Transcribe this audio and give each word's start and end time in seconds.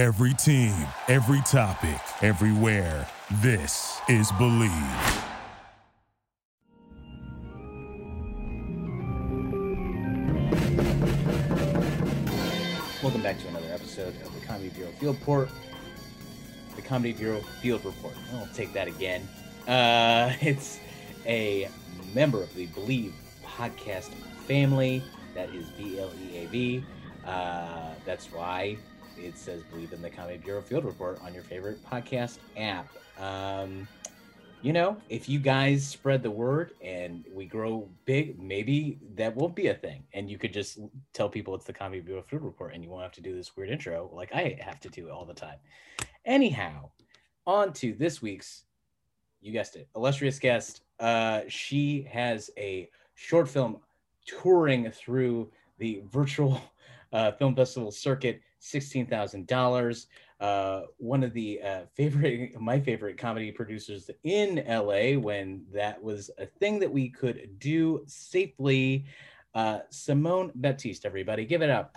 Every 0.00 0.32
team, 0.32 0.72
every 1.08 1.42
topic, 1.42 2.00
everywhere. 2.22 3.06
This 3.42 4.00
is 4.08 4.32
Bleav. 4.32 4.70
Welcome 13.02 13.22
back 13.22 13.38
to 13.40 13.48
another 13.48 13.66
episode 13.70 14.14
of 14.22 14.34
the 14.40 14.46
Comedy 14.46 14.70
Bureau 14.70 14.90
Field 14.92 15.16
Report. 15.16 15.50
The 16.76 16.80
Comedy 16.80 17.12
Bureau 17.12 17.40
Field 17.60 17.84
Report. 17.84 18.14
I'll 18.32 18.48
take 18.54 18.72
that 18.72 18.88
again. 18.88 19.28
Uh, 19.68 20.32
it's 20.40 20.80
a 21.26 21.68
member 22.14 22.42
of 22.42 22.54
the 22.54 22.68
Bleav 22.68 23.12
podcast 23.44 24.14
family. 24.46 25.02
That 25.34 25.50
is 25.50 25.68
B 25.68 26.00
L 26.00 26.10
E 26.22 26.38
A 26.38 26.46
V. 26.46 26.84
Uh, 27.26 27.90
that's 28.06 28.32
why 28.32 28.78
it 29.24 29.36
says 29.36 29.62
Bleav 29.72 29.92
in 29.92 30.02
the 30.02 30.10
Comedy 30.10 30.38
Bureau 30.38 30.62
Field 30.62 30.84
Report 30.84 31.20
on 31.22 31.34
your 31.34 31.42
favorite 31.42 31.78
podcast 31.84 32.38
app. 32.56 32.88
Um, 33.18 33.86
you 34.62 34.72
know, 34.72 34.96
if 35.08 35.28
you 35.28 35.38
guys 35.38 35.86
spread 35.86 36.22
the 36.22 36.30
word 36.30 36.72
and 36.82 37.24
we 37.32 37.46
grow 37.46 37.88
big, 38.04 38.38
maybe 38.38 38.98
that 39.14 39.34
won't 39.34 39.54
be 39.54 39.68
a 39.68 39.74
thing. 39.74 40.04
And 40.12 40.30
you 40.30 40.38
could 40.38 40.52
just 40.52 40.78
tell 41.12 41.28
people 41.28 41.54
it's 41.54 41.64
the 41.64 41.72
Comedy 41.72 42.00
Bureau 42.00 42.22
Food 42.22 42.42
Report 42.42 42.74
and 42.74 42.84
you 42.84 42.90
won't 42.90 43.02
have 43.02 43.12
to 43.12 43.22
do 43.22 43.34
this 43.34 43.56
weird 43.56 43.70
intro 43.70 44.10
like 44.12 44.34
I 44.34 44.58
have 44.60 44.80
to 44.80 44.88
do 44.88 45.08
all 45.10 45.24
the 45.24 45.34
time. 45.34 45.56
Anyhow, 46.24 46.90
on 47.46 47.72
to 47.74 47.94
this 47.94 48.20
week's, 48.20 48.64
you 49.40 49.52
guessed 49.52 49.76
it, 49.76 49.88
illustrious 49.96 50.38
guest. 50.38 50.82
Uh, 50.98 51.40
she 51.48 52.06
has 52.10 52.50
a 52.58 52.90
short 53.14 53.48
film 53.48 53.78
touring 54.26 54.90
through 54.90 55.50
the 55.78 56.02
virtual 56.10 56.60
uh, 57.12 57.32
film 57.32 57.56
festival 57.56 57.90
circuit, 57.90 58.42
$16,000 58.60 60.06
uh, 60.40 60.84
one 60.96 61.22
of 61.22 61.34
the 61.34 61.60
uh, 61.62 61.80
favorite, 61.94 62.58
my 62.60 62.80
favorite 62.80 63.18
comedy 63.18 63.52
producers 63.52 64.10
in 64.24 64.64
LA 64.66 65.18
when 65.18 65.62
that 65.72 66.02
was 66.02 66.30
a 66.38 66.46
thing 66.46 66.78
that 66.78 66.90
we 66.90 67.10
could 67.10 67.58
do 67.58 68.02
safely. 68.06 69.04
Uh, 69.54 69.80
Simone 69.90 70.50
Baptiste, 70.54 71.04
everybody, 71.04 71.44
give 71.44 71.60
it 71.60 71.70
up. 71.70 71.96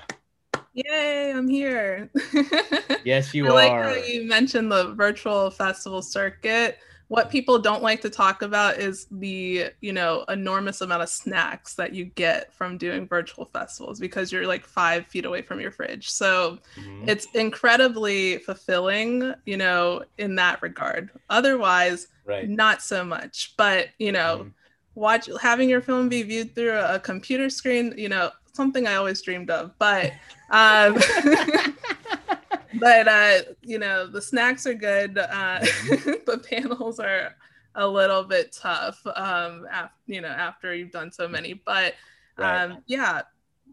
Yay, 0.74 1.32
I'm 1.32 1.48
here. 1.48 2.10
yes, 3.06 3.34
you 3.34 3.48
I 3.48 3.52
like 3.52 3.72
how 3.72 3.94
you 3.94 4.28
mentioned 4.28 4.72
the 4.72 4.94
virtual 4.96 5.52
festival 5.52 6.02
circuit 6.02 6.80
what 7.14 7.30
people 7.30 7.60
don't 7.60 7.84
like 7.84 8.02
to 8.02 8.10
talk 8.10 8.42
about 8.42 8.80
is 8.80 9.06
the 9.12 9.68
you 9.82 9.94
know 9.94 10.26
enormous 10.30 10.82
amount 10.82 11.04
of 11.04 11.08
snacks 11.08 11.76
that 11.76 11.94
you 11.94 12.06
get 12.06 12.52
from 12.52 12.76
doing 12.76 13.08
virtual 13.08 13.46
festivals 13.54 14.00
because 14.00 14.32
you're 14.32 14.48
like 14.48 14.66
five 14.66 15.06
feet 15.06 15.24
away 15.24 15.40
from 15.40 15.60
your 15.60 15.70
fridge 15.70 16.10
so 16.10 16.58
mm-hmm. 16.76 17.08
it's 17.08 17.28
incredibly 17.36 18.40
fulfilling 18.40 19.32
you 19.46 19.58
know 19.58 20.02
in 20.18 20.34
that 20.34 20.60
regard 20.64 21.12
otherwise 21.30 22.08
right. 22.26 22.50
not 22.50 22.82
so 22.82 23.06
much 23.06 23.54
but 23.58 23.90
you 24.00 24.12
know 24.12 24.40
mm-hmm. 24.40 24.50
watch 24.96 25.30
having 25.40 25.70
your 25.70 25.82
film 25.82 26.10
be 26.10 26.24
viewed 26.24 26.56
through 26.56 26.80
a 26.80 27.00
computer 27.00 27.48
screen 27.48 27.94
you 27.96 28.10
know 28.10 28.32
something 28.54 28.88
i 28.88 28.96
always 28.96 29.22
dreamed 29.22 29.52
of 29.52 29.70
but 29.78 30.12
um 30.50 30.98
but 32.80 33.08
uh, 33.08 33.40
you 33.62 33.80
know, 33.80 34.08
the 34.08 34.22
snacks 34.22 34.66
are 34.66 34.74
good. 34.74 35.18
Uh, 35.18 35.60
mm-hmm. 35.60 36.12
the 36.26 36.38
panels 36.38 37.00
are 37.00 37.36
a 37.76 37.88
little 37.88 38.24
bit 38.24 38.52
tough. 38.52 39.06
Um, 39.16 39.68
after, 39.72 39.96
you 40.08 40.22
know, 40.22 40.28
after 40.28 40.74
you've 40.74 40.92
done 40.92 41.12
so 41.12 41.28
many, 41.28 41.54
but 41.54 41.96
right. 42.38 42.64
um, 42.64 42.84
yeah, 42.86 43.22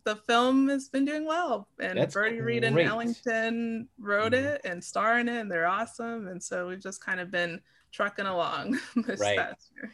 the 0.05 0.17
film 0.17 0.69
has 0.69 0.89
been 0.89 1.05
doing 1.05 1.27
well, 1.27 1.69
and 1.79 1.99
That's 1.99 2.15
Birdie 2.15 2.41
Reed 2.41 2.65
and 2.65 2.79
Ellington 2.79 3.89
wrote 3.99 4.33
mm-hmm. 4.33 4.47
it 4.47 4.61
and 4.65 4.83
star 4.83 5.19
in 5.19 5.29
it, 5.29 5.41
and 5.41 5.51
they're 5.51 5.67
awesome. 5.67 6.29
And 6.29 6.43
so 6.43 6.69
we've 6.69 6.83
just 6.83 7.05
kind 7.05 7.21
of 7.21 7.31
been 7.31 7.61
trucking 7.93 8.27
along 8.27 8.79
this 8.97 9.21
right. 9.21 9.39
past 9.39 9.71
year. 9.77 9.93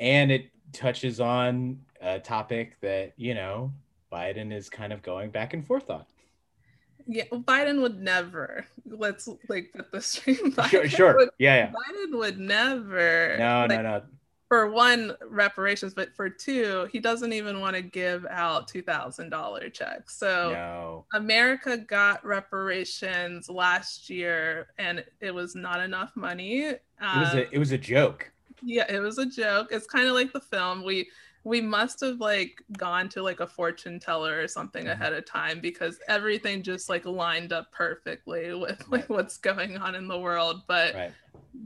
And 0.00 0.32
it 0.32 0.50
touches 0.72 1.20
on 1.20 1.78
a 2.00 2.18
topic 2.18 2.80
that 2.80 3.12
you 3.16 3.34
know 3.34 3.72
Biden 4.10 4.52
is 4.52 4.68
kind 4.68 4.92
of 4.92 5.02
going 5.02 5.30
back 5.30 5.54
and 5.54 5.66
forth 5.66 5.90
on. 5.90 6.04
Yeah, 7.06 7.24
Biden 7.32 7.80
would 7.82 8.00
never. 8.00 8.66
Let's 8.86 9.28
like 9.48 9.72
put 9.74 9.92
this 9.92 10.06
straight. 10.12 10.42
Biden 10.42 10.68
sure, 10.68 10.88
sure. 10.88 11.16
Would, 11.16 11.30
yeah, 11.38 11.56
yeah. 11.56 11.66
Biden 11.70 12.18
would 12.18 12.38
never. 12.38 13.36
No, 13.38 13.66
like, 13.68 13.70
no, 13.70 13.82
no. 13.82 14.02
For 14.48 14.70
one, 14.70 15.16
reparations, 15.28 15.94
but 15.94 16.14
for 16.14 16.28
two, 16.28 16.86
he 16.92 17.00
doesn't 17.00 17.32
even 17.32 17.60
want 17.60 17.74
to 17.74 17.80
give 17.80 18.26
out 18.28 18.68
two 18.68 18.82
thousand 18.82 19.30
dollar 19.30 19.70
checks. 19.70 20.16
So 20.16 20.52
no. 20.52 21.04
America 21.14 21.78
got 21.78 22.24
reparations 22.24 23.48
last 23.48 24.10
year, 24.10 24.68
and 24.78 25.04
it 25.20 25.34
was 25.34 25.54
not 25.54 25.80
enough 25.80 26.12
money. 26.16 26.66
Um, 26.68 26.76
it 27.00 27.20
was 27.20 27.34
a, 27.34 27.42
um, 27.42 27.48
it 27.52 27.58
was 27.58 27.72
a 27.72 27.78
joke. 27.78 28.30
Yeah, 28.62 28.84
it 28.92 29.00
was 29.00 29.18
a 29.18 29.26
joke. 29.26 29.68
It's 29.70 29.86
kind 29.86 30.06
of 30.06 30.14
like 30.14 30.32
the 30.32 30.40
film 30.40 30.84
we 30.84 31.08
we 31.44 31.60
must 31.60 32.00
have 32.00 32.20
like 32.20 32.62
gone 32.78 33.08
to 33.08 33.22
like 33.22 33.40
a 33.40 33.46
fortune 33.46 33.98
teller 33.98 34.40
or 34.40 34.48
something 34.48 34.84
mm-hmm. 34.84 35.00
ahead 35.00 35.12
of 35.12 35.24
time 35.24 35.60
because 35.60 35.98
everything 36.08 36.62
just 36.62 36.88
like 36.88 37.04
lined 37.04 37.52
up 37.52 37.70
perfectly 37.72 38.54
with 38.54 38.80
like 38.90 39.02
right. 39.02 39.10
what's 39.10 39.36
going 39.38 39.76
on 39.76 39.94
in 39.94 40.08
the 40.08 40.18
world 40.18 40.62
but 40.66 40.94
right. 40.94 41.12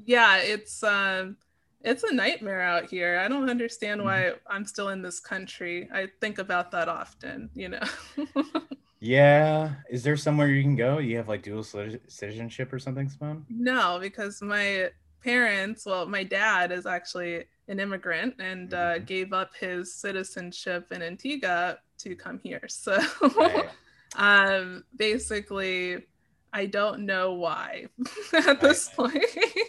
yeah 0.05 0.39
it's 0.39 0.83
um 0.83 1.37
it's 1.83 2.03
a 2.05 2.15
nightmare 2.15 2.63
out 2.63 2.87
here 2.87 3.19
i 3.19 3.29
don't 3.29 3.51
understand 3.51 4.01
mm-hmm. 4.01 4.09
why 4.09 4.33
i'm 4.49 4.65
still 4.65 4.89
in 4.89 5.03
this 5.03 5.21
country 5.21 5.89
i 5.93 6.07
think 6.21 6.39
about 6.39 6.71
that 6.71 6.89
often 6.89 7.51
you 7.55 7.69
know 7.69 7.83
yeah 9.01 9.75
is 9.91 10.03
there 10.03 10.17
somewhere 10.17 10.49
you 10.49 10.63
can 10.63 10.75
go 10.75 10.99
you 10.99 11.17
have 11.17 11.29
like 11.29 11.43
dual 11.43 11.63
citizenship 11.63 12.73
or 12.73 12.79
something 12.79 13.09
Simone? 13.09 13.45
no 13.51 13.99
because 14.01 14.41
my 14.41 14.89
parents 15.27 15.85
well 15.85 16.07
my 16.07 16.23
dad 16.23 16.71
is 16.71 16.87
actually 16.87 17.45
an 17.69 17.81
immigrant 17.81 18.35
and 18.39 18.75
uh, 18.75 18.77
mm-hmm. 18.77 19.05
gave 19.05 19.33
up 19.33 19.51
his 19.59 19.93
citizenship 19.93 20.93
in 20.93 21.03
Antigua 21.03 21.79
to 21.99 22.15
come 22.15 22.41
here. 22.43 22.63
So 22.69 22.99
right. 23.37 23.69
um, 24.17 24.85
basically, 24.97 26.05
I 26.53 26.67
don't 26.67 27.01
know 27.01 27.35
why 27.35 27.87
at 28.33 28.61
this 28.61 28.89
point. 28.89 29.25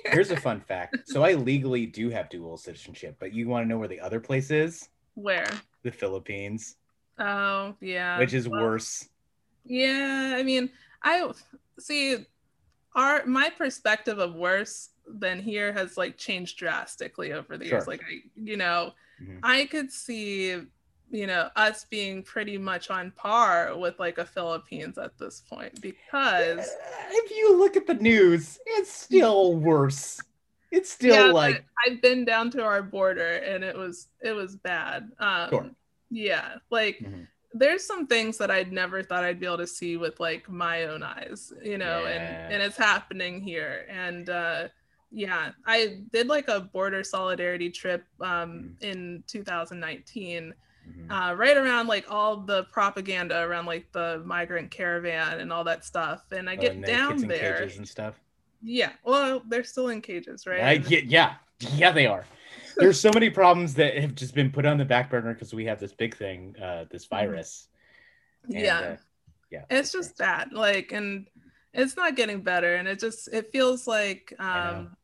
Here's 0.06 0.32
a 0.32 0.38
fun 0.38 0.62
fact. 0.62 0.98
So 1.06 1.24
I 1.24 1.34
legally 1.34 1.86
do 1.86 2.10
have 2.10 2.30
dual 2.30 2.58
citizenship, 2.58 3.16
but 3.20 3.34
you 3.34 3.48
want 3.48 3.66
to 3.66 3.68
know 3.68 3.78
where 3.78 3.88
the 3.88 4.00
other 4.00 4.20
place 4.20 4.52
is? 4.52 4.90
Where? 5.16 5.50
The 5.84 5.92
Philippines. 5.92 6.76
Oh, 7.18 7.76
yeah. 7.82 8.20
Which 8.20 8.34
is 8.34 8.48
well, 8.48 8.62
worse. 8.62 9.10
Yeah, 9.66 10.36
I 10.38 10.44
mean, 10.44 10.70
I 11.04 11.32
see 11.80 12.26
our 12.96 13.26
my 13.26 13.50
perspective 13.50 14.20
of 14.20 14.36
worse 14.36 14.90
than 15.08 15.42
here 15.42 15.72
has 15.74 15.98
like 15.98 16.18
changed 16.18 16.58
drastically 16.58 17.34
over 17.34 17.58
the 17.58 17.66
sure. 17.66 17.78
years. 17.78 17.88
Like 17.88 18.02
I, 18.02 18.20
you 18.36 18.58
know, 18.58 18.94
mm-hmm. 19.22 19.40
I 19.44 19.66
could 19.66 19.92
see, 19.92 20.62
you 21.10 21.28
know, 21.28 21.50
us 21.56 21.86
being 21.86 22.24
pretty 22.24 22.58
much 22.58 22.90
on 22.90 23.12
par 23.12 23.78
with 23.78 24.00
like 24.00 24.18
a 24.18 24.26
Philippines 24.26 24.98
at 24.98 25.18
this 25.18 25.42
point 25.50 25.82
because 25.82 26.70
if 27.10 27.32
you 27.32 27.58
look 27.58 27.76
at 27.78 27.88
the 27.88 27.96
news, 27.96 28.60
it's 28.66 28.92
still 28.92 29.56
worse. 29.56 30.22
It's 30.72 30.92
still 30.92 31.28
yeah, 31.28 31.32
like 31.32 31.66
I've 31.86 32.02
been 32.02 32.26
down 32.26 32.52
to 32.52 32.64
our 32.64 32.84
border 32.84 33.38
and 33.38 33.64
it 33.64 33.78
was 33.78 34.08
it 34.22 34.34
was 34.34 34.56
bad. 34.56 35.10
Um 35.20 35.50
sure. 35.50 35.72
yeah, 36.10 36.56
like 36.70 37.00
mm-hmm 37.00 37.24
there's 37.54 37.86
some 37.86 38.08
things 38.08 38.38
that 38.38 38.52
I'd 38.52 38.72
never 38.72 39.04
thought 39.04 39.24
I'd 39.24 39.40
be 39.40 39.46
able 39.46 39.58
to 39.58 39.68
see 39.68 39.98
with 39.98 40.20
like 40.20 40.50
my 40.50 40.86
own 40.86 41.04
eyes, 41.04 41.52
you 41.64 41.78
know, 41.78 42.04
yeah. 42.04 42.10
and 42.10 42.54
and 42.54 42.64
it's 42.64 42.78
happening 42.78 43.42
here. 43.42 43.86
And 43.90 44.30
uh 44.30 44.68
yeah 45.12 45.52
i 45.66 46.00
did 46.12 46.28
like 46.28 46.48
a 46.48 46.60
border 46.60 47.04
solidarity 47.04 47.70
trip 47.70 48.06
um, 48.22 48.76
mm. 48.80 48.84
in 48.84 49.24
2019 49.28 50.54
mm-hmm. 50.88 51.12
uh, 51.12 51.34
right 51.34 51.58
around 51.58 51.88
like 51.88 52.06
all 52.12 52.38
the 52.38 52.64
propaganda 52.66 53.42
around 53.42 53.66
like 53.66 53.92
the 53.94 54.22
migrant 54.26 54.70
caravan 54.70 55.40
and 55.40 55.52
all 55.52 55.64
that 55.64 55.86
stuff 55.86 56.24
and 56.32 56.50
i 56.50 56.56
oh, 56.56 56.58
get 56.58 56.74
and 56.74 56.86
down 56.86 57.18
there. 57.20 57.70
and 57.78 57.88
stuff? 57.88 58.20
Yeah 58.62 58.92
well 59.04 59.42
they're 59.48 59.64
still 59.64 59.90
in 59.90 60.02
cages 60.02 60.46
right? 60.48 60.62
I, 60.62 60.72
yeah, 60.88 61.02
yeah 61.06 61.34
yeah 61.76 61.92
they 61.92 62.06
are. 62.06 62.26
There's 62.76 63.00
so 63.00 63.10
many 63.14 63.30
problems 63.30 63.74
that 63.76 63.98
have 63.98 64.14
just 64.14 64.36
been 64.36 64.52
put 64.52 64.66
on 64.66 64.78
the 64.78 64.86
back 64.86 65.10
burner 65.10 65.34
because 65.34 65.54
we 65.54 65.66
have 65.66 65.80
this 65.80 65.94
big 65.94 66.16
thing 66.16 66.56
uh, 66.62 66.86
this 66.92 67.06
mm-hmm. 67.06 67.16
virus. 67.16 67.68
And, 68.44 68.60
yeah. 68.60 68.80
uh, 68.80 68.96
yeah 69.52 69.64
it's 69.70 69.92
just 69.92 70.18
bad 70.18 70.52
like 70.54 70.92
and 70.92 71.28
it's 71.78 71.96
not 71.96 72.16
getting 72.16 72.42
better 72.42 72.76
and 72.76 72.88
it 72.88 73.00
just 73.00 73.30
it 73.32 73.52
feels 73.52 73.88
like 73.88 74.34
um 74.40 74.98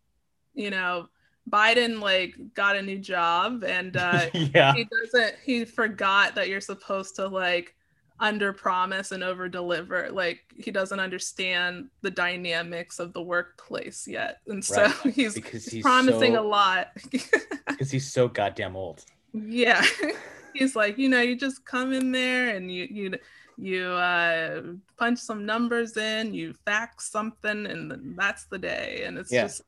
you 0.54 0.70
know 0.70 1.08
biden 1.50 2.02
like 2.02 2.36
got 2.54 2.76
a 2.76 2.82
new 2.82 2.98
job 2.98 3.64
and 3.64 3.96
uh 3.96 4.26
yeah. 4.34 4.74
he 4.74 4.86
doesn't 4.86 5.36
he 5.46 5.64
forgot 5.64 6.36
that 6.36 6.50
you're 6.50 6.62
supposed 6.62 7.16
to 7.16 7.28
like 7.28 7.76
under 8.20 8.54
promise 8.54 9.12
and 9.12 9.24
over 9.24 9.50
deliver 9.50 10.10
like 10.12 10.40
he 10.58 10.72
doesn't 10.72 11.00
understand 11.00 11.90
the 12.02 12.12
dynamics 12.12 13.00
of 13.00 13.12
the 13.12 13.22
workplace 13.22 14.08
yet 14.08 14.40
and 14.48 14.64
so 14.64 14.84
right. 14.84 14.96
he's, 15.14 15.36
he's 15.36 15.82
promising 15.82 16.36
so, 16.36 16.42
a 16.42 16.46
lot. 16.46 16.88
Because 17.68 17.90
he's 17.90 18.12
so 18.12 18.28
goddamn 18.28 18.76
old. 18.76 19.04
Yeah. 19.34 19.84
He's 20.54 20.76
like 20.76 20.98
you 20.98 21.10
know 21.10 21.22
you 21.22 21.36
just 21.36 21.66
come 21.66 21.92
in 21.92 22.12
there 22.12 22.56
and 22.56 22.72
you 22.72 22.88
you 22.90 23.18
You 23.58 23.86
uh, 23.86 24.62
punch 24.98 25.20
some 25.20 25.46
numbers 25.46 25.98
in, 25.98 26.34
you 26.34 26.54
fax 26.66 27.10
something, 27.12 27.66
and 27.66 28.16
that's 28.18 28.46
the 28.46 28.58
day. 28.58 29.04
And 29.06 29.18
it's 29.18 29.32
Yeah. 29.32 29.44
just 29.44 29.62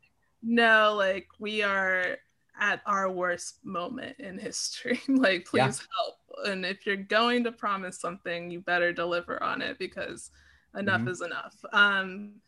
no, 0.43 0.93
like 0.95 1.27
we 1.39 1.63
are 1.63 2.17
at 2.59 2.81
our 2.85 3.11
worst 3.11 3.59
moment 3.65 4.15
in 4.19 4.37
history. 4.37 4.99
like, 5.07 5.47
Yeah. 5.53 5.67
please 5.67 5.87
help. 5.97 6.15
And 6.47 6.65
if 6.65 6.85
you're 6.85 6.95
going 6.95 7.43
to 7.45 7.51
promise 7.51 7.99
something, 7.99 8.51
you 8.51 8.61
better 8.61 8.91
deliver 8.93 9.41
on 9.41 9.61
it 9.61 9.77
because 9.79 10.31
enough 10.77 11.01
Mhm. 11.01 11.09
is 11.09 11.21
enough. 11.21 11.55
Um, 11.73 12.41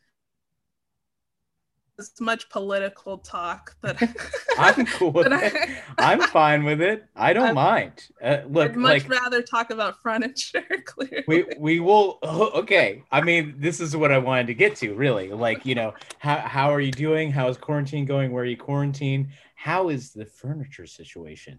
as 1.98 2.12
much 2.20 2.48
political 2.48 3.18
talk 3.18 3.76
but 3.80 4.00
I'm 4.58 4.86
cool 4.96 5.10
with 5.10 5.28
that 5.30 5.52
it. 5.54 5.70
I'm 5.98 6.20
fine 6.20 6.64
with 6.64 6.80
it. 6.80 7.04
I 7.16 7.32
don't 7.32 7.46
I'm- 7.46 7.54
mind. 7.54 8.08
Uh, 8.22 8.38
look, 8.48 8.70
I'd 8.72 8.76
much 8.76 9.08
like 9.08 9.10
rather 9.22 9.42
talk 9.42 9.70
about 9.70 10.00
furniture. 10.02 10.62
Clearly, 10.84 11.24
we 11.26 11.44
we 11.58 11.80
will. 11.80 12.18
oh, 12.22 12.50
Okay, 12.60 13.02
I 13.10 13.20
mean, 13.20 13.54
this 13.58 13.80
is 13.80 13.96
what 13.96 14.10
I 14.12 14.18
wanted 14.18 14.46
to 14.48 14.54
get 14.54 14.76
to. 14.76 14.94
Really, 14.94 15.28
like 15.30 15.64
you 15.66 15.74
know, 15.74 15.94
how 16.18 16.38
how 16.38 16.70
are 16.72 16.80
you 16.80 16.92
doing? 16.92 17.30
How 17.30 17.48
is 17.48 17.56
quarantine 17.56 18.04
going? 18.04 18.32
Where 18.32 18.42
are 18.42 18.46
you 18.46 18.56
quarantined? 18.56 19.28
How 19.54 19.88
is 19.88 20.12
the 20.12 20.24
furniture 20.24 20.86
situation? 20.86 21.58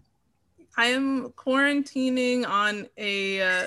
I 0.76 0.86
am 0.86 1.30
quarantining 1.30 2.46
on 2.46 2.86
a 2.96 3.42
uh, 3.42 3.66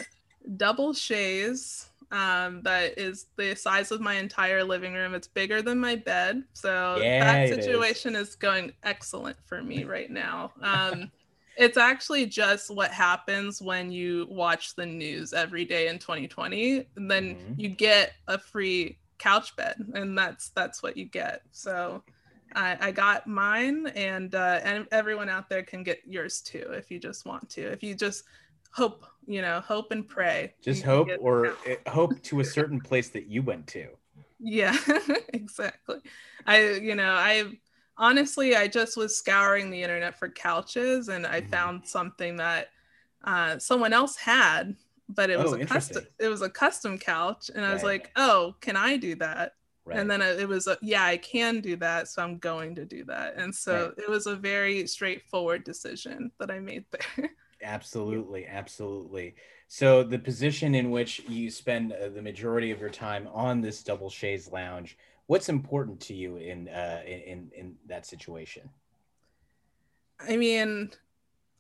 double 0.58 0.94
chaise 0.94 1.90
um, 2.14 2.62
that 2.64 2.98
is 2.98 3.28
the 3.38 3.56
size 3.56 3.92
of 3.92 4.02
my 4.02 4.16
entire 4.16 4.64
living 4.64 4.94
room. 4.94 5.16
It's 5.16 5.28
bigger 5.28 5.62
than 5.62 5.80
my 5.80 5.96
bed, 5.98 6.44
so 6.54 7.02
Yeah, 7.02 7.20
that 7.20 7.50
situation 7.50 8.16
is. 8.16 8.36
going 8.36 8.74
excellent 8.84 9.38
for 9.46 9.64
me 9.64 9.84
right 9.84 10.10
now. 10.12 10.54
Um, 10.62 11.12
it's 11.58 11.78
actually 11.78 12.28
just 12.28 12.70
what 12.74 12.92
happens 12.92 13.62
when 13.62 13.92
you 13.92 14.28
watch 14.30 14.76
the 14.76 14.86
news 14.86 15.34
every 15.34 15.66
day 15.66 15.88
in 15.88 16.00
2020, 16.00 16.88
and 16.96 17.12
then 17.12 17.38
Mhm. 17.38 17.56
you 17.58 17.70
get 17.70 18.14
a 18.28 18.38
free 18.40 19.00
couch 19.20 19.56
bed, 19.56 19.76
and 19.94 20.18
that's 20.18 20.50
that's 20.52 20.84
what 20.84 20.98
you 20.98 21.06
get. 21.06 21.42
So. 21.52 22.04
I, 22.56 22.78
I 22.80 22.92
got 22.92 23.26
mine, 23.28 23.88
and 23.96 24.36
uh, 24.36 24.60
and 24.64 24.88
everyone 24.92 25.30
out 25.30 25.50
there 25.50 25.64
can 25.64 25.84
get 25.84 26.02
yours 26.06 26.42
too 26.42 26.66
if 26.74 26.92
you 26.92 27.00
just 27.00 27.26
want 27.26 27.50
to. 27.52 27.64
If 27.72 27.82
you 27.82 27.96
just 27.96 28.24
hope, 28.74 29.06
you 29.28 29.42
know, 29.42 29.60
hope 29.62 29.92
and 29.92 30.08
pray. 30.08 30.54
Just 30.62 30.84
hope, 30.84 31.10
or 31.20 31.58
hope 31.88 32.22
to 32.24 32.40
a 32.40 32.46
certain 32.46 32.80
place 32.80 33.10
that 33.10 33.28
you 33.28 33.42
went 33.42 33.68
to. 33.68 33.90
yeah, 34.40 34.76
exactly. 35.34 36.00
I, 36.46 36.72
you 36.74 36.96
know, 36.96 37.12
I 37.12 37.46
honestly, 37.98 38.56
I 38.56 38.68
just 38.68 38.98
was 38.98 39.16
scouring 39.18 39.70
the 39.70 39.82
internet 39.82 40.18
for 40.18 40.30
couches, 40.30 41.10
and 41.10 41.26
I 41.26 41.42
Mhm. 41.42 41.50
found 41.50 41.88
something 41.88 42.38
that 42.38 42.68
uh, 43.24 43.60
someone 43.60 43.94
else 43.94 44.16
had, 44.18 44.76
but 45.10 45.30
it 45.30 45.40
was 45.40 45.52
Oh, 45.52 45.54
a 45.54 45.60
custom. 45.60 46.04
It 46.20 46.28
was 46.28 46.42
a 46.42 46.50
custom 46.50 46.98
couch, 46.98 47.50
and 47.54 47.66
I 47.66 47.72
was 47.74 47.84
like, 47.84 48.12
oh, 48.16 48.56
can 48.62 48.76
I 48.76 48.98
do 48.98 49.16
that? 49.16 49.54
Right. 49.86 50.00
And 50.00 50.10
then 50.10 50.22
it 50.24 50.48
was, 50.50 50.66
a, 50.68 50.78
yeah, 50.82 51.04
I 51.04 51.18
can 51.18 51.62
do 51.62 51.76
that. 51.78 52.08
So 52.08 52.24
I'm 52.24 52.40
going 52.40 52.74
to 52.76 52.86
do 52.86 53.06
that. 53.06 53.36
And 53.38 53.54
so 53.54 53.92
Right. 53.92 53.98
it 53.98 54.10
was 54.10 54.26
a 54.26 54.36
very 54.36 54.88
straightforward 54.88 55.64
decision 55.64 56.32
that 56.40 56.50
I 56.50 56.58
made 56.60 56.86
there. 56.92 57.30
Absolutely, 57.64 58.46
absolutely. 58.46 59.36
So 59.68 60.04
the 60.04 60.20
position 60.20 60.76
in 60.76 60.92
which 60.92 61.22
you 61.28 61.50
spend 61.50 61.94
uh, 61.94 62.10
the 62.10 62.22
majority 62.22 62.72
of 62.72 62.80
your 62.80 62.90
time 62.90 63.28
on 63.32 63.62
this 63.62 63.84
double 63.84 64.10
chaise 64.10 64.52
lounge, 64.52 64.98
what's 65.28 65.50
important 65.50 66.00
to 66.02 66.14
you 66.14 66.38
in 66.38 66.68
uh, 66.70 67.02
in 67.06 67.50
in 67.56 67.76
that 67.88 68.06
situation? 68.06 68.70
I 70.20 70.38
mean, 70.38 70.92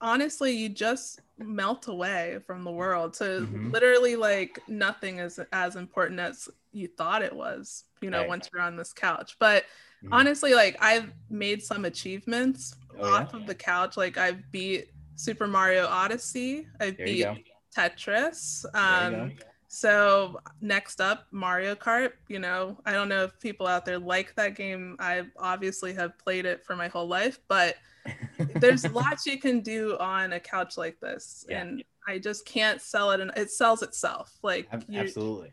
honestly, 0.02 0.52
you 0.52 0.70
just 0.70 1.22
melt 1.38 1.88
away 1.88 2.40
from 2.46 2.64
the 2.64 2.72
world. 2.72 3.16
So 3.16 3.46
Mhm. 3.46 3.72
literally, 3.74 4.16
like 4.16 4.64
nothing 4.68 5.20
is 5.20 5.40
as 5.52 5.76
important 5.76 6.20
as 6.20 6.50
you 6.72 6.88
thought 6.88 7.22
it 7.24 7.36
was. 7.36 7.86
You 8.02 8.10
know, 8.10 8.20
Right. 8.20 8.30
once 8.30 8.50
you're 8.52 8.62
on 8.62 8.76
this 8.76 8.94
couch. 8.94 9.38
But 9.40 9.66
Mhm. 10.04 10.12
honestly, 10.12 10.54
like 10.54 10.78
I've 10.82 11.14
made 11.30 11.64
some 11.64 11.86
achievements 11.86 12.76
Oh, 13.00 13.08
yeah? 13.08 13.22
off 13.22 13.34
of 13.34 13.46
the 13.48 13.56
couch. 13.56 13.98
Like 13.98 14.18
I've 14.18 14.50
beat 14.52 14.93
Super 15.16 15.48
Mario 15.48 15.88
Odyssey. 15.88 16.68
I 16.80 16.92
There 16.92 17.06
beat. 17.06 17.46
Tetris. 17.76 18.66
Um, 18.76 19.34
so 19.68 20.40
next 20.62 21.02
up, 21.02 21.26
Mario 21.32 21.74
Kart. 21.76 22.12
You 22.28 22.40
know, 22.40 22.78
I 22.86 22.92
don't 22.92 23.10
know 23.10 23.24
if 23.24 23.40
people 23.40 23.66
out 23.66 23.86
there 23.86 23.98
like 24.00 24.36
that 24.36 24.56
game. 24.56 24.96
I 25.00 25.24
obviously 25.38 25.94
have 25.94 26.18
played 26.20 26.46
it 26.46 26.64
for 26.64 26.76
my 26.76 26.88
whole 26.88 27.08
life, 27.08 27.40
but 27.48 27.76
there's 28.56 28.88
lots 28.92 29.26
you 29.26 29.40
can 29.40 29.62
do 29.62 29.98
on 29.98 30.34
a 30.34 30.40
couch 30.40 30.78
like 30.78 31.00
this, 31.00 31.46
Yeah. 31.50 31.62
and 31.62 31.84
I 32.08 32.20
just 32.20 32.46
can't 32.46 32.82
sell 32.82 33.12
it. 33.12 33.22
And 33.22 33.32
it 33.36 33.50
sells 33.50 33.82
itself. 33.82 34.38
Like 34.44 34.68
Absolutely. 34.94 35.52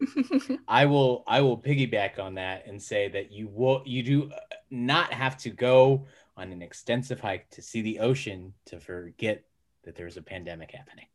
I 0.69 0.85
will 0.85 1.23
I 1.27 1.41
will 1.41 1.57
piggyback 1.57 2.19
on 2.19 2.35
that 2.35 2.67
and 2.67 2.83
say 2.83 3.09
that 3.09 3.31
you 3.33 3.49
will 3.49 3.83
you 3.87 4.03
do 4.03 4.31
uh, 4.33 4.39
not 4.71 5.13
have 5.13 5.37
to 5.39 5.51
go 5.51 6.07
on 6.37 6.51
an 6.53 6.61
extensive 6.61 7.21
hike 7.21 7.49
to 7.51 7.63
see 7.63 7.83
the 7.83 8.01
ocean 8.01 8.53
to 8.67 8.81
forget 8.81 9.45
that 9.85 9.97
there's 9.97 10.17
a 10.17 10.23
pandemic 10.23 10.71
happening. 10.73 11.07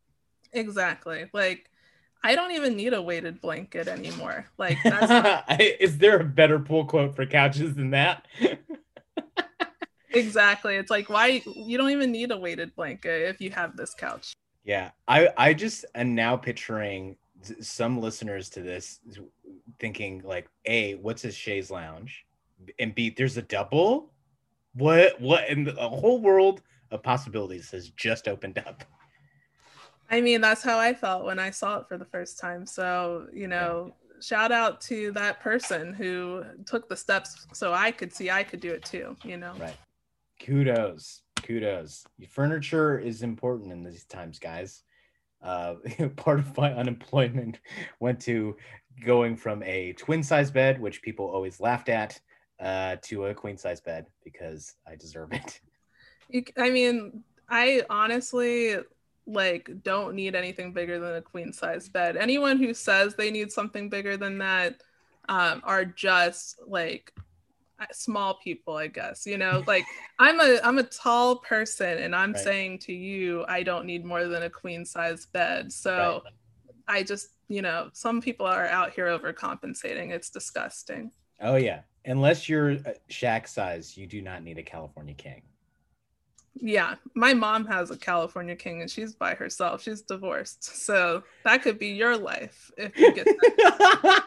exactly. 0.53 1.29
Like 1.33 1.69
I 2.23 2.33
don't 2.35 2.51
even 2.51 2.75
need 2.75 2.93
a 2.93 3.01
weighted 3.01 3.39
blanket 3.41 3.87
anymore. 3.87 4.47
Like 4.57 4.77
that's 4.83 5.61
Is 5.79 5.97
there 5.97 6.19
a 6.19 6.23
better 6.23 6.59
pull 6.59 6.85
quote 6.85 7.15
for 7.15 7.25
couches 7.25 7.75
than 7.75 7.91
that? 7.91 8.25
exactly. 10.09 10.75
It's 10.75 10.89
like 10.91 11.09
why 11.09 11.41
you 11.45 11.77
don't 11.77 11.91
even 11.91 12.11
need 12.11 12.31
a 12.31 12.37
weighted 12.37 12.75
blanket 12.75 13.29
if 13.29 13.41
you 13.41 13.51
have 13.51 13.77
this 13.77 13.93
couch. 13.93 14.33
Yeah, 14.63 14.91
I 15.07 15.29
I 15.37 15.53
just 15.53 15.85
am 15.93 16.15
now 16.15 16.35
picturing 16.35 17.17
some 17.61 18.01
listeners 18.01 18.49
to 18.51 18.61
this 18.61 18.99
thinking 19.79 20.21
like, 20.25 20.49
a, 20.65 20.95
what's 20.95 21.25
a 21.25 21.31
chaise 21.31 21.69
lounge, 21.69 22.25
and 22.79 22.95
b, 22.95 23.13
there's 23.15 23.37
a 23.37 23.43
double. 23.43 24.11
What 24.73 25.21
what? 25.21 25.47
And 25.47 25.67
the 25.67 25.73
whole 25.73 26.19
world 26.21 26.61
of 26.91 27.03
possibilities 27.03 27.71
has 27.71 27.89
just 27.89 28.27
opened 28.27 28.57
up. 28.59 28.83
I 30.09 30.21
mean, 30.21 30.41
that's 30.41 30.63
how 30.63 30.77
I 30.77 30.93
felt 30.93 31.25
when 31.25 31.39
I 31.39 31.49
saw 31.49 31.79
it 31.79 31.87
for 31.87 31.97
the 31.97 32.05
first 32.05 32.39
time. 32.39 32.65
So, 32.65 33.27
you 33.33 33.47
know, 33.47 33.93
shout 34.21 34.51
out 34.51 34.81
to 34.81 35.11
that 35.13 35.39
person 35.39 35.93
who 35.93 36.43
took 36.65 36.87
the 36.87 36.95
steps 36.95 37.47
so 37.53 37.73
I 37.73 37.91
could 37.91 38.13
see 38.13 38.29
I 38.29 38.43
could 38.43 38.59
do 38.59 38.71
it 38.71 38.85
too, 38.85 39.15
you 39.23 39.37
know. 39.37 39.53
Right. 39.59 39.75
Kudos. 40.39 41.21
Kudos. 41.41 42.05
Furniture 42.29 42.99
is 42.99 43.23
important 43.23 43.71
in 43.71 43.83
these 43.83 44.05
times, 44.05 44.39
guys. 44.39 44.83
Uh, 45.41 45.75
part 46.15 46.39
of 46.39 46.55
my 46.57 46.73
unemployment 46.73 47.59
went 47.99 48.19
to 48.21 48.55
going 49.03 49.35
from 49.35 49.61
a 49.63 49.93
twin 49.93 50.23
size 50.23 50.51
bed, 50.51 50.79
which 50.79 51.01
people 51.01 51.25
always 51.25 51.59
laughed 51.59 51.89
at, 51.89 52.19
uh, 52.59 52.95
to 53.01 53.25
a 53.25 53.33
queen 53.33 53.57
size 53.57 53.81
bed 53.81 54.05
because 54.23 54.75
I 54.87 54.95
deserve 54.95 55.33
it. 55.33 55.59
You, 56.29 56.43
I 56.57 56.69
mean, 56.69 57.23
I 57.49 57.83
honestly 57.89 58.77
like 59.27 59.69
don't 59.83 60.15
need 60.15 60.35
anything 60.35 60.71
bigger 60.71 60.99
than 60.99 61.15
a 61.15 61.21
queen 61.21 61.51
size 61.51 61.89
bed. 61.89 62.17
Anyone 62.17 62.57
who 62.57 62.73
says 62.73 63.15
they 63.15 63.31
need 63.31 63.51
something 63.51 63.89
bigger 63.89 64.17
than 64.17 64.37
that 64.39 64.81
um, 65.29 65.61
are 65.63 65.85
just 65.85 66.59
like 66.67 67.11
small 67.91 68.35
people, 68.43 68.77
I 68.77 68.87
guess. 68.87 69.25
You 69.25 69.37
know, 69.37 69.63
like 69.67 69.85
I'm 70.19 70.39
a 70.39 70.59
I'm 70.63 70.77
a 70.77 70.83
tall 70.83 71.37
person, 71.37 71.97
and 71.99 72.15
I'm 72.15 72.33
Right. 72.33 72.43
saying 72.43 72.79
to 72.79 72.93
you, 72.93 73.45
I 73.47 73.63
don't 73.63 73.85
need 73.85 74.05
more 74.05 74.25
than 74.25 74.43
a 74.43 74.49
queen 74.49 74.85
size 74.85 75.25
bed. 75.25 75.71
So 75.71 76.23
I 76.87 77.03
just, 77.03 77.29
you 77.47 77.61
know, 77.61 77.89
some 77.93 78.21
people 78.21 78.45
are 78.45 78.67
out 78.67 78.91
here 78.91 79.07
overcompensating. 79.07 80.11
It's 80.11 80.29
disgusting. 80.29 81.11
Oh 81.41 81.55
yeah. 81.55 81.81
Unless 82.05 82.47
you're 82.47 82.73
uh, 82.73 82.93
Shaq 83.09 83.47
size, 83.47 83.97
you 83.97 84.05
do 84.05 84.21
not 84.21 84.43
need 84.43 84.59
a 84.59 84.63
California 84.63 85.15
king. 85.15 85.41
Yeah, 86.57 86.95
my 87.13 87.33
mom 87.33 87.65
has 87.65 87.91
a 87.91 87.97
California 87.97 88.55
king 88.55 88.81
and 88.81 88.89
she's 88.89 89.13
by 89.13 89.35
herself. 89.35 89.81
She's 89.81 90.01
divorced. 90.01 90.63
So 90.63 91.23
that 91.43 91.61
could 91.61 91.77
be 91.77 91.89
your 91.89 92.17
life 92.17 92.71
if 92.77 92.97
you 92.97 93.13
get 93.13 93.25
that. 93.25 94.23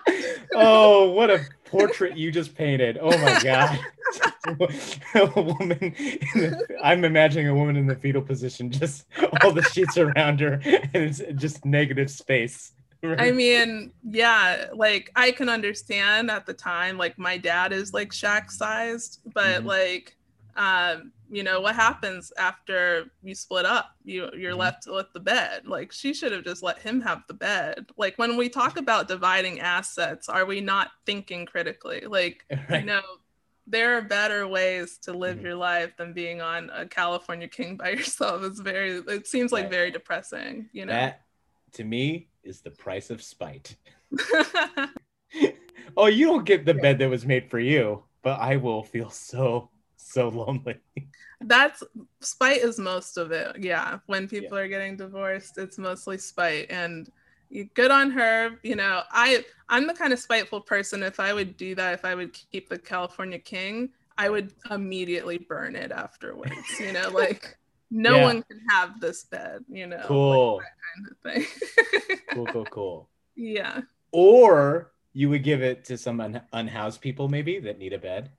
oh, 0.55 1.11
what 1.13 1.31
a 1.31 1.41
portrait 1.65 2.17
you 2.17 2.31
just 2.31 2.55
painted. 2.55 2.99
Oh 3.01 3.17
my 3.19 3.41
god. 3.43 3.79
a 4.49 5.31
woman 5.43 5.79
the, 5.79 6.79
I'm 6.83 7.05
imagining 7.05 7.49
a 7.49 7.55
woman 7.55 7.77
in 7.77 7.87
the 7.87 7.97
fetal 7.97 8.23
position, 8.23 8.71
just 8.71 9.07
all 9.43 9.53
the 9.53 9.63
sheets 9.63 9.99
around 9.99 10.41
her, 10.41 10.61
and 10.65 10.91
it's 10.95 11.21
just 11.35 11.65
negative 11.65 12.11
space. 12.11 12.73
I 13.03 13.31
mean, 13.31 13.93
yeah, 14.03 14.67
like 14.75 15.11
I 15.15 15.31
can 15.33 15.49
understand 15.49 16.31
at 16.31 16.47
the 16.47 16.55
time, 16.55 16.99
like 16.99 17.19
my 17.19 17.37
dad 17.37 17.73
is 17.73 17.93
like 17.93 18.11
Shaq 18.11 18.51
sized, 18.51 19.21
but 19.33 19.63
Mhm. 19.63 19.67
like 19.67 20.17
um, 20.57 21.13
you 21.31 21.43
know, 21.43 21.61
what 21.61 21.75
happens 21.75 22.33
after 22.39 23.11
you 23.23 23.35
split 23.35 23.67
up? 23.67 23.91
You 24.05 24.31
you're 24.37 24.55
Mhm. 24.55 24.59
left 24.59 24.85
with 24.87 25.07
the 25.13 25.21
bed. 25.21 25.67
Like 25.67 25.93
she 25.93 26.15
should 26.15 26.33
have 26.33 26.45
just 26.45 26.63
let 26.63 26.79
him 26.79 27.01
have 27.03 27.23
the 27.29 27.35
bed. 27.35 27.87
Like 27.97 28.17
when 28.19 28.37
we 28.37 28.49
talk 28.49 28.77
about 28.79 29.09
dividing 29.09 29.61
assets, 29.61 30.29
are 30.29 30.47
we 30.47 30.61
not 30.61 30.91
thinking 31.07 31.47
critically? 31.47 32.03
Like 32.07 32.45
you 32.71 32.85
know 32.85 33.03
there 33.67 33.99
are 33.99 34.03
better 34.03 34.49
ways 34.49 34.99
to 35.03 35.13
live 35.13 35.39
Mhm. 35.39 35.43
your 35.43 35.55
life 35.55 35.95
than 35.99 36.15
being 36.15 36.41
on 36.41 36.71
a 36.71 36.87
california 36.87 37.47
king 37.49 37.77
by 37.77 37.91
yourself 37.99 38.43
it's 38.43 38.61
very 38.61 39.03
it 39.09 39.27
seems 39.27 39.53
like 39.53 39.65
Right. 39.65 39.71
very 39.73 39.91
depressing 39.91 40.71
you 40.73 40.87
know 40.87 40.93
That 40.93 41.27
to 41.73 41.85
me 41.85 42.29
is 42.43 42.63
the 42.63 42.71
price 42.71 43.11
of 43.11 43.23
spite. 43.23 43.77
oh, 45.97 46.07
you 46.07 46.27
don't 46.27 46.45
get 46.47 46.65
the 46.65 46.75
bed 46.75 46.99
that 46.99 47.11
was 47.11 47.27
made 47.27 47.51
for 47.51 47.59
you, 47.59 48.05
but 48.23 48.41
I 48.41 48.57
will 48.57 48.83
feel 48.83 49.11
so 49.11 49.71
so 49.99 50.29
lonely. 50.29 50.77
That's 51.41 51.83
spite 52.21 52.63
is 52.63 52.79
most 52.79 53.17
of 53.17 53.31
it. 53.31 53.57
Yeah. 53.59 53.99
When 54.07 54.29
people 54.29 54.59
yeah. 54.59 54.65
are 54.65 54.69
getting 54.69 54.97
divorced, 54.97 55.59
it's 55.59 55.79
mostly 55.79 56.19
spite 56.19 56.71
and 56.71 57.11
good 57.75 57.91
on 57.91 58.11
her. 58.11 58.53
You 58.63 58.77
know, 58.77 59.03
I 59.11 59.45
I'm 59.69 59.87
the 59.87 59.95
kind 59.95 60.13
of 60.13 60.19
spiteful 60.19 60.61
person 60.61 61.03
if 61.03 61.21
I 61.21 61.33
would 61.33 61.57
do 61.57 61.75
that, 61.75 61.95
if 61.95 62.05
I 62.05 62.15
would 62.15 62.33
keep 62.33 62.69
the 62.69 62.79
California 62.79 63.39
King, 63.39 63.91
I 64.17 64.29
would 64.31 64.53
immediately 64.71 65.39
burn 65.39 65.77
it 65.77 65.93
afterwards. 65.93 66.81
You 66.81 66.93
know, 66.93 67.09
like 67.13 67.57
no 67.91 68.17
yeah. 68.17 68.25
one 68.25 68.43
can 68.43 68.61
have 68.71 69.01
this 69.01 69.25
bed, 69.25 69.65
you 69.69 69.87
know. 69.87 70.03
Cool. 70.05 70.57
Like 70.57 70.67
kind 70.95 71.09
of 71.11 71.19
thing. 71.19 72.19
cool, 72.33 72.47
cool, 72.47 72.65
cool. 72.67 73.09
Yeah. 73.37 73.83
Or 74.11 74.93
you 75.13 75.29
would 75.31 75.43
give 75.43 75.63
it 75.63 75.85
to 75.87 75.97
some 75.97 76.21
un- 76.21 76.43
unhoused 76.53 77.01
people 77.01 77.29
maybe 77.29 77.59
that 77.61 77.79
need 77.79 77.93
a 77.93 77.99
bed 77.99 78.31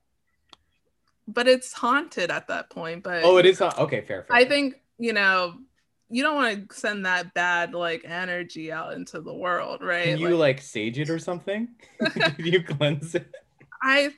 but 1.28 1.48
it's 1.48 1.72
haunted 1.72 2.30
at 2.30 2.48
that 2.48 2.70
point. 2.70 3.02
But 3.02 3.24
oh, 3.24 3.38
it 3.38 3.46
is 3.46 3.58
ha- 3.58 3.74
okay. 3.78 4.00
Fair. 4.00 4.24
fair 4.24 4.36
I 4.36 4.44
think 4.44 4.80
you 4.98 5.12
know 5.12 5.54
you 6.10 6.22
don't 6.24 6.34
want 6.34 6.68
to 6.68 6.76
send 6.76 7.06
that 7.06 7.32
bad 7.34 7.72
like 7.72 8.04
energy 8.04 8.72
out 8.72 8.94
into 8.94 9.20
the 9.20 9.32
world, 9.32 9.80
right? 9.80 10.04
Can 10.04 10.18
you 10.18 10.30
like, 10.30 10.56
like 10.56 10.60
sage 10.62 10.98
it 10.98 11.08
or 11.08 11.18
something? 11.18 11.68
You 12.38 12.62
cleanse 12.62 13.14
it? 13.14 13.32
I 13.82 14.12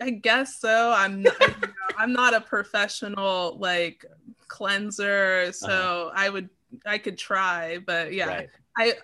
I 0.00 0.10
guess 0.10 0.60
so. 0.60 0.92
I'm 0.94 1.22
not, 1.22 1.40
you 1.40 1.48
know, 1.48 1.96
I'm 1.96 2.12
not 2.12 2.34
a 2.34 2.40
professional 2.40 3.56
like 3.58 4.04
cleanser, 4.48 5.52
so 5.52 5.68
uh-huh. 5.68 6.12
I 6.14 6.28
would 6.28 6.50
I 6.84 6.98
could 6.98 7.16
try, 7.16 7.78
but 7.78 8.12
yeah, 8.12 8.26
right. 8.26 8.48
I 8.76 8.94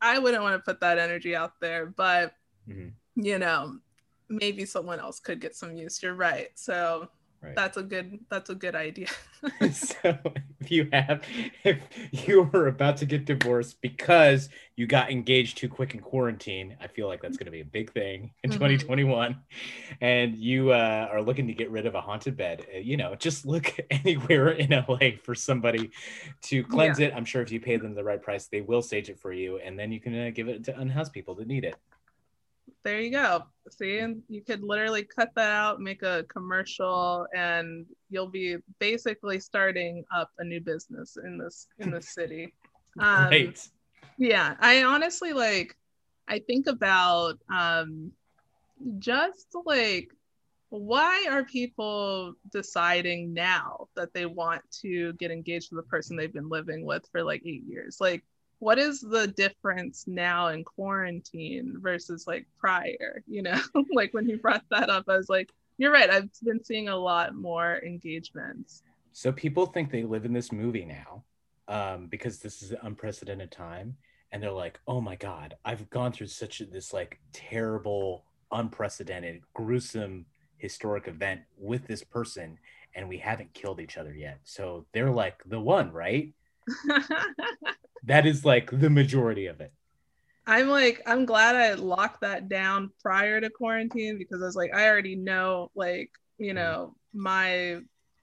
I 0.00 0.18
wouldn't 0.18 0.42
want 0.42 0.54
to 0.54 0.58
put 0.58 0.80
that 0.80 0.98
energy 0.98 1.36
out 1.36 1.60
there. 1.60 1.86
But 1.86 2.34
mm-hmm. 2.68 2.88
you 3.22 3.38
know, 3.38 3.78
maybe 4.28 4.64
someone 4.64 5.00
else 5.00 5.20
could 5.20 5.40
get 5.40 5.54
some 5.54 5.76
use. 5.76 6.02
You're 6.02 6.14
right. 6.14 6.50
So 6.54 7.08
right. 7.42 7.54
that's 7.54 7.76
a 7.76 7.82
good 7.82 8.18
that's 8.30 8.50
a 8.50 8.54
good 8.54 8.74
idea. 8.74 9.08
so 9.72 10.18
if 10.60 10.70
you 10.70 10.88
have 10.92 11.22
if 11.64 11.78
you 12.26 12.42
were 12.42 12.68
about 12.68 12.96
to 12.98 13.06
get 13.06 13.24
divorced 13.24 13.80
because 13.80 14.48
you 14.76 14.86
got 14.86 15.10
engaged 15.10 15.56
too 15.56 15.68
quick 15.68 15.94
in 15.94 16.00
quarantine, 16.00 16.76
I 16.80 16.86
feel 16.86 17.06
like 17.06 17.22
that's 17.22 17.36
going 17.36 17.46
to 17.46 17.52
be 17.52 17.60
a 17.60 17.64
big 17.64 17.92
thing 17.92 18.32
in 18.42 18.50
mm-hmm. 18.50 18.58
2021. 18.58 19.36
And 20.00 20.34
you 20.34 20.72
uh, 20.72 21.08
are 21.10 21.22
looking 21.22 21.46
to 21.46 21.54
get 21.54 21.70
rid 21.70 21.86
of 21.86 21.94
a 21.94 22.00
haunted 22.00 22.36
bed, 22.36 22.66
uh, 22.74 22.78
you 22.78 22.96
know, 22.96 23.14
just 23.14 23.46
look 23.46 23.74
anywhere 23.90 24.50
in 24.50 24.70
LA 24.70 25.10
for 25.22 25.34
somebody 25.34 25.90
to 26.42 26.64
cleanse 26.64 26.98
yeah. 26.98 27.08
it. 27.08 27.14
I'm 27.14 27.24
sure 27.24 27.42
if 27.42 27.50
you 27.50 27.60
pay 27.60 27.76
them 27.76 27.94
the 27.94 28.04
right 28.04 28.20
price, 28.20 28.48
they 28.48 28.60
will 28.60 28.82
stage 28.82 29.08
it 29.08 29.18
for 29.18 29.32
you, 29.32 29.58
and 29.58 29.78
then 29.78 29.92
you 29.92 30.00
can 30.00 30.18
uh, 30.18 30.30
give 30.34 30.48
it 30.48 30.64
to 30.64 30.78
unhoused 30.78 31.12
people 31.12 31.34
that 31.36 31.46
need 31.46 31.64
it 31.64 31.76
there 32.86 33.00
you 33.00 33.10
go. 33.10 33.42
See, 33.68 34.00
you 34.28 34.42
could 34.42 34.62
literally 34.62 35.02
cut 35.02 35.30
that 35.34 35.50
out, 35.50 35.80
make 35.80 36.02
a 36.02 36.24
commercial, 36.28 37.26
and 37.34 37.84
you'll 38.10 38.28
be 38.28 38.58
basically 38.78 39.40
starting 39.40 40.04
up 40.14 40.30
a 40.38 40.44
new 40.44 40.60
business 40.60 41.18
in 41.22 41.36
this 41.36 41.66
in 41.80 41.90
this 41.90 42.14
city. 42.14 42.54
Um. 42.98 43.52
Yeah, 44.16 44.54
I 44.58 44.84
honestly 44.84 45.34
like. 45.34 45.76
I 46.28 46.38
think 46.38 46.66
about 46.66 47.38
um, 47.50 48.10
just 48.98 49.48
like 49.66 50.08
why 50.70 51.26
are 51.30 51.44
people 51.44 52.32
deciding 52.50 53.34
now 53.34 53.88
that 53.96 54.14
they 54.14 54.24
want 54.24 54.62
to 54.80 55.12
get 55.14 55.30
engaged 55.30 55.70
with 55.70 55.84
the 55.84 55.90
person 55.90 56.16
they've 56.16 56.32
been 56.32 56.48
living 56.48 56.86
with 56.86 57.04
for 57.12 57.22
like 57.22 57.42
eight 57.44 57.64
years? 57.68 57.98
Like 58.00 58.24
what 58.58 58.78
is 58.78 59.00
the 59.00 59.28
difference 59.28 60.04
now 60.06 60.48
in 60.48 60.64
quarantine 60.64 61.76
versus 61.80 62.26
like 62.26 62.46
prior 62.58 63.22
you 63.26 63.42
know? 63.42 63.60
Like 63.92 64.12
when 64.12 64.28
you 64.28 64.38
brought 64.38 64.64
that 64.70 64.90
up 64.90 65.04
i 65.08 65.16
was 65.16 65.28
like 65.28 65.50
you're 65.78 65.92
right 65.92 66.10
i've 66.10 66.30
been 66.42 66.62
seeing 66.62 66.88
a 66.88 66.96
lot 66.96 67.34
more 67.34 67.80
engagements. 67.84 68.82
So 69.12 69.32
people 69.32 69.66
think 69.66 69.90
they 69.90 70.04
live 70.04 70.24
in 70.24 70.32
this 70.32 70.52
movie 70.52 70.84
now 70.84 71.24
um, 71.68 72.06
because 72.06 72.38
this 72.38 72.62
is 72.62 72.72
an 72.72 72.78
unprecedented 72.82 73.50
time 73.50 73.96
and 74.32 74.42
they're 74.42 74.52
like 74.52 74.78
oh 74.86 75.00
my 75.00 75.16
god 75.16 75.56
i've 75.64 75.88
gone 75.90 76.12
through 76.12 76.26
such 76.26 76.60
a, 76.60 76.66
this 76.66 76.92
like 76.92 77.18
terrible 77.32 78.24
unprecedented 78.52 79.42
gruesome 79.54 80.26
historic 80.58 81.08
event 81.08 81.40
with 81.58 81.86
this 81.86 82.02
person 82.02 82.58
and 82.94 83.08
we 83.08 83.18
haven't 83.18 83.52
killed 83.52 83.78
each 83.78 83.98
other 83.98 84.14
yet. 84.14 84.40
So 84.44 84.86
they're 84.92 85.10
like 85.10 85.42
the 85.44 85.60
one 85.60 85.92
right 85.92 86.32
that 88.06 88.26
is 88.26 88.44
like 88.44 88.70
the 88.70 88.90
majority 88.90 89.46
of 89.46 89.60
it. 89.60 89.72
I'm 90.46 90.68
like, 90.68 91.02
I'm 91.06 91.24
glad 91.24 91.56
I 91.56 91.74
locked 91.74 92.20
that 92.20 92.48
down 92.48 92.92
prior 93.02 93.40
to 93.40 93.50
quarantine 93.50 94.16
because 94.16 94.40
I 94.40 94.46
was 94.46 94.54
like, 94.54 94.72
I 94.72 94.88
already 94.88 95.16
know, 95.16 95.72
like, 95.74 96.10
you 96.38 96.48
mm-hmm. 96.48 96.56
know, 96.56 96.94
my 97.12 97.80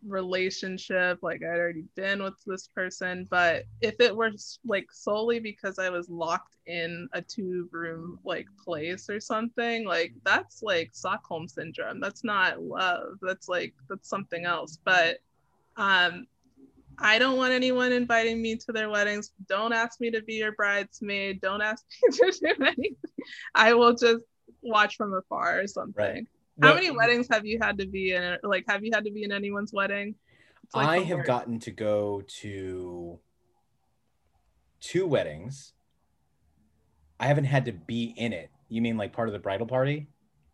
relationship, 0.08 1.20
like, 1.22 1.42
I'd 1.44 1.60
already 1.60 1.84
been 1.96 2.24
with 2.24 2.36
this 2.46 2.68
person. 2.68 3.28
But 3.30 3.66
if 3.82 3.96
it 4.00 4.16
were 4.16 4.32
like 4.66 4.88
solely 4.92 5.40
because 5.40 5.80
I 5.80 5.90
was 5.90 6.10
locked 6.10 6.56
in 6.66 7.10
a 7.12 7.22
two 7.22 7.68
room, 7.74 8.20
like, 8.24 8.48
place 8.64 9.10
or 9.10 9.20
something, 9.20 9.86
like, 9.86 10.14
that's 10.24 10.64
like 10.64 10.92
Stockholm 10.94 11.50
syndrome. 11.50 12.00
That's 12.00 12.24
not 12.24 12.62
love. 12.62 13.18
That's 13.22 13.50
like, 13.50 13.74
that's 13.90 14.08
something 14.08 14.46
else. 14.46 14.80
But, 14.86 15.18
um, 15.76 16.28
I 17.04 17.20
don't 17.20 17.38
want 17.38 17.52
anyone 17.52 17.92
inviting 17.92 18.42
me 18.42 18.56
to 18.56 18.72
their 18.72 18.90
weddings. 18.90 19.32
Don't 19.50 19.74
ask 19.74 20.00
me 20.00 20.10
to 20.12 20.22
be 20.24 20.36
your 20.36 20.54
bridesmaid. 20.54 21.42
Don't 21.42 21.62
ask 21.62 21.84
me 22.04 22.18
to 22.18 22.32
do 22.32 22.64
anything. 22.64 22.96
I 23.54 23.74
will 23.74 23.94
just 23.94 24.24
watch 24.62 24.96
from 24.96 25.14
afar 25.14 25.60
or 25.60 25.68
something. 25.68 25.94
Right. 26.02 26.28
How 26.62 26.70
well, 26.70 26.76
many 26.76 26.92
weddings 26.92 27.28
have 27.30 27.46
you 27.46 27.60
had 27.62 27.78
to 27.80 27.88
be 27.88 28.14
in? 28.14 28.38
Like, 28.42 28.64
have 28.70 28.86
you 28.86 28.92
had 28.94 29.04
to 29.04 29.12
be 29.12 29.24
in 29.24 29.34
anyone's 29.34 29.74
wedding? 29.74 30.16
Like 30.74 30.88
I 30.88 31.00
have 31.00 31.26
gotten 31.26 31.60
to 31.60 31.72
go 31.72 32.24
to 32.40 33.20
two 34.80 35.06
weddings. 35.06 35.74
I 37.20 37.28
haven't 37.28 37.46
had 37.46 37.66
to 37.66 37.74
be 37.74 38.14
in 38.16 38.32
it. 38.34 38.50
You 38.70 38.82
mean 38.82 38.98
like 38.98 39.14
part 39.14 39.28
of 39.28 39.34
the 39.34 39.40
bridal 39.40 39.68
party? 39.68 40.08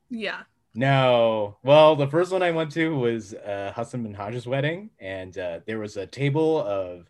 Yeah. 0.09 0.41
No. 0.75 1.57
Well, 1.63 1.95
the 1.95 2.07
first 2.07 2.31
one 2.31 2.43
I 2.43 2.51
went 2.51 2.71
to 2.73 2.95
was 2.95 3.33
uh, 3.33 3.73
Hasan 3.75 4.07
Minhaj's 4.07 4.45
wedding, 4.45 4.91
and 4.99 5.37
uh, 5.37 5.59
there 5.65 5.79
was 5.79 5.97
a 5.97 6.05
table 6.05 6.61
of 6.61 7.09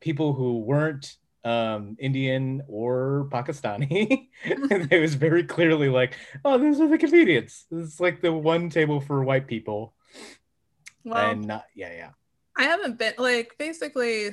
people 0.00 0.32
who 0.32 0.60
weren't 0.60 1.16
um, 1.44 1.96
Indian 1.98 2.62
or 2.68 3.28
Pakistani. 3.30 4.28
it 4.44 5.00
was 5.00 5.14
very 5.14 5.44
clearly 5.44 5.88
like, 5.88 6.16
oh, 6.44 6.58
these 6.58 6.80
are 6.80 6.88
the 6.88 6.98
comedians. 6.98 7.66
It's 7.70 8.00
like 8.00 8.20
the 8.20 8.32
one 8.32 8.70
table 8.70 9.00
for 9.00 9.24
white 9.24 9.46
people. 9.46 9.94
Well, 11.04 11.30
and 11.30 11.46
not, 11.46 11.64
yeah, 11.74 11.92
yeah. 11.92 12.10
I 12.56 12.64
haven't 12.64 12.98
been 12.98 13.14
like 13.18 13.56
basically 13.58 14.30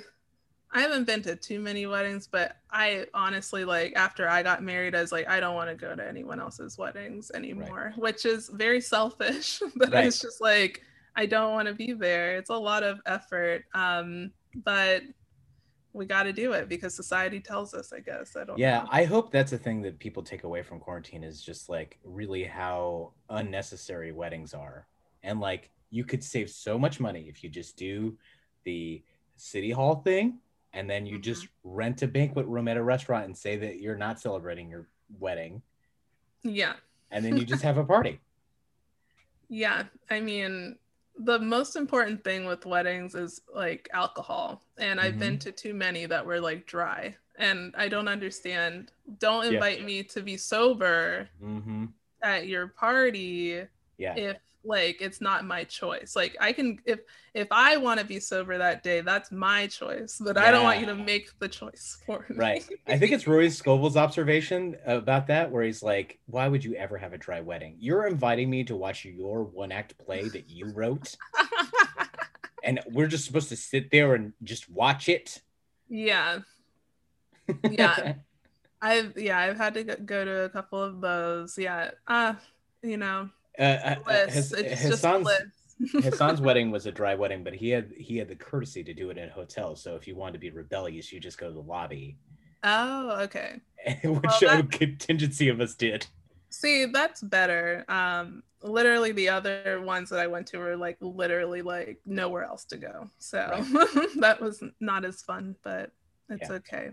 I 0.72 0.82
haven't 0.82 1.06
been 1.06 1.24
to 1.24 1.36
too 1.36 1.60
many 1.60 1.88
weddings, 1.88 2.28
but 2.28 2.58
I 2.72 3.08
honestly 3.14 3.66
like 3.66 3.94
after 3.96 4.30
I 4.30 4.44
got 4.44 4.62
married, 4.62 4.94
I 4.94 5.02
was 5.02 5.12
like, 5.12 5.28
I 5.28 5.40
don't 5.40 5.56
want 5.56 5.70
to 5.70 5.76
go 5.76 5.96
to 5.96 6.08
anyone 6.08 6.40
else's 6.40 6.78
weddings 6.78 7.32
anymore, 7.34 7.86
right. 7.88 7.98
which 7.98 8.26
is 8.26 8.50
very 8.50 8.80
selfish. 8.80 9.62
but 9.76 9.92
right. 9.92 10.06
it's 10.06 10.22
just 10.22 10.42
like 10.42 10.84
I 11.16 11.26
don't 11.26 11.54
want 11.54 11.68
to 11.68 11.74
be 11.74 11.94
there. 11.94 12.38
It's 12.38 12.52
a 12.52 12.56
lot 12.56 12.84
of 12.84 13.00
effort. 13.08 13.66
Um, 13.74 14.32
but 14.64 15.02
we 15.94 16.06
got 16.06 16.24
to 16.24 16.34
do 16.34 16.54
it 16.54 16.70
because 16.70 16.94
society 16.94 17.40
tells 17.40 17.74
us, 17.74 17.92
I 17.92 18.00
guess. 18.00 18.36
I 18.36 18.44
don't 18.44 18.60
Yeah, 18.60 18.84
know. 18.84 18.90
I 18.92 19.06
hope 19.06 19.32
that's 19.32 19.54
a 19.54 19.58
thing 19.58 19.82
that 19.82 19.98
people 19.98 20.22
take 20.22 20.44
away 20.44 20.62
from 20.62 20.80
quarantine 20.80 21.24
is 21.24 21.42
just 21.42 21.68
like 21.68 21.98
really 22.04 22.44
how 22.44 23.14
unnecessary 23.30 24.12
weddings 24.12 24.54
are. 24.54 24.86
And 25.24 25.40
like 25.40 25.72
you 25.90 26.06
could 26.06 26.24
save 26.24 26.52
so 26.52 26.78
much 26.78 27.00
money 27.00 27.26
if 27.28 27.44
you 27.44 27.50
just 27.50 27.76
do 27.76 28.18
the 28.66 29.04
city 29.36 29.72
hall 29.72 29.96
thing 29.96 30.40
and 30.74 30.90
then 30.90 31.06
you 31.06 31.16
mm-hmm. 31.16 31.24
just 31.24 31.48
rent 31.64 32.02
a 32.02 32.08
banquet 32.08 32.46
room 32.48 32.68
at 32.68 32.78
a 32.78 32.84
restaurant 32.84 33.26
and 33.26 33.38
say 33.38 33.58
that 33.58 33.80
you're 33.80 33.98
not 33.98 34.20
celebrating 34.20 34.70
your 34.70 34.88
wedding. 35.20 35.62
Yeah. 36.44 36.74
And 37.12 37.26
then 37.26 37.38
you 37.38 37.46
just 37.46 37.62
have 37.64 37.78
a 37.78 37.84
party. 37.84 38.20
Yeah. 39.50 39.84
I 40.10 40.20
mean, 40.20 40.78
the 41.18 41.40
most 41.40 41.76
important 41.76 42.24
thing 42.24 42.46
with 42.46 42.66
weddings 42.66 43.16
is 43.16 43.42
like 43.54 43.90
alcohol. 43.94 44.62
And 44.78 45.00
I've 45.00 45.12
mm-hmm. 45.12 45.20
been 45.20 45.40
to 45.40 45.52
too 45.52 45.74
many 45.74 46.06
that 46.06 46.26
were 46.26 46.40
like 46.40 46.66
dry. 46.66 47.16
And 47.38 47.74
I 47.78 47.88
don't 47.88 48.08
understand. 48.08 48.92
Don't 49.18 49.46
invite 49.46 49.80
yeah. 49.80 49.86
me 49.86 50.04
to 50.04 50.22
be 50.22 50.38
sober 50.38 51.30
mm-hmm. 51.44 51.86
at 52.22 52.48
your 52.48 52.68
party 52.68 53.64
yeah. 53.98 54.16
if 54.16 54.38
like 54.64 55.02
it's 55.02 55.22
not 55.22 55.46
my 55.46 55.64
choice. 55.64 56.16
Like 56.16 56.36
i 56.40 56.52
can 56.52 56.80
if 56.86 57.00
if 57.34 57.48
i 57.52 57.78
want 57.78 58.00
to 58.00 58.06
be 58.06 58.20
sober 58.20 58.58
that 58.58 58.84
day 58.84 59.02
that's 59.02 59.32
my 59.32 59.68
choice 59.68 60.20
but 60.24 60.36
yeah. 60.36 60.46
i 60.46 60.52
don't 60.52 60.64
want 60.64 60.80
you 60.80 60.86
to 60.88 60.96
make 60.96 61.38
the 61.40 61.48
choice 61.48 61.98
for 62.06 62.26
me. 62.30 62.36
Right. 62.36 62.66
I 62.88 62.98
think 62.98 63.12
it's 63.12 63.28
Rory 63.28 63.50
Scovel's 63.50 63.98
observation 63.98 64.76
about 64.86 65.28
that 65.28 65.52
where 65.52 65.64
he's 65.64 65.84
like 65.84 66.20
why 66.26 66.48
would 66.48 66.64
you 66.64 66.76
ever 66.76 66.98
have 66.98 67.14
a 67.14 67.18
dry 67.18 67.42
wedding? 67.42 67.76
You're 67.80 68.08
inviting 68.08 68.50
me 68.50 68.64
to 68.66 68.76
watch 68.76 69.06
your 69.06 69.44
one 69.44 69.72
act 69.72 69.98
play 69.98 70.28
that 70.30 70.50
you 70.50 70.72
wrote 70.74 71.16
and 72.64 72.80
we're 72.92 73.08
just 73.08 73.26
supposed 73.26 73.50
to 73.50 73.56
sit 73.56 73.92
there 73.92 74.16
and 74.16 74.34
just 74.44 74.70
watch 74.70 75.10
it. 75.10 75.42
Yeah. 75.88 76.40
Yeah. 77.68 78.14
I've 78.82 79.18
yeah, 79.18 79.38
I've 79.38 79.58
had 79.58 79.74
to 79.74 79.84
go 79.84 80.24
to 80.24 80.42
a 80.42 80.50
couple 80.50 80.82
of 80.82 81.02
those. 81.02 81.58
Yeah, 81.58 81.92
uh, 82.08 82.36
you 82.82 82.98
know, 82.98 83.30
Uh, 83.60 83.64
uh, 83.64 83.66
uh, 83.66 83.96
bliss. 84.04 84.34
His, 84.34 84.52
it's 84.54 84.82
just 84.84 85.04
Hasan's, 85.04 85.24
bliss. 85.24 86.06
Hasan's 86.06 86.42
wedding 86.48 86.72
was 86.72 86.86
a 86.86 86.92
dry 86.92 87.16
wedding, 87.16 87.44
but 87.44 87.54
he 87.54 87.70
had 87.70 87.92
he 87.98 88.18
had 88.18 88.28
the 88.28 88.36
courtesy 88.36 88.84
to 88.84 88.94
do 88.94 89.10
it 89.10 89.18
in 89.18 89.30
a 89.30 89.32
hotel. 89.32 89.76
So 89.76 89.96
if 89.96 90.08
you 90.08 90.16
wanted 90.16 90.34
to 90.34 90.40
be 90.40 90.50
rebellious, 90.52 91.12
you 91.12 91.20
just 91.20 91.38
go 91.38 91.48
to 91.48 91.54
the 91.54 91.62
lobby, 91.62 92.18
oh, 92.64 93.22
okay. 93.22 93.60
which 94.04 94.32
Well, 94.42 94.60
a 94.60 94.64
contingency 94.64 95.50
of 95.50 95.60
us 95.60 95.76
did. 95.76 96.06
See, 96.50 96.86
that's 96.86 97.22
better. 97.22 97.86
Um, 97.90 98.44
literally, 98.64 99.12
the 99.12 99.30
other 99.30 99.82
ones 99.82 100.10
that 100.10 100.20
I 100.20 100.28
went 100.28 100.48
to 100.48 100.58
were 100.58 100.76
like 100.76 100.98
literally 101.00 101.62
like 101.62 102.00
nowhere 102.06 102.44
else 102.44 102.66
to 102.66 102.78
go. 102.78 103.10
So 103.20 103.38
that 104.20 104.40
was 104.42 104.64
not 104.80 105.06
as 105.06 105.22
fun, 105.22 105.56
but 105.64 105.92
it's 106.30 106.50
Yeah. 106.50 106.56
okay. 106.56 106.90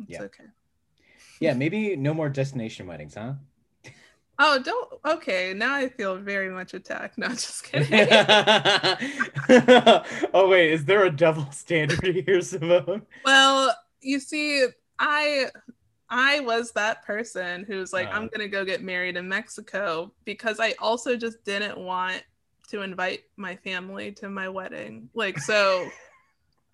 It's 0.00 0.10
Yeah. 0.10 0.22
okay. 0.22 0.44
Yeah, 1.40 1.54
maybe 1.54 1.96
no 1.96 2.12
more 2.12 2.28
destination 2.28 2.86
weddings, 2.86 3.14
huh? 3.14 3.34
Oh, 4.42 4.58
don't. 4.58 4.90
Okay, 5.04 5.52
now 5.54 5.74
I 5.74 5.90
feel 5.90 6.16
very 6.16 6.48
much 6.48 6.72
attacked. 6.72 7.18
No, 7.18 7.28
just 7.28 7.62
kidding. 7.70 8.08
oh 10.32 10.48
wait, 10.48 10.72
is 10.72 10.86
there 10.86 11.04
a 11.04 11.10
double 11.10 11.50
standard 11.52 12.02
here, 12.02 12.40
Simone? 12.40 13.02
well, 13.24 13.76
you 14.00 14.18
see, 14.18 14.66
I 14.98 15.46
I 16.08 16.40
was 16.40 16.72
that 16.72 17.04
person 17.04 17.64
who's 17.64 17.92
like, 17.92 18.08
Uh. 18.08 18.12
I'm 18.12 18.28
gonna 18.28 18.48
go 18.48 18.64
get 18.64 18.82
married 18.82 19.18
in 19.18 19.28
Mexico 19.28 20.10
because 20.24 20.58
I 20.58 20.74
also 20.78 21.16
just 21.16 21.44
didn't 21.44 21.78
want 21.78 22.24
to 22.70 22.80
invite 22.80 23.24
my 23.36 23.56
family 23.56 24.10
to 24.12 24.30
my 24.30 24.48
wedding. 24.48 25.10
Like, 25.12 25.38
so 25.38 25.86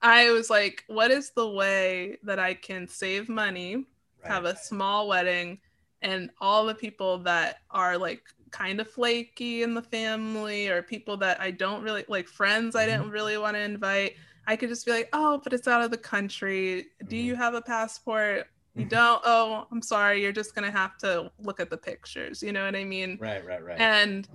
I 0.02 0.30
was 0.30 0.50
like, 0.50 0.84
what 0.86 1.10
is 1.10 1.30
the 1.30 1.48
way 1.48 2.18
that 2.22 2.38
I 2.38 2.54
can 2.54 2.86
save 2.86 3.28
money, 3.28 3.86
have 4.22 4.44
a 4.44 4.56
small 4.56 5.08
wedding, 5.08 5.58
and 6.02 6.30
all 6.40 6.66
the 6.66 6.74
people 6.74 7.18
that 7.18 7.58
are 7.70 7.98
like 7.98 8.22
kind 8.50 8.80
of 8.80 8.90
flaky 8.90 9.62
in 9.62 9.74
the 9.74 9.82
family 9.82 10.68
or 10.68 10.82
people 10.82 11.16
that 11.18 11.40
I 11.40 11.50
don't 11.50 11.82
really 11.82 12.04
like 12.08 12.28
friends 12.28 12.76
I 12.76 12.86
didn't 12.86 13.10
really 13.10 13.38
want 13.38 13.56
to 13.56 13.60
invite. 13.60 14.12
I 14.46 14.56
could 14.56 14.68
just 14.68 14.86
be 14.86 14.92
like, 14.92 15.08
oh, 15.12 15.40
but 15.42 15.52
it's 15.52 15.66
out 15.68 15.82
of 15.82 15.90
the 15.90 15.98
country. 15.98 16.86
Do 17.06 17.16
Mhm. 17.16 17.26
you 17.26 17.34
have 17.36 17.54
a 17.54 17.62
passport? 17.62 18.46
You 18.76 18.84
Mhm. 18.84 18.88
don't? 18.88 19.20
Oh, 19.24 19.66
I'm 19.72 19.82
sorry. 19.82 20.22
You're 20.22 20.32
just 20.32 20.54
gonna 20.54 20.70
have 20.70 20.96
to 20.98 21.30
look 21.38 21.60
at 21.60 21.70
the 21.70 21.78
pictures. 21.78 22.42
You 22.42 22.52
know 22.52 22.64
what 22.64 22.76
I 22.76 22.84
mean? 22.84 23.18
Right, 23.18 23.44
right, 23.44 23.62
right. 23.62 23.78
And 23.78 24.28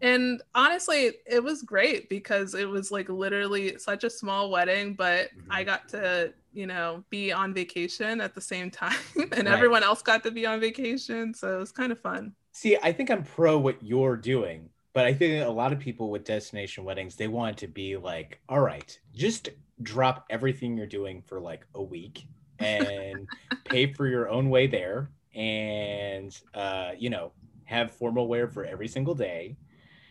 and 0.00 0.42
honestly, 0.54 1.12
it 1.26 1.42
was 1.42 1.62
great 1.62 2.08
because 2.10 2.54
it 2.54 2.68
was 2.68 2.90
like 2.90 3.08
literally 3.08 3.78
such 3.78 4.04
a 4.04 4.10
small 4.10 4.50
wedding, 4.50 4.94
but 4.94 5.30
I 5.50 5.64
Mhm. 5.64 5.64
got 5.64 5.88
to, 5.90 6.34
you 6.54 6.66
know, 6.66 7.04
be 7.10 7.32
on 7.32 7.52
vacation 7.52 8.20
at 8.20 8.34
the 8.34 8.40
same 8.40 8.70
time 8.82 8.96
and 9.16 9.32
Right. 9.32 9.46
everyone 9.46 9.82
else 9.82 10.02
got 10.02 10.22
to 10.24 10.30
be 10.30 10.46
on 10.46 10.60
vacation. 10.60 11.34
So 11.34 11.56
it 11.56 11.58
was 11.58 11.72
kind 11.72 11.92
of 11.92 12.00
fun. 12.00 12.34
See, 12.52 12.76
I 12.82 12.92
think 12.92 13.10
I'm 13.10 13.24
pro 13.24 13.58
what 13.58 13.82
you're 13.82 14.16
doing, 14.16 14.68
but 14.92 15.04
I 15.04 15.12
think 15.12 15.44
a 15.44 15.50
lot 15.50 15.72
of 15.72 15.78
people 15.80 16.10
with 16.10 16.24
destination 16.24 16.84
weddings, 16.84 17.16
they 17.16 17.28
want 17.28 17.58
to 17.58 17.66
be 17.66 17.96
like, 17.96 18.40
all 18.48 18.60
right, 18.60 18.96
just 19.14 19.48
drop 19.82 20.24
everything 20.30 20.76
you're 20.76 20.86
doing 20.86 21.22
for 21.26 21.40
like 21.40 21.66
a 21.74 21.82
week 21.82 22.26
and 22.60 23.26
pay 23.64 23.92
for 23.92 24.06
your 24.06 24.28
own 24.28 24.48
way 24.48 24.66
there 24.68 25.10
and 25.34 26.40
uh, 26.54 26.92
you 26.96 27.10
know, 27.10 27.32
have 27.64 27.90
formal 27.90 28.28
wear 28.28 28.46
for 28.48 28.64
every 28.64 28.86
single 28.88 29.14
day. 29.14 29.56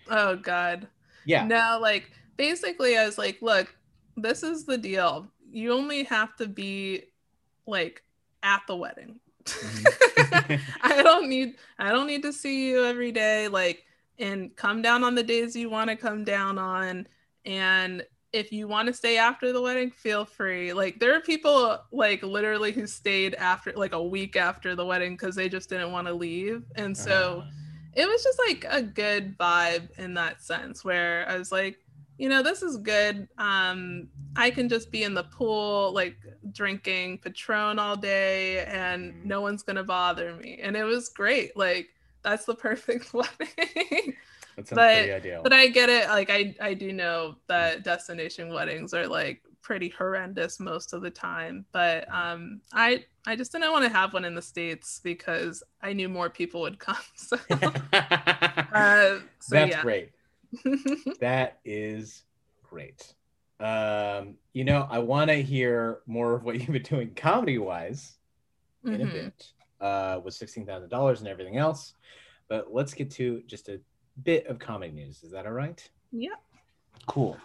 Oh 0.10 0.36
God. 0.36 0.88
Yeah. 1.26 1.46
No, 1.48 1.80
like 1.82 2.12
basically 2.36 2.98
I 2.98 3.06
was 3.06 3.18
like, 3.18 3.42
look, 3.42 3.74
this 4.18 4.44
is 4.44 4.66
the 4.66 4.78
deal. 4.78 5.32
You 5.54 5.72
only 5.74 6.04
have 6.06 6.36
to 6.38 6.48
be 6.48 7.04
like 7.66 8.04
at 8.42 8.62
the 8.68 8.76
wedding. 8.76 9.20
Mhm. 9.46 10.60
I 10.82 11.02
don't 11.02 11.28
need 11.30 11.56
I 11.78 11.92
don't 11.92 12.08
need 12.08 12.24
to 12.24 12.34
see 12.34 12.70
you 12.70 12.86
every 12.86 13.12
day 13.12 13.48
like 13.48 13.84
and 14.20 14.56
come 14.56 14.82
down 14.82 15.04
on 15.04 15.16
the 15.16 15.24
days 15.24 15.56
you 15.56 15.70
want 15.70 15.90
to 15.90 15.96
come 15.96 16.24
down 16.24 16.58
on 16.58 17.08
and 17.46 18.06
if 18.32 18.52
you 18.52 18.68
want 18.68 18.88
to 18.88 18.94
stay 18.94 19.18
after 19.18 19.52
the 19.52 19.62
wedding 19.62 19.92
feel 19.92 20.24
free 20.24 20.72
like 20.72 21.00
there 21.00 21.14
are 21.16 21.20
people 21.20 21.78
like 21.92 22.24
literally 22.24 22.72
who 22.72 22.88
stayed 22.88 23.36
after 23.36 23.74
like 23.76 23.92
a 23.94 24.02
week 24.02 24.36
after 24.38 24.76
the 24.76 24.86
wedding 24.86 25.14
because 25.14 25.36
they 25.36 25.50
just 25.50 25.68
didn't 25.70 25.92
want 25.92 26.08
to 26.08 26.14
leave 26.14 26.64
and 26.76 26.96
so 26.98 27.44
Uh, 27.46 27.52
it 27.96 28.08
was 28.08 28.24
just 28.24 28.40
like 28.48 28.66
a 28.70 28.82
good 28.82 29.38
vibe 29.38 29.90
in 30.00 30.14
that 30.16 30.42
sense 30.42 30.84
where 30.84 31.30
I 31.30 31.38
was 31.38 31.52
like, 31.52 31.78
you 32.18 32.30
know, 32.30 32.44
this 32.44 32.62
is 32.62 32.78
good. 32.78 33.28
Um, 33.38 34.08
I 34.36 34.52
can 34.52 34.70
just 34.70 34.92
be 34.92 35.04
in 35.04 35.14
the 35.14 35.24
pool, 35.24 35.92
like 35.94 36.16
drinking 36.52 37.18
Patron 37.20 37.80
all 37.80 37.96
day, 37.96 38.66
and 38.66 39.14
Mhm. 39.14 39.26
no 39.26 39.42
one's 39.42 39.64
gonna 39.64 39.84
bother 39.84 40.36
me. 40.36 40.60
And 40.62 40.76
it 40.78 40.84
was 40.84 41.10
great. 41.10 41.56
Like 41.58 41.90
that's 42.22 42.46
the 42.46 42.56
perfect 42.68 43.14
wedding. 43.14 44.16
but- 44.56 44.66
pretty 44.68 45.12
ideal. 45.12 45.42
but 45.44 45.54
I 45.54 45.68
get 45.68 45.90
it. 45.90 46.08
Like 46.08 46.30
I, 46.30 46.56
I 46.62 46.74
do 46.74 46.94
know 46.94 47.36
that 47.48 47.84
destination 47.84 48.54
weddings 48.54 48.94
are 48.94 49.08
like 49.08 49.42
pretty 49.62 49.90
horrendous 49.90 50.60
most 50.60 50.94
of 50.94 51.02
the 51.02 51.10
time. 51.10 51.66
But 51.72 52.06
um, 52.14 52.62
I, 52.74 53.06
I 53.26 53.36
just 53.36 53.52
didn't 53.54 53.72
want 53.72 53.84
to 53.86 53.90
have 53.90 54.14
one 54.14 54.26
in 54.26 54.36
the 54.36 54.42
states 54.42 55.00
because 55.04 55.64
I 55.82 55.94
knew 55.94 56.10
more 56.10 56.30
people 56.30 56.62
would 56.62 56.78
come. 56.80 56.98
So. 57.16 57.38
Uh, 58.74 59.20
so 59.40 59.56
That's 59.56 59.72
yeah. 59.72 59.82
great. 59.82 60.12
That 61.20 61.60
is 61.66 62.24
great. 62.64 63.14
Um, 63.60 64.36
you 64.54 64.64
know, 64.66 64.88
I 64.90 65.00
want 65.00 65.30
to 65.30 65.42
hear 65.42 66.00
more 66.06 66.34
of 66.34 66.44
what 66.44 66.56
you've 66.60 66.68
been 66.72 66.82
doing 66.84 67.14
comedy 67.16 67.58
wise 67.58 68.18
in 68.86 68.96
a 69.02 69.06
Mhm. 69.06 69.12
bit, 69.14 69.52
uh, 69.80 70.20
with 70.24 70.34
sixteen 70.34 70.66
thousand 70.66 70.90
dollars 70.90 71.20
and 71.20 71.28
everything 71.30 71.58
else. 71.58 71.94
But 72.50 72.74
let's 72.74 72.94
get 72.94 73.10
to 73.12 73.42
just 73.48 73.70
a 73.70 73.80
bit 74.24 74.48
of 74.48 74.60
comedy 74.60 74.92
news. 74.92 75.24
Is 75.24 75.32
that 75.32 75.46
all 75.46 75.54
right? 75.54 75.88
Yeah. 76.12 76.36
Cool. 77.08 77.38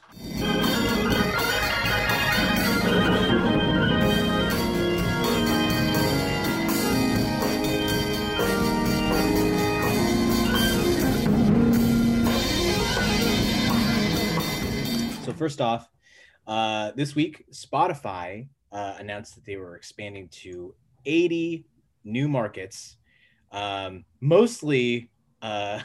First 15.38 15.60
off, 15.60 15.88
uh, 16.46 16.92
this 16.96 17.14
week 17.14 17.46
Spotify 17.52 18.48
uh, 18.72 18.94
announced 18.98 19.34
that 19.36 19.44
they 19.44 19.56
were 19.56 19.76
expanding 19.76 20.28
to 20.28 20.74
80 21.06 21.64
new 22.04 22.28
markets, 22.28 22.96
um, 23.52 24.04
mostly 24.20 25.10
uh, 25.40 25.80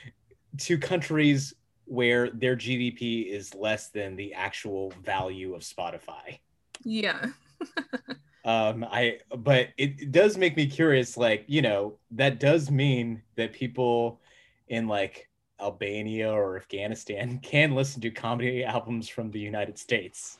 to 0.58 0.78
countries 0.78 1.54
where 1.86 2.30
their 2.30 2.54
GDP 2.54 3.26
is 3.26 3.54
less 3.54 3.88
than 3.88 4.14
the 4.14 4.34
actual 4.34 4.92
value 5.02 5.54
of 5.54 5.62
Spotify. 5.62 6.38
Yeah. 6.84 7.26
Um, 8.42 8.86
I 8.90 9.18
but 9.36 9.68
it, 9.76 10.00
it 10.00 10.12
does 10.12 10.38
make 10.38 10.56
me 10.56 10.66
curious. 10.66 11.16
Like 11.16 11.44
you 11.46 11.60
know, 11.60 11.98
that 12.12 12.40
does 12.40 12.70
mean 12.70 13.22
that 13.36 13.52
people 13.52 14.20
in 14.68 14.88
like 14.88 15.28
Albania 15.60 16.32
or 16.32 16.56
Afghanistan 16.56 17.38
can 17.42 17.74
listen 17.74 18.00
to 18.02 18.10
comedy 18.10 18.64
albums 18.64 19.08
from 19.08 19.30
the 19.30 19.40
United 19.40 19.78
States 19.78 20.38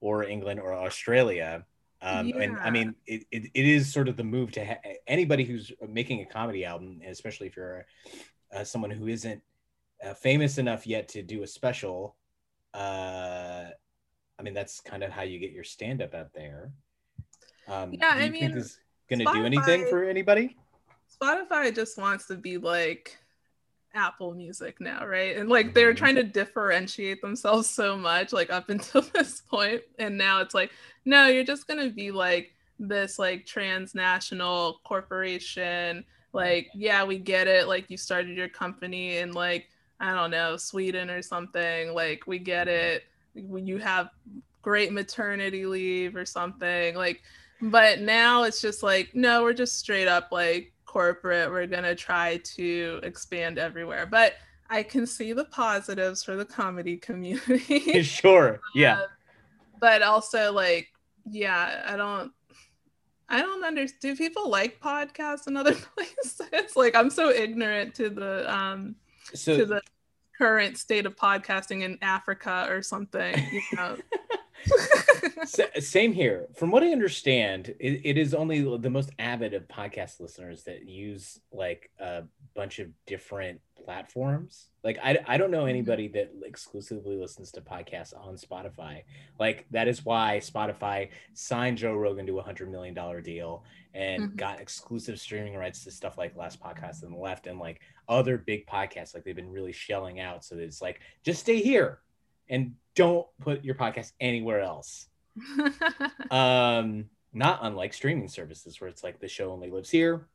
or 0.00 0.24
England 0.24 0.60
or 0.60 0.74
Australia. 0.74 1.64
Um, 2.02 2.32
And 2.38 2.58
I 2.58 2.70
mean, 2.70 2.94
it, 3.06 3.24
it, 3.30 3.50
it 3.54 3.66
is 3.66 3.90
sort 3.90 4.08
of 4.08 4.16
the 4.16 4.24
move 4.24 4.52
to 4.52 4.64
ha- 4.64 4.80
anybody 5.06 5.44
who's 5.44 5.72
making 5.88 6.20
a 6.20 6.26
comedy 6.26 6.64
album, 6.64 7.00
especially 7.06 7.46
if 7.46 7.56
you're 7.56 7.86
uh, 8.54 8.62
someone 8.62 8.90
who 8.90 9.06
isn't 9.08 9.40
uh, 10.04 10.12
famous 10.12 10.58
enough 10.58 10.86
yet 10.86 11.08
to 11.08 11.22
do 11.22 11.42
a 11.42 11.46
special. 11.46 12.16
Uh, 12.74 13.64
I 14.38 14.42
mean, 14.42 14.52
that's 14.52 14.80
kind 14.80 15.02
of 15.02 15.10
how 15.10 15.22
you 15.22 15.38
get 15.38 15.52
your 15.52 15.64
stand 15.64 16.02
up 16.02 16.14
out 16.14 16.34
there. 16.34 16.72
Um, 17.68 17.94
Yeah, 17.94 18.10
I 18.12 18.18
think 18.18 18.32
mean, 18.32 18.54
this 18.54 18.66
is 18.66 18.78
going 19.08 19.24
to 19.24 19.32
do 19.32 19.44
anything 19.44 19.86
for 19.88 20.04
anybody? 20.04 20.56
Spotify 21.22 21.74
just 21.74 21.96
wants 21.96 22.26
to 22.26 22.36
be 22.36 22.58
like 22.58 23.16
Apple 23.94 24.34
Music 24.34 24.80
now, 24.80 25.06
right? 25.06 25.36
And 25.36 25.48
like 25.48 25.74
they're 25.74 25.94
Mhm. 25.94 25.96
trying 25.96 26.16
to 26.16 26.24
differentiate 26.24 27.22
themselves 27.22 27.70
so 27.70 27.96
much, 27.96 28.32
like 28.32 28.50
up 28.50 28.68
until 28.70 29.02
this 29.02 29.40
point, 29.42 29.82
and 29.98 30.18
now 30.18 30.40
it's 30.40 30.54
like, 30.54 30.72
no, 31.04 31.26
you're 31.28 31.44
just 31.44 31.66
gonna 31.68 31.90
be 31.90 32.10
like 32.10 32.52
this 32.78 33.18
like 33.18 33.46
transnational 33.46 34.80
corporation. 34.84 36.04
Like, 36.32 36.70
yeah, 36.74 37.04
we 37.04 37.18
get 37.18 37.46
it. 37.48 37.68
Like 37.68 37.90
you 37.90 37.96
started 37.96 38.36
your 38.36 38.48
company 38.48 39.18
in 39.18 39.32
like 39.34 39.68
I 40.00 40.14
don't 40.14 40.30
know 40.32 40.56
Sweden 40.56 41.10
or 41.10 41.22
something. 41.22 41.94
Like 41.94 42.24
we 42.26 42.38
get 42.40 42.68
it. 42.68 43.04
When 43.34 43.66
you 43.66 43.78
have 43.78 44.10
great 44.62 44.92
maternity 44.92 45.66
leave 45.66 46.16
or 46.16 46.26
something, 46.26 46.94
like 46.96 47.22
but 47.62 48.00
now 48.00 48.42
it's 48.44 48.60
just 48.60 48.82
like 48.82 49.10
no 49.14 49.42
we're 49.42 49.54
just 49.54 49.78
straight 49.78 50.08
up 50.08 50.28
like 50.32 50.73
corporate 50.94 51.50
we're 51.50 51.66
gonna 51.66 51.92
try 51.92 52.36
to 52.44 53.00
expand 53.02 53.58
everywhere 53.58 54.06
but 54.06 54.34
i 54.70 54.80
can 54.80 55.08
see 55.08 55.32
the 55.32 55.44
positives 55.46 56.22
for 56.22 56.36
the 56.36 56.44
comedy 56.44 56.96
community 57.08 58.00
sure. 58.04 58.60
Yeah. 58.76 58.98
Uh, 59.00 59.06
but 59.80 60.02
also 60.02 60.52
like 60.52 60.86
yeah 61.28 61.82
i 61.88 61.96
don't 61.96 62.30
I 63.26 63.40
don't 63.40 63.64
understand. 63.64 64.00
Do 64.02 64.16
people 64.16 64.50
like 64.50 64.78
podcasts 64.80 65.48
in 65.48 65.56
other 65.56 65.74
places? 65.96 66.76
like 66.76 66.94
I'm 66.94 67.08
so 67.08 67.30
ignorant 67.30 67.94
to 67.94 68.10
the 68.10 68.54
um 68.54 68.96
So 69.32 69.56
to 69.56 69.64
the 69.64 69.80
current 70.36 70.76
state 70.76 71.06
of 71.06 71.16
podcasting 71.16 71.82
in 71.82 71.98
Africa 72.02 72.66
or 72.68 72.82
something. 72.82 73.34
You 73.50 73.62
know. 73.72 73.96
Sa- 75.44 75.64
same 75.80 76.12
here. 76.12 76.48
From 76.54 76.70
what 76.70 76.82
I 76.82 76.88
understand, 76.92 77.74
it, 77.78 78.00
it 78.04 78.18
is 78.18 78.34
only 78.34 78.62
the 78.78 78.90
most 78.90 79.10
avid 79.18 79.54
of 79.54 79.68
podcast 79.68 80.20
listeners 80.20 80.64
that 80.64 80.88
use 80.88 81.40
like 81.52 81.90
a 81.98 82.22
bunch 82.54 82.78
of 82.78 82.88
different 83.06 83.60
platforms. 83.84 84.68
Like 84.82 84.98
I, 85.02 85.18
I 85.26 85.36
don't 85.36 85.50
know 85.50 85.66
anybody 85.66 86.08
that 86.08 86.32
exclusively 86.44 87.16
listens 87.16 87.50
to 87.52 87.60
podcasts 87.60 88.14
on 88.18 88.36
Spotify. 88.36 89.02
Like 89.38 89.66
that 89.70 89.88
is 89.88 90.04
why 90.04 90.40
Spotify 90.42 91.10
signed 91.34 91.78
Joe 91.78 91.94
Rogan 91.94 92.26
to 92.26 92.38
a 92.38 92.42
hundred 92.42 92.70
million 92.70 92.94
dollar 92.94 93.20
deal 93.20 93.64
and 93.92 94.30
Mhm. 94.30 94.36
got 94.36 94.60
exclusive 94.60 95.20
streaming 95.20 95.54
rights 95.54 95.84
to 95.84 95.90
stuff 95.90 96.16
like 96.18 96.36
Last 96.36 96.60
Podcast 96.60 97.04
on 97.04 97.12
the 97.12 97.18
Left 97.18 97.46
and 97.46 97.58
like 97.58 97.80
other 98.08 98.38
big 98.38 98.66
podcasts. 98.66 99.14
Like 99.14 99.24
they've 99.24 99.36
been 99.36 99.52
really 99.52 99.72
shelling 99.72 100.20
out. 100.20 100.44
So 100.44 100.56
it's 100.56 100.80
like 100.82 101.00
just 101.24 101.40
stay 101.40 101.60
here 101.60 102.00
and 102.48 102.74
don't 102.94 103.26
put 103.40 103.64
your 103.64 103.74
podcast 103.74 104.12
anywhere 104.20 104.60
else 104.60 105.06
um 106.30 107.04
not 107.32 107.58
unlike 107.62 107.92
streaming 107.92 108.28
services 108.28 108.80
where 108.80 108.88
it's 108.88 109.02
like 109.02 109.18
the 109.20 109.28
show 109.28 109.50
only 109.52 109.70
lives 109.70 109.90
here 109.90 110.26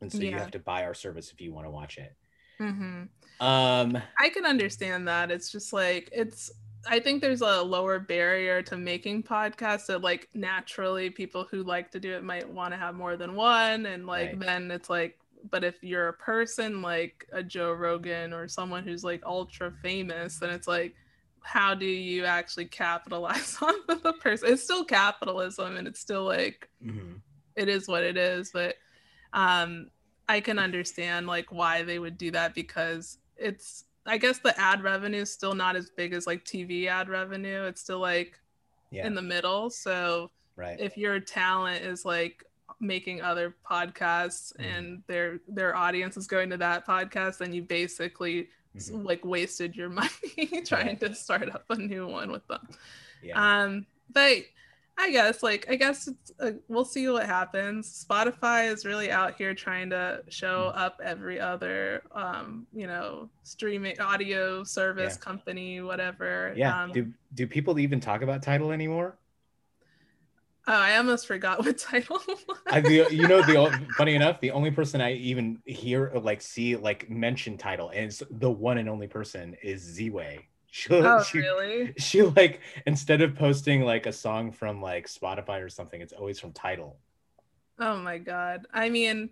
and 0.00 0.12
so 0.12 0.18
you 0.22 0.32
have 0.32 0.50
to 0.50 0.58
buy 0.58 0.84
our 0.84 0.94
service 0.94 1.32
if 1.32 1.40
you 1.40 1.52
want 1.52 1.66
to 1.66 1.70
watch 1.70 1.98
it 1.98 2.14
hmm 2.58 3.04
um 3.40 4.02
I 4.18 4.30
can 4.30 4.46
understand 4.46 5.06
that. 5.08 5.30
It's 5.30 5.52
just 5.52 5.72
like 5.74 6.08
it's 6.12 6.50
I 6.88 7.00
think 7.00 7.20
there's 7.20 7.42
a 7.42 7.60
lower 7.62 7.98
barrier 7.98 8.62
to 8.62 8.76
making 8.76 9.24
podcasts 9.24 9.86
that 9.86 10.00
like 10.00 10.28
naturally 10.32 11.10
people 11.10 11.46
who 11.50 11.62
like 11.62 11.90
to 11.90 12.00
do 12.00 12.12
it 12.14 12.24
might 12.24 12.48
want 12.48 12.72
to 12.72 12.78
have 12.78 12.94
more 12.94 13.16
than 13.16 13.34
one 13.34 13.86
and 13.86 14.06
like 14.06 14.30
Right. 14.30 14.40
then 14.40 14.70
it's 14.70 14.88
like 14.88 15.18
but 15.50 15.64
if 15.64 15.82
you're 15.82 16.08
a 16.08 16.12
person 16.14 16.80
like 16.80 17.26
a 17.32 17.42
Joe 17.42 17.72
Rogan 17.72 18.32
or 18.32 18.48
someone 18.48 18.84
who's 18.84 19.04
like 19.04 19.22
ultra 19.26 19.70
famous 19.82 20.38
then 20.38 20.50
it's 20.50 20.68
like 20.68 20.94
how 21.46 21.74
do 21.74 21.86
you 21.86 22.24
actually 22.24 22.64
capitalize 22.66 23.56
on 23.62 23.74
the 23.86 24.12
person? 24.14 24.52
It's 24.52 24.64
still 24.64 24.84
capitalism 24.84 25.76
and 25.76 25.86
it's 25.86 26.00
still 26.00 26.24
like 26.24 26.68
mhm. 26.84 27.20
it 27.54 27.68
is 27.68 27.86
what 27.86 28.02
it 28.02 28.16
is 28.16 28.50
but 28.52 28.74
um 29.32 29.88
i 30.28 30.40
can 30.40 30.58
understand 30.58 31.26
like 31.26 31.50
why 31.52 31.82
they 31.82 31.98
would 31.98 32.18
do 32.18 32.30
that 32.32 32.54
because 32.54 33.18
it's 33.36 33.84
i 34.06 34.16
guess 34.18 34.38
the 34.38 34.58
ad 34.60 34.82
revenue 34.82 35.20
is 35.22 35.32
still 35.32 35.54
not 35.54 35.76
as 35.76 35.90
big 35.90 36.12
as 36.12 36.26
like 36.26 36.44
tv 36.44 36.86
ad 36.86 37.08
revenue 37.08 37.62
it's 37.64 37.80
still 37.80 38.00
like 38.00 38.38
yeah 38.90 39.06
in 39.06 39.14
the 39.14 39.22
middle 39.22 39.70
so 39.70 40.30
right 40.56 40.80
if 40.80 40.96
your 40.96 41.20
talent 41.20 41.84
is 41.84 42.04
like 42.04 42.44
making 42.80 43.22
other 43.22 43.54
podcasts 43.70 44.52
Mhm. 44.58 44.64
and 44.64 45.02
their 45.06 45.40
their 45.48 45.74
audience 45.76 46.16
is 46.16 46.26
going 46.26 46.50
to 46.50 46.56
that 46.58 46.86
podcast 46.86 47.38
then 47.38 47.52
you 47.52 47.62
basically 47.62 48.48
Mhm. 48.76 49.04
like 49.04 49.24
wasted 49.24 49.74
your 49.76 49.88
money 50.00 50.62
trying 50.64 50.96
to 50.98 51.14
start 51.14 51.48
up 51.54 51.64
a 51.70 51.76
new 51.76 52.06
one 52.06 52.30
with 52.30 52.46
them 52.48 52.66
yeah 53.22 53.62
um, 53.64 53.86
but 54.12 54.38
I 54.98 55.10
guess 55.10 55.42
like 55.42 55.66
I 55.68 55.76
guess 55.76 56.08
it's, 56.08 56.32
uh, 56.40 56.52
we'll 56.68 56.86
see 56.86 57.06
what 57.10 57.26
happens. 57.26 58.06
Spotify 58.08 58.72
is 58.72 58.86
really 58.86 59.10
out 59.10 59.34
here 59.36 59.52
trying 59.52 59.90
to 59.90 60.22
show 60.30 60.72
Mm. 60.74 60.78
up 60.84 60.98
every 61.04 61.38
other 61.38 62.02
um, 62.12 62.66
you 62.72 62.86
know, 62.86 63.28
streaming 63.42 64.00
audio 64.00 64.64
service 64.64 65.18
Yeah. 65.18 65.24
company, 65.24 65.82
whatever. 65.82 66.54
yeah 66.56 66.82
Um, 66.84 66.92
do, 66.92 67.12
do 67.34 67.46
people 67.46 67.78
even 67.78 68.00
talk 68.00 68.22
about 68.22 68.42
Tidal 68.42 68.72
anymore 68.72 69.18
oh, 70.66 70.72
I 70.72 70.96
almost 70.96 71.26
forgot 71.26 71.64
what 71.64 71.78
Tidal. 71.78 72.20
I, 72.68 72.80
the, 72.80 73.06
you 73.10 73.26
know 73.26 73.42
the 73.42 73.56
funny 73.96 74.14
enough 74.14 74.40
the 74.40 74.50
only 74.50 74.70
person 74.70 75.00
i 75.00 75.12
even 75.12 75.58
hear 75.64 76.12
like 76.16 76.42
see 76.42 76.76
like 76.76 77.08
mention 77.08 77.56
Tidal 77.56 77.90
and 77.90 78.06
it's 78.06 78.22
the 78.30 78.50
one 78.50 78.78
and 78.78 78.88
only 78.88 79.06
person 79.06 79.56
is 79.62 79.80
z-way 79.82 80.48
she, 80.70 80.88
oh, 80.92 81.22
she, 81.22 81.38
really? 81.38 81.94
she 81.96 82.22
like 82.22 82.60
instead 82.86 83.22
of 83.22 83.34
posting 83.36 83.82
like 83.82 84.06
a 84.06 84.12
song 84.12 84.50
from 84.52 84.82
like 84.82 85.06
spotify 85.06 85.62
or 85.62 85.68
something 85.68 86.00
it's 86.00 86.12
always 86.12 86.40
from 86.40 86.52
Tidal 86.52 86.98
Oh 87.78 87.96
my 87.98 88.18
god. 88.18 88.66
I 88.72 88.88
mean, 88.88 89.30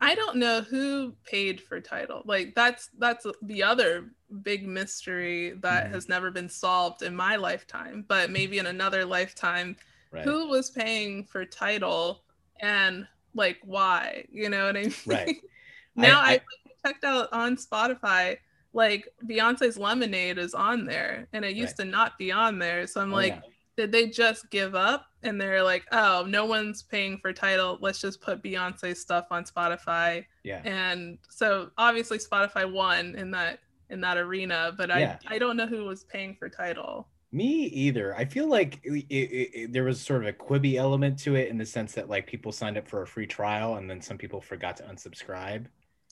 I 0.00 0.14
don't 0.14 0.36
know 0.36 0.62
who 0.62 1.14
paid 1.24 1.60
for 1.60 1.80
Tidal. 1.80 2.22
Like 2.24 2.54
that's 2.54 2.88
that's 2.98 3.26
the 3.42 3.62
other 3.62 4.12
big 4.42 4.66
mystery 4.66 5.52
that 5.62 5.88
Mhm. 5.88 5.92
has 5.92 6.08
never 6.08 6.30
been 6.30 6.48
solved 6.48 7.02
in 7.02 7.14
my 7.16 7.36
lifetime, 7.36 8.04
but 8.08 8.30
maybe 8.30 8.58
in 8.58 8.66
another 8.66 9.04
lifetime 9.04 9.76
right. 10.10 10.24
who 10.24 10.48
was 10.48 10.70
paying 10.70 11.24
for 11.24 11.44
Tidal 11.44 12.22
and 12.60 13.06
like 13.34 13.58
why 13.64 14.24
you 14.30 14.48
know 14.48 14.66
what 14.66 14.76
i 14.76 14.82
mean? 14.82 14.94
Right. 15.06 15.36
now 15.96 16.20
I- 16.20 16.32
I, 16.32 16.40
checked 16.88 17.04
out 17.04 17.28
on 17.32 17.56
spotify 17.56 18.38
like 18.72 19.06
beyonce's 19.26 19.76
lemonade 19.76 20.38
is 20.38 20.54
on 20.54 20.84
there 20.86 21.28
and 21.32 21.44
it 21.44 21.54
used 21.54 21.76
to 21.76 21.84
not 21.84 22.16
be 22.18 22.32
on 22.32 22.58
there 22.58 22.86
so 22.86 23.00
i'm 23.02 23.12
Oh, 23.12 23.16
like 23.16 23.34
yeah. 23.34 23.40
did 23.76 23.92
they 23.92 24.08
just 24.08 24.50
give 24.50 24.74
up? 24.74 25.06
And 25.22 25.38
they're 25.40 25.62
like 25.62 25.84
oh 25.92 26.24
no 26.26 26.46
one's 26.46 26.82
paying 26.82 27.18
for 27.18 27.32
Tidal 27.32 27.78
let's 27.82 28.00
just 28.00 28.20
put 28.22 28.42
beyonce 28.42 28.96
stuff 28.96 29.26
on 29.30 29.44
spotify. 29.44 30.24
Yeah. 30.44 30.62
And 30.64 31.18
so 31.28 31.70
obviously 31.76 32.16
spotify 32.18 32.70
won 32.70 33.14
in 33.16 33.30
that 33.32 33.58
in 33.90 34.00
that 34.00 34.16
arena 34.16 34.72
but 34.76 34.88
Yeah. 34.88 35.18
i 35.28 35.34
i 35.34 35.38
don't 35.38 35.56
know 35.58 35.66
who 35.66 35.84
was 35.84 36.04
paying 36.04 36.34
for 36.34 36.48
Tidal 36.48 37.06
Me 37.32 37.64
either. 37.66 38.14
I 38.16 38.24
feel 38.24 38.48
like 38.48 38.80
it, 38.82 39.04
it, 39.08 39.14
it, 39.14 39.72
there 39.72 39.84
was 39.84 40.00
sort 40.00 40.22
of 40.22 40.28
a 40.28 40.32
Quibi 40.32 40.74
element 40.76 41.18
to 41.20 41.36
it 41.36 41.48
in 41.48 41.58
the 41.58 41.66
sense 41.66 41.92
that 41.92 42.08
like 42.08 42.26
people 42.26 42.50
signed 42.50 42.76
up 42.76 42.88
for 42.88 43.02
a 43.02 43.06
free 43.06 43.26
trial 43.26 43.76
and 43.76 43.88
then 43.88 44.00
some 44.00 44.18
people 44.18 44.40
forgot 44.40 44.76
to 44.78 44.82
unsubscribe. 44.84 45.66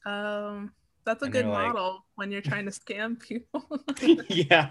Um, 0.07 0.73
that's 1.05 1.23
a 1.23 1.25
And 1.27 1.33
good 1.33 1.45
they're 1.47 1.53
like- 1.53 1.67
model 1.73 2.05
when 2.15 2.31
you're 2.31 2.41
trying 2.43 2.67
to 2.67 2.71
scam 2.71 3.19
people. 3.29 3.65
yeah. 4.29 4.69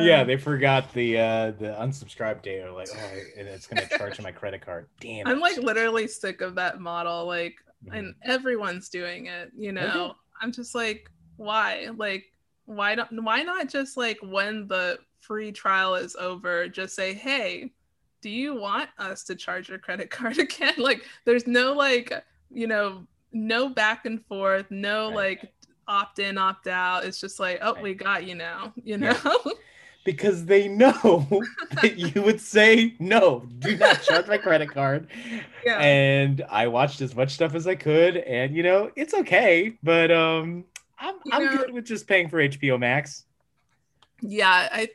yeah, 0.00 0.22
Um, 0.22 0.26
they 0.26 0.36
forgot 0.36 0.92
the 0.94 1.16
uh 1.18 1.50
the 1.52 1.76
unsubscribe 1.78 2.42
date 2.42 2.62
or 2.62 2.72
like 2.72 2.88
oh 2.92 3.18
and 3.38 3.46
it's 3.46 3.68
gonna 3.68 3.86
charge 3.96 4.20
my 4.20 4.32
credit 4.32 4.60
card. 4.60 4.88
Damn. 5.00 5.28
I'm 5.28 5.38
like 5.38 5.56
literally 5.58 6.08
sick 6.08 6.40
of 6.40 6.56
that 6.56 6.80
model. 6.80 7.26
Like, 7.26 7.54
Mhm. 7.86 7.96
and 7.98 8.14
everyone's 8.24 8.88
doing 8.88 9.26
it. 9.26 9.52
You 9.56 9.70
know, 9.70 10.06
Okay. 10.06 10.18
I'm 10.42 10.50
just 10.50 10.74
like, 10.74 11.08
why? 11.36 11.90
Like, 11.96 12.24
why 12.66 12.94
don't? 12.94 13.22
Why 13.24 13.42
not 13.42 13.68
just 13.68 13.96
like 13.96 14.18
when 14.22 14.66
the 14.68 14.98
free 15.20 15.52
trial 15.52 15.94
is 15.94 16.16
over, 16.16 16.68
just 16.68 16.94
say, 16.94 17.14
hey, 17.14 17.72
do 18.20 18.30
you 18.30 18.54
want 18.54 18.88
us 18.98 19.22
to 19.24 19.34
charge 19.34 19.68
your 19.68 19.78
credit 19.78 20.10
card 20.10 20.38
again? 20.38 20.74
like, 20.78 21.02
there's 21.24 21.46
no 21.46 21.72
like, 21.72 22.12
you 22.50 22.66
know, 22.66 23.06
no 23.32 23.68
back 23.68 24.06
and 24.06 24.24
forth, 24.26 24.66
no 24.70 25.08
Right. 25.08 25.14
like 25.42 25.52
opt 25.86 26.18
in, 26.18 26.38
opt 26.38 26.66
out. 26.66 27.04
It's 27.04 27.20
just 27.20 27.38
like, 27.40 27.58
oh, 27.62 27.74
Right. 27.74 27.82
we 27.82 27.94
got 27.94 28.26
you 28.26 28.34
now. 28.34 28.72
You 28.82 28.98
know. 28.98 29.16
because 30.04 30.44
they 30.44 30.68
know 30.68 30.92
that 31.82 31.96
you 31.96 32.22
would 32.22 32.40
say 32.40 32.94
no, 32.98 33.42
do 33.60 33.76
not 33.76 34.02
charge 34.02 34.26
my 34.28 34.36
credit 34.38 34.70
card. 34.70 35.08
Yeah. 35.64 35.78
And 35.78 36.44
I 36.50 36.66
watched 36.66 37.00
as 37.00 37.14
much 37.16 37.32
stuff 37.32 37.54
as 37.54 37.66
I 37.66 37.74
could, 37.74 38.18
and 38.18 38.54
you 38.54 38.62
know, 38.62 38.90
it's 38.96 39.14
okay, 39.14 39.76
but 39.82 40.10
um 40.10 40.64
I'm 40.98 41.16
You 41.24 41.32
I'm 41.32 41.44
know- 41.46 41.56
good 41.58 41.72
with 41.72 41.84
just 41.84 42.06
paying 42.06 42.28
for 42.28 42.38
HBO 42.38 42.78
Max. 42.78 43.24
yeah 44.22 44.68
i 44.72 44.88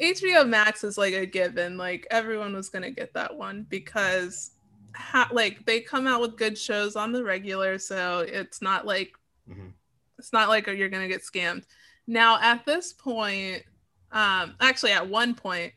hbo 0.00 0.48
max 0.48 0.82
is 0.82 0.96
like 0.98 1.12
a 1.14 1.26
given 1.26 1.76
like 1.76 2.06
everyone 2.10 2.54
was 2.54 2.68
gonna 2.70 2.90
get 2.90 3.12
that 3.12 3.36
one 3.36 3.64
because 3.68 4.52
ha- 4.96 5.28
like 5.30 5.64
they 5.66 5.78
come 5.80 6.06
out 6.06 6.20
with 6.20 6.36
good 6.38 6.56
shows 6.56 6.96
on 6.96 7.12
the 7.12 7.22
regular 7.22 7.78
so 7.78 8.20
it's 8.20 8.60
not 8.62 8.86
like 8.86 9.12
Mhm. 9.48 9.72
it's 10.18 10.32
not 10.32 10.48
like 10.48 10.66
you're 10.66 10.88
gonna 10.88 11.06
get 11.06 11.22
scammed 11.22 11.64
now 12.06 12.40
at 12.40 12.64
this 12.64 12.92
point 12.94 13.62
um 14.10 14.56
actually 14.60 14.92
at 14.92 15.06
one 15.06 15.34
point 15.34 15.72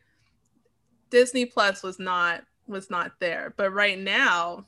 disney 1.10 1.46
plus 1.46 1.84
was 1.84 2.00
not 2.00 2.44
was 2.68 2.90
not 2.90 3.12
there 3.20 3.54
but 3.58 3.72
right 3.72 4.00
now 4.00 4.66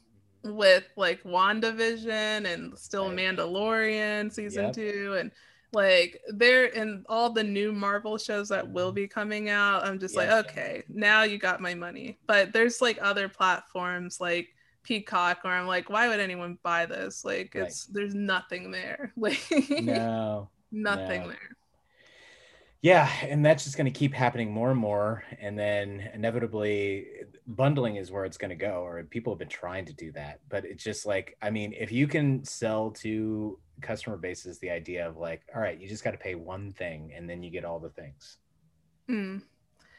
with 0.50 0.86
like 0.96 1.24
WandaVision 1.24 2.46
and 2.52 2.78
still 2.78 3.10
Right. 3.10 3.18
Mandalorian 3.18 4.32
season 4.32 4.66
Yep. 4.66 4.74
two 4.74 5.16
and 5.20 5.32
like 5.74 6.22
they're 6.30 6.66
in 6.66 7.04
all 7.10 7.30
the 7.30 7.44
new 7.44 7.72
Marvel 7.74 8.18
shows 8.18 8.50
that 8.50 8.68
will 8.70 8.88
mm-hmm. 8.90 8.96
be 8.96 9.08
coming 9.08 9.50
out. 9.50 9.86
I'm 9.86 10.00
just 10.00 10.16
Yes. 10.16 10.32
like, 10.32 10.46
okay, 10.46 10.84
now 10.90 11.24
you 11.24 11.38
got 11.38 11.62
my 11.62 11.74
money. 11.74 12.20
But 12.26 12.54
there's 12.54 12.82
like 12.82 12.98
other 13.02 13.28
platforms 13.28 14.20
like 14.22 14.50
Peacock 14.84 15.44
where 15.44 15.54
I'm 15.54 15.68
like, 15.68 15.90
why 15.90 16.08
would 16.08 16.20
anyone 16.22 16.58
buy 16.64 16.86
this? 16.86 17.26
Like 17.26 17.54
Right. 17.54 17.66
it's 17.66 17.86
there's 17.88 18.16
nothing 18.16 18.72
there. 18.72 19.12
Like 19.18 19.42
No. 19.70 20.50
nothing 20.72 21.24
no. 21.24 21.28
there. 21.30 21.57
Yeah, 22.88 23.10
and 23.24 23.46
that's 23.46 23.66
just 23.66 23.76
going 23.76 23.92
to 23.92 24.00
keep 24.00 24.14
happening 24.14 24.50
more 24.50 24.72
and 24.72 24.80
more. 24.80 25.24
And 25.42 25.60
then 25.60 26.10
inevitably, 26.14 27.06
bundling 27.46 27.98
is 27.98 28.12
where 28.12 28.24
it's 28.24 28.38
going 28.38 28.50
to 28.50 28.56
go, 28.56 28.86
or 28.86 29.04
people 29.04 29.34
have 29.34 29.40
been 29.40 29.50
trying 29.50 29.84
to 29.88 29.94
do 29.94 30.14
that. 30.14 30.40
But 30.48 30.64
it's 30.64 30.86
just 30.86 31.06
like, 31.06 31.36
I 31.42 31.50
mean, 31.50 31.74
if 31.78 31.92
you 31.92 32.08
can 32.08 32.46
sell 32.46 32.92
to 33.04 33.60
customer 33.82 34.16
bases 34.16 34.60
the 34.60 34.70
idea 34.70 35.06
of 35.06 35.18
like, 35.18 35.42
all 35.54 35.60
right, 35.62 35.78
you 35.78 35.88
just 35.90 36.02
got 36.04 36.12
to 36.12 36.18
pay 36.18 36.36
one 36.36 36.72
thing 36.72 37.12
and 37.14 37.30
then 37.30 37.44
you 37.44 37.52
get 37.52 37.66
all 37.66 37.80
the 37.80 37.90
things. 37.90 38.38
Mm. 39.10 39.42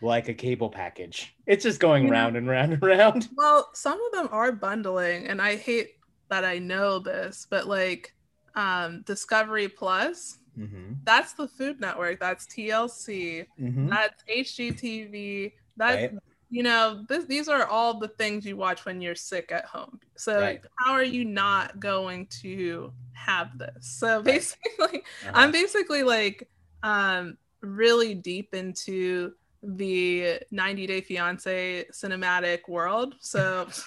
like 0.01 0.29
a 0.29 0.35
cable 0.35 0.71
package. 0.71 1.35
It's 1.47 1.65
just 1.65 1.81
going 1.81 2.07
Yeah. 2.07 2.13
round 2.13 2.37
and 2.37 2.49
round 2.49 2.73
and 2.73 2.83
round. 2.83 3.29
Well, 3.37 3.69
some 3.75 3.99
of 4.07 4.13
them 4.13 4.29
are 4.33 4.53
bundling, 4.53 5.27
and 5.27 5.43
I 5.43 5.57
hate 5.57 5.91
that 6.31 6.45
I 6.45 6.59
know 6.59 6.99
this, 7.01 7.47
but 7.51 7.67
like 7.67 8.15
um 8.55 9.03
Discovery 9.03 9.69
Plus, 9.69 10.39
Mm-hmm. 10.59 10.93
that's 11.05 11.33
the 11.35 11.47
Food 11.49 11.81
Network, 11.81 12.19
that's 12.21 12.47
TLC, 12.47 13.47
Mm-hmm. 13.61 13.89
that's 13.89 14.23
HGTV, 14.29 15.53
that 15.77 15.95
Right. 15.95 16.13
you 16.51 16.63
know, 16.63 17.05
this, 17.09 17.27
these 17.27 17.49
are 17.49 17.67
all 17.67 17.99
the 17.99 18.09
things 18.09 18.45
you 18.47 18.57
watch 18.57 18.85
when 18.85 19.01
you're 19.01 19.15
sick 19.15 19.53
at 19.53 19.67
home. 19.67 20.01
So 20.17 20.41
Right. 20.41 20.61
how 20.77 20.93
are 20.93 21.05
you 21.05 21.25
not 21.25 21.79
going 21.79 22.27
to 22.43 22.93
have 23.13 23.57
this? 23.59 23.87
So 24.01 24.17
Right. 24.17 24.25
basically, 24.25 24.99
Uh-huh. 25.23 25.33
I'm 25.35 25.53
basically 25.53 26.03
like 26.03 26.49
um 26.83 27.37
really 27.61 28.15
deep 28.15 28.55
into 28.55 29.33
the 29.63 30.41
90 30.53 30.87
Day 30.87 31.01
Fiance 31.01 31.85
cinematic 31.93 32.69
world. 32.69 33.17
So 33.21 33.67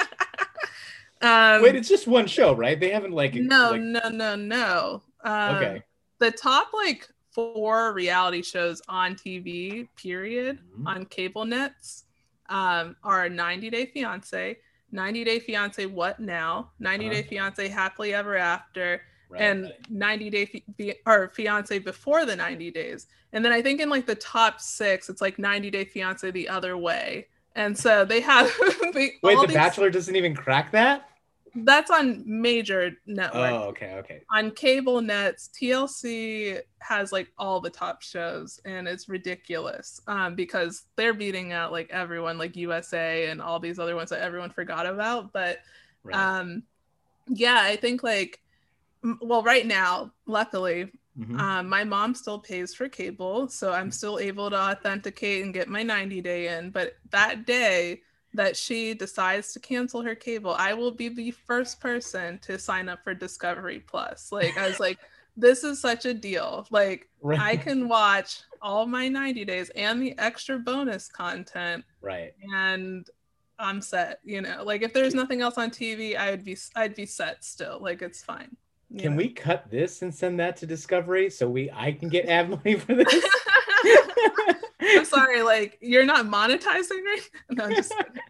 um 1.22 1.62
Wait, 1.62 1.76
it's 1.76 1.88
just 1.88 2.06
one 2.06 2.26
show, 2.26 2.54
right? 2.54 2.78
They 2.80 2.90
haven't 2.90 3.12
like 3.12 3.34
no, 3.34 3.72
like- 3.72 3.80
no, 3.82 4.08
no, 4.08 4.36
no. 4.36 5.02
Um, 5.24 5.56
Okay. 5.56 5.82
The 6.18 6.30
top 6.30 6.72
like 6.74 7.08
four 7.32 7.92
reality 7.92 8.42
shows 8.42 8.82
on 8.88 9.14
TV, 9.14 9.88
period, 9.96 10.58
Mhm. 10.78 10.86
on 10.86 11.04
cable 11.06 11.44
nets, 11.44 12.04
um, 12.48 12.96
are 13.04 13.28
90 13.28 13.70
Day 13.70 13.86
Fiance, 13.86 14.58
90 14.92 15.24
Day 15.24 15.38
Fiance 15.38 15.86
What 15.86 16.20
Now, 16.20 16.72
90 16.78 17.08
Day 17.08 17.20
Uh-huh. 17.20 17.28
Fiance 17.28 17.68
Happily 17.68 18.12
Ever 18.12 18.36
After, 18.36 19.00
Right, 19.28 19.40
and 19.42 19.72
90 19.88 20.28
Day 20.28 20.44
Fi- 20.46 20.64
Fi- 20.76 20.96
or 21.06 21.28
Fiance 21.28 21.78
Before 21.78 22.26
the 22.26 22.34
90 22.36 22.70
Days. 22.70 23.06
And 23.32 23.44
then 23.44 23.52
I 23.52 23.62
think 23.62 23.80
in 23.80 23.88
like 23.88 24.06
the 24.06 24.16
top 24.16 24.60
six, 24.60 25.08
it's 25.08 25.20
like 25.22 25.38
90 25.38 25.70
Day 25.70 25.84
Fiance 25.84 26.28
the 26.32 26.48
other 26.48 26.76
way. 26.76 27.28
And 27.54 27.78
so 27.78 28.04
they 28.04 28.20
have 28.20 28.50
they, 28.92 29.12
Wait, 29.22 29.38
The 29.40 29.46
these- 29.46 29.54
Bachelor 29.54 29.88
doesn't 29.90 30.16
even 30.16 30.34
crack 30.34 30.72
that? 30.72 31.08
That's 31.54 31.90
on 31.90 32.22
major 32.26 32.92
network 33.06 33.52
Oh, 33.52 33.68
okay, 33.68 33.94
okay. 33.98 34.22
on 34.30 34.50
cable 34.52 35.00
nets 35.00 35.50
tlc 35.60 36.60
has 36.80 37.12
like 37.12 37.28
all 37.38 37.60
the 37.60 37.70
top 37.70 38.02
shows 38.02 38.60
and 38.64 38.86
it's 38.86 39.08
ridiculous 39.08 40.00
um, 40.06 40.34
because 40.34 40.84
they're 40.96 41.14
beating 41.14 41.52
out 41.52 41.72
like 41.72 41.90
everyone 41.90 42.38
like 42.38 42.56
usa 42.56 43.26
and 43.26 43.40
all 43.42 43.58
these 43.60 43.78
other 43.78 43.96
ones 43.96 44.10
that 44.10 44.20
everyone 44.20 44.50
forgot 44.50 44.86
about 44.86 45.32
but 45.32 45.58
Right. 46.04 46.16
um 46.16 46.62
yeah 47.28 47.60
i 47.62 47.76
think 47.76 48.02
like 48.02 48.40
m- 49.04 49.18
well 49.22 49.42
right 49.42 49.66
now 49.66 50.12
luckily 50.26 50.90
Mhm. 51.18 51.38
um, 51.40 51.68
my 51.68 51.82
mom 51.84 52.14
still 52.14 52.38
pays 52.38 52.72
for 52.74 52.88
cable 52.88 53.48
so 53.48 53.72
i'm 53.72 53.90
still 53.90 54.18
able 54.20 54.48
to 54.48 54.56
authenticate 54.56 55.44
and 55.44 55.52
get 55.52 55.68
my 55.68 55.82
90 55.82 56.20
day 56.20 56.56
in 56.56 56.70
but 56.70 56.94
that 57.10 57.44
day 57.46 58.00
that 58.34 58.56
she 58.56 58.94
decides 58.94 59.52
to 59.52 59.60
cancel 59.60 60.02
her 60.02 60.14
cable 60.14 60.54
i 60.58 60.72
will 60.72 60.90
be 60.90 61.08
the 61.08 61.30
first 61.30 61.80
person 61.80 62.38
to 62.38 62.58
sign 62.58 62.88
up 62.88 63.02
for 63.02 63.14
discovery 63.14 63.82
plus 63.86 64.30
like 64.30 64.56
i 64.56 64.66
was 64.66 64.80
like 64.80 64.98
this 65.36 65.64
is 65.64 65.80
such 65.80 66.04
a 66.04 66.14
deal 66.14 66.66
like 66.70 67.08
right. 67.22 67.40
i 67.40 67.56
can 67.56 67.88
watch 67.88 68.40
all 68.60 68.86
my 68.86 69.08
90 69.08 69.44
days 69.44 69.70
and 69.70 70.02
the 70.02 70.16
extra 70.18 70.58
bonus 70.58 71.08
content 71.08 71.84
right. 72.02 72.34
and 72.54 73.08
i'm 73.58 73.80
set 73.80 74.20
you 74.24 74.40
know 74.40 74.62
like 74.64 74.82
if 74.82 74.92
there's 74.92 75.14
nothing 75.14 75.40
else 75.40 75.56
on 75.56 75.70
tv 75.70 76.16
i 76.16 76.30
would 76.30 76.44
be 76.44 76.56
i'd 76.76 76.94
be 76.94 77.06
set 77.06 77.44
still 77.44 77.78
like 77.80 78.02
it's 78.02 78.22
fine 78.22 78.56
Can 78.98 79.12
know? 79.12 79.18
we 79.18 79.28
cut 79.28 79.70
this 79.70 80.02
and 80.02 80.12
send 80.12 80.40
that 80.40 80.56
to 80.58 80.66
Discovery 80.66 81.30
so 81.30 81.48
we 81.48 81.70
I 81.70 81.92
can 81.92 82.08
get 82.08 82.26
ad 82.28 82.50
money 82.50 82.74
for 82.74 82.94
this? 82.94 83.24
I'm 84.96 85.04
sorry, 85.04 85.42
like 85.42 85.78
you're 85.80 86.04
not 86.04 86.26
monetizing 86.26 87.02
right? 87.04 87.30
No, 87.50 87.64
I'm 87.64 87.74
just 87.74 87.92
kidding. 87.96 88.20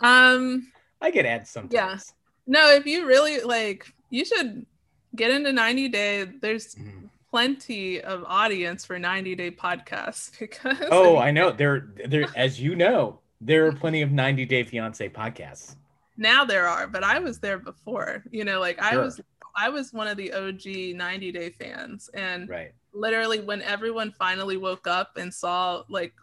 um 0.00 0.72
I 1.00 1.10
get 1.10 1.26
ads 1.26 1.50
sometimes. 1.50 2.12
no, 2.46 2.70
if 2.72 2.86
you 2.86 3.06
really 3.06 3.40
like 3.40 3.92
you 4.10 4.24
should 4.24 4.66
get 5.16 5.30
into 5.30 5.52
90 5.52 5.88
day. 5.88 6.24
There's 6.24 6.74
Mhm. 6.74 7.08
plenty 7.30 8.00
of 8.00 8.24
audience 8.26 8.84
for 8.84 8.98
90 8.98 9.34
day 9.34 9.50
podcasts 9.50 10.36
because 10.38 10.76
Oh, 10.90 11.16
I 11.28 11.30
know. 11.30 11.50
There 11.52 11.88
there 12.06 12.26
as 12.36 12.60
you 12.60 12.74
know, 12.74 13.20
there 13.40 13.66
are 13.66 13.72
plenty 13.72 14.02
of 14.02 14.10
90 14.12 14.44
Day 14.46 14.62
Fiance 14.64 15.08
podcasts. 15.10 15.76
Now 16.16 16.44
there 16.44 16.66
are, 16.68 16.86
but 16.86 17.02
I 17.04 17.18
was 17.18 17.38
there 17.40 17.58
before. 17.58 18.24
You 18.30 18.44
know, 18.44 18.60
like 18.60 18.80
I 18.80 18.92
Sure. 18.92 19.04
was 19.04 19.20
I 19.56 19.68
was 19.68 19.92
one 19.92 20.08
of 20.08 20.16
the 20.16 20.32
OG 20.32 20.94
90 20.96 21.32
day 21.32 21.50
fans 21.50 22.10
and 22.14 22.48
Right. 22.48 22.72
literally 22.92 23.40
when 23.40 23.62
everyone 23.62 24.12
finally 24.12 24.56
woke 24.56 24.86
up 24.86 25.16
and 25.16 25.32
saw 25.32 25.82
like 25.88 26.14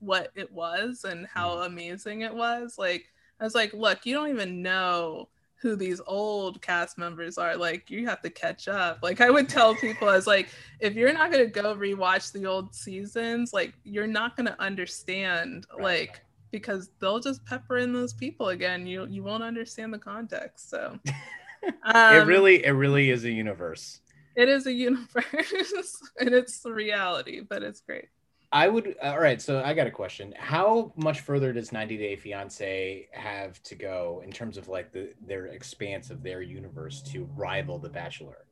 what 0.00 0.30
it 0.34 0.50
was 0.52 1.04
and 1.04 1.26
how 1.26 1.58
Mm-hmm. 1.58 1.62
amazing 1.62 2.20
it 2.22 2.34
was 2.34 2.76
like 2.78 3.06
i 3.40 3.44
was 3.44 3.54
like 3.54 3.72
look 3.74 4.06
you 4.06 4.14
don't 4.14 4.28
even 4.30 4.62
know 4.62 5.28
who 5.60 5.74
these 5.74 6.00
old 6.06 6.62
cast 6.62 6.98
members 6.98 7.36
are 7.36 7.56
like 7.56 7.90
you 7.90 8.06
have 8.06 8.20
to 8.20 8.30
catch 8.30 8.68
up 8.68 8.98
like 9.02 9.20
i 9.20 9.28
would 9.30 9.48
tell 9.48 9.74
people 9.74 10.08
i 10.08 10.14
was 10.14 10.26
like 10.26 10.48
if 10.80 10.94
you're 10.94 11.12
not 11.12 11.32
going 11.32 11.44
to 11.44 11.50
go 11.50 11.74
rewatch 11.74 12.30
the 12.32 12.46
old 12.46 12.74
seasons 12.74 13.52
like 13.52 13.74
you're 13.84 14.06
not 14.06 14.36
going 14.36 14.46
to 14.46 14.60
understand 14.60 15.66
Right, 15.74 15.82
like. 15.82 16.20
Because 16.50 16.90
they'll 17.00 17.20
just 17.20 17.44
pepper 17.44 17.78
in 17.78 17.92
those 17.92 18.12
people 18.12 18.48
again 18.48 18.86
you 18.86 19.06
you 19.06 19.22
won't 19.22 19.42
understand 19.42 19.92
the 19.92 19.98
context 19.98 20.70
so 20.70 20.98
it 21.62 21.74
um, 21.94 22.28
really 22.28 22.64
it 22.64 22.70
really 22.70 23.10
is 23.10 23.24
a 23.24 23.30
universe. 23.30 24.00
it 24.36 24.48
is 24.48 24.66
a 24.66 24.72
universe 24.72 26.00
and 26.20 26.34
it's 26.34 26.60
the 26.60 26.72
reality 26.72 27.40
but 27.40 27.62
it's 27.62 27.80
great 27.80 28.08
I 28.50 28.68
would 28.68 28.96
all 29.02 29.20
right, 29.20 29.42
so 29.42 29.62
I 29.62 29.74
got 29.74 29.86
a 29.86 29.90
question. 29.90 30.32
How 30.38 30.92
much 30.96 31.20
further 31.20 31.52
does 31.52 31.70
90 31.70 31.98
Day 31.98 32.16
Fiance 32.16 33.08
have 33.12 33.62
to 33.64 33.74
go 33.74 34.22
in 34.24 34.32
terms 34.32 34.56
of 34.56 34.68
like 34.68 34.90
the 34.90 35.12
their 35.26 35.48
expanse 35.48 36.08
of 36.08 36.22
their 36.22 36.40
universe 36.40 37.02
to 37.12 37.28
rival 37.36 37.78
The 37.78 37.90
Bachelor? 37.90 38.47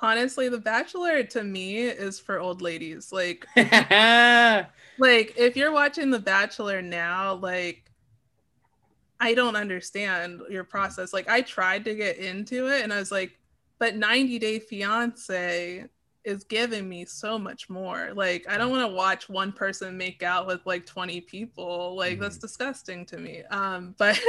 Honestly 0.00 0.48
the 0.48 0.58
bachelor 0.58 1.22
to 1.22 1.42
me 1.42 1.78
is 1.84 2.18
for 2.20 2.38
old 2.38 2.60
ladies 2.62 3.12
like 3.12 3.46
like 4.98 5.34
if 5.36 5.56
you're 5.56 5.72
watching 5.72 6.10
the 6.10 6.18
bachelor 6.18 6.82
now 6.82 7.34
like 7.34 7.84
i 9.20 9.34
don't 9.34 9.56
understand 9.56 10.42
your 10.50 10.64
process. 10.64 11.12
Like 11.12 11.28
i 11.28 11.40
tried 11.40 11.84
to 11.84 11.94
get 11.94 12.18
into 12.18 12.66
it 12.68 12.82
and 12.82 12.92
i 12.92 12.98
was 12.98 13.10
like 13.12 13.38
but 13.78 13.96
90 13.96 14.38
day 14.38 14.58
fiance 14.58 15.84
is 16.24 16.42
giving 16.44 16.88
me 16.88 17.04
so 17.04 17.38
much 17.38 17.70
more. 17.70 18.10
Like 18.14 18.44
i 18.48 18.58
don't 18.58 18.70
want 18.70 18.88
to 18.88 18.94
watch 18.94 19.28
one 19.28 19.52
person 19.52 19.96
make 19.96 20.22
out 20.22 20.46
with 20.46 20.60
like 20.66 20.84
20 20.86 21.20
people. 21.22 21.94
Like 21.96 22.18
that's 22.18 22.38
Mhm. 22.38 22.40
disgusting 22.40 23.06
to 23.06 23.18
me. 23.18 23.42
Um 23.50 23.94
but 23.98 24.20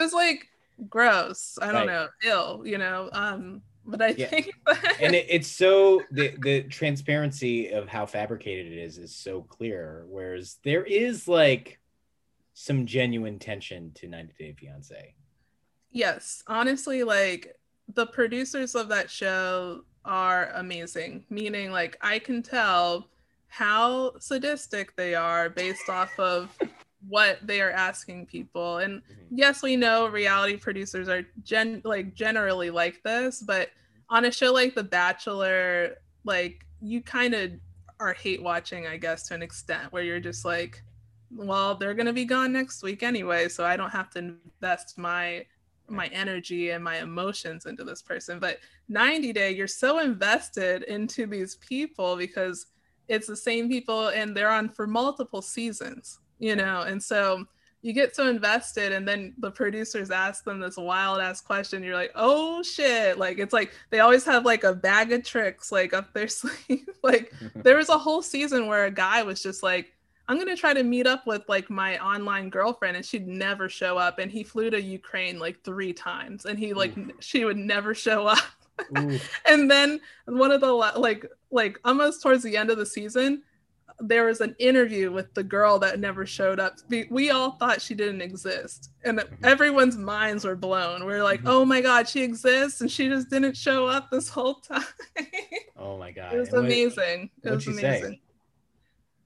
just 0.00 0.14
like 0.14 0.46
gross. 0.88 1.58
I 1.60 1.72
don't 1.72 1.86
Right. 1.86 1.86
know. 1.86 2.08
Ill 2.24 2.62
you 2.66 2.78
know? 2.78 3.08
Um 3.12 3.62
but 3.88 4.00
i 4.00 4.12
Yeah. 4.12 4.28
think 4.28 4.52
and 5.00 5.14
it, 5.14 5.26
it's 5.28 5.48
so 5.48 6.04
the 6.12 6.34
the 6.38 6.62
transparency 6.64 7.70
of 7.70 7.88
how 7.88 8.06
fabricated 8.06 8.72
it 8.72 8.78
is 8.78 8.98
is 8.98 9.14
so 9.14 9.42
clear 9.42 10.04
whereas 10.08 10.58
there 10.62 10.84
is 10.84 11.26
like 11.26 11.80
some 12.54 12.86
genuine 12.86 13.38
tension 13.38 13.92
to 13.94 14.08
90 14.08 14.34
day 14.38 14.52
fiance 14.52 15.14
Yes, 15.90 16.42
honestly, 16.46 17.02
like 17.02 17.56
the 17.94 18.06
producers 18.06 18.74
of 18.74 18.88
that 18.88 19.10
show 19.10 19.84
are 20.04 20.50
amazing. 20.54 21.24
Meaning, 21.30 21.70
like, 21.70 21.96
I 22.02 22.18
can 22.18 22.42
tell 22.42 23.08
how 23.48 24.18
sadistic 24.18 24.94
they 24.96 25.14
are 25.14 25.48
based 25.48 25.88
off 25.88 26.12
of 26.18 26.54
what 27.06 27.38
they 27.46 27.60
are 27.60 27.70
asking 27.70 28.26
people. 28.26 28.78
And 28.78 29.00
mm-hmm. 29.02 29.36
yes, 29.36 29.62
we 29.62 29.76
know 29.76 30.08
reality 30.08 30.56
producers 30.56 31.08
are 31.08 31.24
gen 31.44 31.80
like 31.84 32.14
generally 32.14 32.70
like 32.70 33.02
this, 33.02 33.42
but 33.42 33.70
on 34.10 34.24
a 34.24 34.32
show 34.32 34.52
like 34.52 34.74
The 34.74 34.84
Bachelor, 34.84 35.96
like 36.24 36.64
you 36.80 37.02
kind 37.02 37.34
of 37.34 37.52
are 38.00 38.12
hate 38.12 38.42
watching, 38.42 38.86
I 38.86 38.96
guess, 38.96 39.28
to 39.28 39.34
an 39.34 39.42
extent 39.42 39.92
where 39.92 40.02
you're 40.02 40.20
just 40.20 40.44
like, 40.44 40.82
well, 41.30 41.74
they're 41.74 41.94
gonna 41.94 42.12
be 42.12 42.24
gone 42.24 42.52
next 42.52 42.82
week 42.82 43.02
anyway, 43.02 43.48
so 43.48 43.64
I 43.64 43.76
don't 43.76 43.90
have 43.90 44.10
to 44.10 44.18
invest 44.18 44.98
my 44.98 45.44
my 45.90 46.06
energy 46.08 46.70
and 46.70 46.84
my 46.84 46.98
emotions 46.98 47.64
into 47.64 47.82
this 47.82 48.02
person. 48.02 48.38
But 48.38 48.58
90 48.88 49.32
Day, 49.32 49.52
you're 49.52 49.66
so 49.66 50.00
invested 50.00 50.82
into 50.82 51.26
these 51.26 51.56
people 51.56 52.16
because 52.16 52.66
it's 53.08 53.26
the 53.26 53.36
same 53.36 53.68
people 53.68 54.08
and 54.08 54.36
they're 54.36 54.50
on 54.50 54.68
for 54.68 54.86
multiple 54.86 55.42
seasons, 55.42 56.20
you 56.38 56.56
know, 56.56 56.82
and 56.82 57.02
so 57.02 57.44
you 57.80 57.92
get 57.92 58.14
so 58.16 58.28
invested 58.28 58.92
and 58.92 59.06
then 59.06 59.34
the 59.38 59.50
producers 59.50 60.10
ask 60.10 60.44
them 60.44 60.58
this 60.58 60.76
wild 60.76 61.20
ass 61.20 61.40
question. 61.40 61.82
You're 61.82 61.94
like 61.94 62.12
oh 62.14 62.62
shit. 62.62 63.18
Like 63.18 63.38
it's 63.38 63.52
like 63.52 63.72
they 63.90 64.00
always 64.00 64.24
have 64.24 64.44
like 64.44 64.64
a 64.64 64.74
bag 64.74 65.12
of 65.12 65.24
tricks 65.24 65.70
like 65.70 65.94
up 65.94 66.12
their 66.12 66.28
sleeve. 66.28 66.88
Like 67.02 67.32
there 67.54 67.76
was 67.76 67.88
a 67.88 67.98
whole 67.98 68.22
season 68.22 68.66
where 68.66 68.86
a 68.86 68.90
guy 68.90 69.22
was 69.22 69.42
just 69.42 69.62
like 69.62 69.94
i'm 70.30 70.36
going 70.36 70.46
to 70.46 70.60
try 70.60 70.74
to 70.74 70.82
meet 70.82 71.06
up 71.06 71.26
with 71.26 71.42
like 71.48 71.70
my 71.70 71.98
online 72.04 72.50
girlfriend 72.50 72.94
and 72.94 73.06
she'd 73.06 73.26
never 73.26 73.66
show 73.66 73.96
up 73.96 74.18
and 74.18 74.30
he 74.30 74.44
flew 74.44 74.68
to 74.68 74.78
ukraine 74.78 75.38
like 75.38 75.64
three 75.64 75.90
times 75.90 76.44
and 76.44 76.58
he 76.58 76.74
like 76.74 76.92
she 77.20 77.44
would 77.44 77.56
never 77.56 77.94
show 77.94 78.26
up. 78.26 78.38
And 79.44 79.68
then 79.68 80.00
one 80.26 80.52
of 80.52 80.60
the 80.60 80.72
like 80.72 81.26
like 81.50 81.80
almost 81.84 82.22
towards 82.22 82.44
the 82.44 82.56
end 82.56 82.70
of 82.70 82.78
the 82.78 82.86
season 82.86 83.42
there 84.00 84.24
was 84.26 84.40
an 84.40 84.54
interview 84.58 85.10
with 85.10 85.32
the 85.34 85.42
girl 85.42 85.78
that 85.80 85.98
never 85.98 86.24
showed 86.24 86.60
up. 86.60 86.76
We, 86.88 87.30
all 87.30 87.52
thought 87.52 87.82
she 87.82 87.94
didn't 87.94 88.20
exist, 88.22 88.90
and 89.04 89.18
Mhm. 89.18 89.44
everyone's 89.44 89.96
minds 89.96 90.44
were 90.44 90.54
blown. 90.56 91.04
We 91.04 91.12
are 91.14 91.22
like, 91.22 91.42
Mhm. 91.42 91.48
"Oh 91.48 91.64
my 91.64 91.80
god, 91.80 92.08
she 92.08 92.22
exists, 92.22 92.80
and 92.80 92.90
she 92.90 93.08
just 93.08 93.28
didn't 93.28 93.56
show 93.56 93.86
up 93.86 94.10
this 94.10 94.28
whole 94.28 94.54
time." 94.60 94.84
Oh 95.76 95.98
my 95.98 96.12
god. 96.12 96.32
it 96.32 96.38
was 96.38 96.48
And 96.48 96.58
what- 96.58 96.64
amazing. 96.66 97.30
It 97.42 97.50
was 97.50 97.62
she 97.64 97.72
say? 97.72 97.88
amazing. 97.88 98.20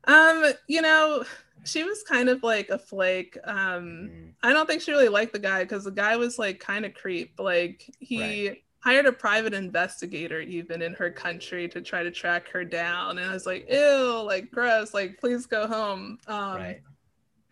Um, 0.04 0.52
you 0.66 0.82
know, 0.82 1.24
she 1.64 1.85
was 1.85 2.02
kind 2.02 2.28
of 2.28 2.42
like 2.42 2.68
a 2.70 2.78
flake. 2.78 3.37
Um, 3.44 4.11
Mm, 4.11 4.32
I 4.42 4.52
don't 4.52 4.66
think 4.66 4.82
she 4.82 4.90
really 4.90 5.08
liked 5.08 5.32
the 5.32 5.38
guy 5.38 5.62
because 5.62 5.85
the 5.85 5.90
guy 5.92 6.16
was 6.16 6.38
like 6.38 6.58
kind 6.61 6.85
of 6.85 6.94
creep. 6.94 7.38
Like 7.38 7.88
he 8.00 8.48
Right. 8.48 8.62
Hired 8.82 9.06
a 9.06 9.12
private 9.12 9.54
investigator 9.54 10.40
even 10.40 10.82
in 10.82 10.92
her 10.94 11.10
country 11.10 11.68
to 11.68 11.80
try 11.80 12.02
to 12.02 12.10
track 12.10 12.48
her 12.48 12.64
down. 12.64 13.18
And 13.18 13.30
I 13.30 13.32
was 13.32 13.46
like, 13.46 13.70
ew, 13.70 14.22
like 14.26 14.50
gross, 14.50 14.92
like 14.92 15.18
please 15.20 15.46
go 15.46 15.66
home. 15.66 16.18
Um 16.26 16.56
right. 16.56 16.80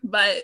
but 0.03 0.43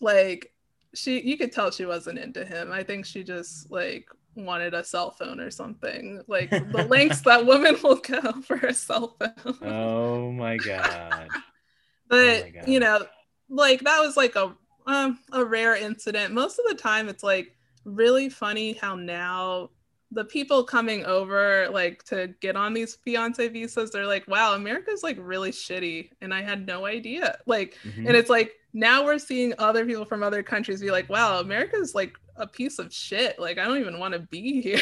like 0.00 0.52
she 0.94 1.20
you 1.20 1.36
could 1.36 1.52
tell 1.52 1.70
she 1.70 1.84
wasn't 1.84 2.18
into 2.18 2.44
him. 2.44 2.72
I 2.72 2.82
think 2.82 3.04
she 3.04 3.22
just 3.22 3.70
like 3.70 4.08
wanted 4.34 4.72
a 4.72 4.82
cell 4.82 5.10
phone 5.10 5.40
or 5.40 5.50
something. 5.50 6.22
Like 6.26 6.50
the 6.50 6.86
lengths 6.88 7.20
that 7.22 7.44
woman 7.44 7.76
will 7.82 7.96
go 7.96 8.32
for 8.42 8.56
a 8.56 8.72
cell 8.72 9.16
phone. 9.18 9.58
Oh 9.62 10.32
my 10.32 10.56
god. 10.56 11.28
but 12.08 12.44
my 12.44 12.50
God. 12.50 12.68
you 12.68 12.80
know 12.80 13.06
like 13.50 13.80
that 13.80 14.00
was 14.00 14.16
like 14.16 14.36
a 14.36 14.54
um, 14.86 15.18
a 15.32 15.42
rare 15.42 15.74
incident 15.74 16.34
most 16.34 16.58
of 16.58 16.66
the 16.68 16.74
time 16.74 17.08
it's 17.08 17.22
like 17.22 17.56
really 17.86 18.28
funny 18.28 18.74
how 18.74 18.94
now 18.94 19.70
the 20.14 20.24
people 20.24 20.64
coming 20.64 21.04
over 21.04 21.68
like 21.70 22.02
to 22.04 22.28
get 22.40 22.56
on 22.56 22.72
these 22.72 22.94
fiance 23.04 23.46
visas 23.48 23.90
they're 23.90 24.06
like 24.06 24.26
wow 24.28 24.54
america's 24.54 25.02
like 25.02 25.16
really 25.20 25.50
shitty 25.50 26.10
and 26.20 26.32
i 26.32 26.40
had 26.40 26.66
no 26.66 26.86
idea 26.86 27.36
like 27.46 27.76
Mhm. 27.84 28.06
and 28.06 28.16
it's 28.16 28.30
like 28.30 28.52
now 28.72 29.04
we're 29.04 29.18
seeing 29.18 29.52
other 29.58 29.84
people 29.84 30.04
from 30.04 30.22
other 30.22 30.42
countries 30.42 30.80
be 30.80 30.90
like 30.90 31.08
wow 31.08 31.40
america's 31.40 31.94
like 31.94 32.14
a 32.36 32.46
piece 32.46 32.78
of 32.78 32.92
shit 32.92 33.38
like 33.38 33.58
i 33.58 33.64
don't 33.64 33.78
even 33.80 33.98
want 33.98 34.14
to 34.14 34.20
be 34.20 34.60
here 34.66 34.80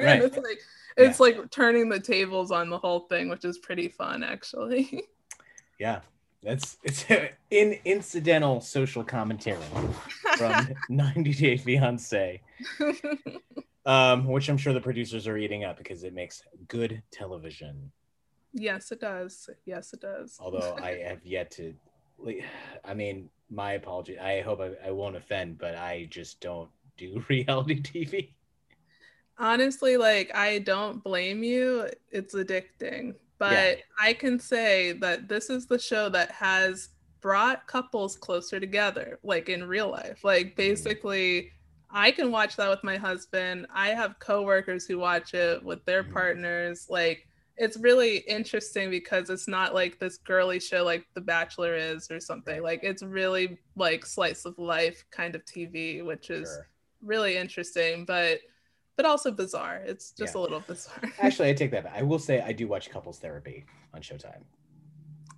Right. 0.00 0.22
and 0.22 0.22
it's 0.22 0.36
like 0.36 0.60
it's 0.96 1.20
like 1.20 1.50
turning 1.50 1.88
the 1.88 2.00
tables 2.00 2.50
on 2.50 2.70
the 2.70 2.78
whole 2.78 3.00
thing 3.00 3.28
which 3.28 3.44
is 3.44 3.58
pretty 3.58 3.88
fun 3.88 4.22
actually 4.22 5.02
Yeah. 5.78 6.00
That's 6.42 6.78
it's 6.84 7.04
in 7.50 7.76
incidental 7.84 8.60
social 8.60 9.02
commentary 9.04 9.58
from 10.38 10.68
90 10.88 11.32
Day 11.34 11.56
Fiance, 11.56 12.40
um, 13.86 14.26
which 14.26 14.48
I'm 14.48 14.58
sure 14.58 14.72
the 14.74 14.80
producers 14.80 15.26
are 15.26 15.36
eating 15.38 15.64
up 15.64 15.78
because 15.78 16.04
it 16.04 16.12
makes 16.14 16.42
good 16.68 17.02
television. 17.10 17.92
yes 18.52 18.90
it 18.92 19.00
does 19.00 19.48
yes 19.64 19.92
it 19.92 20.00
does 20.00 20.36
Although 20.40 20.76
I 20.82 20.90
have 21.08 21.24
yet 21.24 21.50
to, 21.52 21.74
I 22.84 22.94
mean, 22.94 23.28
my 23.50 23.72
apology. 23.72 24.18
I 24.18 24.40
hope 24.42 24.60
I, 24.60 24.70
I 24.88 24.90
won't 24.90 25.16
offend, 25.16 25.58
but 25.58 25.76
I 25.76 26.06
just 26.10 26.40
don't 26.40 26.70
do 26.98 27.22
reality 27.28 27.80
TV. 27.82 28.32
honestly 29.38 29.96
like 29.98 30.30
i 30.34 30.58
don't 30.60 31.04
blame 31.04 31.42
you 31.44 31.86
it's 32.10 32.34
addicting 32.34 33.14
but 33.38 33.76
Yeah. 33.76 33.82
i 34.00 34.12
can 34.14 34.38
say 34.40 34.92
that 34.92 35.28
this 35.28 35.50
is 35.50 35.66
the 35.66 35.78
show 35.78 36.08
that 36.08 36.30
has 36.30 36.88
brought 37.20 37.66
couples 37.66 38.16
closer 38.16 38.58
together 38.58 39.18
like 39.22 39.48
in 39.50 39.64
real 39.64 39.90
life 39.90 40.24
like 40.24 40.56
basically 40.56 41.50
i 41.96 42.10
can 42.10 42.30
watch 42.30 42.56
that 42.56 42.68
with 42.70 42.84
my 42.84 42.96
husband 42.96 43.66
i 43.74 43.88
have 43.88 44.18
coworkers 44.18 44.86
who 44.86 44.98
watch 44.98 45.34
it 45.34 45.62
with 45.64 45.84
their 45.84 46.04
Mhm. 46.04 46.12
partners 46.12 46.86
like 46.90 47.26
it's 47.56 47.78
really 47.78 48.18
interesting 48.18 48.90
because 48.90 49.30
it's 49.30 49.48
not 49.48 49.74
like 49.74 49.98
this 49.98 50.18
girly 50.18 50.60
show 50.60 50.84
like 50.84 51.06
the 51.14 51.20
bachelor 51.22 51.74
is 51.74 52.10
or 52.10 52.20
something 52.20 52.62
like 52.62 52.80
it's 52.82 53.02
really 53.02 53.58
like 53.76 54.04
slice 54.04 54.44
of 54.44 54.58
life 54.58 55.04
kind 55.10 55.34
of 55.34 55.42
tv 55.46 56.04
which 56.04 56.28
is 56.30 56.48
Sure. 56.48 56.68
really 57.02 57.36
interesting, 57.36 58.04
but 58.04 58.40
but 58.96 59.04
also 59.06 59.30
bizarre. 59.30 59.76
It's 59.84 60.10
just 60.12 60.34
Yeah. 60.34 60.40
a 60.40 60.42
little 60.42 60.60
bizarre. 60.68 61.02
Actually, 61.18 61.50
I 61.50 61.52
take 61.52 61.70
that 61.72 61.84
back. 61.84 61.94
I 61.96 62.02
will 62.02 62.18
say 62.18 62.40
I 62.40 62.52
do 62.52 62.66
watch 62.66 62.88
couples 62.90 63.18
therapy 63.18 63.64
on 63.94 64.00
Showtime. 64.00 64.42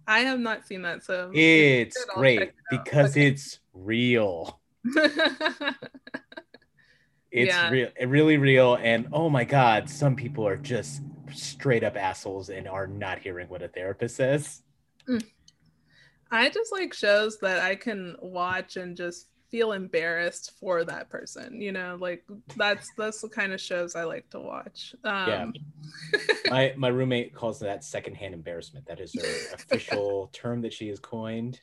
I 0.06 0.20
have 0.20 0.38
not 0.38 0.64
seen 0.66 0.82
that, 0.82 1.02
so 1.02 1.30
It's 1.34 2.04
great 2.16 2.40
it 2.42 2.54
because 2.70 3.16
Okay. 3.16 3.26
it's 3.28 3.58
real. 3.74 4.60
It's 7.30 7.54
Yeah. 7.54 7.70
real, 7.70 7.88
really 8.06 8.38
real. 8.38 8.76
And 8.76 9.08
oh 9.12 9.28
my 9.28 9.44
God, 9.44 9.88
some 9.88 10.16
people 10.16 10.46
are 10.46 10.56
just 10.56 11.02
straight 11.32 11.84
up 11.84 11.96
assholes 11.96 12.48
and 12.48 12.66
are 12.66 12.86
not 12.86 13.18
hearing 13.18 13.48
what 13.48 13.62
a 13.62 13.68
therapist 13.68 14.16
says. 14.16 14.62
I 16.30 16.50
just 16.50 16.72
like 16.72 16.92
shows 16.92 17.38
that 17.40 17.60
I 17.60 17.74
can 17.74 18.16
watch 18.20 18.76
and 18.76 18.96
just 18.96 19.28
feel 19.50 19.72
embarrassed 19.72 20.52
for 20.60 20.84
that 20.84 21.08
person. 21.08 21.60
You 21.60 21.72
know, 21.72 21.96
like 21.98 22.24
that's 22.56 22.90
that's 22.96 23.20
the 23.22 23.28
kind 23.28 23.52
of 23.52 23.60
shows 23.60 23.96
I 23.96 24.04
like 24.04 24.28
to 24.30 24.40
watch. 24.40 24.94
Um, 25.04 25.54
My 26.50 26.74
my 26.76 26.88
roommate 26.88 27.34
calls 27.34 27.58
that 27.60 27.84
secondhand 27.84 28.34
embarrassment. 28.34 28.86
That 28.86 29.00
is 29.00 29.14
her 29.14 29.48
official 29.52 30.30
term 30.32 30.62
that 30.62 30.72
she 30.72 30.88
has 30.88 30.98
coined. 30.98 31.60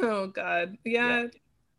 Oh 0.00 0.26
God, 0.26 0.76
yeah, 0.84 1.26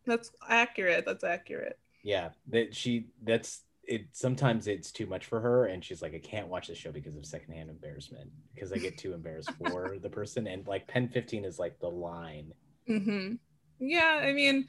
that's 0.05 0.31
accurate. 0.47 1.05
That's 1.05 1.23
accurate. 1.23 1.77
Yeah, 2.03 2.29
that 2.47 2.75
she 2.75 3.07
that's 3.23 3.61
it. 3.83 4.07
Sometimes 4.13 4.67
it's 4.67 4.91
too 4.91 5.05
much 5.05 5.25
for 5.25 5.39
her, 5.39 5.65
and 5.65 5.83
she's 5.83 6.01
like, 6.01 6.13
I 6.15 6.19
can't 6.19 6.47
watch 6.47 6.67
the 6.67 6.75
show 6.75 6.91
because 6.91 7.15
of 7.15 7.25
secondhand 7.25 7.69
embarrassment 7.69 8.29
because 8.53 8.71
I 8.71 8.79
get 8.79 8.97
too 8.97 9.13
embarrassed 9.13 9.53
for 9.57 9.97
the 10.01 10.09
person. 10.09 10.47
And 10.47 10.65
like 10.67 10.87
Pen 10.87 11.09
fifteen 11.09 11.45
is 11.45 11.59
like 11.59 11.79
the 11.79 11.89
line. 11.89 12.53
hmm 12.87 13.33
Yeah, 13.79 14.21
I 14.23 14.33
mean, 14.33 14.67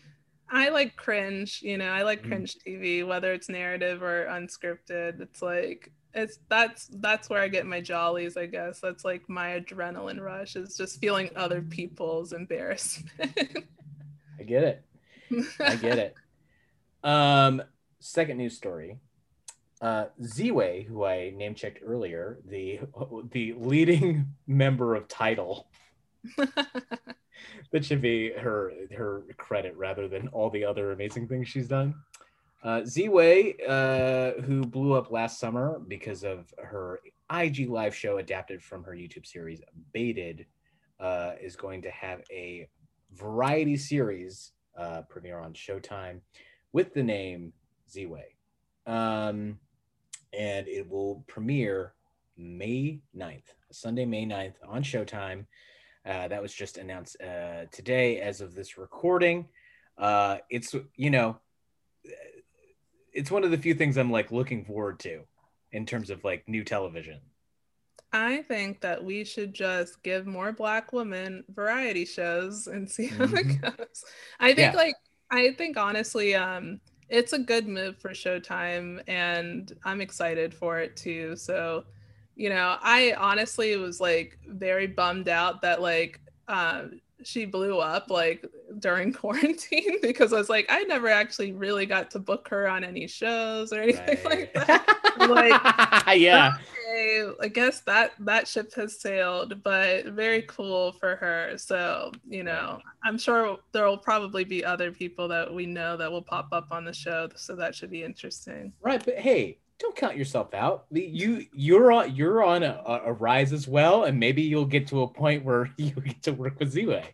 I 0.50 0.68
like 0.70 0.96
cringe. 0.96 1.60
You 1.62 1.78
know, 1.78 1.88
I 1.90 2.02
like 2.02 2.22
Mhm. 2.22 2.22
cringe 2.22 2.56
TV, 2.64 3.02
whether 3.04 3.32
it's 3.32 3.48
narrative 3.48 4.02
or 4.02 4.26
unscripted. 4.26 5.20
It's 5.20 5.42
like 5.42 5.92
it's 6.14 6.38
that's 6.48 6.88
that's 7.00 7.30
where 7.30 7.42
I 7.42 7.48
get 7.48 7.66
my 7.66 7.80
jollies. 7.80 8.36
I 8.36 8.46
guess 8.46 8.80
that's 8.80 9.04
like 9.04 9.22
my 9.28 9.60
adrenaline 9.60 10.20
rush 10.20 10.56
is 10.56 10.76
just 10.76 11.00
feeling 11.00 11.30
other 11.36 11.62
people's 11.62 12.32
embarrassment. 12.32 13.66
I 14.38 14.42
get 14.44 14.64
it. 14.64 14.84
I 15.64 15.76
get 15.76 15.98
it. 15.98 16.18
Um, 17.04 17.62
second 18.00 18.38
news 18.38 18.56
story. 18.56 18.98
Uh, 19.80 20.06
Ziwe, 20.22 20.86
who 20.86 21.04
I 21.04 21.30
name 21.30 21.54
checked 21.54 21.80
earlier, 21.84 22.38
the 22.46 22.80
the 23.32 23.54
leading 23.54 24.26
member 24.46 24.94
of 24.94 25.08
Tidal. 25.08 25.68
That 27.72 27.84
should 27.84 28.02
be 28.02 28.32
her 28.32 28.72
her 28.96 29.24
credit 29.36 29.76
rather 29.76 30.08
than 30.08 30.28
all 30.28 30.50
the 30.50 30.64
other 30.64 30.92
amazing 30.92 31.28
things 31.28 31.48
she's 31.48 31.68
done. 31.68 31.94
Uh, 32.62 32.82
Ziwe, 32.82 33.54
uh, 33.68 34.40
who 34.42 34.62
blew 34.62 34.92
up 34.92 35.10
last 35.10 35.40
summer 35.40 35.80
because 35.88 36.22
of 36.22 36.52
her 36.58 37.00
IG 37.32 37.68
live 37.68 37.94
show 37.94 38.18
adapted 38.18 38.62
from 38.62 38.84
her 38.84 38.92
YouTube 38.92 39.26
series 39.26 39.62
Baited, 39.92 40.46
uh, 41.00 41.32
is 41.40 41.56
going 41.56 41.82
to 41.82 41.90
have 41.90 42.22
a 42.30 42.68
variety 43.14 43.76
series 43.76 44.52
uh, 44.78 45.02
premiere 45.08 45.40
on 45.40 45.52
Showtime 45.54 46.20
with 46.72 46.94
the 46.94 47.02
name 47.02 47.52
Ziwe. 47.90 48.22
Um, 48.86 49.58
and 50.32 50.66
it 50.68 50.88
will 50.88 51.24
premiere 51.26 51.94
May 52.36 53.00
9th, 53.16 53.52
Sunday, 53.70 54.04
May 54.06 54.26
9th 54.26 54.54
on 54.66 54.82
Showtime. 54.82 55.46
Uh, 56.04 56.26
that 56.28 56.42
was 56.42 56.52
just 56.52 56.78
announced 56.78 57.16
uh, 57.22 57.66
today 57.70 58.20
as 58.20 58.40
of 58.40 58.54
this 58.54 58.76
recording. 58.78 59.46
Uh, 59.98 60.38
it's, 60.50 60.74
you 60.96 61.10
know, 61.10 61.36
it's 63.12 63.30
one 63.30 63.44
of 63.44 63.50
the 63.50 63.58
few 63.58 63.74
things 63.74 63.96
I'm 63.98 64.10
like 64.10 64.32
looking 64.32 64.64
forward 64.64 64.98
to 65.00 65.20
in 65.70 65.86
terms 65.86 66.10
of 66.10 66.24
like 66.24 66.48
new 66.48 66.64
television. 66.64 67.20
I 68.14 68.42
think 68.42 68.80
that 68.80 69.02
we 69.04 69.24
should 69.24 69.54
just 69.54 70.02
give 70.02 70.26
more 70.26 70.52
black 70.52 70.92
women 70.92 71.44
variety 71.48 72.04
shows 72.04 72.66
and 72.66 72.90
see 72.90 73.06
how 73.06 73.26
Mhm. 73.26 73.38
it 73.38 73.60
goes. 73.76 74.04
I 74.40 74.48
think 74.54 74.72
Yeah. 74.72 74.78
like 74.78 74.96
I 75.32 75.52
think 75.52 75.78
honestly 75.78 76.34
um 76.36 76.80
it's 77.08 77.32
a 77.34 77.38
good 77.40 77.68
move 77.68 77.98
for 77.98 78.10
Showtime 78.10 79.02
and 79.08 79.72
I'm 79.84 80.00
excited 80.00 80.54
for 80.54 80.78
it 80.80 80.96
too. 80.96 81.36
So, 81.36 81.84
you 82.36 82.48
know, 82.48 82.78
I 82.82 83.14
honestly 83.18 83.76
was 83.76 84.00
like 84.00 84.38
very 84.48 84.86
bummed 84.86 85.28
out 85.28 85.60
that 85.62 85.82
like 85.82 86.20
um 86.48 87.01
she 87.24 87.44
blew 87.44 87.78
up 87.78 88.10
like 88.10 88.44
during 88.78 89.12
quarantine 89.12 89.98
because 90.02 90.32
I 90.32 90.38
was 90.38 90.48
like 90.48 90.66
I 90.68 90.84
never 90.84 91.08
actually 91.08 91.52
really 91.52 91.86
got 91.86 92.10
to 92.12 92.18
book 92.18 92.48
her 92.48 92.68
on 92.68 92.84
any 92.84 93.06
shows 93.06 93.72
or 93.72 93.80
anything 93.80 94.18
like 94.24 94.52
that. 94.54 94.86
Like- 95.18 96.18
yeah. 96.20 96.56
Okay, 96.92 97.32
I 97.40 97.48
guess 97.48 97.80
that 97.80 98.12
that 98.20 98.46
ship 98.46 98.74
has 98.74 99.00
sailed, 99.00 99.62
but 99.62 100.06
very 100.06 100.42
cool 100.42 100.92
for 100.92 101.16
her. 101.16 101.54
So, 101.56 102.12
you 102.28 102.42
know, 102.42 102.80
I'm 103.04 103.16
sure 103.18 103.58
there 103.72 103.86
will 103.86 103.98
probably 103.98 104.44
be 104.44 104.64
other 104.64 104.92
people 104.92 105.26
that 105.28 105.52
we 105.52 105.64
know 105.64 105.96
that 105.96 106.10
will 106.10 106.22
pop 106.22 106.48
up 106.52 106.68
on 106.70 106.84
the 106.84 106.92
show. 106.92 107.28
So 107.34 107.56
that 107.56 107.74
should 107.74 107.90
be 107.90 108.02
interesting. 108.02 108.72
Right, 108.82 109.02
but 109.02 109.18
hey, 109.18 109.58
don't 109.82 109.96
count 109.96 110.16
yourself 110.16 110.54
out. 110.54 110.86
You 110.90 111.46
you're 111.52 111.92
on 111.92 112.14
you're 112.14 112.42
on 112.42 112.62
a, 112.62 112.82
a 113.04 113.12
rise 113.12 113.52
as 113.52 113.68
well, 113.68 114.04
and 114.04 114.18
maybe 114.18 114.42
you'll 114.42 114.64
get 114.64 114.86
to 114.88 115.02
a 115.02 115.08
point 115.08 115.44
where 115.44 115.70
you 115.76 115.90
get 115.90 116.22
to 116.22 116.32
work 116.32 116.58
with 116.58 116.74
Ziwe. 116.74 117.04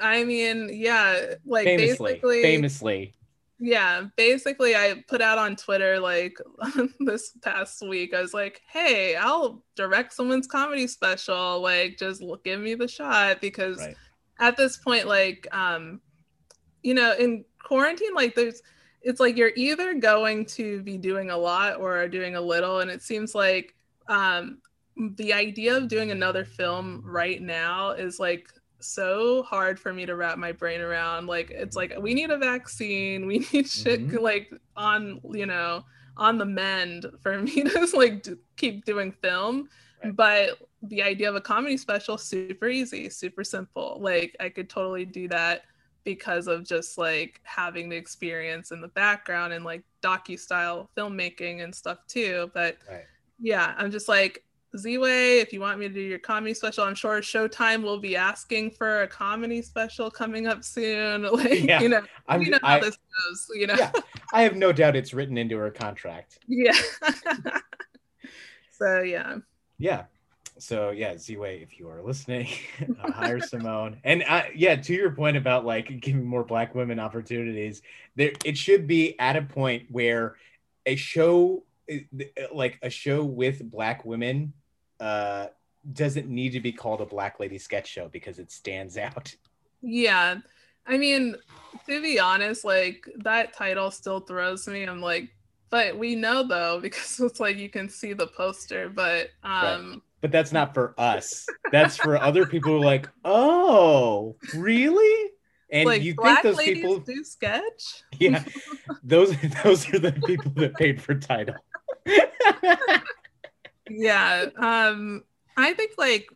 I 0.00 0.24
mean, 0.24 0.70
yeah, 0.72 1.34
like 1.44 1.64
Famously, 1.64 2.14
basically, 2.14 2.42
famously, 2.42 3.14
yeah, 3.60 4.06
basically, 4.16 4.74
I 4.74 5.04
put 5.08 5.20
out 5.20 5.38
on 5.38 5.56
Twitter 5.56 6.00
like 6.00 6.38
this 7.00 7.30
past 7.42 7.80
week. 7.86 8.12
I 8.12 8.20
was 8.20 8.34
like, 8.34 8.60
"Hey, 8.68 9.14
I'll 9.16 9.62
direct 9.76 10.12
someone's 10.12 10.46
comedy 10.46 10.86
special. 10.86 11.60
Like, 11.60 11.96
just 11.98 12.22
give 12.44 12.60
me 12.60 12.74
the 12.74 12.88
shot." 12.88 13.40
Because 13.40 13.78
right? 13.78 13.96
at 14.40 14.56
this 14.56 14.76
point, 14.76 15.06
like, 15.06 15.46
um, 15.52 16.00
you 16.82 16.94
know, 16.94 17.14
in 17.18 17.44
quarantine, 17.62 18.14
like, 18.14 18.34
there's, 18.34 18.60
it's 19.04 19.20
like 19.20 19.36
you're 19.36 19.52
either 19.56 19.94
going 19.94 20.46
to 20.46 20.82
be 20.82 20.96
doing 20.98 21.30
a 21.30 21.36
lot 21.36 21.76
or 21.78 22.08
doing 22.08 22.36
a 22.36 22.40
little, 22.40 22.80
and 22.80 22.90
it 22.90 23.02
seems 23.02 23.34
like, 23.34 23.74
um, 24.08 24.58
the 25.16 25.32
idea 25.32 25.76
of 25.76 25.88
doing 25.88 26.10
another 26.12 26.44
film 26.44 27.02
right 27.04 27.42
now 27.42 27.90
is 27.90 28.20
like 28.20 28.48
so 28.80 29.42
hard 29.42 29.80
for 29.80 29.92
me 29.92 30.06
to 30.06 30.14
wrap 30.14 30.38
my 30.38 30.52
brain 30.52 30.80
around. 30.80 31.26
Like 31.26 31.50
it's 31.50 31.74
like 31.74 31.92
we 32.00 32.14
need 32.14 32.30
a 32.30 32.38
vaccine, 32.38 33.26
we 33.26 33.38
need 33.52 33.68
shit 33.68 34.06
Mhm. 34.08 34.20
like 34.20 34.52
on 34.76 35.20
you 35.32 35.46
know 35.46 35.84
on 36.16 36.38
the 36.38 36.44
mend 36.44 37.06
for 37.22 37.38
me 37.42 37.64
to 37.64 37.88
like 37.94 38.22
do, 38.22 38.38
keep 38.56 38.84
doing 38.84 39.10
film. 39.10 39.68
Right. 40.04 40.14
But 40.14 40.58
the 40.82 41.02
idea 41.02 41.28
of 41.28 41.34
a 41.34 41.40
comedy 41.40 41.76
special 41.76 42.16
super 42.18 42.68
easy, 42.68 43.08
super 43.10 43.42
simple. 43.42 43.98
Like 44.00 44.36
I 44.38 44.48
could 44.48 44.68
totally 44.70 45.04
do 45.06 45.26
that 45.28 45.62
because 46.04 46.46
of 46.46 46.64
just 46.64 46.98
like 46.98 47.40
having 47.44 47.88
the 47.88 47.96
experience 47.96 48.70
in 48.70 48.80
the 48.80 48.88
background 48.88 49.52
and 49.52 49.64
like 49.64 49.82
docu 50.02 50.38
style 50.38 50.90
filmmaking 50.96 51.64
and 51.64 51.74
stuff 51.74 51.98
too. 52.06 52.50
But 52.54 52.76
Right. 52.90 53.04
yeah, 53.40 53.74
I'm 53.78 53.90
just 53.90 54.08
like 54.08 54.44
Ziwe, 54.76 55.40
if 55.40 55.52
you 55.52 55.60
want 55.60 55.78
me 55.78 55.86
to 55.86 55.94
do 55.94 56.00
your 56.00 56.18
comedy 56.18 56.52
special, 56.52 56.82
I'm 56.82 56.96
sure 56.96 57.20
Showtime 57.20 57.82
will 57.82 57.98
be 58.00 58.16
asking 58.16 58.72
for 58.72 59.02
a 59.02 59.06
comedy 59.08 59.62
special 59.62 60.10
coming 60.10 60.48
up 60.48 60.64
soon. 60.64 61.22
Like, 61.32 61.62
Yeah, 61.62 61.80
you 61.80 61.88
know, 61.88 62.02
I'm, 62.28 62.42
you 62.42 62.50
know 62.50 62.58
how 62.60 62.76
I, 62.76 62.80
this 62.80 62.96
goes, 62.96 63.46
you 63.54 63.68
know? 63.68 63.74
yeah, 63.78 63.92
I 64.32 64.42
have 64.42 64.56
no 64.56 64.72
doubt 64.72 64.96
it's 64.96 65.14
written 65.14 65.38
into 65.38 65.56
her 65.58 65.70
contract. 65.70 66.40
Yeah. 66.48 66.72
so 68.70 69.00
yeah. 69.00 69.36
Yeah. 69.78 70.04
So 70.58 70.90
yeah, 70.90 71.14
Ziwe, 71.14 71.62
if 71.62 71.78
you 71.78 71.88
are 71.88 72.02
listening, 72.02 72.48
uh, 73.02 73.12
hire 73.12 73.40
Simone. 73.48 73.98
And 74.04 74.24
uh, 74.28 74.44
yeah, 74.54 74.76
to 74.76 74.94
your 74.94 75.10
point 75.10 75.36
about 75.36 75.64
like 75.64 76.00
giving 76.00 76.24
more 76.24 76.44
Black 76.44 76.74
women 76.74 76.98
opportunities, 76.98 77.82
there 78.16 78.32
it 78.44 78.56
should 78.56 78.86
be 78.86 79.18
at 79.18 79.36
a 79.36 79.42
point 79.42 79.84
where 79.90 80.36
a 80.86 80.96
show, 80.96 81.64
uh, 81.90 81.96
like 82.52 82.78
a 82.82 82.90
show 82.90 83.24
with 83.24 83.68
Black 83.70 84.04
women, 84.04 84.52
uh, 85.00 85.46
doesn't 85.92 86.28
need 86.28 86.50
to 86.50 86.60
be 86.60 86.72
called 86.72 87.00
a 87.00 87.06
Black 87.06 87.40
Lady 87.40 87.58
sketch 87.58 87.88
show 87.88 88.08
because 88.08 88.38
it 88.38 88.50
stands 88.50 88.96
out. 88.98 89.34
Yeah. 89.82 90.36
I 90.86 90.98
mean, 90.98 91.36
to 91.86 92.02
be 92.02 92.20
honest, 92.20 92.64
like 92.64 93.06
that 93.18 93.54
title 93.54 93.90
still 93.90 94.20
throws 94.20 94.68
me. 94.68 94.84
I'm 94.84 95.00
like, 95.00 95.30
but 95.70 95.98
we 95.98 96.14
know 96.14 96.46
though, 96.46 96.78
because 96.80 97.18
it's 97.20 97.40
like 97.40 97.56
you 97.56 97.68
can 97.68 97.88
see 97.88 98.12
the 98.12 98.28
poster, 98.28 98.88
but 98.88 99.30
um 99.42 100.02
But 100.24 100.32
that's 100.32 100.52
not 100.52 100.72
for 100.72 100.94
us. 100.96 101.52
That's 101.70 101.98
for 101.98 102.16
other 102.16 102.46
people 102.46 102.72
who 102.72 102.78
are 102.78 102.80
like, 102.80 103.10
oh, 103.26 104.36
really? 104.54 105.32
And 105.70 105.86
like 105.86 106.02
you 106.02 106.14
black 106.14 106.40
think 106.40 106.56
those 106.56 106.64
people 106.64 106.98
do 107.00 107.22
sketch? 107.22 108.04
yeah 108.18 108.42
those 109.02 109.36
those 109.62 109.92
are 109.92 109.98
the 109.98 110.12
people 110.12 110.50
that 110.56 110.78
paid 110.78 111.02
for 111.02 111.14
title 111.14 111.62
yeah 113.90 114.46
um 114.56 115.22
i 115.58 115.74
think 115.74 115.92
like 115.98 116.26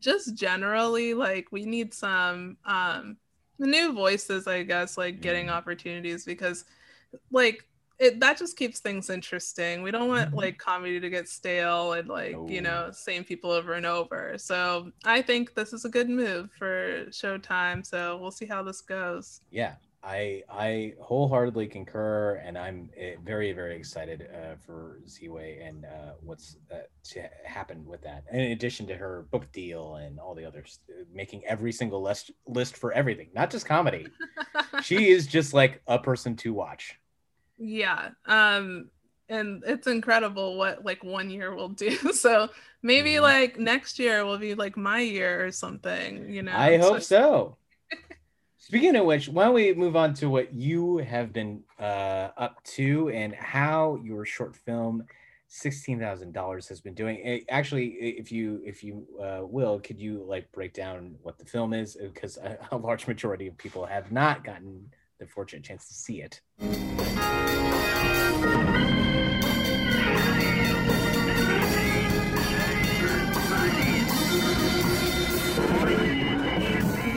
just 0.00 0.34
generally 0.34 1.14
like 1.14 1.46
we 1.52 1.64
need 1.64 1.94
some 1.94 2.56
um 2.64 3.16
new 3.60 3.92
voices 3.92 4.48
i 4.48 4.64
guess 4.64 4.98
like 4.98 5.20
getting 5.20 5.46
Mhm. 5.46 5.52
opportunities 5.52 6.24
because 6.24 6.64
like 7.30 7.67
it 7.98 8.20
that 8.20 8.38
just 8.38 8.56
keeps 8.56 8.78
things 8.80 9.10
interesting. 9.10 9.82
We 9.82 9.90
don't 9.90 10.08
want 10.08 10.30
Mhm. 10.30 10.36
like 10.36 10.58
comedy 10.58 11.00
to 11.00 11.10
get 11.10 11.28
stale 11.28 11.94
and 11.94 12.08
like 12.08 12.36
you 12.48 12.60
know 12.60 12.90
same 12.92 13.24
people 13.24 13.50
over 13.50 13.72
and 13.74 13.86
over. 13.86 14.36
So 14.38 14.92
i 15.04 15.22
think 15.22 15.54
this 15.54 15.72
is 15.72 15.84
a 15.84 15.88
good 15.88 16.08
move 16.08 16.50
for 16.58 17.06
showtime 17.10 17.84
so 17.84 18.16
we'll 18.18 18.30
see 18.30 18.46
how 18.46 18.62
this 18.62 18.80
goes. 18.80 19.40
Yeah 19.50 19.74
i 20.04 20.44
i 20.48 20.94
wholeheartedly 21.00 21.66
concur 21.66 22.36
and 22.44 22.56
i'm 22.56 22.88
uh, 22.96 23.20
very 23.24 23.52
very 23.52 23.74
excited 23.76 24.28
uh, 24.32 24.54
for 24.64 25.00
Ziwe 25.08 25.66
and 25.68 25.84
uh, 25.84 26.12
what's 26.20 26.56
uh, 26.72 26.76
to 27.02 27.28
happen 27.44 27.84
with 27.84 28.00
that. 28.02 28.22
In 28.32 28.52
addition 28.52 28.86
to 28.86 28.94
her 28.96 29.26
book 29.32 29.50
deal 29.50 29.96
and 29.96 30.20
all 30.20 30.36
the 30.36 30.44
others 30.44 30.78
uh, 30.88 31.02
making 31.12 31.44
every 31.44 31.72
single 31.72 32.00
list 32.00 32.30
list 32.46 32.76
for 32.76 32.92
everything 32.92 33.28
not 33.34 33.50
just 33.50 33.66
comedy. 33.66 34.06
She 34.82 35.08
is 35.08 35.26
just 35.26 35.52
like 35.52 35.82
a 35.88 35.98
person 35.98 36.36
to 36.36 36.52
watch 36.52 36.96
Yeah. 37.58 38.10
Um 38.26 38.90
and 39.28 39.62
it's 39.66 39.86
incredible 39.86 40.56
what 40.56 40.84
like 40.84 41.04
one 41.04 41.28
year 41.30 41.54
will 41.54 41.68
do. 41.68 41.90
So 42.14 42.48
maybe 42.82 43.14
Mhm. 43.14 43.22
like 43.22 43.58
next 43.58 43.98
year 43.98 44.24
will 44.24 44.38
be 44.38 44.54
like 44.54 44.76
my 44.76 45.00
year 45.00 45.44
or 45.44 45.50
something, 45.52 46.30
you 46.30 46.42
know. 46.42 46.52
I 46.56 46.78
hope 46.78 46.96
just- 46.96 47.08
so. 47.08 47.56
Speaking 48.60 48.96
of 48.96 49.06
which, 49.06 49.28
why 49.28 49.44
don't 49.44 49.54
we 49.54 49.72
move 49.74 49.96
on 49.96 50.12
to 50.14 50.28
what 50.28 50.52
you 50.52 50.98
have 50.98 51.32
been 51.32 51.62
uh, 51.80 52.28
up 52.36 52.62
to 52.64 53.08
and 53.10 53.34
how 53.34 53.98
your 54.02 54.26
short 54.26 54.54
film, 54.56 55.04
sixteen 55.46 55.98
thousand 55.98 56.32
dollars, 56.32 56.68
has 56.68 56.80
been 56.80 56.92
doing? 56.92 57.18
Eh, 57.24 57.40
Actually, 57.48 57.86
if 57.94 58.30
you 58.30 58.60
if 58.66 58.84
you 58.84 59.06
uh, 59.22 59.40
will, 59.42 59.80
could 59.80 59.98
you 59.98 60.22
like 60.26 60.50
break 60.52 60.74
down 60.74 61.14
what 61.22 61.38
the 61.38 61.44
film 61.46 61.72
is? 61.72 61.96
Because 61.96 62.36
a, 62.36 62.58
a 62.72 62.76
large 62.76 63.06
majority 63.06 63.46
of 63.46 63.56
people 63.56 63.86
have 63.86 64.12
not 64.12 64.44
gotten 64.44 64.90
the 65.18 65.26
fortunate 65.26 65.64
chance 65.64 65.88
to 65.88 65.94
see 65.94 66.22
it. 66.22 66.40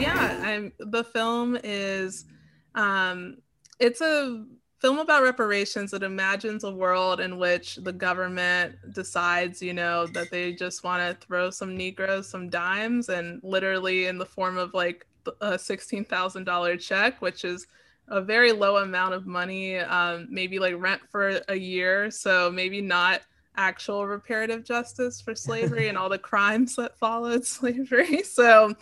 Yeah, 0.00 0.40
I'm 0.42 0.72
the 0.78 1.04
film 1.04 1.58
is 1.62 2.24
um 2.74 3.38
it's 3.78 4.00
a 4.00 4.44
film 4.82 4.98
about 4.98 5.22
reparations 5.22 5.92
that 5.92 6.02
imagines 6.02 6.64
a 6.64 6.70
world 6.70 7.20
in 7.20 7.38
which 7.38 7.76
the 7.76 7.92
government 7.92 8.74
decides, 8.92 9.62
you 9.62 9.72
know, 9.72 10.08
that 10.08 10.28
they 10.32 10.52
just 10.52 10.82
want 10.82 11.00
to 11.00 11.26
throw 11.26 11.50
some 11.50 11.76
Negroes 11.76 12.28
some 12.28 12.50
dimes 12.50 13.08
and 13.08 13.40
literally 13.44 14.06
in 14.06 14.18
the 14.18 14.26
form 14.26 14.58
of 14.58 14.74
like 14.74 15.06
a 15.40 15.52
$16,000 15.52 16.80
check, 16.80 17.22
which 17.22 17.44
is 17.44 17.68
a 18.08 18.20
very 18.20 18.52
low 18.52 18.78
amount 18.78 19.14
of 19.14 19.26
money, 19.26 19.78
um, 19.78 20.26
maybe 20.30 20.58
like 20.58 20.74
rent 20.76 21.00
for 21.10 21.40
a 21.48 21.56
year. 21.56 22.10
So 22.10 22.50
maybe 22.50 22.80
not 22.80 23.22
actual 23.56 24.06
reparative 24.06 24.64
justice 24.64 25.20
for 25.20 25.34
slavery 25.34 25.88
and 25.88 25.98
all 25.98 26.08
the 26.08 26.18
crimes 26.30 26.76
that 26.76 26.98
followed 26.98 27.44
slavery. 27.58 28.22
So, 28.22 28.74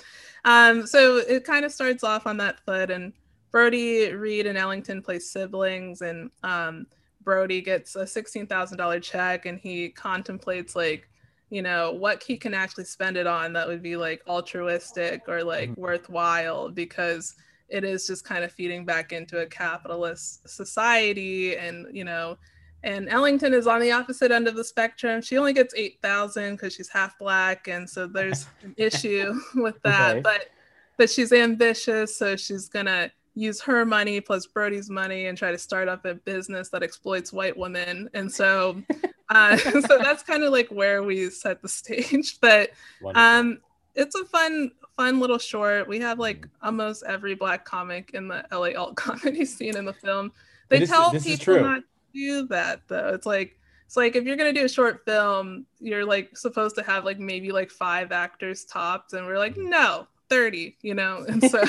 um, 0.45 0.87
so 0.87 1.19
it 1.19 1.45
kind 1.45 1.65
of 1.65 1.73
starts 1.73 2.05
off 2.05 2.27
on 2.27 2.37
that 2.39 2.61
foot 2.61 2.91
and 2.91 3.13
Brody, 3.53 4.13
Reed, 4.13 4.47
and 4.47 4.57
Ellington 4.57 5.03
play 5.03 5.19
siblings, 5.19 6.03
and 6.03 6.31
um, 6.45 6.87
Brody 7.23 7.61
gets 7.61 7.97
a 7.97 8.07
sixteen 8.07 8.47
thousand 8.47 8.79
dollar 8.79 9.01
check, 9.01 9.45
and 9.47 9.59
he 9.59 9.89
contemplates 9.89 10.77
like, 10.77 11.09
you 11.51 11.61
know, 11.61 11.91
what 11.93 12.23
he 12.23 12.37
can 12.37 12.55
actually 12.55 12.85
spend 12.85 13.17
it 13.17 13.27
on 13.27 13.53
that 13.55 13.67
would 13.67 13.83
be 13.83 13.97
like 13.97 14.23
altruistic 14.29 15.23
or 15.29 15.43
like 15.43 15.71
Mhm. 15.71 15.79
worthwhile 15.79 16.71
because 16.71 17.35
it 17.71 17.85
is 17.85 18.07
just 18.07 18.25
kind 18.25 18.45
of 18.45 18.53
feeding 18.53 18.85
back 18.85 19.13
into 19.13 19.39
a 19.41 19.47
capitalist 19.47 20.49
society, 20.49 21.57
and 21.57 21.87
you 21.95 22.05
know. 22.05 22.39
And 22.83 23.11
Ellington 23.11 23.53
is 23.53 23.67
on 23.67 23.83
the 23.83 23.93
opposite 23.93 24.31
end 24.31 24.49
of 24.49 24.57
the 24.57 24.65
spectrum. 24.65 25.21
She 25.21 25.37
only 25.37 25.53
gets 25.53 25.75
eight 25.75 25.99
thousand 26.01 26.53
because 26.53 26.75
she's 26.75 26.89
half 26.89 27.19
black, 27.19 27.69
and 27.69 27.89
so 27.89 28.07
there's 28.07 28.47
an 28.63 28.75
issue 28.77 29.39
with 29.55 29.81
that. 29.83 30.13
Okay. 30.13 30.21
But 30.21 30.49
but 30.97 31.11
she's 31.11 31.33
ambitious, 31.33 32.17
so 32.17 32.37
she's 32.37 32.69
gonna 32.69 33.11
use 33.35 33.61
her 33.61 33.85
money 33.85 34.21
plus 34.21 34.47
Brody's 34.47 34.91
money 34.91 35.27
and 35.27 35.37
try 35.37 35.51
to 35.51 35.59
start 35.59 35.89
up 35.89 36.05
a 36.05 36.15
business 36.15 36.69
that 36.71 36.83
exploits 36.83 37.33
white 37.33 37.57
women. 37.57 38.09
And 38.15 38.31
so, 38.31 38.83
uh, 39.29 39.57
so 39.57 39.99
that's 39.99 40.23
kind 40.23 40.43
of 40.43 40.53
like 40.53 40.69
where 40.69 41.03
we 41.03 41.31
set 41.31 41.63
the 41.63 41.69
stage. 41.69 42.39
But 42.41 42.71
Wonderful. 43.01 43.23
um, 43.23 43.61
it's 43.95 44.15
a 44.15 44.25
fun, 44.27 44.71
fun 44.97 45.21
little 45.21 45.39
short. 45.39 45.89
We 45.89 46.01
have 46.01 46.19
like 46.19 46.43
mm-hmm. 46.43 46.67
almost 46.67 47.03
every 47.07 47.35
black 47.35 47.65
comic 47.65 48.11
in 48.15 48.29
the 48.29 48.45
LA 48.53 48.79
alt 48.79 48.97
comedy 48.97 49.45
scene 49.45 49.77
in 49.77 49.85
the 49.85 49.93
film. 49.93 50.33
They 50.69 50.81
This 50.81 50.91
tell 50.91 51.11
this 51.11 51.25
people 51.25 51.61
not 51.61 51.81
to 51.81 51.85
do 52.15 52.47
that 52.49 52.83
though. 52.89 53.09
It's 53.09 53.27
like 53.27 53.59
it's 53.87 53.97
like 53.97 54.15
if 54.15 54.25
you're 54.25 54.37
gonna 54.37 54.53
do 54.53 54.65
a 54.65 54.69
short 54.69 55.05
film, 55.05 55.67
you're 55.81 56.05
like 56.05 56.37
supposed 56.37 56.77
to 56.77 56.83
have 56.85 57.05
like 57.05 57.19
maybe 57.19 57.51
like 57.51 57.71
five 57.71 58.13
actors 58.13 58.65
tops, 58.65 59.15
and 59.15 59.27
we're 59.27 59.39
like 59.39 59.57
mm-hmm. 59.57 59.71
no, 59.71 60.07
thirty, 60.29 60.77
you 60.83 60.95
know. 60.95 61.25
And 61.29 61.43
so 61.43 61.65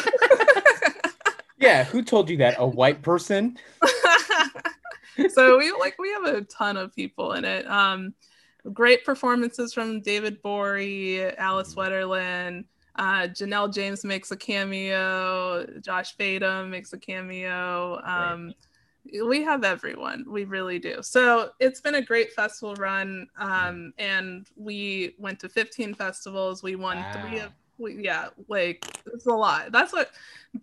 yeah, 1.57 1.83
who 1.83 2.03
told 2.03 2.29
you 2.29 2.37
that? 2.37 2.55
A 2.59 2.67
white 2.67 3.01
person? 3.01 3.57
so 5.33 5.57
we 5.57 5.71
like 5.71 5.97
we 5.97 6.11
have 6.11 6.25
a 6.25 6.41
ton 6.41 6.77
of 6.77 6.95
people 6.95 7.33
in 7.33 7.43
it. 7.43 7.65
Um, 7.67 8.13
great 8.71 9.03
performances 9.03 9.73
from 9.73 10.01
David 10.01 10.41
Bory, 10.43 11.35
Alice 11.37 11.73
mm-hmm. 11.73 11.79
Wetterlund, 11.79 12.65
uh, 12.95 13.27
Janelle 13.27 13.73
James 13.73 14.03
makes 14.03 14.31
a 14.31 14.37
cameo, 14.37 15.65
Josh 15.81 16.15
Fadem 16.17 16.69
makes 16.69 16.93
a 16.93 16.97
cameo. 16.97 18.01
Um, 18.03 18.47
right 18.47 18.55
we 19.23 19.43
have 19.43 19.63
everyone. 19.63 20.25
We 20.27 20.43
really 20.45 20.79
do. 20.79 20.97
So 21.01 21.49
it's 21.59 21.81
been 21.81 21.95
a 21.95 22.01
great 22.01 22.31
festival 22.33 22.75
run. 22.75 23.27
Um 23.37 23.93
and 23.97 24.47
we 24.55 25.15
went 25.17 25.39
to 25.41 25.49
15 25.49 25.93
festivals. 25.95 26.63
We 26.63 26.75
won 26.75 26.97
wow. 26.97 27.11
three 27.13 27.39
of 27.39 27.51
we, 27.77 28.03
yeah 28.03 28.29
like 28.47 28.85
it's 29.13 29.25
a 29.25 29.33
lot. 29.33 29.71
That's 29.71 29.93
what 29.93 30.11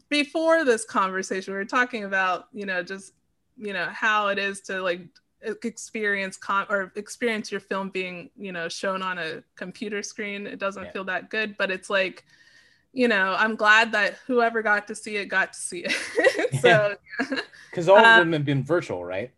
before 0.09 0.64
this 0.64 0.85
conversation 0.85 1.53
we 1.53 1.59
were 1.59 1.64
talking 1.64 2.05
about 2.05 2.47
you 2.53 2.66
know 2.66 2.83
just 2.83 3.12
you 3.57 3.72
know 3.72 3.87
how 3.87 4.29
it 4.29 4.39
is 4.39 4.61
to 4.62 4.81
like 4.83 5.01
experience 5.62 6.36
com- 6.36 6.66
or 6.68 6.93
experience 6.97 7.51
your 7.51 7.61
film 7.61 7.91
being 7.91 8.28
you 8.36 8.53
know 8.53 8.68
shown 8.68 9.03
on 9.03 9.18
a 9.18 9.43
computer 9.55 10.03
screen 10.03 10.47
it 10.47 10.59
doesn't 10.59 10.84
yeah. 10.84 10.91
feel 10.91 11.05
that 11.05 11.30
good 11.30 11.57
but 11.57 11.70
it's 11.70 11.89
like 11.89 12.24
you 12.93 13.09
know, 13.09 13.36
I'm 13.39 13.55
glad 13.55 13.93
that 13.93 14.18
whoever 14.26 14.62
got 14.62 14.89
to 14.89 14.95
see 14.95 15.16
it 15.16 15.26
got 15.26 15.53
to 15.53 15.59
see 15.59 15.84
it. 15.86 16.61
so, 16.61 16.97
because 17.70 17.89
all 17.89 17.99
of 17.99 18.05
um, 18.05 18.18
them 18.18 18.32
have 18.32 18.45
been 18.45 18.64
virtual, 18.64 19.05
right? 19.05 19.30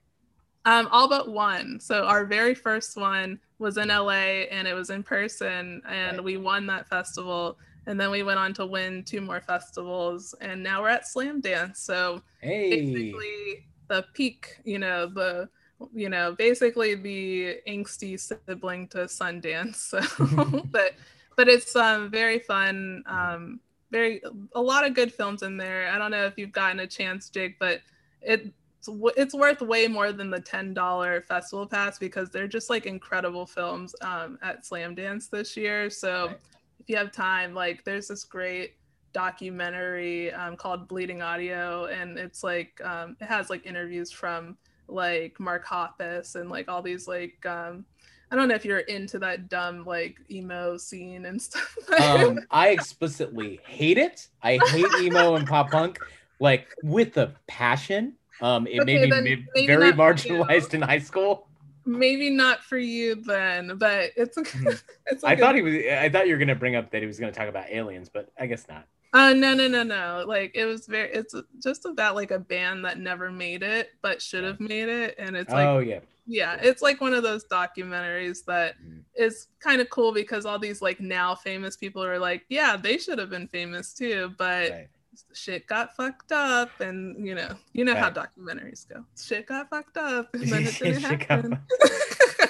Um, 0.65 0.89
all 0.91 1.09
but 1.09 1.31
one. 1.31 1.81
So 1.81 2.05
our 2.05 2.25
very 2.25 2.55
first 2.55 2.97
one 2.97 3.41
was 3.59 3.77
in 3.77 3.89
LA 3.89 4.47
and 4.51 4.69
it 4.69 4.75
was 4.75 4.91
in 4.91 5.03
person, 5.03 5.83
and 5.89 6.19
right. 6.19 6.25
we 6.25 6.37
won 6.37 6.67
that 6.67 6.89
festival. 6.89 7.59
And 7.87 7.99
then 7.99 8.11
we 8.11 8.23
went 8.23 8.39
on 8.39 8.53
to 8.55 8.67
win 8.67 9.03
two 9.05 9.21
more 9.21 9.41
festivals, 9.41 10.35
and 10.41 10.63
now 10.63 10.83
we're 10.83 10.91
at 10.91 11.05
Slamdance 11.05 11.77
So 11.77 12.23
hey. 12.41 12.71
basically, 12.71 13.67
the 13.89 14.05
peak, 14.15 14.59
you 14.65 14.79
know, 14.79 15.07
the 15.07 15.49
you 15.95 16.09
know, 16.09 16.33
basically 16.33 16.95
the 16.95 17.59
angsty 17.69 18.19
sibling 18.19 18.89
to 18.89 18.99
Sundance. 18.99 19.77
So, 19.77 20.01
but 20.71 20.95
but 21.37 21.49
it's 21.49 21.75
um 21.77 22.11
very 22.11 22.39
fun. 22.39 23.03
Um, 23.07 23.61
very 23.91 24.23
a 24.55 24.61
lot 24.61 24.87
of 24.87 24.95
good 24.95 25.13
films 25.13 25.43
in 25.43 25.57
there. 25.57 25.89
I 25.89 25.99
don't 25.99 26.11
know 26.11 26.27
if 26.27 26.35
you've 26.37 26.53
gotten 26.53 26.81
a 26.81 26.87
chance, 26.87 27.29
Jake, 27.29 27.59
but 27.59 27.81
it 28.23 28.53
it's 29.17 29.35
worth 29.35 29.61
way 29.61 29.89
more 29.89 30.13
than 30.13 30.31
the 30.31 30.41
ten 30.41 30.73
dollar 30.73 31.23
festival 31.23 31.67
pass 31.67 31.99
because 31.99 32.31
they're 32.31 32.49
just 32.49 32.71
like 32.71 32.87
incredible 32.87 33.47
films 33.47 33.95
um, 34.01 34.39
at 34.43 34.65
Slamdance 34.65 35.29
this 35.29 35.57
year. 35.57 35.91
So 35.91 36.29
right. 36.29 36.39
if 36.79 36.89
you 36.89 36.97
have 36.97 37.13
time, 37.13 37.55
like 37.55 37.85
there's 37.85 38.09
this 38.09 38.25
great 38.25 38.77
documentary 39.13 40.33
um, 40.33 40.57
called 40.57 40.89
Bleeding 40.89 41.21
Audio, 41.21 41.87
and 41.87 42.19
it's 42.19 42.43
like 42.43 42.81
um, 42.83 43.17
it 43.21 43.27
has 43.27 43.51
like 43.51 43.67
interviews 43.67 44.11
from 44.11 44.57
like 44.93 45.39
Mark 45.41 45.67
Hoppus 45.67 46.35
and 46.35 46.51
like 46.51 46.69
all 46.69 46.83
these 46.83 47.07
like 47.09 47.45
um, 47.47 47.85
I 48.31 48.37
don't 48.37 48.49
know 48.49 48.55
if 48.55 48.65
you're 48.65 48.79
into 48.79 49.19
that 49.21 49.49
dumb 49.49 49.85
like 49.85 50.19
emo 50.31 50.77
scene 50.77 51.27
and 51.27 51.41
stuff. 51.43 51.77
um, 52.01 52.41
I 52.51 52.69
explicitly 52.69 53.61
hate 53.67 53.99
it. 53.99 54.29
I 54.43 54.59
hate 54.69 54.87
emo 55.01 55.35
and 55.35 55.47
pop 55.47 55.71
punk 55.71 55.99
like 56.39 56.75
with 56.83 57.17
a 57.17 57.35
passion. 57.47 58.15
Um, 58.41 58.67
it 58.67 58.81
okay, 58.81 58.99
made 58.99 59.11
me 59.11 59.47
maybe 59.55 59.67
very 59.67 59.93
marginalized 59.93 60.75
in 60.75 60.83
high 60.83 60.99
school. 60.99 61.47
Maybe 61.85 62.31
not 62.31 62.63
for 62.63 62.79
you 62.79 63.17
then, 63.17 63.77
but 63.77 64.11
it's. 64.17 64.37
Mm-hmm. 64.37 64.69
it's 65.07 65.25
I 65.25 65.37
thought 65.37 65.55
he 65.55 65.63
was. 65.63 65.75
I 65.75 66.09
thought 66.09 66.27
you 66.27 66.35
were 66.35 66.39
gonna 66.39 66.55
bring 66.55 66.77
up 66.77 66.91
that 66.91 67.01
he 67.03 67.07
was 67.07 67.19
gonna 67.19 67.33
talk 67.33 67.49
about 67.49 67.71
aliens, 67.71 68.09
but 68.09 68.31
I 68.39 68.47
guess 68.47 68.67
not. 68.69 68.87
Uh 69.13 69.33
no 69.33 69.55
no 69.55 69.67
no 69.67 69.83
no. 69.83 70.25
Like 70.27 70.53
it 70.55 70.65
was 70.65 70.87
very 70.87 71.11
it's 71.11 71.35
just 71.63 71.85
about 71.85 72.15
like 72.15 72.31
a 72.31 72.39
band 72.39 72.85
that 72.85 72.99
never 72.99 73.31
made 73.31 73.63
it 73.63 73.91
but 74.03 74.23
should 74.23 74.45
have 74.45 74.61
made 74.61 74.89
it 74.89 75.15
and 75.19 75.37
it's 75.37 75.51
like 75.51 75.67
oh 75.67 75.79
yeah. 75.79 76.01
yeah 76.27 76.57
it's 76.63 76.81
like 76.83 77.01
one 77.01 77.13
of 77.13 77.23
those 77.23 77.45
documentaries 77.45 78.45
that 78.45 78.75
mm. 78.83 79.03
is 79.17 79.49
kind 79.59 79.81
of 79.81 79.91
cool 79.91 80.13
because 80.13 80.47
all 80.47 80.59
these 80.59 80.81
like 80.81 81.01
now 81.01 81.35
famous 81.35 81.77
people 81.77 82.05
are 82.05 82.19
like 82.19 82.45
yeah 82.49 82.77
they 82.77 82.99
should 82.99 83.19
have 83.19 83.31
been 83.31 83.49
famous 83.49 83.93
too 83.93 84.33
but 84.39 84.71
right. 84.71 84.89
shit 85.33 85.67
got 85.67 85.97
fucked 85.97 86.31
up 86.31 86.71
and 86.81 87.27
you 87.27 87.35
know 87.35 87.51
you 87.73 87.85
know 87.85 87.95
right. 87.95 88.03
how 88.03 88.11
documentaries 88.11 88.89
go. 88.89 89.05
Shit 89.21 89.47
got 89.47 89.71
fucked 89.71 89.97
up 89.97 90.33
and 90.35 90.45
then 90.45 90.67
it 90.67 90.79
didn't 90.79 91.03
happen 91.03 91.59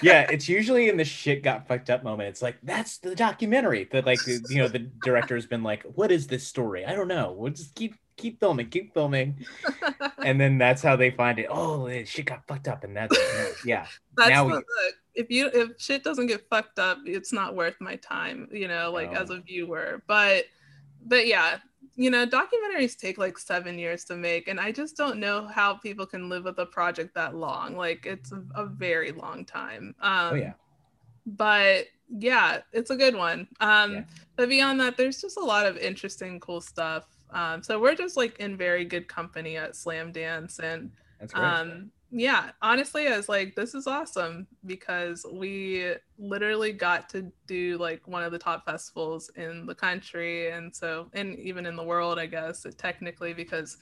yeah 0.03 0.23
it's 0.31 0.49
usually 0.49 0.89
in 0.89 0.97
the 0.97 1.05
shit 1.05 1.43
got 1.43 1.67
fucked 1.67 1.91
up 1.91 2.03
moment 2.03 2.29
it's 2.29 2.43
like 2.43 2.57
that's 2.63 2.99
the 2.99 3.15
documentary 3.15 3.89
that 3.93 4.07
like 4.07 4.19
you 4.27 4.59
know 4.59 4.69
the 4.69 4.91
director 5.03 5.35
has 5.35 5.47
been 5.47 5.63
like 5.63 5.83
what 5.95 6.11
is 6.11 6.27
this 6.27 6.47
story 6.47 6.85
i 6.85 6.95
don't 6.95 7.09
know 7.09 7.33
we'll 7.33 7.53
just 7.53 7.75
keep 7.75 7.95
keep 8.21 8.39
filming, 8.39 8.69
keep 8.69 8.95
filming. 8.95 9.45
and 10.25 10.41
then 10.41 10.59
that's 10.59 10.83
how 10.83 10.95
they 10.95 11.11
find 11.11 11.39
it. 11.39 11.47
Oh, 11.51 11.87
eh, 11.87 12.05
shit 12.05 12.27
got 12.27 12.47
fucked 12.47 12.69
up. 12.69 12.85
And 12.85 12.97
that's, 12.97 13.17
yeah. 13.65 13.87
that's 14.17 14.31
now 14.31 14.47
we, 14.47 14.63
if 15.15 15.31
you, 15.31 15.51
if 15.53 15.71
shit 15.79 16.05
doesn't 16.05 16.27
get 16.27 16.47
fucked 16.49 16.79
up, 16.79 16.99
it's 17.07 17.33
not 17.33 17.57
worth 17.57 17.77
my 17.81 17.97
time, 17.97 18.49
you 18.53 18.69
know, 18.69 18.93
like 18.93 19.13
as 19.13 19.31
a 19.31 19.41
viewer. 19.41 20.03
But, 20.07 20.45
but 21.05 21.27
yeah, 21.27 21.59
you 22.01 22.11
know, 22.11 22.27
documentaries 22.27 22.97
take 22.97 23.19
like 23.19 23.37
seven 23.37 23.79
years 23.79 24.05
to 24.07 24.17
make. 24.17 24.49
And 24.49 24.59
I 24.59 24.73
just 24.73 24.97
don't 24.97 25.19
know 25.19 25.47
how 25.47 25.75
people 25.75 26.07
can 26.07 26.31
live 26.31 26.45
with 26.45 26.59
a 26.59 26.65
project 26.65 27.15
that 27.15 27.35
long. 27.35 27.77
Like 27.77 28.07
it's 28.07 28.33
a, 28.33 28.43
a 28.55 28.65
very 28.65 29.13
long 29.13 29.45
time. 29.45 29.95
Um, 30.01 30.31
oh, 30.33 30.35
yeah. 30.35 30.53
But 31.27 31.89
yeah, 32.09 32.61
it's 32.73 32.89
a 32.89 32.97
good 32.97 33.15
one. 33.15 33.49
Um, 33.61 33.93
yeah. 33.93 34.05
But 34.37 34.49
beyond 34.49 34.81
that, 34.81 34.97
there's 34.97 35.21
just 35.21 35.37
a 35.37 35.45
lot 35.45 35.67
of 35.67 35.77
interesting, 35.77 36.41
cool 36.41 36.63
stuff. 36.63 37.05
Um, 37.33 37.63
so 37.63 37.79
we're 37.79 37.95
just 37.95 38.17
like 38.17 38.41
in 38.41 38.57
very 38.57 38.87
good 38.87 39.07
company 39.07 39.59
at 39.59 39.73
Slamdance, 39.73 40.59
and 40.59 40.91
um, 41.35 41.91
yeah, 42.13 42.51
honestly, 42.61 43.07
I 43.07 43.17
was 43.17 43.29
like, 43.29 43.55
this 43.55 43.75
is 43.75 43.87
awesome 43.87 44.47
because 44.67 45.25
we 45.33 45.95
literally 46.19 46.73
got 46.73 47.09
to 47.11 47.31
do 47.47 47.79
like 47.79 48.07
one 48.09 48.25
of 48.25 48.33
the 48.33 48.39
top 48.39 48.65
festivals 48.65 49.31
in 49.37 49.67
the 49.67 49.75
country, 49.75 50.51
and 50.51 50.75
so 50.75 51.09
and 51.13 51.39
even 51.39 51.67
in 51.67 51.77
the 51.77 51.85
world, 51.85 52.19
I 52.19 52.27
guess 52.27 52.67
technically 52.77 53.33
because 53.33 53.79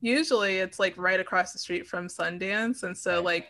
usually 0.00 0.58
it's 0.58 0.78
like 0.78 0.94
right 0.96 1.18
across 1.20 1.52
the 1.52 1.58
street 1.58 1.86
from 1.86 2.08
Sundance, 2.08 2.82
and 2.82 2.96
so 2.96 3.22
like. 3.22 3.48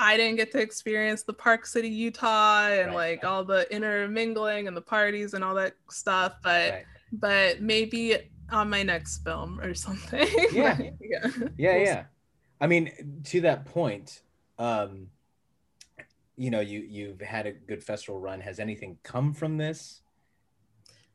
I 0.00 0.16
didn't 0.16 0.36
get 0.36 0.52
to 0.52 0.60
experience 0.60 1.24
the 1.24 1.32
Park 1.32 1.66
City, 1.66 1.88
Utah, 1.88 2.68
and 2.68 2.90
right. 2.90 2.94
like 2.94 3.24
all 3.24 3.42
the 3.42 3.66
intermingling 3.74 4.68
and 4.68 4.76
the 4.76 4.80
parties 4.80 5.34
and 5.34 5.42
all 5.42 5.56
that 5.56 5.72
stuff. 5.90 6.36
But 6.40 6.70
right. 6.70 6.84
but 7.10 7.60
maybe 7.60 8.16
on 8.52 8.70
my 8.70 8.84
next 8.84 9.24
film 9.24 9.58
or 9.60 9.74
something. 9.74 10.28
Yeah. 10.52 10.78
yeah. 11.00 11.26
Yeah. 11.56 11.76
Yeah. 11.76 12.04
I 12.60 12.66
mean, 12.66 13.22
to 13.24 13.40
that 13.42 13.64
point, 13.66 14.22
um, 14.58 15.08
you 16.36 16.50
know, 16.50 16.60
you 16.60 16.80
you've 16.80 17.20
had 17.20 17.46
a 17.46 17.52
good 17.52 17.82
festival 17.82 18.20
run. 18.20 18.40
Has 18.40 18.58
anything 18.58 18.98
come 19.02 19.32
from 19.32 19.56
this? 19.56 20.02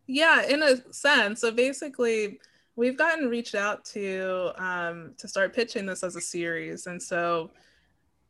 Yeah, 0.07 0.43
in 0.43 0.61
a 0.61 0.93
sense. 0.93 1.41
So 1.41 1.51
basically, 1.51 2.39
we've 2.75 2.97
gotten 2.97 3.29
reached 3.29 3.55
out 3.55 3.85
to 3.85 4.51
um, 4.57 5.13
to 5.17 5.27
start 5.27 5.55
pitching 5.55 5.85
this 5.85 6.03
as 6.03 6.15
a 6.15 6.21
series, 6.21 6.87
and 6.87 7.01
so 7.01 7.51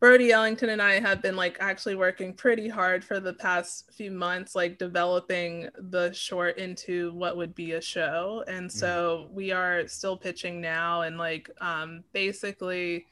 Brody 0.04 0.34
Ellington 0.34 0.68
and 0.68 0.82
I 0.82 1.00
have 1.00 1.22
been 1.22 1.38
like 1.38 1.56
actually 1.62 1.96
working 1.96 2.34
pretty 2.34 2.68
hard 2.68 3.06
for 3.06 3.22
the 3.22 3.32
past 3.32 3.90
few 3.90 4.12
months, 4.12 4.54
like 4.54 4.78
developing 4.78 5.70
the 5.78 6.12
short 6.12 6.58
into 6.58 7.14
what 7.14 7.38
would 7.38 7.56
be 7.56 7.72
a 7.72 7.82
show. 7.82 8.44
And 8.46 8.70
so 8.70 9.28
mm. 9.30 9.34
we 9.34 9.54
are 9.54 9.88
still 9.88 10.18
pitching 10.18 10.60
now 10.60 11.04
and 11.04 11.18
like 11.18 11.50
um 11.62 12.04
basically 12.12 13.08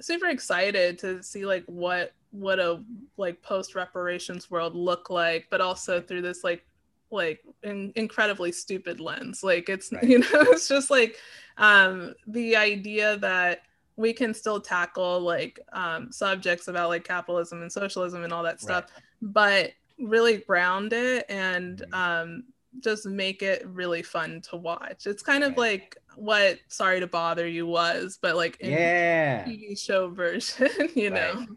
super 0.00 0.26
excited 0.26 0.96
to 1.00 1.24
see 1.24 1.44
like 1.44 1.64
what 1.66 2.12
what 2.30 2.60
a 2.60 2.84
like 3.16 3.42
post 3.42 3.74
reparations 3.74 4.48
world 4.48 4.76
look 4.76 5.10
like, 5.10 5.48
but 5.50 5.60
also 5.60 6.00
through 6.00 6.22
this 6.22 6.44
like 6.44 6.64
like 7.10 7.40
in, 7.64 7.92
incredibly 7.96 8.52
stupid 8.52 9.00
lens. 9.00 9.42
Like 9.42 9.68
it's 9.68 9.92
right. 9.92 10.04
you 10.04 10.20
know, 10.20 10.28
it's 10.30 10.68
just 10.68 10.88
like 10.88 11.16
um 11.56 12.14
the 12.28 12.54
idea 12.54 13.16
that 13.16 13.62
we 13.98 14.12
can 14.12 14.32
still 14.32 14.60
tackle 14.60 15.20
like 15.20 15.58
um, 15.72 16.10
subjects 16.12 16.68
about 16.68 16.88
like 16.88 17.02
capitalism 17.02 17.62
and 17.62 17.70
socialism 17.70 18.22
and 18.22 18.32
all 18.32 18.44
that 18.44 18.60
stuff, 18.60 18.84
right. 18.94 19.02
but 19.20 19.72
really 19.98 20.38
ground 20.38 20.92
it 20.92 21.26
and 21.28 21.78
mm-hmm. 21.78 21.94
um, 21.94 22.44
just 22.78 23.06
make 23.06 23.42
it 23.42 23.66
really 23.66 24.02
fun 24.02 24.40
to 24.50 24.56
watch. 24.56 25.08
It's 25.08 25.22
kind 25.22 25.42
of 25.42 25.56
like 25.56 25.96
what 26.14 26.60
Sorry 26.68 27.00
to 27.00 27.08
Bother 27.08 27.48
You 27.48 27.66
was, 27.66 28.20
but 28.22 28.36
like 28.36 28.60
in 28.60 28.70
yeah. 28.70 29.44
TV 29.44 29.76
show 29.76 30.08
version, 30.14 30.70
you 30.94 31.10
know? 31.10 31.34
Right. 31.34 31.48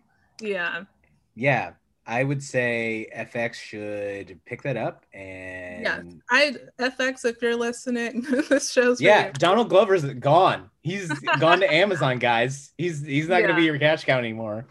Yeah. 0.42 0.84
Yeah. 1.36 1.74
I 2.06 2.24
would 2.24 2.41
say 2.41 3.08
FX 3.16 3.56
should 3.56 4.39
pick 4.45 4.64
that 4.64 4.76
up 4.76 5.06
and 5.14 5.84
yeah, 5.84 6.02
I 6.30 6.56
FX 6.80 7.26
if 7.26 7.41
you're 7.41 7.56
listening, 7.56 8.22
this 8.49 8.72
show's 8.72 8.99
yeah. 8.99 9.28
You. 9.28 9.34
Donald 9.34 9.70
Glover's 9.70 10.04
gone. 10.16 10.70
He's 10.82 11.08
gone 11.39 11.60
to 11.60 11.72
Amazon, 11.72 12.18
guys. 12.18 12.74
He's 12.78 13.06
he's 13.06 13.30
not 13.30 13.41
yeah. 13.41 13.47
gonna 13.47 13.60
be 13.60 13.66
your 13.66 13.78
cash 13.78 14.04
cow 14.04 14.18
anymore. 14.18 14.66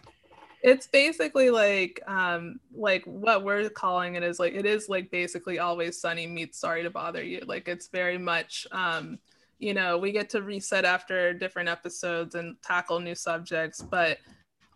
It's 0.62 0.88
basically 0.88 1.50
like 1.50 2.02
um 2.08 2.58
like 2.74 3.04
what 3.04 3.44
we're 3.44 3.70
calling 3.70 4.16
it 4.16 4.24
is 4.24 4.40
like 4.40 4.54
it 4.54 4.66
is 4.66 4.88
like 4.88 5.10
basically 5.10 5.60
always 5.60 6.00
sunny 6.00 6.26
meets 6.26 6.58
sorry 6.58 6.82
to 6.82 6.90
bother 6.90 7.22
you. 7.22 7.42
Like 7.46 7.68
it's 7.68 7.88
very 7.88 8.18
much 8.18 8.66
um 8.72 9.18
you 9.60 9.72
know 9.72 9.98
we 9.98 10.10
get 10.10 10.30
to 10.30 10.42
reset 10.42 10.84
after 10.84 11.32
different 11.32 11.68
episodes 11.68 12.34
and 12.34 12.56
tackle 12.60 12.98
new 12.98 13.14
subjects, 13.14 13.80
but 13.80 14.18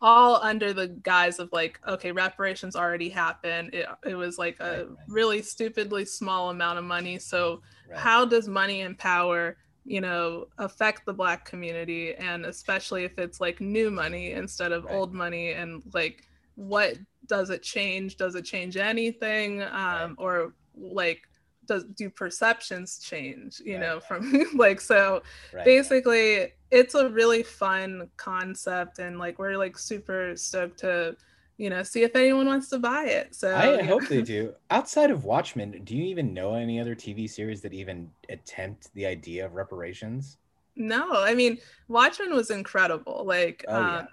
all 0.04 0.36
under 0.42 0.74
the 0.74 0.88
guise 0.88 1.38
of 1.38 1.48
like 1.50 1.80
okay 1.88 2.12
reparations 2.12 2.76
already 2.76 3.08
happened. 3.08 3.72
It, 3.72 3.86
it 4.04 4.14
was 4.14 4.36
like 4.38 4.60
a 4.60 4.64
Right, 4.64 4.78
right. 4.80 5.08
really 5.08 5.40
stupidly 5.42 6.04
small 6.04 6.50
amount 6.50 6.78
of 6.78 6.84
money. 6.84 7.18
So 7.18 7.62
Right. 7.88 7.98
how 7.98 8.26
does 8.26 8.46
money 8.46 8.82
and 8.82 8.98
power 8.98 9.56
you 9.86 10.00
know 10.02 10.48
affect 10.58 11.06
the 11.06 11.14
black 11.14 11.46
community? 11.46 12.14
And 12.16 12.44
especially 12.44 13.04
if 13.04 13.18
it's 13.18 13.40
like 13.40 13.62
new 13.62 13.90
money 13.90 14.32
instead 14.32 14.72
of 14.72 14.86
old 14.90 15.14
money 15.14 15.52
and 15.52 15.82
like 15.94 16.24
what 16.56 16.98
does 17.26 17.48
it 17.48 17.62
change? 17.62 18.16
Does 18.18 18.34
it 18.34 18.42
change 18.44 18.76
anything? 18.76 19.62
Um 19.62 20.16
or 20.18 20.52
like 20.76 21.22
does 21.66 21.84
do 21.96 22.10
perceptions 22.10 22.98
change 22.98 23.58
you 23.64 23.78
know 23.78 23.98
from 23.98 24.22
like 24.54 24.80
so 24.82 25.22
basically 25.64 26.52
it's 26.74 26.94
a 26.94 27.08
really 27.08 27.42
fun 27.42 28.08
concept 28.16 28.98
and 28.98 29.18
like 29.18 29.38
we're 29.38 29.56
like 29.56 29.78
super 29.78 30.36
stoked 30.36 30.78
to 30.80 31.16
you 31.56 31.70
know 31.70 31.82
see 31.82 32.02
if 32.02 32.14
anyone 32.16 32.46
wants 32.46 32.68
to 32.70 32.78
buy 32.78 33.04
it 33.04 33.34
so 33.34 33.48
I 33.54 33.76
yeah. 33.76 33.82
hope 33.82 34.08
they 34.08 34.22
do. 34.36 34.54
Outside 34.70 35.10
of 35.10 35.24
Watchmen, 35.24 35.82
do 35.84 35.96
you 35.96 36.04
even 36.04 36.34
know 36.34 36.54
any 36.54 36.80
other 36.80 36.94
TV 36.96 37.28
series 37.28 37.60
that 37.62 37.72
even 37.74 38.10
attempt 38.28 38.92
the 38.94 39.06
idea 39.06 39.46
of 39.46 39.54
reparations? 39.54 40.38
no 40.76 41.22
i 41.22 41.34
mean 41.34 41.58
watchmen 41.88 42.34
was 42.34 42.50
incredible 42.50 43.24
like 43.26 43.64
Oh, 43.68 43.80
yeah. 43.80 43.98
um, 44.00 44.08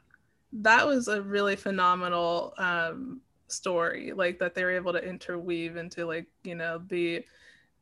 that 0.54 0.86
was 0.86 1.08
a 1.08 1.22
really 1.22 1.56
phenomenal 1.56 2.54
um 2.58 3.22
story 3.48 4.14
like 4.14 4.40
that 4.40 4.54
they 4.56 4.64
were 4.64 4.72
able 4.72 4.94
to 4.94 5.04
interweave 5.04 5.76
into 5.78 6.06
like 6.06 6.28
you 6.44 6.56
know 6.56 6.82
the 6.88 7.26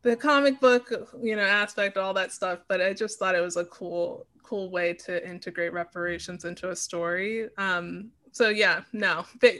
the 0.03 0.15
comic 0.15 0.59
book 0.61 0.91
you 1.21 1.35
know 1.35 1.43
aspect 1.43 1.97
all 1.97 2.13
that 2.13 2.31
stuff 2.31 2.59
but 2.67 2.81
i 2.81 2.93
just 2.93 3.19
thought 3.19 3.35
it 3.35 3.41
was 3.41 3.57
a 3.57 3.65
cool 3.65 4.25
cool 4.49 4.71
way 4.71 4.93
to 4.93 5.13
integrate 5.29 5.71
reparations 5.73 6.43
into 6.45 6.69
a 6.71 6.75
story 6.75 7.47
um 7.57 8.09
so 8.31 8.49
yeah 8.49 8.81
no 8.93 9.25
but 9.41 9.53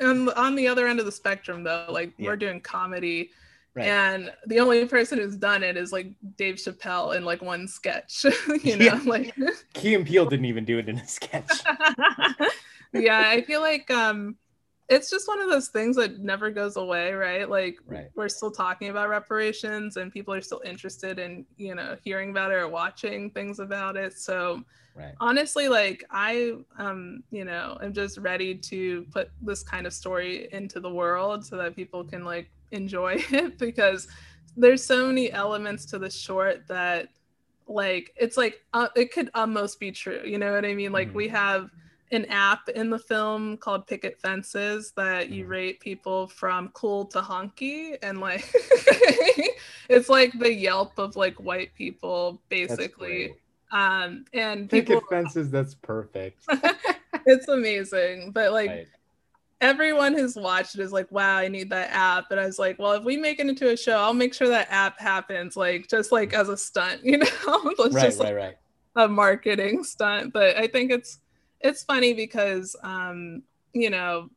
on, 0.00 0.28
on 0.30 0.54
the 0.56 0.66
other 0.66 0.86
end 0.88 0.98
of 0.98 1.06
the 1.06 1.12
spectrum 1.12 1.62
though 1.62 1.86
like 1.88 2.12
Yeah. 2.18 2.26
we're 2.28 2.36
doing 2.36 2.60
comedy 2.60 3.30
Right. 3.74 3.86
and 3.88 4.30
the 4.48 4.60
only 4.60 4.84
person 4.84 5.18
who's 5.18 5.36
done 5.36 5.62
it 5.62 5.78
is 5.78 5.92
like 5.92 6.08
dave 6.36 6.56
chappelle 6.56 7.16
in 7.16 7.24
like 7.24 7.40
one 7.40 7.66
sketch 7.66 8.24
you 8.62 8.76
know 8.76 8.84
Yeah. 8.84 9.00
like 9.06 9.34
Key 9.74 9.94
and 9.94 10.06
Peele 10.06 10.26
didn't 10.26 10.44
even 10.44 10.66
do 10.66 10.76
it 10.78 10.88
in 10.90 10.98
a 10.98 11.08
sketch. 11.08 11.50
yeah 12.92 13.22
i 13.26 13.40
feel 13.42 13.60
like 13.62 13.90
um 13.90 14.36
it's 14.92 15.10
just 15.10 15.26
one 15.26 15.40
of 15.40 15.48
those 15.48 15.68
things 15.68 15.96
that 15.96 16.18
never 16.20 16.50
goes 16.50 16.76
away 16.76 17.12
right 17.12 17.48
like 17.48 17.76
Right. 17.86 18.08
we're 18.14 18.28
still 18.28 18.50
talking 18.50 18.88
about 18.90 19.08
reparations 19.08 19.96
and 19.96 20.12
people 20.12 20.32
are 20.34 20.40
still 20.40 20.62
interested 20.64 21.18
in 21.18 21.46
you 21.56 21.74
know 21.74 21.96
hearing 22.04 22.30
about 22.30 22.50
it 22.52 22.56
or 22.56 22.68
watching 22.68 23.30
things 23.30 23.58
about 23.58 23.96
it 23.96 24.12
so 24.12 24.62
Right. 24.94 25.14
honestly 25.20 25.68
like 25.68 26.04
i 26.10 26.52
um 26.78 27.22
you 27.30 27.44
know 27.44 27.78
am 27.82 27.92
just 27.94 28.18
ready 28.18 28.54
to 28.54 29.06
put 29.10 29.30
this 29.40 29.62
kind 29.62 29.86
of 29.86 29.92
story 29.92 30.48
into 30.52 30.80
the 30.80 30.90
world 30.92 31.44
so 31.46 31.56
that 31.56 31.74
people 31.74 32.04
can 32.04 32.24
like 32.24 32.50
enjoy 32.72 33.14
it 33.30 33.58
because 33.58 34.06
there's 34.56 34.84
so 34.84 35.06
many 35.06 35.32
elements 35.32 35.86
to 35.86 35.98
the 35.98 36.10
short 36.10 36.66
that 36.68 37.08
like 37.66 38.12
it's 38.16 38.36
like 38.36 38.60
uh, 38.74 38.88
it 38.96 39.12
could 39.12 39.30
almost 39.34 39.80
be 39.80 39.90
true 39.90 40.20
you 40.26 40.38
know 40.38 40.52
what 40.52 40.64
i 40.64 40.74
mean 40.74 40.92
like 40.92 41.10
Mhm. 41.10 41.14
we 41.14 41.28
have 41.28 41.70
an 42.12 42.26
app 42.26 42.68
in 42.70 42.90
the 42.90 42.98
film 42.98 43.56
called 43.56 43.86
picket 43.86 44.20
fences 44.20 44.92
that 44.96 45.30
you 45.30 45.46
Mhm. 45.46 45.50
rate 45.50 45.80
people 45.80 46.28
from 46.28 46.68
cool 46.74 47.06
to 47.06 47.20
honky 47.20 47.96
and 48.02 48.20
like 48.20 48.44
it's 49.88 50.08
like 50.08 50.32
the 50.38 50.52
yelp 50.52 50.98
of 50.98 51.16
like 51.16 51.34
white 51.40 51.74
people 51.74 52.42
basically 52.50 53.34
um 53.72 54.24
and 54.34 54.70
people 54.70 54.96
Picket 54.96 55.08
fences, 55.08 55.50
that's 55.50 55.74
perfect. 55.74 56.44
it's 57.26 57.48
amazing 57.48 58.30
but 58.32 58.52
like 58.52 58.68
Right. 58.70 58.88
everyone 59.60 60.14
who's 60.14 60.36
watched 60.36 60.74
it 60.74 60.80
is 60.80 60.92
like 60.92 61.10
wow 61.12 61.36
i 61.38 61.48
need 61.48 61.70
that 61.70 61.90
app 61.92 62.26
and 62.30 62.40
i 62.40 62.46
was 62.46 62.58
like 62.58 62.78
well 62.78 62.92
if 62.92 63.04
we 63.04 63.16
make 63.16 63.38
it 63.40 63.48
into 63.48 63.70
a 63.70 63.76
show 63.76 63.96
i'll 63.98 64.14
make 64.14 64.34
sure 64.34 64.48
that 64.48 64.68
app 64.70 64.98
happens 65.00 65.56
like 65.56 65.88
just 65.88 66.12
like 66.12 66.34
as 66.34 66.48
a 66.48 66.56
stunt 66.56 67.00
you 67.04 67.18
know 67.18 67.26
it's 67.78 67.94
Right, 67.94 68.02
just 68.02 68.20
like 68.20 68.34
right, 68.34 68.34
right. 68.34 68.56
a 68.96 69.08
marketing 69.08 69.84
stunt 69.84 70.32
but 70.32 70.56
i 70.58 70.66
think 70.66 70.90
it's 70.90 71.20
it's 71.62 71.84
funny 71.84 72.12
because 72.12 72.76
um 72.82 73.42
you 73.72 73.90
know 73.90 74.28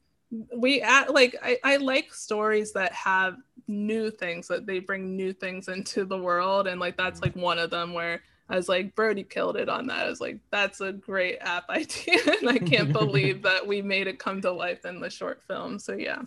we 0.55 0.81
at 0.81 1.13
like 1.13 1.35
I, 1.41 1.59
I 1.63 1.77
like 1.77 2.13
stories 2.13 2.73
that 2.73 2.91
have 2.93 3.37
new 3.67 4.11
things 4.11 4.47
that 4.47 4.65
they 4.65 4.79
bring 4.79 5.15
new 5.15 5.33
things 5.33 5.67
into 5.67 6.05
the 6.05 6.17
world 6.17 6.67
and 6.67 6.79
like 6.79 6.97
that's 6.97 7.21
like 7.21 7.35
one 7.35 7.59
of 7.59 7.69
them 7.69 7.93
where 7.93 8.21
I 8.49 8.55
was 8.55 8.69
like, 8.69 8.93
Brody 8.95 9.23
killed 9.23 9.57
it 9.57 9.69
on 9.69 9.87
that. 9.87 10.05
I 10.05 10.09
was 10.09 10.21
like, 10.21 10.37
that's 10.51 10.81
a 10.81 10.93
great 10.93 11.39
app 11.41 11.67
idea. 11.69 12.19
and 12.39 12.49
I 12.49 12.59
can't 12.59 12.93
believe 12.93 13.41
that 13.43 13.65
we 13.65 13.81
made 13.81 14.07
it 14.07 14.19
come 14.19 14.41
to 14.41 14.51
life 14.51 14.85
in 14.85 14.99
the 14.99 15.09
short 15.09 15.41
film. 15.47 15.79
So 15.79 15.93
yeah. 15.93 16.21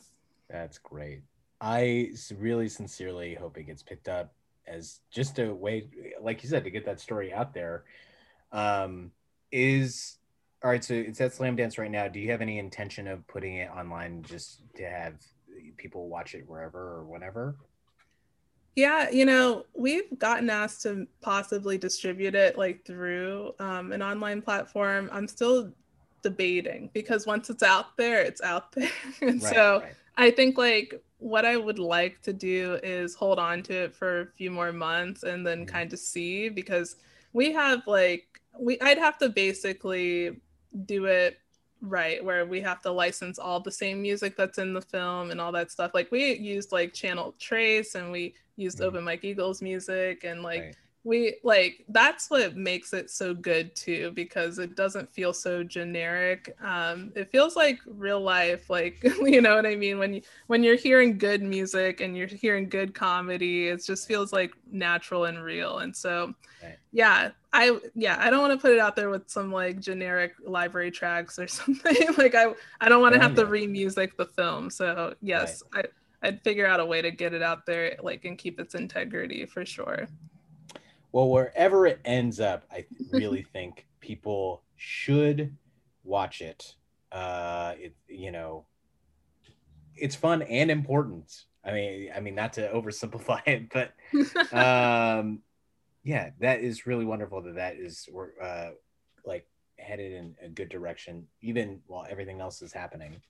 That's 0.51 0.79
great. 0.79 1.23
I 1.61 2.13
really 2.37 2.69
sincerely 2.69 3.35
hope 3.35 3.57
it 3.59 3.65
gets 3.65 3.83
picked 3.83 4.09
up 4.09 4.33
as 4.67 5.01
just 5.11 5.39
a 5.39 5.53
way, 5.53 5.89
like 6.21 6.43
you 6.43 6.49
said, 6.49 6.65
to 6.65 6.71
get 6.71 6.85
that 6.87 7.01
story 7.01 7.33
out 7.33 7.55
there. 7.55 7.85
Um, 8.53 9.13
is 9.51 10.18
all 10.63 10.71
right. 10.71 10.83
So 10.83 10.95
it's 10.95 11.21
at 11.21 11.33
Slamdance 11.33 11.79
right 11.79 11.91
now. 11.91 12.09
Do 12.09 12.19
you 12.21 12.31
have 12.33 12.41
any 12.41 12.59
intention 12.59 13.07
of 13.07 13.27
putting 13.29 13.57
it 13.57 13.71
online 13.71 14.23
just 14.25 14.63
to 14.77 14.85
have 14.89 15.15
people 15.77 16.09
watch 16.09 16.35
it 16.35 16.49
wherever 16.49 16.79
or 16.97 17.05
whenever? 17.05 17.57
Yeah, 18.77 19.11
you 19.11 19.25
know, 19.25 19.67
we've 19.75 20.17
gotten 20.19 20.49
asked 20.51 20.83
to 20.83 21.09
possibly 21.21 21.79
distribute 21.79 22.35
it 22.37 22.57
like 22.57 22.85
through 22.85 23.53
um, 23.59 23.91
an 23.93 24.03
online 24.03 24.41
platform. 24.41 25.11
I'm 25.13 25.27
still 25.27 25.73
debating 26.23 26.91
because 26.95 27.27
once 27.27 27.51
it's 27.51 27.63
out 27.65 27.97
there, 27.97 28.21
it's 28.23 28.41
out 28.41 28.71
there. 28.77 28.91
and 29.21 29.43
Right, 29.43 29.43
so 29.43 29.83
right. 29.83 29.97
I 30.17 30.31
think 30.31 30.57
like 30.59 31.03
what 31.19 31.45
I 31.45 31.57
would 31.57 31.81
like 31.81 32.23
to 32.23 32.33
do 32.33 32.79
is 32.85 33.17
hold 33.17 33.41
on 33.41 33.65
to 33.65 33.75
it 33.75 33.95
for 33.97 34.21
a 34.21 34.27
few 34.37 34.51
more 34.53 34.73
months 34.73 35.25
and 35.25 35.45
then 35.45 35.67
Mhm. 35.67 35.67
kind 35.67 35.93
of 35.93 35.99
see 35.99 36.49
because 36.49 36.97
we 37.33 37.53
have 37.53 37.85
like 37.89 38.41
we 38.61 38.81
I'd 38.81 38.99
have 38.99 39.19
to 39.19 39.29
basically 39.29 40.41
do 40.87 41.07
it 41.07 41.39
right 41.81 42.25
where 42.25 42.45
we 42.45 42.61
have 42.61 42.83
to 42.83 42.91
license 42.91 43.39
all 43.39 43.61
the 43.61 43.71
same 43.71 44.03
music 44.03 44.37
that's 44.37 44.59
in 44.59 44.73
the 44.75 44.83
film 44.83 45.31
and 45.31 45.41
all 45.41 45.53
that 45.53 45.71
stuff. 45.71 45.93
Like 45.95 46.11
we 46.11 46.35
used 46.35 46.73
like 46.73 46.93
Channel 46.93 47.35
Tres 47.39 47.95
and 47.95 48.11
we 48.11 48.35
used 48.57 48.79
Mhm. 48.79 48.85
Open 48.87 49.05
Mike 49.05 49.25
Eagle's 49.25 49.63
music 49.63 50.25
and 50.25 50.43
like 50.43 50.61
Right. 50.61 50.77
We 51.09 51.37
like 51.43 51.87
that's 51.89 52.29
what 52.29 52.55
makes 52.55 52.93
it 52.93 53.09
so 53.09 53.33
good 53.33 53.75
too 53.75 54.13
because 54.15 54.59
it 54.59 54.77
doesn't 54.77 55.11
feel 55.11 55.33
so 55.33 55.65
generic. 55.65 56.55
Um 56.63 57.13
it 57.17 57.33
feels 57.33 57.57
like 57.57 57.79
real 57.87 58.21
life 58.21 58.69
like 58.69 59.03
you 59.23 59.41
know 59.41 59.57
what 59.57 59.65
i 59.65 59.75
mean? 59.75 59.99
When 59.99 60.13
you 60.15 60.23
when 60.49 60.63
you're 60.63 60.77
hearing 60.77 61.17
good 61.17 61.43
music 61.43 62.03
and 62.03 62.15
you're 62.17 62.27
hearing 62.27 62.69
good 62.69 62.95
comedy 62.95 63.69
it 63.69 63.83
just 63.85 64.07
feels 64.07 64.33
like 64.35 64.53
natural 64.71 65.25
and 65.25 65.43
real. 65.43 65.79
And 65.79 65.97
so 65.97 66.35
Right. 66.63 66.77
yeah 66.93 67.31
i 67.53 67.79
yeah 67.95 68.17
i 68.21 68.29
don't 68.31 68.41
want 68.41 68.53
to 68.53 68.59
put 68.59 68.73
it 68.73 68.81
out 68.81 68.97
there 68.97 69.11
with 69.11 69.31
some 69.31 69.53
like 69.53 69.79
generic 69.81 70.33
library 70.45 70.91
tracks 70.91 71.39
or 71.39 71.47
something. 71.59 71.97
Like 72.19 72.35
i 72.35 72.47
i 72.81 72.89
don't 72.89 73.01
want 73.01 73.15
to 73.15 73.21
have 73.21 73.35
to 73.37 73.47
re-music 73.47 74.17
the 74.17 74.27
film. 74.27 74.69
So 74.69 75.15
yes 75.23 75.63
i 75.73 75.85
i'd 76.25 76.43
figure 76.43 76.67
out 76.67 76.81
a 76.81 76.85
way 76.85 77.01
to 77.01 77.11
get 77.13 77.33
it 77.33 77.43
out 77.43 77.65
there 77.65 77.97
like 78.03 78.25
and 78.25 78.37
keep 78.37 78.59
its 78.61 78.75
integrity 78.75 79.47
for 79.47 79.65
sure 79.65 80.09
Well, 81.13 81.29
wherever 81.29 81.87
it 81.87 82.01
ends 82.05 82.41
up, 82.41 82.65
I 82.71 82.87
really 83.11 83.43
think 83.53 83.87
people 84.01 84.63
should 84.77 85.57
watch 86.05 86.41
it. 86.41 86.75
Uh, 87.11 87.75
it 87.79 87.97
you 88.09 88.31
know, 88.31 88.67
it's 89.97 90.17
fun 90.17 90.43
and 90.43 90.71
important. 90.71 91.45
I 91.65 91.73
mean, 91.73 92.11
I 92.15 92.21
mean, 92.21 92.35
not 92.35 92.55
to 92.55 92.69
oversimplify 92.73 93.43
it, 93.47 93.69
but 93.73 93.93
um, 94.57 95.41
yeah, 96.05 96.31
that 96.41 96.61
is 96.61 96.87
really 96.87 97.05
wonderful 97.05 97.43
that 97.43 97.57
that 97.57 97.77
is 97.77 98.09
we're 98.11 98.31
uh, 98.43 98.71
like 99.25 99.47
headed 99.79 100.13
in 100.13 100.35
a 100.43 100.49
good 100.49 100.69
direction, 100.69 101.27
even 101.43 101.81
while 101.87 102.07
everything 102.09 102.41
else 102.41 102.63
is 102.63 102.73
happening. 102.73 103.21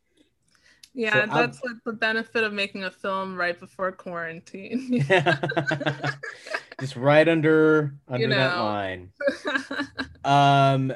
Yeah, 0.94 1.26
So 1.26 1.34
that's 1.34 1.62
like 1.62 1.76
the 1.84 1.92
benefit 1.92 2.44
of 2.44 2.52
making 2.52 2.84
a 2.84 2.90
film 2.90 3.36
right 3.36 3.58
before 3.58 3.92
quarantine. 3.92 5.04
Yeah. 5.08 5.38
Just 6.80 6.96
right 6.96 7.28
under 7.28 7.94
under 8.08 8.26
You 8.28 8.34
that 8.34 8.56
line. 8.56 9.10
Um, 10.24 10.92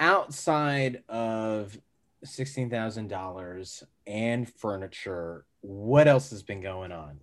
outside 0.00 1.02
of 1.08 1.78
sixteen 2.24 2.68
thousand 2.70 3.08
dollars 3.08 3.82
and 4.06 4.48
furniture, 4.48 5.44
what 5.60 6.08
else 6.08 6.30
has 6.30 6.42
been 6.42 6.60
going 6.60 6.92
on? 6.92 7.20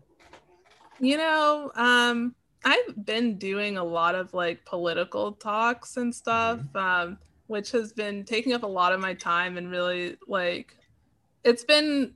you 1.00 1.18
know, 1.18 1.72
um, 1.76 2.36
I've 2.64 3.06
been 3.06 3.38
doing 3.38 3.78
a 3.78 3.84
lot 3.84 4.14
of 4.16 4.34
like 4.34 4.64
political 4.66 5.32
talks 5.34 5.98
and 5.98 6.14
stuff, 6.14 6.60
um, 6.76 7.18
which 7.48 7.72
has 7.72 7.92
been 7.92 8.24
taking 8.24 8.54
up 8.54 8.62
a 8.64 8.68
lot 8.68 8.94
of 8.94 9.00
my 9.00 9.16
time 9.16 9.58
and 9.58 9.72
really 9.72 10.16
like 10.28 10.78
it's 11.44 11.64
been 11.64 12.14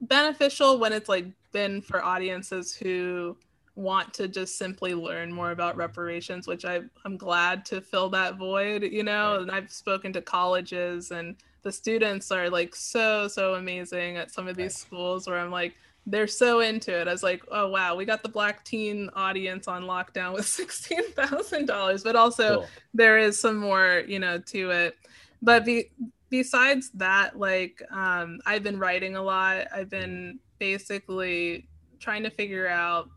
beneficial 0.00 0.78
when 0.78 0.92
it's 0.92 1.08
like 1.08 1.26
been 1.52 1.80
for 1.82 2.04
audiences 2.04 2.74
who 2.74 3.36
want 3.74 4.12
to 4.14 4.26
just 4.28 4.58
simply 4.58 4.92
learn 4.94 5.32
more 5.32 5.52
about 5.52 5.76
reparations 5.76 6.46
which 6.48 6.64
I, 6.64 6.80
i'm 7.04 7.16
glad 7.16 7.64
to 7.66 7.80
fill 7.80 8.08
that 8.10 8.36
void 8.36 8.82
you 8.82 9.04
know 9.04 9.32
Right. 9.34 9.42
and 9.42 9.50
i've 9.52 9.70
spoken 9.70 10.12
to 10.14 10.20
colleges 10.20 11.10
and 11.12 11.36
the 11.62 11.70
students 11.72 12.30
are 12.32 12.50
like 12.50 12.74
so 12.74 13.28
so 13.28 13.54
amazing 13.54 14.16
at 14.16 14.30
some 14.32 14.48
of 14.48 14.56
these 14.56 14.72
Right. 14.72 14.72
schools 14.72 15.26
where 15.26 15.38
I'm 15.38 15.50
like 15.50 15.74
they're 16.10 16.26
so 16.26 16.60
into 16.60 16.98
it. 16.98 17.06
I 17.06 17.12
was 17.12 17.22
like, 17.22 17.42
oh 17.50 17.68
wow, 17.68 17.94
we 17.94 18.06
got 18.06 18.22
the 18.22 18.30
black 18.30 18.64
teen 18.64 19.10
audience 19.14 19.68
on 19.68 19.82
lockdown 19.82 20.32
with 20.32 20.46
sixteen 20.60 21.12
thousand 21.12 21.66
dollars, 21.66 22.02
but 22.02 22.16
also 22.16 22.56
Cool. 22.60 22.68
there 22.94 23.18
is 23.18 23.38
some 23.38 23.58
more 23.58 24.02
you 24.06 24.18
know 24.18 24.38
to 24.38 24.70
it 24.70 24.96
but 25.42 25.66
be, 25.66 25.90
besides 26.30 26.90
that 26.94 27.38
like 27.38 27.82
um 27.90 28.40
i've 28.46 28.62
been 28.62 28.78
writing 28.78 29.16
a 29.16 29.22
lot 29.22 29.66
i've 29.74 29.90
been 29.90 30.38
basically 30.58 31.68
trying 32.00 32.22
to 32.22 32.30
figure 32.30 32.68
out 32.68 33.08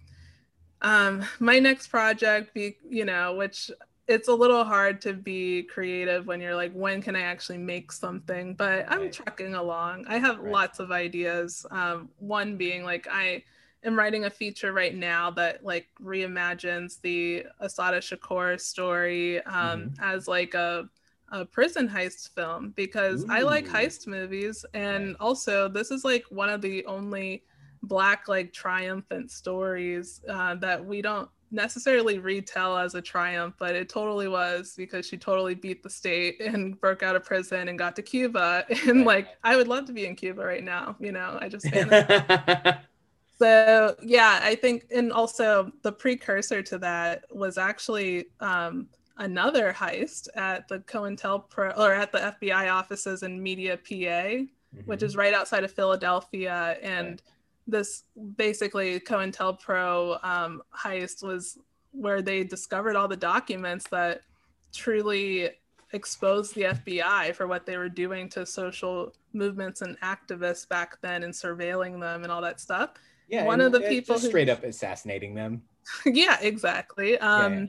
um 0.81 1.23
my 1.39 1.59
next 1.59 1.87
project 1.87 2.53
be 2.53 2.77
you 2.89 3.05
know 3.05 3.33
which 3.35 3.69
it's 4.07 4.27
a 4.27 4.33
little 4.33 4.63
hard 4.63 4.99
to 5.01 5.13
be 5.13 5.63
creative 5.63 6.25
when 6.27 6.41
you're 6.41 6.55
like 6.55 6.73
when 6.73 7.01
can 7.01 7.15
i 7.15 7.21
actually 7.21 7.57
make 7.57 7.91
something 7.91 8.53
but 8.55 8.85
i'm 8.89 9.01
Right. 9.01 9.13
trucking 9.13 9.53
along 9.55 10.05
i 10.07 10.17
have 10.17 10.39
Right. 10.39 10.51
lots 10.51 10.79
of 10.79 10.91
ideas 10.91 11.65
um 11.71 12.09
one 12.17 12.57
being 12.57 12.83
like 12.83 13.07
i 13.11 13.43
am 13.83 13.95
writing 13.97 14.25
a 14.25 14.29
feature 14.29 14.73
right 14.73 14.95
now 14.95 15.31
that 15.31 15.63
like 15.63 15.87
reimagines 16.01 17.01
the 17.01 17.45
Assata 17.59 17.97
Shakur 17.97 18.59
story 18.59 19.41
um, 19.45 19.91
Mm-hmm. 19.91 20.03
as 20.03 20.27
like 20.27 20.53
a, 20.53 20.87
a 21.31 21.45
prison 21.45 21.87
heist 21.87 22.33
film 22.35 22.73
because 22.75 23.25
I 23.29 23.41
like 23.41 23.67
heist 23.67 24.05
movies 24.05 24.65
and 24.73 25.15
also 25.19 25.67
this 25.67 25.89
is 25.89 26.03
like 26.03 26.25
one 26.29 26.49
of 26.49 26.61
the 26.61 26.85
only 26.85 27.43
black 27.83 28.27
like 28.27 28.53
triumphant 28.53 29.31
stories 29.31 30.21
uh, 30.29 30.55
that 30.55 30.83
we 30.83 31.01
don't 31.01 31.29
necessarily 31.53 32.19
retell 32.19 32.77
as 32.77 32.95
a 32.95 33.01
triumph 33.01 33.55
but 33.57 33.75
it 33.75 33.89
totally 33.89 34.27
was 34.27 34.73
because 34.77 35.05
she 35.05 35.17
totally 35.17 35.55
beat 35.55 35.83
the 35.83 35.89
state 35.89 36.39
and 36.41 36.79
broke 36.79 37.01
out 37.01 37.15
of 37.15 37.23
prison 37.23 37.67
and 37.67 37.77
got 37.77 37.95
to 37.95 38.01
Cuba. 38.01 38.65
And 38.87 39.05
like 39.05 39.29
I 39.43 39.55
would 39.55 39.67
love 39.67 39.85
to 39.85 39.93
be 39.93 40.05
in 40.05 40.15
Cuba 40.15 40.43
right 40.43 40.63
now 40.63 40.95
you 40.99 41.11
know 41.11 41.37
I 41.41 41.49
just 41.49 41.65
so 43.39 43.95
yeah 44.03 44.39
i 44.43 44.53
think 44.53 44.85
and 44.93 45.11
also 45.11 45.71
the 45.81 45.91
precursor 45.91 46.61
to 46.61 46.77
that 46.77 47.23
was 47.31 47.57
actually 47.57 48.25
um, 48.39 48.87
another 49.21 49.71
heist 49.71 50.27
at 50.35 50.67
the 50.67 50.79
cointelpro 50.79 51.77
or 51.77 51.93
at 51.93 52.11
the 52.11 52.17
fbi 52.41 52.71
offices 52.73 53.23
in 53.23 53.41
media 53.41 53.77
pa 53.77 54.45
Mm-hmm. 54.73 54.89
which 54.89 55.03
is 55.03 55.17
right 55.17 55.33
outside 55.33 55.65
of 55.65 55.71
philadelphia 55.71 56.77
and 56.81 57.07
Right. 57.09 57.21
this 57.67 58.03
basically 58.37 59.01
cointelpro 59.01 60.23
um, 60.23 60.61
heist 60.73 61.23
was 61.23 61.57
where 61.91 62.21
they 62.21 62.45
discovered 62.45 62.95
all 62.95 63.09
the 63.09 63.17
documents 63.17 63.85
that 63.89 64.21
truly 64.73 65.49
exposed 65.91 66.55
the 66.55 66.61
fbi 66.63 67.35
for 67.35 67.47
what 67.47 67.65
they 67.65 67.75
were 67.77 67.89
doing 67.89 68.29
to 68.29 68.45
social 68.45 69.13
movements 69.33 69.81
and 69.81 69.99
activists 69.99 70.65
back 70.69 70.99
then 71.01 71.23
and 71.23 71.33
surveilling 71.33 71.99
them 71.99 72.23
and 72.23 72.31
all 72.31 72.41
that 72.41 72.59
stuff 72.61 72.91
yeah, 73.27 73.43
one 73.45 73.59
of 73.61 73.71
the 73.73 73.81
people 73.81 74.17
who- 74.19 74.27
straight 74.27 74.49
up 74.49 74.61
assassinating 74.63 75.33
them. 75.35 75.61
yeah, 76.05 76.37
exactly. 76.41 77.17
Um, 77.19 77.53
yeah. 77.53 77.65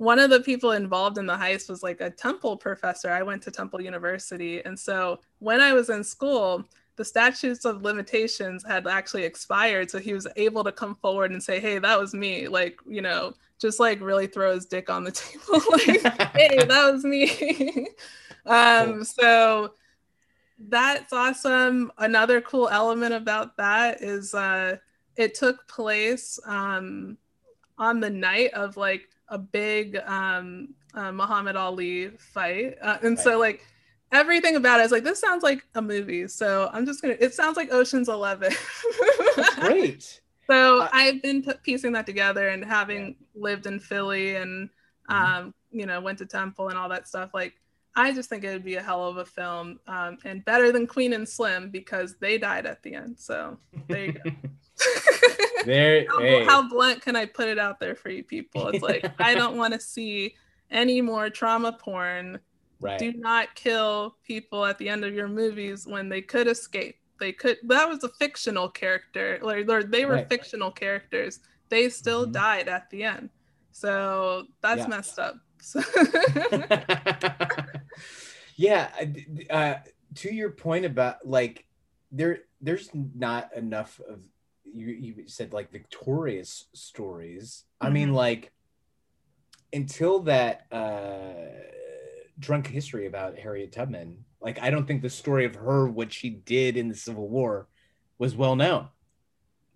One 0.00 0.18
of 0.18 0.30
the 0.30 0.40
people 0.40 0.72
involved 0.72 1.18
in 1.18 1.26
the 1.26 1.36
heist 1.36 1.68
was 1.68 1.82
like 1.82 2.00
a 2.00 2.08
Temple 2.08 2.56
professor. 2.56 3.10
I 3.10 3.22
went 3.22 3.42
to 3.42 3.50
Temple 3.50 3.82
University. 3.82 4.64
And 4.64 4.78
so 4.78 5.20
when 5.40 5.60
I 5.60 5.74
was 5.74 5.90
in 5.90 6.02
school, 6.02 6.64
the 6.96 7.04
statutes 7.04 7.66
of 7.66 7.82
limitations 7.82 8.64
had 8.66 8.86
actually 8.86 9.24
expired. 9.24 9.90
So 9.90 9.98
he 9.98 10.14
was 10.14 10.26
able 10.36 10.64
to 10.64 10.72
come 10.72 10.94
forward 11.02 11.32
and 11.32 11.42
say, 11.42 11.60
hey, 11.60 11.78
that 11.80 12.00
was 12.00 12.14
me. 12.14 12.48
Like, 12.48 12.80
you 12.88 13.02
know, 13.02 13.34
just 13.58 13.78
like 13.78 14.00
really 14.00 14.26
throw 14.26 14.54
his 14.54 14.64
dick 14.64 14.88
on 14.88 15.04
the 15.04 15.10
table. 15.12 15.60
like, 15.70 16.30
hey, 16.34 16.64
that 16.64 16.90
was 16.90 17.04
me. 17.04 17.88
um. 18.46 19.04
So 19.04 19.74
that's 20.58 21.12
awesome. 21.12 21.92
Another 21.98 22.40
cool 22.40 22.70
element 22.70 23.12
about 23.12 23.54
that 23.58 24.00
is 24.00 24.32
uh, 24.32 24.78
it 25.16 25.34
took 25.34 25.68
place 25.68 26.40
um, 26.46 27.18
on 27.76 28.00
the 28.00 28.08
night 28.08 28.54
of 28.54 28.78
like 28.78 29.10
a 29.30 29.38
big 29.38 29.96
um, 30.06 30.74
uh, 30.94 31.10
Muhammad 31.12 31.56
Ali 31.56 32.08
fight, 32.18 32.76
uh, 32.82 32.98
and 33.02 33.18
so 33.18 33.38
like 33.38 33.64
everything 34.12 34.56
about 34.56 34.80
it 34.80 34.84
is 34.84 34.90
like 34.92 35.04
this 35.04 35.20
sounds 35.20 35.42
like 35.42 35.64
a 35.74 35.82
movie. 35.82 36.26
So 36.28 36.68
I'm 36.72 36.84
just 36.84 37.00
gonna. 37.00 37.16
It 37.20 37.32
sounds 37.34 37.56
like 37.56 37.72
Ocean's 37.72 38.08
Eleven. 38.08 38.52
Great. 39.60 40.20
So 40.46 40.80
Uh, 40.80 40.88
I've 40.92 41.22
been 41.22 41.44
p- 41.44 41.52
piecing 41.62 41.92
that 41.92 42.06
together 42.06 42.48
and 42.48 42.64
having 42.64 43.14
lived 43.36 43.66
in 43.66 43.78
Philly 43.78 44.34
and 44.34 44.68
Mhm. 45.08 45.14
um, 45.14 45.54
you 45.70 45.86
know 45.86 46.00
went 46.00 46.18
to 46.18 46.26
Temple 46.26 46.70
and 46.70 46.76
all 46.78 46.88
that 46.88 47.06
stuff. 47.06 47.30
Like 47.32 47.54
I 47.94 48.12
just 48.12 48.28
think 48.28 48.42
it 48.42 48.50
would 48.52 48.64
be 48.64 48.74
a 48.74 48.82
hell 48.82 49.06
of 49.06 49.18
a 49.18 49.24
film 49.24 49.78
um, 49.86 50.18
and 50.24 50.44
better 50.44 50.72
than 50.72 50.88
Queen 50.88 51.12
and 51.12 51.28
Slim 51.28 51.70
because 51.70 52.16
they 52.18 52.36
died 52.36 52.66
at 52.66 52.82
the 52.82 52.94
end. 52.96 53.16
So 53.20 53.58
there 53.88 54.06
you 54.06 54.12
go. 54.12 54.22
There, 55.66 56.06
how, 56.08 56.18
hey. 56.20 56.44
how 56.44 56.66
blunt 56.68 57.02
can 57.02 57.16
I 57.16 57.26
put 57.26 57.46
it 57.46 57.58
out 57.58 57.78
there 57.80 57.94
for 57.94 58.08
you 58.08 58.24
people? 58.24 58.68
It's 58.68 58.82
like 58.82 59.04
I 59.20 59.34
don't 59.34 59.58
want 59.58 59.74
to 59.74 59.80
see 59.80 60.34
any 60.70 61.02
more 61.02 61.28
trauma 61.28 61.72
porn. 61.72 62.38
right. 62.80 62.98
Do 62.98 63.12
not 63.12 63.54
kill 63.54 64.16
people 64.26 64.64
at 64.64 64.78
the 64.78 64.88
end 64.88 65.04
of 65.04 65.12
your 65.12 65.28
movies 65.28 65.86
when 65.86 66.08
they 66.08 66.22
could 66.22 66.46
escape. 66.48 66.96
They 67.18 67.32
could. 67.32 67.58
That 67.64 67.86
was 67.86 68.02
a 68.04 68.08
fictional 68.08 68.70
character. 68.70 69.38
Like 69.42 69.68
or 69.68 69.82
they 69.84 70.06
were 70.06 70.14
Right. 70.14 70.28
fictional 70.28 70.70
characters. 70.70 71.40
They 71.68 71.90
still 71.90 72.26
Mhm. 72.26 72.32
died 72.32 72.68
at 72.68 72.88
the 72.88 73.04
end. 73.04 73.28
So 73.70 74.46
that's 74.62 74.78
Yeah. 74.80 74.86
messed 74.86 75.18
up. 75.18 75.36
So 75.60 75.80
yeah 78.56 78.88
I 78.98 79.04
d- 79.04 79.26
d- 79.32 79.46
uh, 79.50 79.74
to 80.16 80.34
your 80.34 80.50
point 80.50 80.84
about 80.86 81.26
like 81.26 81.66
there 82.12 82.40
there's 82.60 82.90
not 82.94 83.54
enough 83.54 84.00
of 84.08 84.24
you, 84.72 84.86
you 84.88 85.28
said 85.28 85.52
like 85.52 85.70
victorious 85.72 86.66
stories 86.74 87.64
i 87.80 87.90
mean 87.90 88.10
Mhm. 88.10 88.14
like 88.14 88.52
until 89.72 90.20
that 90.20 90.66
uh 90.72 91.34
drunk 92.38 92.66
history 92.66 93.06
about 93.06 93.38
harriet 93.38 93.72
tubman 93.72 94.24
like 94.40 94.60
i 94.62 94.70
don't 94.70 94.86
think 94.86 95.02
the 95.02 95.10
story 95.10 95.44
of 95.44 95.54
her 95.54 95.86
what 95.88 96.12
she 96.12 96.30
did 96.30 96.76
in 96.76 96.88
the 96.88 96.94
civil 96.94 97.28
war 97.28 97.68
was 98.18 98.34
well 98.36 98.56
known 98.56 98.88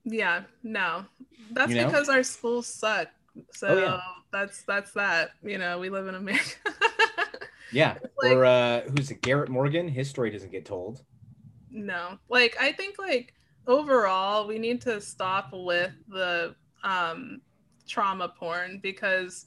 yeah, 0.07 0.43
no, 0.63 1.07
that's 1.53 1.71
You 1.73 1.79
know? 1.81 1.87
because 1.87 2.11
our 2.11 2.23
schools 2.23 2.67
suck. 2.67 3.09
So 3.53 3.69
Oh, 3.69 3.79
yeah. 3.79 4.01
that's 4.31 4.61
that's 4.65 4.93
that. 4.93 5.31
You 5.43 5.57
know, 5.57 5.79
we 5.79 5.89
live 5.89 6.09
in 6.09 6.15
America. 6.15 6.45
yeah 7.73 7.97
like- 8.23 8.33
or 8.33 8.45
uh 8.45 8.83
who's 8.83 9.11
it 9.11 9.23
garrett 9.23 9.49
morgan 9.49 9.89
his 9.89 10.11
story 10.11 10.31
doesn't 10.31 10.53
get 10.53 10.67
told 10.67 11.03
no 11.71 12.19
like 12.29 12.55
i 12.61 12.71
think 12.71 12.99
like 12.99 13.33
overall 13.67 14.47
we 14.47 14.59
need 14.59 14.81
to 14.81 15.01
stop 15.01 15.51
with 15.53 15.93
the 16.09 16.55
um 16.83 17.41
trauma 17.89 18.29
porn 18.29 18.79
because 18.83 19.47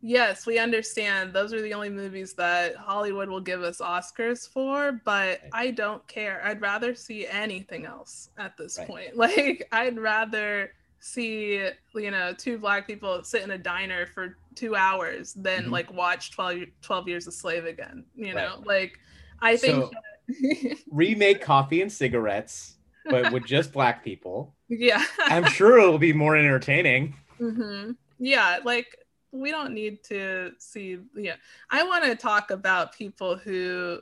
yes 0.00 0.46
we 0.46 0.58
understand 0.58 1.32
those 1.32 1.52
are 1.52 1.62
the 1.62 1.72
only 1.72 1.88
movies 1.88 2.34
that 2.34 2.76
hollywood 2.76 3.28
will 3.28 3.40
give 3.40 3.62
us 3.62 3.78
oscars 3.78 4.48
for 4.48 5.00
but 5.04 5.40
Right. 5.42 5.50
i 5.52 5.70
don't 5.70 6.06
care 6.08 6.42
i'd 6.44 6.60
rather 6.60 6.94
see 6.94 7.26
anything 7.26 7.86
else 7.86 8.28
at 8.38 8.56
this 8.56 8.78
Right. 8.78 8.86
point 8.86 9.16
like 9.16 9.66
i'd 9.72 9.98
rather 9.98 10.72
see 11.00 11.68
you 11.94 12.10
know 12.10 12.32
two 12.32 12.58
black 12.58 12.86
people 12.86 13.22
sit 13.24 13.42
in 13.42 13.50
a 13.52 13.58
diner 13.58 14.06
for 14.06 14.38
two 14.54 14.74
hours 14.76 15.34
than 15.34 15.64
Mhm. 15.66 15.70
like 15.70 15.92
watch 15.92 16.30
12, 16.32 16.64
12 16.80 17.08
years 17.08 17.26
a 17.26 17.32
slave 17.32 17.64
again 17.66 18.04
you 18.14 18.34
Right. 18.34 18.48
know 18.48 18.62
like 18.66 18.98
i 19.40 19.56
think 19.56 19.84
So- 19.84 19.90
remake 20.90 21.42
coffee 21.42 21.82
and 21.82 21.92
cigarettes 21.92 22.76
but 23.10 23.32
with 23.32 23.44
just 23.44 23.72
black 23.72 24.02
people 24.04 24.54
yeah 24.68 25.04
i'm 25.26 25.44
sure 25.44 25.78
it'll 25.78 25.98
be 25.98 26.12
more 26.12 26.36
entertaining 26.36 27.14
hmm 27.38 27.92
Yeah, 28.18 28.58
like 28.64 28.96
we 29.32 29.50
don't 29.50 29.74
need 29.74 30.04
to 30.04 30.52
see. 30.58 30.98
Yeah, 31.16 31.34
I 31.68 31.82
want 31.82 32.04
to 32.04 32.14
talk 32.14 32.52
about 32.52 32.94
people 32.94 33.36
who 33.36 33.98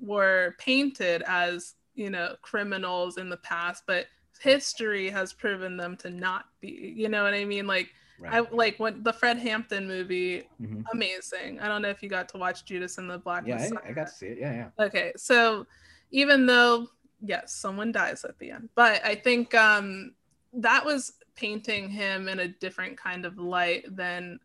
were 0.00 0.56
painted 0.58 1.22
as 1.26 1.74
you 1.94 2.08
know 2.08 2.34
criminals 2.40 3.18
in 3.18 3.28
the 3.28 3.36
past, 3.38 3.84
but 3.86 4.06
history 4.40 5.10
has 5.10 5.34
proven 5.34 5.76
them 5.76 5.96
to 5.98 6.08
not 6.08 6.46
be. 6.60 6.94
You 6.96 7.10
know 7.10 7.22
what 7.22 7.34
I 7.34 7.44
mean? 7.44 7.66
Like 7.66 7.90
I 8.26 8.40
like 8.50 8.80
when 8.80 9.02
the 9.02 9.12
Fred 9.12 9.36
Hampton 9.36 9.86
movie, 9.86 10.44
Mhm. 10.60 10.82
amazing. 10.94 11.60
I 11.60 11.68
don't 11.68 11.82
know 11.82 11.90
if 11.90 12.02
you 12.02 12.08
got 12.08 12.28
to 12.30 12.38
watch 12.38 12.64
Judas 12.64 12.96
and 12.96 13.10
the 13.10 13.18
Black 13.18 13.46
yeah 13.46 13.56
Messiah. 13.56 13.78
I, 13.84 13.90
I 13.90 13.92
got 13.92 14.06
to 14.06 14.12
see 14.14 14.28
it 14.28 14.38
yeah 14.40 14.52
yeah 14.78 14.86
Okay, 14.86 15.12
so 15.16 15.66
even 16.10 16.46
though 16.46 16.88
yes, 17.22 17.52
someone 17.52 17.92
dies 17.92 18.24
at 18.24 18.38
the 18.38 18.50
end, 18.50 18.68
but 18.74 19.04
I 19.04 19.14
think 19.14 19.54
um 19.54 20.12
that 20.52 20.84
was 20.84 21.12
painting 21.36 21.88
him 21.88 22.28
in 22.28 22.40
a 22.40 22.48
different 22.48 22.98
kind 22.98 23.24
of 23.24 23.38
light 23.38 23.84
than 23.96 24.40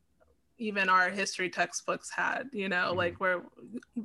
even 0.58 0.88
our 0.90 1.10
history 1.10 1.50
textbooks 1.50 2.10
had 2.10 2.48
you 2.54 2.70
know 2.70 2.92
Mhm. 2.92 2.96
like 2.96 3.16
where 3.20 3.42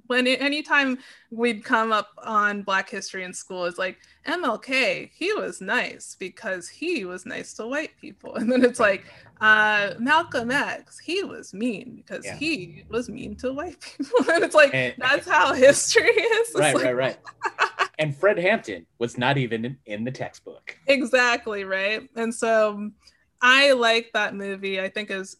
when 0.06 0.26
anytime 0.26 0.98
we'd 1.30 1.62
come 1.64 1.92
up 1.92 2.08
on 2.24 2.62
black 2.62 2.90
history 2.90 3.22
in 3.24 3.32
school 3.32 3.64
it's 3.66 3.78
like 3.78 3.98
mlk 4.26 5.10
he 5.12 5.32
was 5.34 5.60
nice 5.60 6.16
because 6.18 6.68
he 6.68 7.04
was 7.04 7.24
nice 7.26 7.54
to 7.54 7.66
white 7.66 7.92
people 8.00 8.34
and 8.38 8.50
then 8.50 8.64
it's 8.64 8.80
like 8.80 9.04
uh 9.40 9.94
malcolm 9.98 10.50
x 10.50 10.98
he 10.98 11.22
was 11.22 11.54
mean 11.54 11.94
because 12.04 12.24
Yeah. 12.24 12.36
he 12.36 12.84
was 12.88 13.08
mean 13.08 13.36
to 13.36 13.52
white 13.52 13.80
people 13.80 14.28
and 14.32 14.42
it's 14.44 14.54
like 14.54 14.74
And- 14.74 14.94
that's 14.98 15.28
how 15.28 15.54
history 15.54 16.02
is 16.10 16.48
It's 16.50 16.58
right, 16.58 16.74
like- 16.74 16.84
right, 16.84 16.94
right. 16.96 17.18
and 17.98 18.16
Fred 18.16 18.38
Hampton 18.38 18.86
was 18.98 19.18
not 19.18 19.36
even 19.38 19.64
in, 19.64 19.78
in 19.86 20.04
the 20.04 20.10
textbook. 20.10 20.76
exactly 20.86 21.64
right 21.64 22.08
and 22.16 22.34
so 22.34 22.90
i 23.42 23.72
like 23.72 24.10
that 24.12 24.34
movie. 24.34 24.80
I 24.80 24.88
think 24.88 25.10
is 25.10 25.36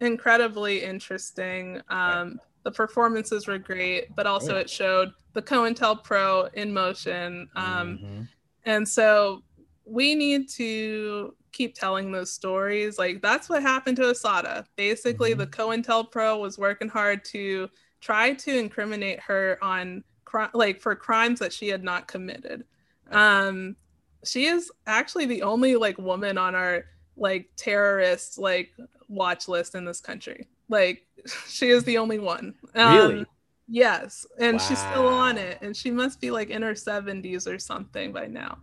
incredibly 0.00 0.82
interesting. 0.82 1.80
Um 1.88 2.40
the 2.64 2.70
performances 2.70 3.46
were 3.46 3.58
great 3.58 4.14
but 4.16 4.26
also 4.26 4.56
it 4.56 4.70
showed 4.70 5.12
the 5.34 5.42
COINTELPRO 5.42 6.52
in 6.54 6.72
motion. 6.72 7.48
Um 7.56 7.98
Mhm. 8.02 8.28
and 8.64 8.88
so 8.88 9.42
we 9.84 10.14
need 10.14 10.48
to 10.48 11.34
keep 11.52 11.74
telling 11.74 12.10
those 12.10 12.32
stories. 12.32 12.98
Like 12.98 13.20
that's 13.22 13.48
what 13.48 13.62
happened 13.62 13.96
to 13.98 14.10
Assata. 14.10 14.64
Basically 14.76 15.34
Mhm. 15.34 15.38
the 15.38 15.46
COINTELPRO 15.46 16.40
was 16.40 16.58
working 16.58 16.88
hard 16.88 17.24
to 17.26 17.68
try 18.00 18.32
to 18.34 18.58
incriminate 18.58 19.20
her 19.20 19.58
on 19.62 20.02
cri- 20.24 20.48
like 20.54 20.80
for 20.80 20.94
crimes 20.96 21.38
that 21.40 21.52
she 21.52 21.68
had 21.68 21.84
not 21.84 22.08
committed. 22.08 22.64
Um 23.10 23.76
she 24.24 24.46
is 24.46 24.72
actually 24.86 25.26
the 25.26 25.42
only 25.42 25.76
like 25.76 25.98
woman 25.98 26.38
on 26.38 26.54
our 26.54 26.86
like 27.16 27.48
terrorist 27.56 28.38
like 28.38 28.72
watch 29.08 29.48
list 29.48 29.74
in 29.74 29.84
this 29.84 30.00
country. 30.00 30.46
Like 30.68 31.06
she 31.48 31.68
is 31.70 31.84
the 31.84 31.98
only 31.98 32.18
one. 32.18 32.54
Um, 32.74 32.96
Really? 32.96 33.26
yes. 33.68 34.26
And 34.38 34.60
she's 34.60 34.78
still 34.78 35.08
on 35.08 35.38
it. 35.38 35.58
And 35.62 35.76
she 35.76 35.90
must 35.90 36.20
be 36.20 36.30
like 36.30 36.50
in 36.50 36.62
her 36.62 36.74
70s 36.74 37.46
or 37.46 37.58
something 37.58 38.12
by 38.12 38.26
now. 38.26 38.58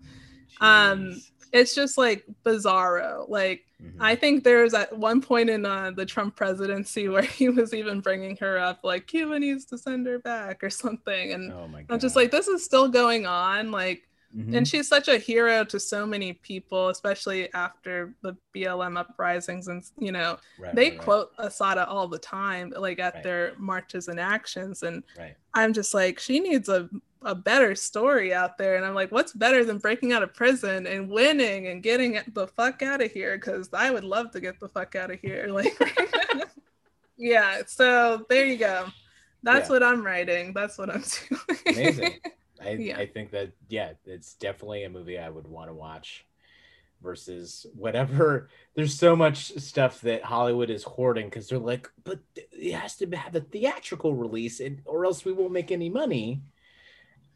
Um, 0.59 1.21
it's 1.53 1.75
just 1.75 1.97
like 1.97 2.23
bizarro. 2.45 3.27
Like 3.29 3.63
Mhm. 3.81 3.95
I 3.99 4.15
think 4.15 4.43
there 4.43 4.61
was 4.63 4.73
at 4.73 4.95
one 4.95 5.21
point 5.21 5.49
in 5.49 5.65
uh, 5.65 5.91
the 5.91 6.05
Trump 6.05 6.35
presidency 6.35 7.07
where 7.13 7.23
he 7.23 7.49
was 7.49 7.73
even 7.73 7.99
bringing 7.99 8.37
her 8.37 8.57
up, 8.59 8.81
like 8.83 9.07
Cuba 9.07 9.39
needs 9.39 9.65
to 9.65 9.77
send 9.77 10.05
her 10.05 10.19
back 10.19 10.63
or 10.63 10.69
something, 10.69 11.33
and 11.33 11.51
oh. 11.51 11.69
I'm 11.89 11.99
just 11.99 12.15
like, 12.15 12.31
this 12.31 12.47
is 12.47 12.63
still 12.63 12.89
going 12.89 13.25
on, 13.25 13.71
like, 13.71 14.03
Mhm. 14.35 14.55
and 14.57 14.67
she's 14.67 14.87
such 14.87 15.07
a 15.07 15.17
hero 15.17 15.63
to 15.65 15.79
so 15.79 16.05
many 16.05 16.33
people, 16.33 16.89
especially 16.89 17.51
after 17.53 18.13
the 18.21 18.35
BLM 18.53 18.97
uprisings, 18.97 19.67
and 19.67 19.83
you 19.97 20.11
know, 20.11 20.37
Right, 20.57 20.73
they 20.75 20.83
right, 20.89 20.91
right, 20.97 21.01
quote 21.01 21.31
Assata 21.37 21.87
all 21.87 22.07
the 22.07 22.17
time, 22.19 22.73
like 22.77 22.99
at 22.99 23.15
Right. 23.15 23.23
their 23.23 23.53
marches 23.57 24.07
and 24.07 24.19
actions, 24.19 24.83
and 24.83 25.03
Right. 25.17 25.35
I'm 25.53 25.73
just 25.73 25.93
like, 25.93 26.19
she 26.19 26.39
needs 26.39 26.69
a 26.69 26.89
a 27.23 27.35
better 27.35 27.75
story 27.75 28.33
out 28.33 28.57
there. 28.57 28.77
And 28.77 28.83
I'm 28.83 28.95
like, 28.95 29.11
what's 29.11 29.31
better 29.33 29.63
than 29.63 29.77
breaking 29.77 30.11
out 30.11 30.23
of 30.23 30.33
prison 30.33 30.87
and 30.87 31.07
winning 31.07 31.67
and 31.67 31.83
getting 31.83 32.19
the 32.33 32.47
fuck 32.47 32.81
out 32.81 32.99
of 32.99 33.11
here? 33.11 33.37
Because 33.37 33.69
I 33.73 33.91
would 33.91 34.03
love 34.03 34.31
to 34.31 34.39
get 34.39 34.59
the 34.59 34.67
fuck 34.67 34.95
out 34.95 35.11
of 35.11 35.19
here. 35.19 35.45
Like, 35.53 35.77
yeah. 37.17 37.61
So 37.67 38.25
there 38.29 38.45
you 38.45 38.57
go. 38.57 38.87
That's 39.43 39.67
Yeah. 39.69 39.73
what 39.73 39.83
I'm 39.83 40.03
writing. 40.03 40.53
That's 40.53 40.77
what 40.79 40.89
I'm 40.89 41.03
doing. 41.29 41.59
Amazing. 41.67 42.19
I, 42.61 42.83
Yeah. 42.83 42.97
I 42.97 43.05
think 43.07 43.31
that 43.31 43.53
yeah, 43.69 43.93
it's 44.05 44.35
definitely 44.35 44.83
a 44.83 44.89
movie 44.89 45.19
I 45.19 45.29
would 45.29 45.47
want 45.47 45.69
to 45.69 45.73
watch 45.73 46.25
versus 47.01 47.65
whatever. 47.75 48.49
There's 48.75 48.97
so 48.97 49.15
much 49.15 49.53
stuff 49.57 50.01
that 50.01 50.23
Hollywood 50.25 50.69
is 50.69 50.83
hoarding 50.83 51.27
because 51.27 51.49
they're 51.49 51.59
like, 51.59 51.89
but 52.03 52.19
it 52.35 52.73
has 52.73 52.97
to 52.97 53.09
have 53.17 53.35
a 53.35 53.41
theatrical 53.41 54.15
release, 54.15 54.59
and, 54.59 54.81
or 54.85 55.05
else 55.05 55.25
we 55.25 55.33
won't 55.33 55.53
make 55.53 55.71
any 55.71 55.89
money. 55.89 56.43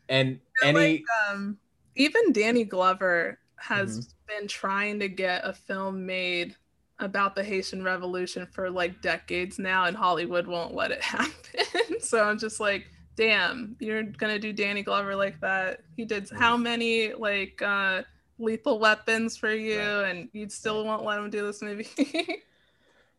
And 0.10 0.40
any 0.62 0.74
like, 0.74 1.04
um, 1.30 1.58
even 1.96 2.32
Danny 2.32 2.64
Glover 2.64 3.40
has 3.58 4.00
Mm-hmm. 4.00 4.16
been 4.28 4.48
trying 4.48 5.00
to 5.00 5.08
get 5.10 5.42
a 5.46 5.54
film 5.54 6.06
made 6.06 6.56
about 7.00 7.36
the 7.36 7.44
Haitian 7.44 7.84
Revolution 7.84 8.48
for 8.48 8.70
like 8.70 9.02
decades 9.02 9.60
now, 9.60 9.86
and 9.86 9.98
Hollywood 9.98 10.48
won't 10.48 10.74
let 10.74 10.92
it 10.92 11.02
happen. 11.04 12.00
so 12.00 12.24
I'm 12.24 12.40
just 12.40 12.60
like, 12.60 12.88
damn, 13.16 13.76
you're 13.80 14.04
gonna 14.04 14.40
do 14.40 14.52
Danny 14.54 14.84
Glover 14.84 15.16
like 15.16 15.40
that? 15.42 15.82
He 15.96 16.06
did 16.06 16.30
how 16.30 16.58
many 16.58 17.14
like 17.14 17.62
uh, 17.62 18.04
lethal 18.38 18.80
weapons 18.80 19.38
for 19.38 19.52
you, 19.52 19.80
Right. 19.80 20.10
and 20.10 20.30
you 20.34 20.50
still 20.50 20.80
Right. 20.82 20.88
won't 20.88 21.06
let 21.06 21.20
him 21.20 21.30
do 21.30 21.46
this 21.46 21.62
movie? 21.62 21.88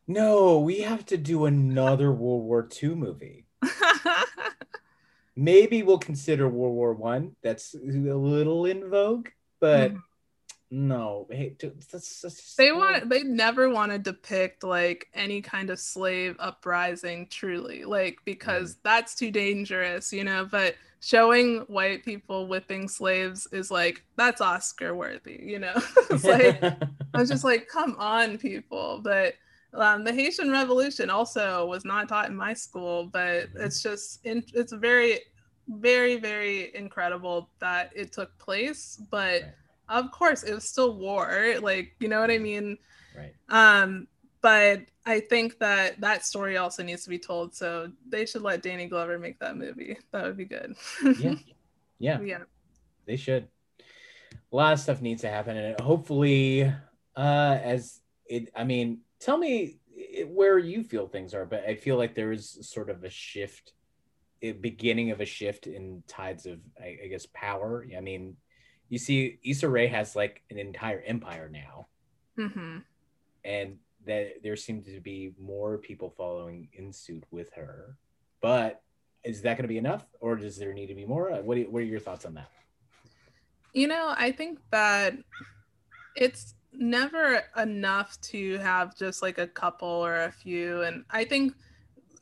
no, 0.06 0.60
we 0.60 0.80
have 0.80 1.04
to 1.06 1.16
do 1.16 1.46
another 1.46 2.12
World 2.12 2.44
War 2.44 2.68
II 2.82 2.94
movie. 2.94 3.46
Maybe 5.38 5.82
we'll 5.82 5.98
consider 5.98 6.48
World 6.48 6.74
War 6.74 6.94
One. 6.94 7.36
That's 7.42 7.74
a 7.74 7.78
little 7.78 8.64
in 8.66 8.88
vogue, 8.88 9.28
but 9.60 9.92
Mhm. 9.92 10.02
No. 10.70 11.26
Hey, 11.30 11.50
t- 11.58 11.70
that's, 11.92 12.20
that's 12.20 12.54
they 12.56 12.72
want 12.72 13.08
they 13.08 13.22
never 13.22 13.70
want 13.70 13.92
to 13.92 13.98
depict 13.98 14.64
like 14.64 15.06
any 15.14 15.40
kind 15.40 15.70
of 15.70 15.78
slave 15.78 16.36
uprising 16.38 17.28
truly 17.30 17.84
like 17.84 18.18
because 18.24 18.76
that's 18.82 19.14
too 19.14 19.30
dangerous 19.30 20.12
you 20.12 20.24
know 20.24 20.46
but 20.50 20.74
showing 21.00 21.58
white 21.68 22.04
people 22.04 22.48
whipping 22.48 22.88
slaves 22.88 23.46
is 23.52 23.70
like 23.70 24.04
that's 24.16 24.40
oscar 24.40 24.94
worthy 24.94 25.38
you 25.42 25.58
know 25.58 25.74
it's 26.10 26.26
like 26.26 26.62
i 27.14 27.18
was 27.20 27.28
just 27.28 27.44
like 27.44 27.68
come 27.68 27.94
on 27.98 28.38
people 28.38 29.00
but 29.02 29.34
um, 29.74 30.04
the 30.04 30.12
haitian 30.12 30.50
revolution 30.50 31.10
also 31.10 31.66
was 31.66 31.84
not 31.84 32.08
taught 32.08 32.28
in 32.30 32.36
my 32.36 32.54
school 32.54 33.06
but 33.12 33.52
Mhm. 33.54 33.66
it's 33.66 33.82
just 33.82 34.24
in, 34.24 34.42
it's 34.54 34.72
very 34.72 35.20
very 35.68 36.16
very 36.16 36.74
incredible 36.74 37.50
that 37.60 37.90
it 37.94 38.12
took 38.12 38.36
place 38.38 39.00
but 39.10 39.42
Right. 39.42 39.54
Of 39.88 40.10
course 40.10 40.42
it 40.42 40.54
was 40.54 40.68
still 40.68 40.96
war 40.96 41.54
like 41.62 41.94
you 42.00 42.08
know 42.08 42.20
what 42.20 42.30
i 42.30 42.38
mean 42.38 42.76
right. 43.16 43.34
um 43.48 44.06
but 44.40 44.82
i 45.06 45.20
think 45.20 45.58
that 45.58 46.00
that 46.00 46.24
story 46.24 46.56
also 46.56 46.82
needs 46.82 47.04
to 47.04 47.10
be 47.10 47.18
told 47.18 47.54
so 47.54 47.90
they 48.08 48.26
should 48.26 48.42
let 48.42 48.62
danny 48.62 48.86
glover 48.86 49.18
make 49.18 49.38
that 49.38 49.56
movie 49.56 49.96
that 50.12 50.24
would 50.24 50.36
be 50.36 50.44
good 50.44 50.74
Yeah. 51.18 51.34
Yeah. 51.98 52.20
yeah 52.20 52.38
They 53.06 53.16
should. 53.16 53.48
A 54.52 54.56
lot 54.56 54.72
of 54.74 54.80
stuff 54.80 55.00
needs 55.00 55.22
to 55.22 55.28
happen, 55.28 55.56
and 55.56 55.80
hopefully, 55.80 56.70
uh, 57.16 57.58
as 57.62 58.00
it. 58.26 58.50
I 58.54 58.64
mean, 58.64 59.00
tell 59.18 59.38
me 59.38 59.78
where 60.26 60.58
you 60.58 60.84
feel 60.84 61.06
things 61.06 61.32
are, 61.34 61.46
but 61.46 61.64
I 61.66 61.74
feel 61.74 61.96
like 61.96 62.14
there 62.14 62.32
is 62.32 62.58
sort 62.60 62.90
of 62.90 63.02
a 63.04 63.10
shift, 63.10 63.72
a 64.42 64.52
beginning 64.52 65.10
of 65.10 65.20
a 65.20 65.24
shift 65.24 65.66
in 65.66 66.02
tides 66.06 66.46
of, 66.46 66.60
I, 66.78 66.98
I 67.04 67.06
guess, 67.08 67.26
power. 67.32 67.86
I 67.96 68.00
mean, 68.00 68.36
you 68.88 68.98
see, 68.98 69.38
Issa 69.44 69.68
Rae 69.68 69.88
has 69.88 70.14
like 70.16 70.42
an 70.50 70.58
entire 70.58 71.00
empire 71.06 71.48
now, 71.52 71.86
hmm 72.36 72.78
and 73.44 73.78
that 74.04 74.42
there 74.42 74.56
seems 74.56 74.86
to 74.86 75.00
be 75.00 75.32
more 75.40 75.78
people 75.78 76.10
following 76.16 76.68
in 76.72 76.92
suit 76.92 77.24
with 77.30 77.52
her. 77.54 77.96
But 78.40 78.82
is 79.24 79.42
that 79.42 79.56
going 79.56 79.62
to 79.64 79.68
be 79.68 79.78
enough, 79.78 80.04
or 80.20 80.36
does 80.36 80.56
there 80.58 80.72
need 80.72 80.86
to 80.86 80.94
be 80.94 81.04
more? 81.04 81.30
What, 81.42 81.54
do 81.54 81.60
you- 81.62 81.70
what 81.70 81.80
are 81.82 81.86
your 81.86 82.00
thoughts 82.00 82.24
on 82.24 82.34
that? 82.34 82.50
you 83.74 83.86
know 83.86 84.14
i 84.16 84.32
think 84.32 84.58
that 84.70 85.12
it's 86.14 86.54
never 86.72 87.42
enough 87.58 88.18
to 88.22 88.56
have 88.58 88.96
just 88.96 89.20
like 89.20 89.36
a 89.36 89.46
couple 89.46 89.86
or 89.88 90.22
a 90.22 90.32
few 90.32 90.80
and 90.82 91.04
i 91.10 91.24
think 91.24 91.52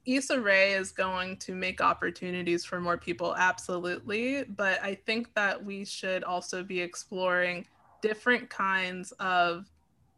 Issa 0.06 0.40
Rae 0.40 0.74
is 0.74 0.92
going 0.92 1.36
to 1.38 1.54
make 1.54 1.80
opportunities 1.80 2.64
for 2.64 2.80
more 2.80 2.98
people, 2.98 3.34
absolutely. 3.36 4.44
But 4.44 4.82
I 4.82 4.94
think 4.94 5.32
that 5.34 5.62
we 5.64 5.84
should 5.84 6.24
also 6.24 6.62
be 6.62 6.80
exploring 6.80 7.66
different 8.02 8.50
kinds 8.50 9.12
of, 9.12 9.66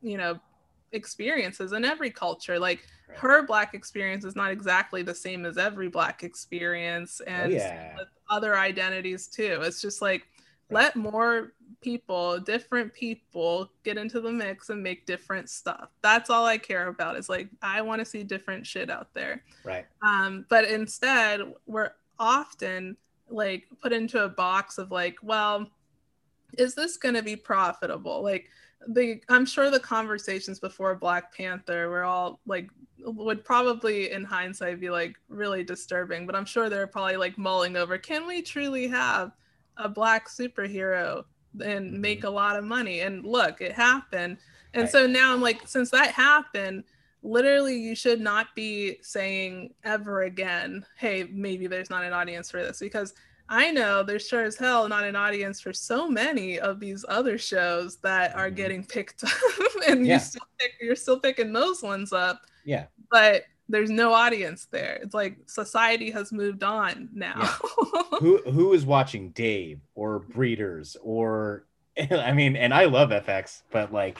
you 0.03 0.17
know, 0.19 0.41
experiences 0.93 1.73
in 1.73 1.85
every 1.85 2.11
culture. 2.11 2.59
Like 2.59 2.87
Right. 3.09 3.19
her 3.19 3.47
Black 3.47 3.73
experience 3.75 4.25
is 4.25 4.35
not 4.35 4.51
exactly 4.51 5.03
the 5.03 5.15
same 5.15 5.47
as 5.47 5.59
every 5.59 5.89
Black 5.89 6.25
experience, 6.25 7.21
oh, 7.25 7.31
and 7.31 7.53
Oh, 7.53 7.57
yeah. 7.57 7.99
other 8.29 8.57
identities 8.57 9.29
too. 9.29 9.61
It's 9.63 9.81
just 9.81 10.03
like. 10.03 10.27
Let 10.71 10.97
more 10.97 11.53
people, 11.81 12.39
different 12.41 12.93
people, 12.93 13.71
get 13.85 13.97
into 13.97 14.21
the 14.21 14.33
mix 14.33 14.71
and 14.71 14.83
make 14.83 15.07
different 15.07 15.49
stuff. 15.49 15.91
That's 16.03 16.31
all 16.31 16.45
I 16.45 16.59
care 16.59 16.89
about. 16.89 17.17
Is 17.17 17.29
like 17.29 17.49
I 17.63 17.83
want 17.83 18.01
to 18.01 18.05
see 18.05 18.23
different 18.23 18.67
shit 18.67 18.91
out 18.91 19.13
there. 19.15 19.45
Right. 19.65 19.87
Um, 20.03 20.47
but 20.49 20.65
instead, 20.65 21.41
we're 21.67 21.93
often 22.19 22.97
like 23.29 23.65
put 23.81 23.93
into 23.93 24.25
a 24.25 24.29
box 24.29 24.79
of 24.79 24.91
like, 24.91 25.17
well, 25.23 25.69
is 26.59 26.75
this 26.75 26.97
going 26.97 27.15
to 27.15 27.23
be 27.23 27.37
profitable? 27.37 28.23
Like 28.23 28.49
the, 28.89 29.21
I'm 29.29 29.47
sure 29.47 29.71
the 29.71 29.81
conversations 29.81 30.61
before 30.61 30.95
Black 30.95 31.35
Panther 31.37 31.89
were 31.89 32.05
all 32.05 32.41
like, 32.47 32.71
would 32.99 33.45
probably 33.45 34.11
in 34.13 34.25
hindsight 34.25 34.81
be 34.81 34.91
like 34.91 35.17
really 35.29 35.63
disturbing, 35.63 36.27
but 36.27 36.35
I'm 36.35 36.45
sure 36.45 36.69
they're 36.69 36.87
probably 36.87 37.17
like 37.17 37.37
mulling 37.37 37.77
over, 37.77 37.99
can 37.99 38.27
we 38.27 38.43
truly 38.43 38.89
have 38.89 39.33
a 39.77 39.89
black 39.89 40.29
superhero 40.29 41.25
and 41.65 41.93
Mhm. 41.95 41.99
make 42.01 42.25
a 42.25 42.31
lot 42.31 42.57
of 42.57 42.65
money? 42.65 43.01
And 43.01 43.25
look, 43.25 43.61
it 43.61 43.73
happened. 43.73 44.39
And 44.75 44.83
Right. 44.85 44.91
so 44.93 45.07
now 45.07 45.33
I'm 45.33 45.41
like, 45.41 45.67
since 45.67 45.91
that 45.91 46.11
happened, 46.13 46.85
literally 47.23 47.77
you 47.79 47.95
should 47.95 48.21
not 48.21 48.55
be 48.55 48.99
saying 49.03 49.75
ever 49.85 50.23
again, 50.23 50.85
hey, 50.97 51.25
maybe 51.33 51.67
there's 51.67 51.91
not 51.91 52.05
an 52.05 52.13
audience 52.13 52.51
for 52.51 52.63
this 52.63 52.79
because 52.79 53.15
I 53.49 53.71
know 53.71 54.03
there's 54.03 54.27
sure 54.27 54.43
as 54.45 54.57
hell 54.57 54.89
not 54.89 55.05
an 55.05 55.15
audience 55.17 55.61
for 55.61 55.73
so 55.73 56.09
many 56.09 56.59
of 56.59 56.81
these 56.81 57.05
other 57.09 57.39
shows 57.39 57.97
that 57.99 58.35
are 58.35 58.51
Mhm. 58.51 58.57
getting 58.57 58.85
picked 58.85 59.23
up, 59.25 59.31
and 59.89 60.07
Yeah. 60.07 60.15
you 60.15 60.21
still 60.21 60.47
pick, 60.59 60.73
you're 60.81 60.97
still 60.97 61.21
picking 61.21 61.53
those 61.53 61.83
ones 61.83 62.13
up, 62.13 62.43
Yeah. 62.65 62.87
but 63.11 63.45
there's 63.69 63.91
no 63.91 64.13
audience 64.13 64.69
there. 64.71 64.99
It's 65.03 65.15
like 65.15 65.39
society 65.47 66.11
has 66.11 66.33
moved 66.33 66.63
on 66.63 67.09
now. 67.13 67.41
who 68.21 68.39
who 68.51 68.73
is 68.73 68.87
watching 68.87 69.31
Dave 69.31 69.81
or 69.95 70.21
Breeders 70.21 70.97
or 71.03 71.65
I 72.11 72.33
mean, 72.33 72.57
and 72.57 72.73
I 72.75 72.85
love 72.85 73.11
FX, 73.11 73.63
but 73.71 73.93
like 73.93 74.19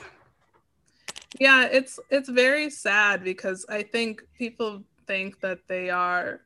yeah, 1.39 1.65
it's 1.65 1.99
it's 2.09 2.29
very 2.29 2.69
sad 2.69 3.23
because 3.23 3.65
I 3.69 3.83
think 3.83 4.23
people 4.37 4.83
think 5.05 5.39
that 5.41 5.59
they 5.67 5.89
are 5.89 6.41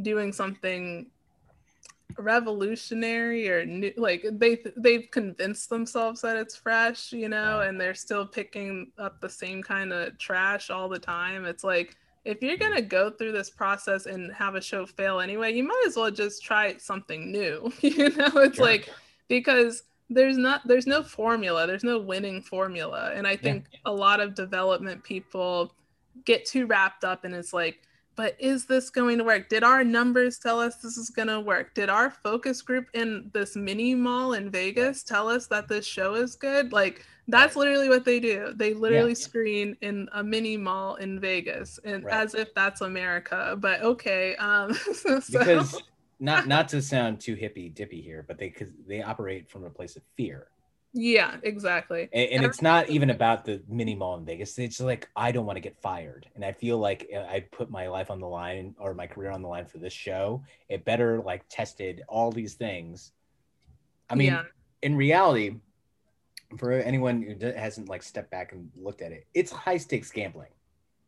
doing 0.00 0.32
something 0.32 1.06
revolutionary 2.18 3.48
or 3.48 3.64
new 3.64 3.92
like 3.96 4.26
they 4.32 4.58
they've 4.76 5.10
convinced 5.10 5.70
themselves 5.70 6.20
that 6.20 6.36
it's 6.36 6.56
fresh 6.56 7.12
you 7.12 7.28
know 7.28 7.60
and 7.60 7.80
they're 7.80 7.94
still 7.94 8.26
picking 8.26 8.90
up 8.98 9.20
the 9.20 9.28
same 9.28 9.62
kind 9.62 9.92
of 9.92 10.18
trash 10.18 10.70
all 10.70 10.88
the 10.88 10.98
time 10.98 11.44
it's 11.44 11.62
like 11.62 11.96
if 12.24 12.42
you're 12.42 12.56
going 12.58 12.74
to 12.74 12.82
go 12.82 13.10
through 13.10 13.32
this 13.32 13.48
process 13.50 14.06
and 14.06 14.32
have 14.32 14.54
a 14.54 14.60
show 14.60 14.84
fail 14.86 15.20
anyway 15.20 15.52
you 15.52 15.64
might 15.64 15.84
as 15.86 15.96
well 15.96 16.10
just 16.10 16.42
try 16.42 16.76
something 16.76 17.30
new 17.32 17.72
you 17.80 18.10
know? 18.10 18.30
It's 18.36 18.56
Sure. 18.56 18.66
like 18.66 18.88
because 19.28 19.84
there's 20.10 20.36
not 20.36 20.66
there's 20.66 20.86
no 20.86 21.02
formula 21.02 21.66
there's 21.66 21.84
no 21.84 21.98
winning 21.98 22.42
formula. 22.42 23.12
And 23.14 23.26
i 23.26 23.36
think 23.36 23.66
a 23.86 23.92
lot 23.92 24.20
of 24.20 24.34
development 24.34 25.02
people 25.02 25.72
get 26.24 26.44
too 26.44 26.66
wrapped 26.66 27.04
up 27.04 27.24
and 27.24 27.34
it's 27.34 27.52
like 27.52 27.80
but 28.20 28.36
is 28.38 28.66
this 28.66 28.90
going 28.90 29.16
to 29.16 29.24
work? 29.24 29.48
Did 29.48 29.64
our 29.64 29.82
numbers 29.82 30.38
tell 30.38 30.60
us 30.60 30.76
this 30.76 30.98
is 30.98 31.08
going 31.08 31.28
to 31.28 31.40
work? 31.40 31.72
Did 31.74 31.88
our 31.88 32.10
focus 32.10 32.60
group 32.60 32.84
in 32.92 33.30
this 33.32 33.56
mini 33.56 33.94
mall 33.94 34.34
in 34.34 34.50
vegas 34.50 35.02
tell 35.02 35.26
us 35.26 35.46
that 35.46 35.68
this 35.68 35.86
show 35.86 36.16
is 36.16 36.36
good? 36.36 36.70
Like 36.70 37.06
that's 37.28 37.56
literally 37.56 37.88
what 37.88 38.04
they 38.04 38.20
do. 38.20 38.52
They 38.54 38.74
literally 38.74 39.12
Yeah. 39.12 39.26
screen 39.26 39.74
in 39.80 40.06
a 40.12 40.22
mini 40.22 40.58
mall 40.58 40.96
in 40.96 41.18
vegas 41.18 41.78
and 41.82 42.04
Right. 42.04 42.12
as 42.14 42.34
if 42.34 42.52
that's 42.54 42.82
america 42.82 43.56
but 43.58 43.80
okay 43.80 44.36
um 44.36 44.74
so- 44.92 45.20
because 45.32 45.82
not 46.18 46.46
not 46.46 46.68
to 46.68 46.82
sound 46.82 47.20
too 47.20 47.36
hippy 47.36 47.70
dippy 47.70 48.02
here, 48.02 48.22
but 48.28 48.36
they 48.36 48.50
because 48.50 48.68
they 48.86 49.00
operate 49.02 49.48
from 49.48 49.64
a 49.64 49.70
place 49.70 49.96
of 49.96 50.02
fear. 50.18 50.48
Yeah 50.92 51.36
exactly 51.42 52.08
And, 52.12 52.30
and 52.32 52.44
it's 52.44 52.62
not 52.62 52.90
even 52.90 53.10
about 53.10 53.44
the 53.44 53.62
mini 53.68 53.94
mall 53.94 54.16
in 54.16 54.24
Vegas. 54.24 54.58
It's 54.58 54.80
like 54.80 55.08
I 55.14 55.30
don't 55.30 55.46
want 55.46 55.56
to 55.56 55.60
get 55.60 55.80
fired, 55.80 56.26
and 56.34 56.44
I 56.44 56.52
feel 56.52 56.78
like 56.78 57.08
uh, 57.14 57.20
I 57.20 57.46
put 57.52 57.70
my 57.70 57.88
life 57.88 58.10
on 58.10 58.18
the 58.20 58.26
line 58.26 58.74
or 58.78 58.94
my 58.94 59.06
career 59.06 59.30
on 59.30 59.42
the 59.42 59.48
line 59.48 59.66
for 59.66 59.78
this 59.78 59.92
show. 59.92 60.42
It 60.68 60.84
better 60.84 61.22
like 61.22 61.44
tested 61.48 62.02
all 62.08 62.32
these 62.32 62.54
things. 62.54 63.12
I 64.08 64.16
mean, 64.16 64.32
Yeah. 64.32 64.44
in 64.82 64.96
reality, 64.96 65.56
for 66.58 66.72
anyone 66.72 67.22
who 67.22 67.46
hasn't 67.52 67.88
like 67.88 68.02
stepped 68.02 68.30
back 68.30 68.52
and 68.52 68.68
looked 68.76 69.02
at 69.02 69.12
it, 69.12 69.26
it's 69.34 69.52
high 69.52 69.76
stakes 69.76 70.10
gambling 70.10 70.50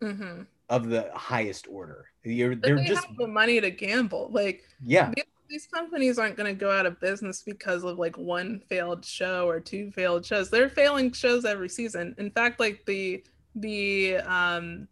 hmm 0.00 0.42
of 0.68 0.88
the 0.88 1.10
highest 1.14 1.66
order. 1.68 2.06
You're 2.24 2.54
but 2.54 2.62
they're 2.62 2.76
they 2.76 2.84
just 2.84 3.04
have 3.04 3.16
the 3.16 3.26
money 3.26 3.60
to 3.60 3.70
gamble 3.70 4.30
like 4.32 4.62
yeah 4.84 5.12
these, 5.52 5.66
companies 5.66 6.18
aren't 6.18 6.36
going 6.36 6.52
to 6.52 6.58
go 6.58 6.70
out 6.70 6.86
of 6.86 6.98
business 7.00 7.42
because 7.42 7.84
of 7.84 7.98
like 7.98 8.16
one 8.18 8.60
failed 8.68 9.04
show 9.04 9.48
or 9.48 9.60
two 9.60 9.90
failed 9.92 10.24
shows 10.24 10.50
they're 10.50 10.68
failing 10.68 11.12
shows 11.12 11.44
every 11.44 11.68
season 11.68 12.14
in 12.18 12.30
fact 12.30 12.58
like 12.58 12.84
the 12.86 13.22
the 13.56 14.16
um 14.18 14.88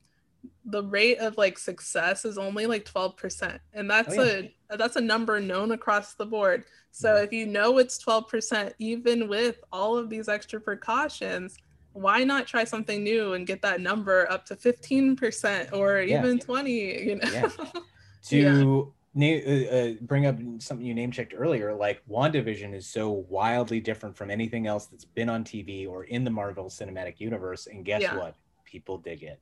the 0.66 0.82
rate 0.84 1.18
of 1.18 1.36
like 1.36 1.58
success 1.58 2.24
is 2.24 2.38
only 2.38 2.66
like 2.66 2.84
12% 2.84 3.58
and 3.74 3.90
that's 3.90 4.16
Oh, 4.16 4.22
yeah. 4.22 4.42
a 4.70 4.76
that's 4.76 4.96
a 4.96 5.00
number 5.00 5.40
known 5.40 5.72
across 5.72 6.14
the 6.14 6.26
board 6.26 6.64
so 6.92 7.16
Yeah. 7.16 7.22
if 7.22 7.32
you 7.32 7.46
know 7.46 7.78
it's 7.78 8.02
12% 8.04 8.72
even 8.78 9.28
with 9.28 9.56
all 9.72 9.96
of 9.96 10.08
these 10.10 10.28
extra 10.28 10.60
precautions 10.60 11.56
why 11.92 12.22
not 12.22 12.46
try 12.46 12.62
something 12.64 13.02
new 13.02 13.32
and 13.32 13.46
get 13.46 13.62
that 13.62 13.80
number 13.80 14.30
up 14.30 14.46
to 14.46 14.54
15% 14.54 15.72
or 15.72 16.00
Yeah. 16.00 16.20
even 16.20 16.38
20 16.38 16.70
you 17.08 17.16
know 17.16 17.50
to 18.28 18.92
na- 19.14 19.26
uh, 19.26 19.76
uh, 19.76 19.92
bring 20.02 20.26
up 20.26 20.38
something 20.58 20.86
you 20.86 20.94
name 20.94 21.10
checked 21.10 21.34
earlier, 21.36 21.74
like 21.74 22.02
WandaVision 22.08 22.74
is 22.74 22.86
so 22.86 23.10
wildly 23.28 23.80
different 23.80 24.16
from 24.16 24.30
anything 24.30 24.66
else 24.66 24.86
that's 24.86 25.04
been 25.04 25.28
on 25.28 25.44
TV 25.44 25.88
or 25.88 26.04
in 26.04 26.24
the 26.24 26.30
Marvel 26.30 26.66
Cinematic 26.66 27.18
Universe. 27.18 27.66
And 27.66 27.84
guess 27.84 28.02
Yeah. 28.02 28.16
what? 28.16 28.34
People 28.64 28.98
dig 28.98 29.22
it. 29.22 29.40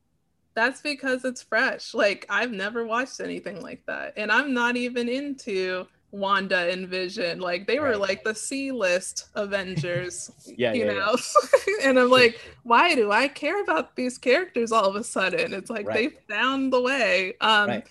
That's 0.55 0.81
because 0.81 1.25
it's 1.25 1.43
fresh. 1.43 1.95
Like 1.95 2.27
I've 2.29 2.51
never 2.51 2.87
watched 2.87 3.21
anything 3.21 3.61
like 3.63 3.85
that. 3.87 4.15
And 4.17 4.33
I'm 4.33 4.53
not 4.55 4.77
even 4.77 5.09
into 5.09 5.87
Wanda 6.11 6.71
and 6.71 6.89
Vision. 6.89 7.39
Like 7.39 7.67
they 7.67 7.79
were 7.79 7.91
Right. 7.91 8.01
like 8.01 8.25
the 8.25 8.35
C 8.35 8.73
list 8.73 9.29
Avengers, 9.35 10.31
Yeah, 10.57 10.73
you 10.73 10.87
yeah, 10.87 10.93
yeah. 10.93 10.99
know? 10.99 11.17
and 11.85 11.99
I'm 12.01 12.09
like, 12.11 12.41
why 12.63 12.95
do 12.95 13.13
I 13.13 13.29
care 13.29 13.63
about 13.63 13.95
these 13.95 14.17
characters 14.19 14.73
all 14.73 14.87
of 14.87 14.97
a 14.97 15.05
sudden? 15.05 15.53
It's 15.53 15.69
like 15.71 15.87
Right. 15.87 16.11
they 16.29 16.35
found 16.35 16.73
the 16.73 16.81
way. 16.81 17.35
Um 17.43 17.69
Right. 17.69 17.87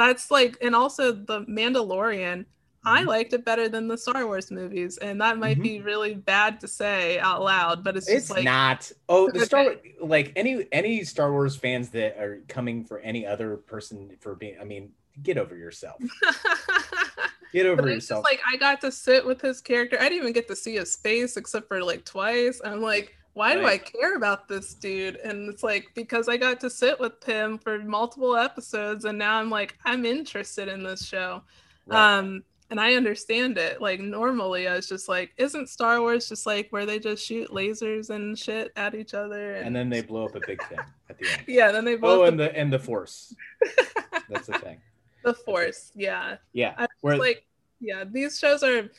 That's 0.00 0.30
like 0.30 0.56
and 0.62 0.74
also 0.74 1.12
the 1.12 1.42
Mandalorian. 1.42 2.46
I 2.82 3.02
Mhm. 3.02 3.06
liked 3.08 3.32
it 3.34 3.44
better 3.44 3.68
than 3.68 3.88
the 3.88 3.98
Star 3.98 4.24
Wars 4.26 4.50
movies, 4.50 4.96
and 4.96 5.20
that 5.20 5.36
might 5.36 5.58
Mhm. 5.58 5.62
be 5.62 5.80
really 5.82 6.14
bad 6.14 6.60
to 6.60 6.68
say 6.68 7.18
out 7.18 7.42
loud, 7.42 7.84
but 7.84 7.94
it's 7.96 8.06
just 8.06 8.16
It's 8.16 8.30
like 8.30 8.44
not. 8.44 8.90
Oh, 9.08 9.30
the 9.30 9.44
Star 9.44 9.76
like 10.00 10.32
any 10.34 10.66
any 10.72 11.04
Star 11.04 11.30
Wars 11.30 11.54
fans 11.56 11.90
that 11.90 12.16
are 12.18 12.42
coming 12.48 12.84
for 12.86 12.98
any 13.00 13.26
other 13.26 13.58
person 13.58 14.16
for 14.20 14.34
being. 14.34 14.56
I 14.58 14.64
mean, 14.64 14.92
get 15.22 15.36
over 15.36 15.54
yourself. 15.56 16.00
Get 17.52 17.66
over 17.66 17.88
yourself. 17.90 18.24
like 18.24 18.40
I 18.46 18.56
got 18.56 18.80
to 18.82 18.92
sit 18.92 19.26
with 19.26 19.40
his 19.40 19.60
character. 19.60 19.96
I 19.98 20.04
didn't 20.04 20.18
even 20.18 20.32
get 20.32 20.46
to 20.48 20.54
see 20.56 20.76
his 20.76 20.94
face 20.94 21.36
except 21.36 21.66
for 21.66 21.82
like 21.82 22.04
twice. 22.04 22.60
I'm 22.64 22.80
like, 22.80 23.16
why 23.40 23.54
do 23.54 23.64
I 23.64 23.78
care 23.78 24.16
about 24.16 24.48
this 24.48 24.74
dude? 24.74 25.16
And 25.16 25.48
it's 25.48 25.62
like 25.62 25.92
because 25.94 26.28
I 26.28 26.36
got 26.36 26.60
to 26.60 26.68
sit 26.68 27.00
with 27.00 27.24
him 27.24 27.56
for 27.56 27.78
multiple 27.78 28.36
episodes, 28.36 29.06
and 29.06 29.16
now 29.16 29.38
I'm 29.38 29.48
like, 29.48 29.78
I'm 29.86 30.04
interested 30.04 30.68
in 30.68 30.82
this 30.82 31.06
show. 31.06 31.40
Right. 31.86 32.18
Um, 32.18 32.44
and 32.68 32.78
I 32.78 32.96
understand 32.96 33.56
it. 33.56 33.80
Like 33.80 33.98
normally, 33.98 34.68
I 34.68 34.76
was 34.76 34.86
just 34.86 35.08
like, 35.08 35.32
isn't 35.38 35.70
Star 35.70 36.02
Wars 36.02 36.28
just 36.28 36.44
like 36.44 36.68
where 36.68 36.84
they 36.84 36.98
just 36.98 37.24
shoot 37.24 37.48
lasers 37.48 38.10
and 38.10 38.38
shit 38.38 38.72
at 38.76 38.94
each 38.94 39.14
other? 39.14 39.54
and 39.54 39.74
then 39.74 39.88
they 39.88 40.02
blow 40.02 40.26
up 40.26 40.36
a 40.36 40.40
big 40.46 40.62
thing 40.68 40.78
at 41.08 41.18
the 41.18 41.26
end. 41.32 41.42
yeah, 41.48 41.72
then 41.72 41.86
they 41.86 41.94
Oh, 41.94 41.98
both 41.98 42.28
and 42.28 42.38
the 42.38 42.54
and 42.54 42.70
the 42.70 42.78
Force. 42.78 43.34
That's 44.28 44.48
the 44.48 44.58
thing. 44.58 44.76
the 45.24 45.32
Force. 45.32 45.92
Yeah. 45.94 46.36
Yeah. 46.52 46.86
Where 47.00 47.16
like 47.16 47.46
yeah 47.80 48.04
these 48.04 48.38
shows 48.38 48.62
are 48.62 48.90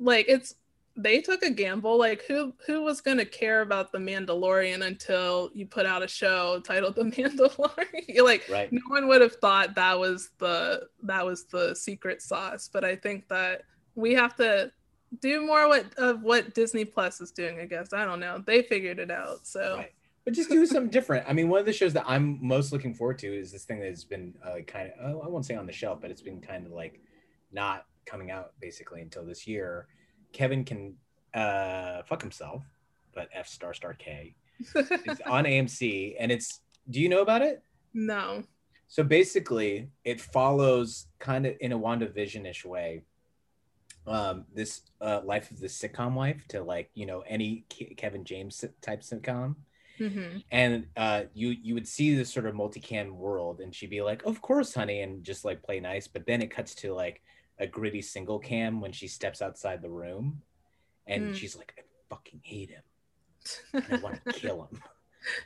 like 0.00 0.24
it's 0.30 0.54
they 0.96 1.20
took 1.20 1.42
a 1.42 1.50
gamble 1.50 1.98
like 1.98 2.22
who 2.26 2.52
who 2.66 2.82
was 2.82 3.00
going 3.00 3.16
to 3.16 3.24
care 3.24 3.62
about 3.62 3.92
the 3.92 3.98
mandalorian 3.98 4.84
until 4.86 5.50
you 5.54 5.66
put 5.66 5.86
out 5.86 6.02
a 6.02 6.08
show 6.08 6.60
titled 6.60 6.94
the 6.96 7.04
mandalorian 7.04 8.22
like 8.22 8.46
right. 8.50 8.72
no 8.72 8.80
one 8.88 9.08
would 9.08 9.20
have 9.20 9.36
thought 9.36 9.74
that 9.74 9.98
was 9.98 10.30
the 10.38 10.86
that 11.02 11.24
was 11.24 11.44
the 11.44 11.74
secret 11.74 12.20
sauce 12.20 12.68
but 12.72 12.84
i 12.84 12.94
think 12.94 13.26
that 13.28 13.62
we 13.94 14.12
have 14.12 14.34
to 14.36 14.70
do 15.20 15.44
more 15.44 15.68
what 15.68 15.86
of 15.98 16.22
what 16.22 16.54
disney 16.54 16.84
plus 16.84 17.20
is 17.20 17.30
doing 17.30 17.60
i 17.60 17.64
guess 17.64 17.92
i 17.92 18.04
don't 18.04 18.20
know 18.20 18.42
they 18.46 18.62
figured 18.62 18.98
it 18.98 19.10
out 19.10 19.46
so 19.46 19.76
Right. 19.78 19.92
But 20.24 20.34
just 20.34 20.50
do 20.50 20.64
something 20.66 20.90
different. 20.90 21.28
I 21.28 21.32
mean, 21.32 21.48
one 21.48 21.58
of 21.58 21.66
the 21.66 21.72
shows 21.72 21.92
that 21.94 22.04
I'm 22.06 22.38
most 22.40 22.72
looking 22.72 22.94
forward 22.94 23.18
to 23.18 23.26
is 23.26 23.50
this 23.50 23.64
thing 23.64 23.80
that's 23.80 24.04
been 24.04 24.34
uh, 24.44 24.60
kind 24.66 24.92
of, 25.00 25.20
I 25.20 25.26
won't 25.26 25.44
say 25.44 25.56
on 25.56 25.66
the 25.66 25.72
shelf, 25.72 26.00
but 26.00 26.12
it's 26.12 26.22
been 26.22 26.40
kind 26.40 26.64
of 26.64 26.70
like 26.70 27.00
not 27.50 27.86
coming 28.06 28.30
out 28.30 28.52
basically 28.60 29.00
until 29.00 29.24
this 29.24 29.48
year. 29.48 29.88
Kevin 30.32 30.64
can 30.64 30.94
uh, 31.34 32.02
fuck 32.04 32.20
himself, 32.22 32.64
but 33.14 33.28
F 33.32 33.48
star 33.48 33.74
star 33.74 33.94
K. 33.94 34.34
It's 34.74 35.20
on 35.26 35.44
AMC 35.44 36.16
and 36.18 36.30
it's, 36.32 36.60
do 36.90 37.00
you 37.00 37.08
know 37.08 37.22
about 37.22 37.42
it? 37.42 37.62
no 37.94 38.44
So 38.88 39.02
basically, 39.02 39.88
it 40.04 40.20
follows 40.20 41.06
kind 41.18 41.46
of 41.46 41.56
in 41.60 41.72
a 41.72 41.78
WandaVision 41.78 42.46
ish 42.46 42.64
way. 42.64 43.04
Um, 44.06 44.46
this 44.52 44.82
uh, 45.00 45.20
life 45.24 45.50
of 45.52 45.60
the 45.60 45.68
sitcom 45.68 46.14
wife 46.14 46.46
to 46.48 46.62
like 46.62 46.90
you 46.94 47.06
know 47.06 47.20
any 47.20 47.64
Ke- 47.72 47.96
Kevin 47.96 48.24
James 48.24 48.64
type 48.80 49.02
sitcom, 49.02 49.54
hmm 49.98 50.38
and 50.50 50.86
uh, 50.96 51.24
you 51.34 51.50
you 51.50 51.74
would 51.74 51.86
see 51.86 52.14
this 52.14 52.32
sort 52.32 52.46
of 52.46 52.54
multicam 52.54 53.12
world, 53.12 53.60
and 53.60 53.72
she'd 53.74 53.90
be 53.90 54.02
like, 54.02 54.24
"Of 54.24 54.42
course, 54.42 54.74
honey," 54.74 55.02
and 55.02 55.22
just 55.22 55.44
like 55.44 55.62
play 55.62 55.78
nice. 55.78 56.08
But 56.08 56.26
then 56.26 56.42
it 56.42 56.50
cuts 56.50 56.74
to 56.76 56.92
like 56.94 57.22
a 57.62 57.66
gritty 57.66 58.02
single 58.02 58.38
cam 58.40 58.80
when 58.80 58.92
she 58.92 59.06
steps 59.06 59.40
outside 59.40 59.80
the 59.80 59.88
room, 59.90 60.42
and 61.06 61.30
Mm. 61.30 61.34
she's 61.34 61.56
like, 61.56 61.72
"I 61.78 61.82
fucking 62.10 62.40
hate 62.42 62.70
him. 62.70 62.82
I 63.90 63.96
want 63.96 64.16
to 64.24 64.32
kill 64.40 64.64
him." 64.66 64.82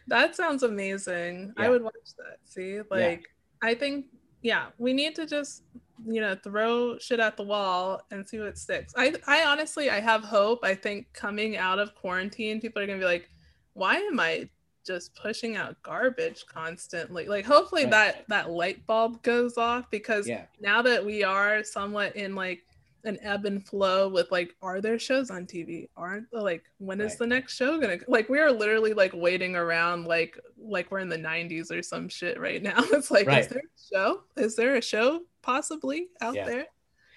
That 0.09 0.35
sounds 0.35 0.63
amazing. 0.63 1.53
I 1.59 1.69
would 1.69 1.83
watch 1.83 1.95
that. 2.17 2.39
See, 2.45 2.81
like 2.91 3.29
I 3.63 3.75
think, 3.75 4.07
yeah, 4.43 4.69
we 4.79 4.93
need 4.95 5.15
to 5.17 5.27
just 5.27 5.65
you 6.07 6.21
know 6.21 6.35
throw 6.43 6.99
shit 6.99 7.21
at 7.21 7.37
the 7.37 7.43
wall 7.43 8.01
and 8.11 8.27
see 8.27 8.39
what 8.41 8.57
sticks. 8.57 8.95
I 8.97 9.15
I 9.27 9.45
honestly 9.45 9.91
I 9.91 10.01
have 10.01 10.25
hope. 10.25 10.61
I 10.63 10.75
think 10.75 11.13
coming 11.13 11.59
out 11.59 11.79
of 11.79 11.95
quarantine, 11.95 12.61
people 12.61 12.81
are 12.83 12.87
gonna 12.87 12.99
be 12.99 13.05
like, 13.05 13.29
why 13.75 13.97
am 13.97 14.19
I 14.19 14.49
just 14.87 15.15
pushing 15.15 15.57
out 15.57 15.81
garbage 15.83 16.45
constantly. 16.47 17.27
Like 17.27 17.45
hopefully 17.45 17.83
Right. 17.85 17.91
that 17.91 18.29
that 18.29 18.51
light 18.51 18.87
bulb 18.87 19.23
goes 19.23 19.59
off 19.59 19.91
because 19.91 20.27
Yeah. 20.29 20.47
now 20.61 20.83
that 20.83 21.05
we 21.05 21.25
are 21.25 21.65
somewhat 21.65 22.15
in 22.17 22.35
like 22.35 22.65
an 23.05 23.19
ebb 23.23 23.45
and 23.47 23.65
flow 23.65 24.09
with 24.09 24.31
like 24.33 24.55
are 24.63 24.81
there 24.81 24.99
shows 24.99 25.31
on 25.31 25.47
TV? 25.47 25.89
Aren't 25.97 26.33
like 26.33 26.65
when 26.79 27.01
is 27.01 27.13
Right. 27.13 27.19
the 27.21 27.27
next 27.29 27.55
show 27.57 27.79
gonna 27.81 27.99
like 28.09 28.29
we 28.29 28.39
are 28.41 28.51
literally 28.51 28.95
like 28.95 29.13
waiting 29.15 29.55
around 29.57 30.07
like 30.07 30.39
like 30.59 30.91
we're 30.91 30.99
in 31.01 31.09
the 31.09 31.17
90s 31.19 31.71
or 31.71 31.83
some 31.83 32.09
shit 32.09 32.39
right 32.41 32.63
now. 32.63 32.79
It's 32.93 33.11
like 33.11 33.27
Right. 33.27 33.45
is 33.45 33.49
there 33.49 33.63
a 33.63 33.95
show? 33.95 34.23
Is 34.37 34.57
there 34.57 34.75
a 34.77 34.83
show 34.83 35.23
possibly 35.43 36.09
out 36.21 36.35
Yeah. 36.35 36.45
there? 36.47 36.67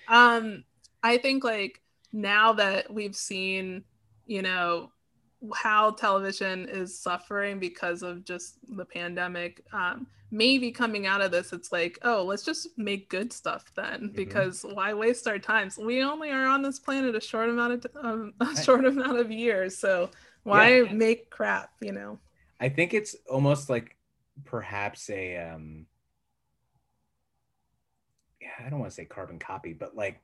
Um 0.07 0.63
I 1.01 1.17
think 1.17 1.43
like 1.43 1.82
now 2.11 2.53
that 2.53 2.91
we've 2.93 3.15
seen, 3.15 3.84
you 4.26 4.41
know, 4.41 4.91
how 5.56 5.92
television 5.92 6.68
is 6.68 6.98
suffering 6.98 7.60
because 7.60 8.04
of 8.04 8.26
just 8.26 8.58
the 8.76 8.86
pandemic, 8.86 9.64
um, 9.72 10.06
maybe 10.32 10.72
coming 10.72 11.08
out 11.08 11.22
of 11.22 11.32
this, 11.32 11.54
it's 11.54 11.72
like, 11.72 11.98
oh, 12.04 12.24
let's 12.24 12.44
just 12.44 12.68
make 12.78 13.10
good 13.10 13.32
stuff 13.32 13.72
then, 13.76 14.10
Mhm. 14.10 14.16
because 14.16 14.64
why 14.64 14.94
waste 14.94 15.28
our 15.28 15.40
time? 15.40 15.70
So 15.70 15.86
we 15.86 16.04
only 16.04 16.30
are 16.30 16.46
on 16.46 16.62
this 16.62 16.78
planet 16.78 17.16
a 17.16 17.22
short 17.22 17.50
amount 17.50 17.86
of 17.86 17.96
um, 18.04 18.34
a 18.42 18.64
short 18.64 18.86
amount 18.86 19.18
of 19.18 19.32
years, 19.32 19.78
so 19.78 20.12
why 20.44 20.82
make 20.92 21.30
crap? 21.30 21.72
You 21.80 21.94
know? 21.94 22.20
I 22.60 22.70
think 22.70 22.94
it's 22.94 23.16
almost 23.30 23.70
like 23.70 23.96
perhaps 24.46 25.10
a 25.10 25.38
um 25.38 25.86
yeah, 28.42 28.50
I 28.66 28.70
don't 28.70 28.80
want 28.80 28.92
to 28.92 28.96
say 28.96 29.06
carbon 29.06 29.40
copy, 29.40 29.74
but 29.74 29.96
like 29.96 30.22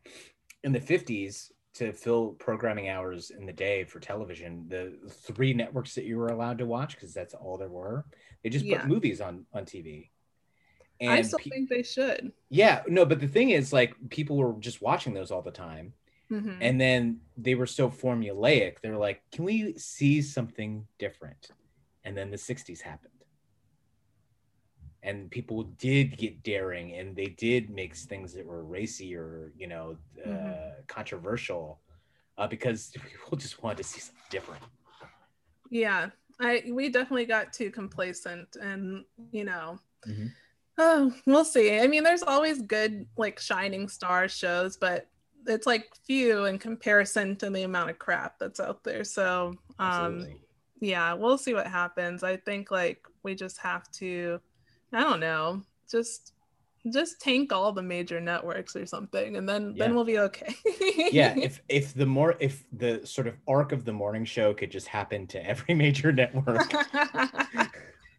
in 0.63 0.71
the 0.71 0.79
50s 0.79 1.51
to 1.75 1.91
fill 1.91 2.29
programming 2.39 2.89
hours 2.89 3.31
in 3.31 3.45
the 3.45 3.53
day 3.53 3.83
for 3.83 3.99
television, 3.99 4.65
the 4.69 4.97
three 5.09 5.53
networks 5.53 5.93
that 5.95 6.05
you 6.05 6.17
were 6.17 6.29
allowed 6.29 6.57
to 6.57 6.65
watch 6.65 6.95
because 6.95 7.13
that's 7.13 7.33
all 7.33 7.57
there 7.57 7.69
were, 7.69 8.05
they 8.43 8.49
just 8.49 8.65
Yeah. 8.65 8.81
put 8.81 8.87
movies 8.89 9.21
on 9.21 9.45
on 9.53 9.65
TV. 9.65 10.09
And 11.01 11.11
I 11.11 11.21
still 11.21 11.39
pe- 11.39 11.49
think 11.49 11.69
they 11.69 11.83
should. 11.83 12.31
yeah, 12.49 12.81
no, 12.87 13.05
but 13.05 13.19
the 13.19 13.27
thing 13.27 13.49
is 13.49 13.73
like 13.73 13.93
people 14.09 14.37
were 14.37 14.53
just 14.59 14.81
watching 14.81 15.13
those 15.13 15.29
all 15.31 15.41
the 15.41 15.51
time 15.51 15.93
Mhm. 16.31 16.57
and 16.61 16.79
then 16.81 17.21
they 17.37 17.53
were 17.53 17.67
so 17.67 17.87
formulaic 17.87 18.79
they're 18.81 18.97
like 18.97 19.21
can 19.31 19.43
we 19.45 19.77
see 19.77 20.23
something 20.23 20.87
different 20.97 21.51
and 22.03 22.17
then 22.17 22.31
the 22.31 22.37
60s 22.37 22.81
happened 22.81 23.14
and 25.05 25.29
people 25.31 25.63
did 25.77 26.17
get 26.17 26.43
daring 26.43 26.93
and 26.93 27.15
they 27.15 27.27
did 27.27 27.69
make 27.69 27.95
things 27.95 28.33
that 28.33 28.45
were 28.45 28.63
racy 28.65 29.15
or 29.15 29.53
you 29.57 29.67
know 29.67 29.95
uh, 30.25 30.29
Mhm. 30.29 30.87
controversial 30.87 31.79
uh, 32.37 32.47
because 32.47 32.91
people 33.09 33.37
just 33.37 33.61
wanted 33.63 33.77
to 33.77 33.83
see 33.83 34.01
something 34.01 34.23
different 34.29 34.63
Yeah, 35.69 36.09
I 36.39 36.63
we 36.71 36.89
definitely 36.89 37.25
got 37.25 37.53
too 37.53 37.71
complacent, 37.71 38.55
and 38.61 39.05
you 39.31 39.45
know, 39.45 39.79
Mhm. 40.07 40.31
oh, 40.77 41.13
we'll 41.25 41.45
see. 41.45 41.79
I 41.79 41.87
mean, 41.87 42.03
there's 42.03 42.23
always 42.23 42.61
good 42.61 43.07
like 43.17 43.39
shining 43.39 43.87
star 43.89 44.27
shows, 44.27 44.77
but 44.77 45.07
it's 45.47 45.67
like 45.67 45.85
few 46.05 46.45
in 46.45 46.57
comparison 46.59 47.35
to 47.37 47.49
the 47.49 47.63
amount 47.63 47.89
of 47.91 47.99
crap 47.99 48.39
that's 48.39 48.59
out 48.59 48.83
there. 48.83 49.03
So, 49.03 49.53
um, 49.79 49.87
Absolutely. 49.87 50.41
yeah, 50.81 51.13
we'll 51.13 51.37
see 51.37 51.53
what 51.53 51.67
happens. 51.67 52.23
I 52.23 52.37
think 52.37 52.71
like 52.71 53.05
we 53.23 53.35
just 53.35 53.57
have 53.59 53.89
to, 53.93 54.39
I 54.95 55.01
don't 55.01 55.19
know, 55.19 55.61
just 55.91 56.31
just 56.93 57.19
tank 57.19 57.51
all 57.51 57.71
the 57.71 57.81
major 57.81 58.21
networks 58.21 58.75
or 58.75 58.85
something, 58.85 59.37
and 59.37 59.49
then 59.49 59.73
Yeah. 59.75 59.85
then 59.85 59.95
we'll 59.95 60.03
be 60.05 60.19
okay. 60.19 60.55
yeah 61.11 61.33
if 61.37 61.61
if 61.67 61.93
the 61.95 62.05
more 62.05 62.35
if 62.39 62.63
the 62.71 63.05
sort 63.05 63.27
of 63.27 63.35
arc 63.47 63.71
of 63.71 63.85
the 63.85 63.91
morning 63.93 64.23
show 64.25 64.53
could 64.53 64.71
just 64.71 64.87
happen 64.87 65.25
to 65.27 65.43
every 65.45 65.73
major 65.83 66.11
network 66.11 66.71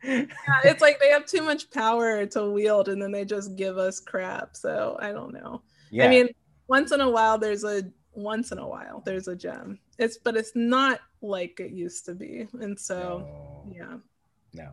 Yeah, 0.04 0.26
it's 0.64 0.82
like 0.82 1.00
they 1.00 1.08
have 1.10 1.26
too 1.26 1.42
much 1.42 1.70
power 1.70 2.24
to 2.26 2.50
wield 2.50 2.88
and 2.88 3.00
then 3.02 3.10
they 3.10 3.24
just 3.24 3.56
give 3.56 3.76
us 3.78 3.98
crap. 3.98 4.54
So 4.54 4.96
I 5.00 5.10
don't 5.12 5.32
know. 5.32 5.62
yeah 5.90 6.04
I 6.06 6.08
mean, 6.08 6.28
once 6.68 6.92
in 6.92 7.00
a 7.00 7.10
while 7.10 7.38
there's 7.38 7.64
a 7.64 7.82
once 8.12 8.52
in 8.52 8.58
a 8.58 8.66
while 8.68 9.02
there's 9.04 9.26
a 9.28 9.34
gem. 9.36 9.78
It's 9.98 10.18
but 10.18 10.36
it's 10.36 10.52
not 10.54 11.00
like 11.22 11.58
it 11.60 11.72
used 11.72 12.04
to 12.06 12.14
be. 12.14 12.46
And 12.60 12.78
so 12.78 13.64
no. 13.72 14.00
yeah. 14.54 14.68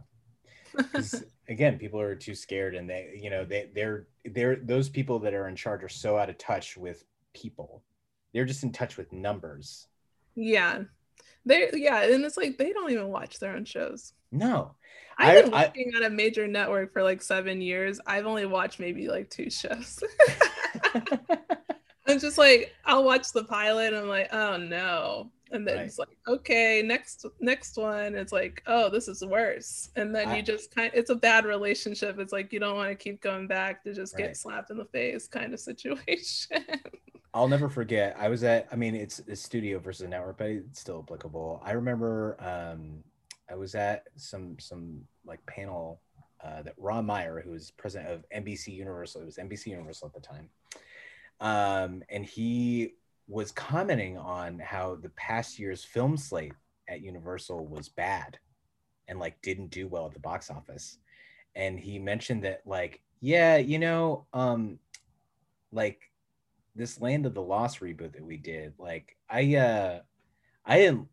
No. 0.82 0.94
again, 1.48 1.78
people 1.78 2.00
are 2.00 2.16
too 2.16 2.36
scared 2.36 2.76
and 2.76 2.90
they, 2.90 3.20
you 3.22 3.30
know, 3.30 3.46
they 3.46 3.70
they're 3.74 4.08
they're 4.26 4.56
those 4.56 4.90
people 4.90 5.20
that 5.20 5.34
are 5.34 5.48
in 5.48 5.56
charge 5.56 5.84
are 5.84 5.90
so 5.90 6.18
out 6.18 6.30
of 6.30 6.38
touch 6.38 6.78
with 6.78 7.04
people. 7.34 7.84
They're 8.34 8.46
just 8.46 8.64
in 8.64 8.72
touch 8.72 8.98
with 8.98 9.12
numbers. 9.12 9.88
Yeah. 10.36 10.84
They 11.46 11.70
yeah, 11.74 12.04
and 12.04 12.24
it's 12.24 12.38
like 12.38 12.58
they 12.58 12.72
don't 12.72 12.92
even 12.92 13.10
watch 13.10 13.40
their 13.40 13.56
own 13.56 13.66
shows. 13.66 14.14
No. 14.32 14.76
I've 15.18 15.46
been 15.46 15.54
I- 15.54 15.66
working 15.68 15.92
on 15.96 16.04
a 16.04 16.10
major 16.10 16.48
network 16.48 16.94
for 16.94 17.04
like 17.04 17.22
seven 17.22 17.62
years. 17.62 18.00
I've 18.08 18.26
only 18.26 18.46
watched 18.46 18.80
maybe 18.80 19.08
like 19.08 19.30
two 19.30 19.50
shows. 19.50 20.04
I'm 22.08 22.20
just 22.20 22.38
like, 22.38 22.74
I'll 22.86 23.04
watch 23.04 23.32
the 23.32 23.44
pilot 23.44 23.94
and 23.94 23.98
I'm 23.98 24.10
like, 24.10 24.34
oh 24.34 24.58
no. 24.58 25.32
And 25.54 25.68
then 25.68 25.78
Right. 25.78 25.86
it's 25.86 26.00
like, 26.00 26.18
okay, 26.28 26.82
next 26.84 27.26
next 27.40 27.78
one. 27.78 28.16
It's 28.16 28.34
like, 28.34 28.62
oh, 28.68 28.90
this 28.90 29.08
is 29.08 29.24
worse. 29.24 29.90
And 29.96 30.14
then 30.14 30.28
I- 30.30 30.38
you 30.38 30.42
just 30.44 30.74
kind 30.74 30.92
it's 30.94 31.10
a 31.12 31.16
bad 31.16 31.46
relationship. 31.46 32.20
It's 32.20 32.34
like 32.34 32.52
you 32.52 32.60
don't 32.60 32.76
want 32.76 32.90
to 32.90 32.96
keep 32.96 33.22
going 33.22 33.48
back 33.48 33.84
to 33.84 33.94
just 33.94 34.16
Right. 34.16 34.26
get 34.26 34.38
slapped 34.38 34.72
in 34.72 34.78
the 34.78 34.86
face 34.86 35.28
kind 35.28 35.54
of 35.54 35.60
situation. 35.60 36.58
I'll 37.36 37.48
never 37.48 37.68
forget. 37.70 38.16
I 38.20 38.30
was 38.30 38.44
at, 38.44 38.68
I 38.72 38.76
mean, 38.76 38.94
it's 38.96 39.18
a 39.20 39.36
studio 39.36 39.80
versus 39.80 40.06
a 40.06 40.08
network, 40.08 40.38
but 40.38 40.52
it's 40.52 40.80
still 40.80 41.00
applicable. 41.04 41.62
I 41.64 41.72
remember 41.72 42.36
um, 42.40 43.04
I 43.50 43.56
was 43.56 43.74
at 43.76 44.04
some 44.18 44.58
some 44.60 45.02
like 45.26 45.44
panel 45.46 46.02
uh, 46.44 46.62
that 46.64 46.74
Ron 46.78 47.06
Meyer, 47.06 47.42
who 47.42 47.52
was 47.52 47.72
president 47.72 48.12
of 48.12 48.26
NBC 48.36 48.68
Universal, 48.74 49.22
it 49.22 49.26
was 49.26 49.38
NBC 49.38 49.68
Universal 49.68 50.08
at 50.10 50.14
the 50.14 50.20
time, 50.20 50.50
um, 51.40 52.04
and 52.10 52.26
he 52.26 52.96
was 53.28 53.52
commenting 53.52 54.18
on 54.18 54.60
how 54.60 54.96
the 54.96 55.10
past 55.10 55.58
year's 55.60 55.84
film 55.84 56.18
slate 56.18 56.54
at 56.90 57.02
Universal 57.02 57.66
was 57.68 57.90
bad 57.90 58.38
and 59.08 59.20
like 59.20 59.42
didn't 59.42 59.70
do 59.70 59.88
well 59.88 60.06
at 60.06 60.14
the 60.14 60.20
box 60.20 60.50
office. 60.50 60.98
And 61.56 61.80
he 61.80 62.00
mentioned 62.00 62.44
that 62.44 62.62
like, 62.66 63.02
yeah, 63.20 63.58
you 63.58 63.80
know, 63.80 64.26
um, 64.34 64.80
like 65.72 66.02
this 66.76 67.00
Land 67.00 67.26
of 67.26 67.34
the 67.34 67.42
Lost 67.42 67.80
reboot 67.80 68.14
that 68.14 68.26
we 68.26 68.38
did, 68.38 68.74
like 68.78 69.16
I 69.30 69.56
uh 69.56 70.00
I 70.66 70.78
didn't 70.78 71.08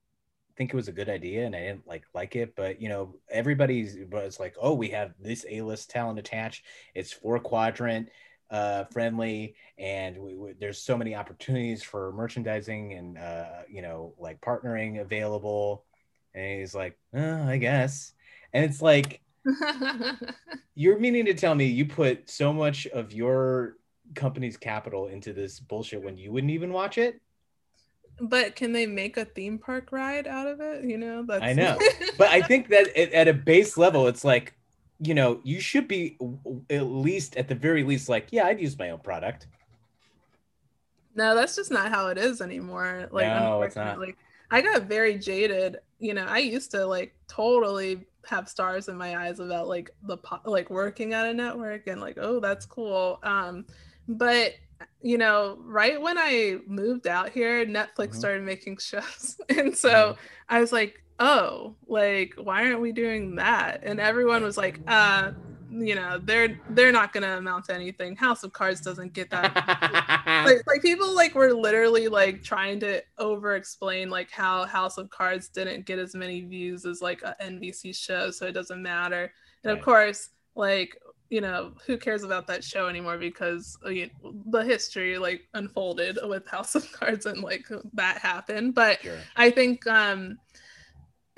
think 0.56 0.72
it 0.72 0.76
was 0.76 0.88
a 0.88 0.92
good 0.92 1.08
idea 1.08 1.46
and 1.46 1.54
I 1.54 1.60
didn't 1.60 1.86
like 1.86 2.04
like 2.14 2.36
it, 2.36 2.54
but 2.56 2.80
you 2.80 2.88
know, 2.88 3.16
everybody's 3.30 3.96
it's 3.96 4.40
like, 4.40 4.56
oh, 4.60 4.74
we 4.74 4.90
have 4.90 5.12
this 5.20 5.44
A-list 5.48 5.90
talent 5.90 6.18
attached. 6.18 6.64
It's 6.94 7.12
four 7.12 7.38
quadrant 7.38 8.08
uh 8.50 8.84
friendly 8.84 9.54
and 9.78 10.16
we, 10.18 10.34
we, 10.34 10.52
there's 10.58 10.78
so 10.78 10.96
many 10.96 11.14
opportunities 11.14 11.82
for 11.82 12.12
merchandising 12.12 12.94
and 12.94 13.18
uh 13.18 13.62
you 13.68 13.82
know 13.82 14.12
like 14.18 14.40
partnering 14.40 15.00
available 15.00 15.84
and 16.34 16.60
he's 16.60 16.74
like 16.74 16.98
oh, 17.14 17.42
i 17.48 17.56
guess 17.56 18.12
and 18.52 18.64
it's 18.64 18.82
like 18.82 19.20
you're 20.74 20.98
meaning 20.98 21.24
to 21.24 21.34
tell 21.34 21.54
me 21.54 21.66
you 21.66 21.86
put 21.86 22.28
so 22.28 22.52
much 22.52 22.86
of 22.88 23.12
your 23.12 23.76
company's 24.14 24.56
capital 24.56 25.06
into 25.06 25.32
this 25.32 25.60
bullshit 25.60 26.02
when 26.02 26.16
you 26.16 26.32
wouldn't 26.32 26.52
even 26.52 26.72
watch 26.72 26.98
it 26.98 27.20
but 28.20 28.54
can 28.54 28.72
they 28.72 28.86
make 28.86 29.16
a 29.16 29.24
theme 29.24 29.58
park 29.58 29.92
ride 29.92 30.26
out 30.26 30.46
of 30.46 30.60
it? 30.60 30.84
You 30.84 30.98
know, 30.98 31.24
that's 31.26 31.42
I 31.42 31.54
know. 31.54 31.78
but 32.18 32.28
i 32.28 32.42
think 32.42 32.68
that 32.68 32.94
at, 32.96 33.12
at 33.12 33.28
a 33.28 33.32
base 33.32 33.78
level 33.78 34.08
it's 34.08 34.24
like 34.24 34.54
you 35.00 35.14
know 35.14 35.40
you 35.44 35.60
should 35.60 35.88
be 35.88 36.16
at 36.70 36.82
least 36.86 37.36
at 37.36 37.48
the 37.48 37.54
very 37.54 37.82
least 37.82 38.08
like 38.08 38.26
yeah 38.30 38.44
i'd 38.46 38.60
use 38.60 38.78
my 38.78 38.90
own 38.90 39.00
product 39.00 39.46
No, 41.14 41.34
that's 41.34 41.56
just 41.56 41.70
not 41.72 41.90
how 41.90 42.06
it 42.08 42.18
is 42.18 42.40
anymore. 42.40 43.08
Like, 43.10 43.26
No, 43.26 43.62
it's 43.62 43.74
not. 43.76 43.88
unfortunately. 43.88 44.14
I 44.50 44.60
got 44.62 44.82
very 44.84 45.18
jaded. 45.18 45.78
You 45.98 46.14
know, 46.14 46.24
I 46.24 46.38
used 46.38 46.70
to 46.70 46.86
like 46.86 47.14
totally 47.28 48.06
have 48.26 48.48
stars 48.48 48.88
in 48.88 48.96
my 48.96 49.16
eyes 49.16 49.40
about 49.40 49.66
like 49.68 49.90
the 50.04 50.18
po- 50.18 50.40
like 50.44 50.70
working 50.70 51.12
at 51.12 51.26
a 51.26 51.34
network 51.34 51.88
and 51.88 52.00
like, 52.00 52.16
oh, 52.20 52.38
that's 52.40 52.64
cool. 52.64 53.18
Um, 53.24 53.66
but 54.06 54.54
you 55.02 55.18
know, 55.18 55.58
right 55.64 56.00
when 56.00 56.16
I 56.16 56.58
moved 56.66 57.06
out 57.06 57.30
here, 57.30 57.66
Netflix 57.66 58.10
Mhm. 58.10 58.14
started 58.14 58.42
making 58.44 58.76
shows, 58.90 59.40
and 59.48 59.76
so 59.76 60.16
I 60.48 60.60
was 60.60 60.72
like, 60.72 61.02
oh, 61.20 61.76
like 61.86 62.34
why 62.36 62.64
aren't 62.64 62.80
we 62.80 62.92
doing 62.92 63.36
that? 63.36 63.82
And 63.84 64.00
everyone 64.00 64.42
was 64.42 64.56
like, 64.56 64.80
uh, 64.88 65.32
you 65.70 65.94
know, 65.94 66.18
they're 66.22 66.60
they're 66.70 66.90
not 66.90 67.12
gonna 67.12 67.36
amount 67.36 67.66
to 67.66 67.74
anything. 67.74 68.16
House 68.16 68.42
of 68.42 68.52
Cards 68.52 68.80
doesn't 68.80 69.12
get 69.12 69.30
that 69.30 69.54
like, 70.44 70.66
like 70.66 70.82
people 70.82 71.14
like 71.14 71.34
were 71.34 71.52
literally 71.52 72.08
like 72.08 72.42
trying 72.42 72.80
to 72.80 73.02
over 73.18 73.56
explain 73.56 74.10
like 74.10 74.30
how 74.30 74.64
house 74.66 74.98
of 74.98 75.10
cards 75.10 75.48
didn't 75.48 75.86
get 75.86 75.98
as 75.98 76.14
many 76.14 76.40
views 76.42 76.84
as 76.84 77.02
like 77.02 77.22
a 77.22 77.34
nbc 77.42 77.94
show 77.96 78.30
so 78.30 78.46
it 78.46 78.52
doesn't 78.52 78.82
matter 78.82 79.32
and 79.64 79.72
of 79.72 79.82
course 79.82 80.30
like 80.54 80.96
you 81.28 81.40
know 81.40 81.72
who 81.86 81.96
cares 81.96 82.24
about 82.24 82.46
that 82.46 82.62
show 82.64 82.88
anymore 82.88 83.16
because 83.16 83.78
uh, 83.86 83.88
you 83.88 84.10
the 84.46 84.60
history 84.60 85.16
like 85.16 85.42
unfolded 85.54 86.18
with 86.24 86.46
house 86.46 86.74
of 86.74 86.90
cards 86.92 87.26
and 87.26 87.42
like 87.42 87.66
that 87.94 88.18
happened 88.18 88.74
but 88.74 89.00
sure. 89.00 89.18
I 89.36 89.50
think 89.50 89.86
um 89.86 90.38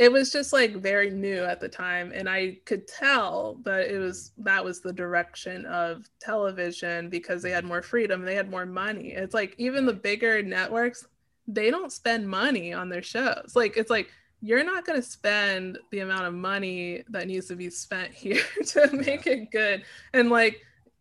it 0.03 0.11
was 0.11 0.33
just 0.33 0.53
like 0.53 0.74
very 0.77 1.11
new 1.11 1.45
at 1.45 1.61
the 1.61 1.69
time 1.69 2.11
and 2.15 2.29
i 2.29 2.57
could 2.65 2.89
tell 2.89 3.59
that 3.62 3.89
it 3.89 3.99
was 3.99 4.33
that 4.39 4.65
was 4.65 4.81
the 4.81 4.93
direction 4.93 5.65
of 5.66 6.09
television 6.19 7.09
because 7.09 7.43
they 7.43 7.51
had 7.51 7.65
more 7.65 7.83
freedom 7.83 8.23
they 8.23 8.35
had 8.35 8.51
more 8.51 8.66
money. 8.66 9.12
It's 9.12 9.35
like 9.35 9.55
even 9.59 9.87
the 9.87 9.93
bigger 9.93 10.43
networks 10.43 11.07
they 11.49 11.70
don't 11.70 11.93
spend 11.93 12.29
money 12.29 12.73
on 12.73 12.89
their 12.89 13.03
shows. 13.03 13.53
Like 13.55 13.77
it's 13.77 13.91
like 13.91 14.11
you're 14.41 14.65
not 14.65 14.85
going 14.85 15.01
to 15.01 15.07
spend 15.07 15.79
the 15.91 16.01
amount 16.01 16.24
of 16.24 16.35
money 16.35 17.05
that 17.11 17.27
needs 17.27 17.47
to 17.49 17.57
be 17.57 17.70
spent 17.70 18.12
here 18.12 18.43
to 18.66 18.91
make 18.93 19.27
it 19.27 19.51
good. 19.51 19.85
And 20.12 20.31
like 20.31 20.61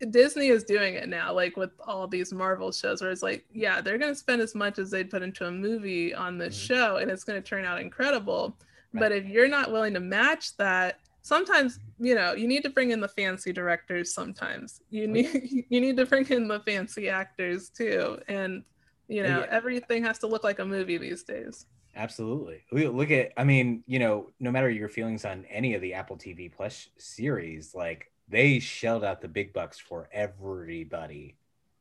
Disney 0.09 0.47
is 0.47 0.63
doing 0.63 0.95
it 0.95 1.09
now, 1.09 1.33
like 1.33 1.57
with 1.57 1.71
all 1.85 2.07
these 2.07 2.33
Marvel 2.33 2.71
shows, 2.71 3.01
where 3.01 3.11
it's 3.11 3.23
like, 3.23 3.45
yeah, 3.51 3.81
they're 3.81 3.97
going 3.97 4.13
to 4.13 4.19
spend 4.19 4.41
as 4.41 4.55
much 4.55 4.79
as 4.79 4.89
they'd 4.89 5.09
put 5.09 5.21
into 5.21 5.45
a 5.45 5.51
movie 5.51 6.13
on 6.13 6.37
this 6.37 6.55
mm-hmm. 6.55 6.73
show, 6.73 6.95
and 6.97 7.09
it's 7.09 7.23
going 7.23 7.41
to 7.41 7.47
turn 7.47 7.65
out 7.65 7.79
incredible. 7.79 8.57
But 8.93 9.11
if 9.11 9.25
you're 9.25 9.47
not 9.47 9.71
willing 9.71 9.93
to 9.93 9.99
match 9.99 10.55
that, 10.57 10.99
sometimes 11.21 11.79
you 11.99 12.15
know 12.15 12.33
you 12.33 12.47
need 12.47 12.63
to 12.63 12.69
bring 12.69 12.91
in 12.91 12.99
the 12.99 13.07
fancy 13.07 13.53
directors. 13.53 14.13
Sometimes 14.13 14.81
you 14.89 15.07
need 15.07 15.65
you 15.69 15.81
need 15.81 15.97
to 15.97 16.05
bring 16.05 16.27
in 16.29 16.47
the 16.47 16.59
fancy 16.61 17.09
actors 17.09 17.69
too, 17.69 18.19
and 18.27 18.63
you 19.07 19.23
know 19.23 19.39
yeah. 19.39 19.47
everything 19.49 20.03
has 20.03 20.19
to 20.19 20.27
look 20.27 20.43
like 20.43 20.59
a 20.59 20.65
movie 20.65 20.97
these 20.97 21.23
days. 21.23 21.65
Absolutely. 21.95 22.63
Look 22.71 23.11
at, 23.11 23.33
I 23.35 23.43
mean, 23.43 23.83
you 23.85 23.99
know, 23.99 24.29
no 24.39 24.49
matter 24.49 24.69
your 24.69 24.87
feelings 24.87 25.25
on 25.25 25.45
any 25.49 25.73
of 25.73 25.81
the 25.81 25.93
Apple 25.93 26.17
TV 26.17 26.51
Plus 26.51 26.87
series, 26.97 27.75
like 27.75 28.11
they 28.29 28.59
shelled 28.59 29.03
out 29.03 29.21
the 29.21 29.27
big 29.27 29.51
bucks 29.51 29.77
for 29.77 30.07
everybody. 30.13 31.35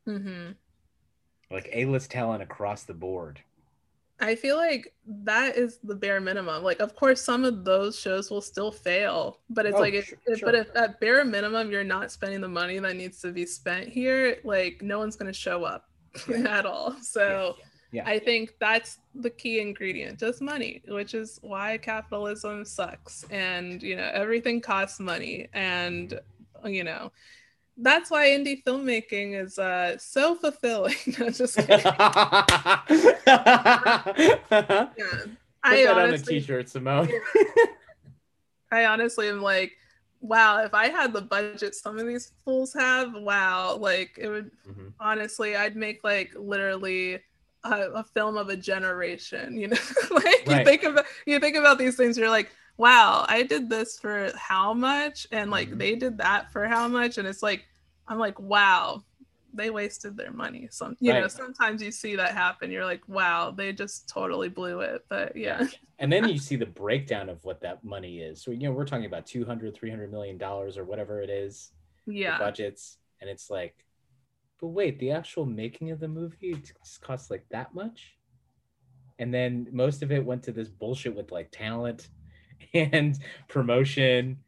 Mm-hmm. 0.09 0.53
Like 1.51 1.69
A 1.73 1.85
list 1.85 2.11
talent 2.11 2.43
across 2.43 2.83
the 2.85 2.95
board. 2.95 3.41
I 4.21 4.35
feel 4.35 4.57
like 4.57 4.95
that 5.07 5.57
is 5.57 5.79
the 5.83 5.95
bare 5.95 6.21
minimum. 6.21 6.63
Like, 6.63 6.81
of 6.81 6.95
course, 6.95 7.23
some 7.23 7.45
of 7.45 7.65
those 7.65 7.99
shows 7.99 8.31
will 8.31 8.43
still 8.43 8.71
fail, 8.71 9.41
but 9.49 9.67
it's 9.67 9.77
oh, 9.77 9.81
like, 9.81 9.95
if, 9.95 10.09
sure, 10.09 10.39
but 10.43 10.55
if 10.55 10.69
at 10.77 11.01
bare 11.01 11.25
minimum 11.25 11.71
you're 11.71 11.85
not 11.85 12.13
spending 12.13 12.41
the 12.41 12.49
money 12.49 12.79
that 12.79 12.97
needs 12.97 13.21
to 13.23 13.33
be 13.33 13.47
spent 13.47 13.89
here, 13.89 14.39
like, 14.45 14.83
no 14.83 14.99
one's 14.99 15.17
going 15.17 15.33
to 15.33 15.39
show 15.39 15.65
up 15.65 15.89
yeah. 16.29 16.59
at 16.59 16.67
all. 16.67 16.97
So, 17.01 17.57
yeah. 17.59 17.65
Yeah. 17.93 18.05
I 18.07 18.21
think 18.21 18.55
that's 18.61 18.99
the 19.17 19.31
key 19.31 19.59
ingredient, 19.59 20.21
just 20.21 20.41
money, 20.41 20.81
which 20.87 21.13
is 21.15 21.41
why 21.43 21.77
capitalism 21.79 22.65
sucks. 22.65 23.25
And, 23.31 23.83
you 23.83 23.97
know, 23.97 24.09
everything 24.15 24.61
costs 24.61 25.01
money. 25.01 25.49
And, 25.53 26.21
you 26.65 26.85
know, 26.85 27.11
that's 27.83 28.11
why 28.11 28.29
indie 28.29 28.63
filmmaking 28.63 29.43
is 29.43 29.59
uh, 29.59 29.97
so 29.99 30.35
fulfilling. 30.35 30.95
no, 31.19 31.31
just 31.31 31.57
kidding. 31.57 31.81
yeah. 31.81 32.83
Put 35.63 35.73
I 35.73 35.85
that 35.85 35.99
honestly, 35.99 36.37
on 36.37 36.39
a 36.39 36.41
t-shirt, 36.41 36.69
Simone. 36.71 37.11
I 38.73 38.87
honestly 38.87 39.29
am 39.29 39.43
like, 39.43 39.73
wow, 40.21 40.65
if 40.65 40.73
I 40.73 40.89
had 40.89 41.13
the 41.13 41.21
budget 41.21 41.75
some 41.75 41.99
of 41.99 42.07
these 42.07 42.33
fools 42.47 42.73
have, 42.73 43.13
wow, 43.15 43.77
like 43.77 44.19
it 44.19 44.29
would 44.29 44.51
mm-hmm. 44.67 44.89
honestly, 44.99 45.57
I'd 45.57 45.77
make 45.77 46.03
like 46.03 46.33
literally 46.35 47.19
a, 47.65 47.71
a, 47.71 48.05
film 48.05 48.39
of 48.39 48.49
a 48.49 48.57
generation. 48.57 49.59
You 49.59 49.69
know, 49.69 49.77
like 50.11 50.47
right. 50.47 50.61
you 50.61 50.65
think 50.65 50.85
about 50.85 51.05
you 51.27 51.39
think 51.39 51.57
about 51.57 51.77
these 51.77 51.97
things, 51.97 52.17
you're 52.17 52.31
like, 52.31 52.51
wow, 52.79 53.27
I 53.29 53.43
did 53.43 53.69
this 53.69 53.99
for 53.99 54.33
how 54.35 54.73
much, 54.73 55.27
and 55.31 55.51
like 55.51 55.69
mm-hmm. 55.69 55.79
they 55.79 55.95
did 55.95 56.17
that 56.19 56.51
for 56.53 56.67
how 56.67 56.89
much, 56.89 57.19
and 57.19 57.29
it's 57.29 57.43
like 57.43 57.67
I'm 58.11 58.19
like, 58.19 58.39
wow, 58.41 59.05
they 59.55 59.71
wasted 59.71 60.17
their 60.17 60.33
money. 60.33 60.69
Some 60.71 60.97
you 61.01 61.13
right. 61.13 61.23
know, 61.23 61.29
sometimes 61.29 61.81
you 61.81 61.93
see 61.93 62.17
that 62.17 62.33
happen. 62.33 62.71
You're 62.71 62.85
like, 62.85 63.09
wow, 63.09 63.53
they 63.53 63.73
just 63.73 64.09
totally 64.09 64.49
blew 64.49 64.81
it. 64.81 65.05
But 65.09 65.37
yeah. 65.37 65.67
And 65.99 66.13
then 66.13 66.29
you 66.29 66.39
see 66.39 66.57
the 66.57 66.67
breakdown 66.67 67.29
of 67.29 67.45
what 67.45 67.61
that 67.63 67.85
money 67.85 68.19
is. 68.19 68.43
So 68.43 68.51
you 68.51 68.69
know, 68.69 68.73
we're 68.73 68.85
talking 68.85 69.07
about 69.07 69.27
200, 69.27 69.75
300 69.75 70.11
million 70.11 70.39
dollars 70.39 70.77
or 70.77 70.85
whatever 70.85 71.23
it 71.23 71.31
is. 71.31 71.71
Yeah. 72.07 72.39
Budgets. 72.39 72.99
And 73.21 73.31
it's 73.31 73.49
like, 73.49 73.85
but 74.61 74.69
wait, 74.69 74.99
the 74.99 75.13
actual 75.13 75.47
making 75.47 75.91
of 75.91 76.01
the 76.01 76.09
movie 76.09 76.55
just 76.55 77.01
costs 77.01 77.31
like 77.31 77.45
that 77.51 77.75
much? 77.75 78.17
And 79.19 79.33
then 79.33 79.69
most 79.73 80.03
of 80.03 80.11
it 80.11 80.25
went 80.25 80.43
to 80.45 80.53
this 80.53 80.69
bullshit 80.69 81.15
with 81.15 81.31
like 81.31 81.51
talent 81.53 82.09
and 82.75 83.19
promotion 83.49 84.39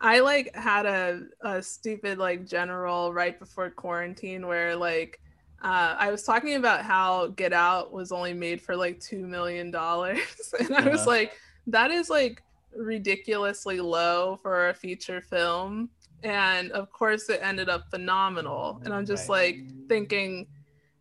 I 0.00 0.20
like 0.20 0.54
had 0.54 0.86
a, 0.86 1.22
a 1.40 1.62
stupid 1.62 2.18
like 2.18 2.46
general 2.46 3.12
right 3.12 3.38
before 3.38 3.70
quarantine 3.70 4.46
where 4.46 4.76
like 4.76 5.20
uh, 5.62 5.96
I 5.98 6.10
was 6.10 6.22
talking 6.22 6.54
about 6.54 6.84
how 6.84 7.28
Get 7.28 7.52
Out 7.52 7.92
was 7.92 8.12
only 8.12 8.32
made 8.32 8.62
for 8.62 8.76
like 8.76 9.00
two 9.00 9.26
million 9.26 9.70
dollars, 9.70 10.54
and 10.60 10.74
I 10.74 10.88
was 10.88 11.00
uh-huh. 11.00 11.10
like, 11.10 11.32
that 11.66 11.90
is 11.90 12.08
like 12.08 12.42
ridiculously 12.74 13.80
low 13.80 14.38
for 14.42 14.68
a 14.68 14.74
feature 14.74 15.20
film. 15.20 15.90
And 16.22 16.70
of 16.72 16.90
course, 16.92 17.28
it 17.28 17.40
ended 17.42 17.68
up 17.68 17.90
phenomenal. 17.90 18.80
And 18.84 18.94
I'm 18.94 19.06
just 19.06 19.28
right. 19.28 19.56
like 19.56 19.88
thinking, 19.88 20.46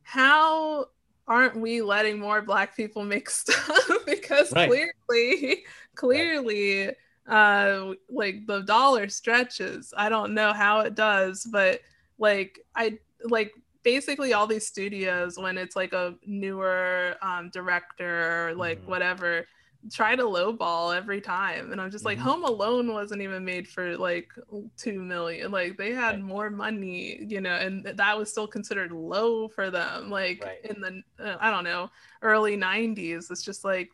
how 0.03 0.87
aren't 1.27 1.57
we 1.57 1.81
letting 1.81 2.19
more 2.19 2.41
Black 2.41 2.75
people 2.75 3.03
make 3.03 3.29
stuff? 3.29 3.79
because 4.05 4.51
right. 4.53 4.69
clearly, 4.69 5.65
clearly 5.95 6.91
uh 7.27 7.93
like 8.09 8.45
the 8.47 8.61
dollar 8.61 9.09
stretches 9.09 9.93
i 9.97 10.07
don't 10.07 10.33
know 10.33 10.53
how 10.53 10.79
it 10.79 10.95
does 10.95 11.45
but 11.51 11.81
like 12.17 12.59
i 12.75 12.97
like 13.23 13.53
basically 13.83 14.33
all 14.33 14.47
these 14.47 14.65
studios 14.65 15.37
when 15.37 15.57
it's 15.57 15.75
like 15.75 15.93
a 15.93 16.15
newer 16.25 17.15
um 17.21 17.49
director 17.49 18.49
or 18.49 18.55
like 18.55 18.79
mm-hmm. 18.79 18.91
whatever 18.91 19.45
try 19.91 20.15
to 20.15 20.23
lowball 20.23 20.95
every 20.95 21.21
time 21.21 21.71
and 21.71 21.79
i'm 21.79 21.91
just 21.91 22.05
like 22.05 22.17
mm-hmm. 22.17 22.27
home 22.27 22.43
alone 22.43 22.93
wasn't 22.93 23.21
even 23.21 23.45
made 23.45 23.67
for 23.67 23.97
like 23.97 24.29
2 24.77 24.99
million 24.99 25.51
like 25.51 25.77
they 25.77 25.93
had 25.93 26.15
right. 26.15 26.23
more 26.23 26.49
money 26.49 27.23
you 27.27 27.39
know 27.39 27.53
and 27.53 27.85
that 27.85 28.17
was 28.17 28.29
still 28.29 28.47
considered 28.47 28.91
low 28.91 29.47
for 29.47 29.69
them 29.69 30.09
like 30.09 30.43
right. 30.43 30.65
in 30.65 30.81
the 30.81 31.25
uh, 31.25 31.37
i 31.39 31.51
don't 31.51 31.63
know 31.63 31.89
early 32.21 32.57
90s 32.57 33.31
it's 33.31 33.43
just 33.43 33.63
like 33.63 33.89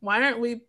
why 0.00 0.22
aren't 0.22 0.40
we 0.40 0.60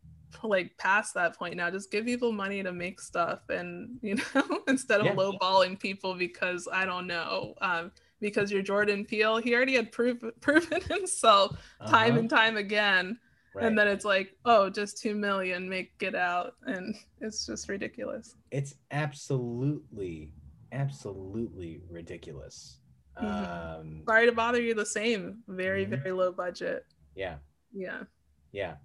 like 0.44 0.78
past 0.78 1.14
that 1.14 1.38
point 1.38 1.56
now 1.56 1.70
just 1.70 1.92
give 1.92 2.06
people 2.06 2.32
money 2.32 2.64
to 2.64 2.72
make 2.72 3.00
stuff 3.00 3.42
and 3.50 3.98
you 4.02 4.16
know 4.16 4.62
instead 4.68 5.00
of 5.00 5.08
yeah. 5.08 5.14
lowballing 5.14 5.80
people 5.80 6.14
because 6.14 6.68
i 6.72 6.86
don't 6.86 7.08
know 7.08 7.54
um 7.62 7.92
because 8.20 8.52
you're 8.52 8.62
jordan 8.62 9.06
peele 9.06 9.38
he 9.38 9.56
already 9.56 9.76
had 9.76 9.92
prov- 9.92 10.24
proven 10.42 10.82
himself 10.82 11.52
uh-huh. 11.80 11.92
time 11.92 12.18
and 12.18 12.30
time 12.30 12.58
again 12.58 13.18
right. 13.54 13.66
and 13.66 13.78
then 13.78 13.88
it's 13.88 14.06
like 14.06 14.36
oh 14.46 14.70
just 14.70 15.02
2 15.02 15.16
million 15.16 15.68
make 15.68 15.98
get 15.98 16.16
out 16.16 16.56
and 16.66 16.96
it's 17.22 17.46
just 17.46 17.68
ridiculous 17.70 18.36
it's 18.52 18.76
absolutely 18.92 20.32
absolutely 20.72 21.82
ridiculous 21.90 22.78
mm-hmm. 23.20 23.80
um 23.82 24.04
sorry 24.08 24.26
to 24.26 24.32
bother 24.32 24.62
you 24.62 24.74
the 24.74 24.86
same 24.86 25.40
very 25.48 25.86
mm-hmm. 25.86 25.96
very 25.96 26.12
low 26.12 26.32
budget 26.32 26.86
yeah 27.16 27.36
yeah 27.74 28.04
yeah 28.52 28.76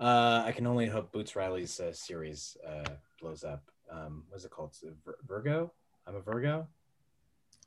uh, 0.00 0.42
I 0.44 0.52
can 0.52 0.66
only 0.66 0.86
hope 0.86 1.12
Boots 1.12 1.36
Riley's 1.36 1.78
uh, 1.80 1.92
series 1.92 2.56
uh, 2.66 2.90
blows 3.20 3.44
up. 3.44 3.62
Um, 3.90 4.24
what's 4.28 4.44
it 4.44 4.50
called? 4.50 4.76
Vir- 5.04 5.18
Virgo. 5.26 5.72
I'm 6.06 6.16
a 6.16 6.20
Virgo. 6.20 6.66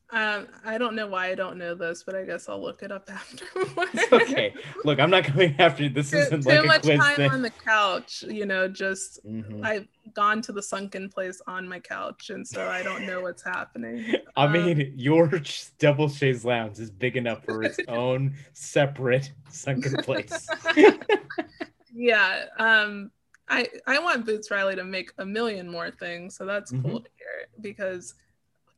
Um, 0.10 0.48
I 0.64 0.78
don't 0.78 0.95
know 0.95 1.08
why 1.08 1.28
I 1.28 1.36
don't 1.36 1.58
know 1.58 1.76
this, 1.76 2.04
but 2.04 2.16
I 2.16 2.24
guess 2.24 2.48
I'll 2.48 2.62
look 2.62 2.82
it 2.82 2.94
up 2.94 3.10
afterwards. 3.12 3.99
okay. 4.12 4.54
Look, 4.86 4.99
I'm 4.99 5.10
not 5.10 5.26
coming 5.26 5.56
after 5.60 5.84
you. 5.84 5.90
this. 5.90 6.12
Too, 6.12 6.18
isn't 6.18 6.44
too 6.44 6.49
like 6.49 6.66
much 6.66 6.84
time 6.86 7.16
thing. 7.16 7.32
on 7.32 7.41
the 7.41 7.49
couch. 7.49 8.24
You 8.26 8.45
know, 8.45 8.70
just 8.70 9.26
mm-hmm. 9.26 9.66
I've 9.66 9.88
gone 10.14 10.41
to 10.44 10.54
the 10.54 10.64
sunken 10.64 11.10
place 11.10 11.41
on 11.45 11.68
my 11.68 11.80
couch, 11.80 12.30
and 12.30 12.48
so 12.48 12.70
I 12.70 12.84
don't 12.84 13.06
know 13.06 13.22
what's 13.22 13.44
happening. 13.44 14.14
I 14.38 14.45
um, 14.45 14.54
mean, 14.54 14.94
your 14.95 15.30
double 15.78 16.08
chaise 16.08 16.45
lounge 16.45 16.80
is 16.80 16.90
big 16.90 17.18
enough 17.18 17.44
for 17.44 17.64
its 17.64 17.80
own 17.90 18.36
separate 18.54 19.34
sunken 19.49 19.98
place 20.04 20.48
yeah 21.98 22.45
um 22.60 23.10
i 23.49 23.68
i 23.88 23.98
want 23.98 24.26
boots 24.26 24.52
riley 24.52 24.76
to 24.76 24.84
make 24.84 25.11
a 25.18 25.26
million 25.26 25.68
more 25.68 25.90
things 25.90 26.36
so 26.36 26.45
that's 26.45 26.72
mm-hmm. 26.72 26.88
cool 26.88 26.99
to 26.99 27.10
hear 27.18 27.48
because 27.60 28.14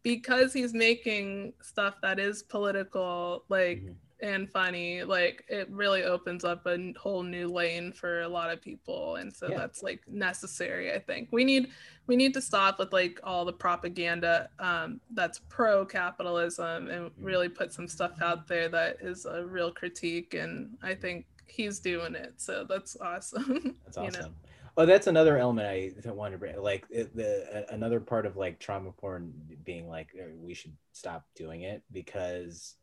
because 0.04 0.54
he's 0.54 0.74
making 0.74 1.52
stuff 1.62 1.96
that 2.02 2.18
is 2.18 2.44
political 2.44 3.44
like 3.50 3.80
mm-hmm. 3.80 4.26
and 4.26 4.50
funny 4.50 5.04
like 5.04 5.44
it 5.50 5.70
really 5.70 6.04
opens 6.04 6.46
up 6.46 6.66
a 6.66 6.94
whole 6.98 7.22
new 7.22 7.50
lane 7.50 7.91
for 7.91 8.22
a 8.22 8.28
lot 8.28 8.50
of 8.50 8.62
people 8.62 9.18
and 9.18 9.34
so 9.34 9.50
yeah. 9.50 9.58
that's 9.58 9.84
like 9.84 10.00
necessary 10.08 10.94
i 10.94 11.00
think 11.00 11.28
we 11.34 11.44
need 11.44 11.68
we 12.08 12.16
need 12.16 12.34
to 12.34 12.41
stop 12.41 12.80
with 12.80 12.94
like 12.94 13.20
all 13.22 13.44
the 13.44 13.52
propaganda 13.52 14.50
um, 14.60 15.02
that's 15.12 15.41
pro 15.50 15.86
capitalism 15.86 16.88
and 16.88 17.12
mm-hmm. 17.12 17.24
really 17.24 17.50
put 17.50 17.74
some 17.74 17.88
stuff 17.88 18.14
out 18.22 18.48
there 18.48 18.70
that 18.70 18.96
is 19.02 19.26
a 19.26 19.46
real 19.46 19.72
critique 19.74 20.36
and 20.36 20.78
i 20.82 20.96
think 20.96 21.26
he's 21.52 21.80
doing 21.80 22.16
it. 22.16 22.34
So 22.38 22.66
that's 22.68 22.96
awesome. 22.98 23.76
That's 23.86 23.98
awesome. 23.98 24.22
you 24.22 24.28
know? 24.28 24.34
Oh, 24.78 24.86
that's 24.86 25.08
another 25.08 25.38
element 25.38 25.68
I 25.68 26.12
want 26.12 26.32
to 26.32 26.38
bring. 26.38 26.58
Like 26.62 26.88
the 26.88 27.66
another 27.70 28.00
part 28.00 28.26
of 28.26 28.38
like 28.38 28.60
trauma 28.60 28.94
porn 28.94 29.34
being 29.66 29.90
like 29.90 30.10
uh, 30.18 30.30
we 30.38 30.54
should 30.54 30.72
stop 30.94 31.26
doing 31.36 31.64
it 31.64 31.84
because 31.92 32.76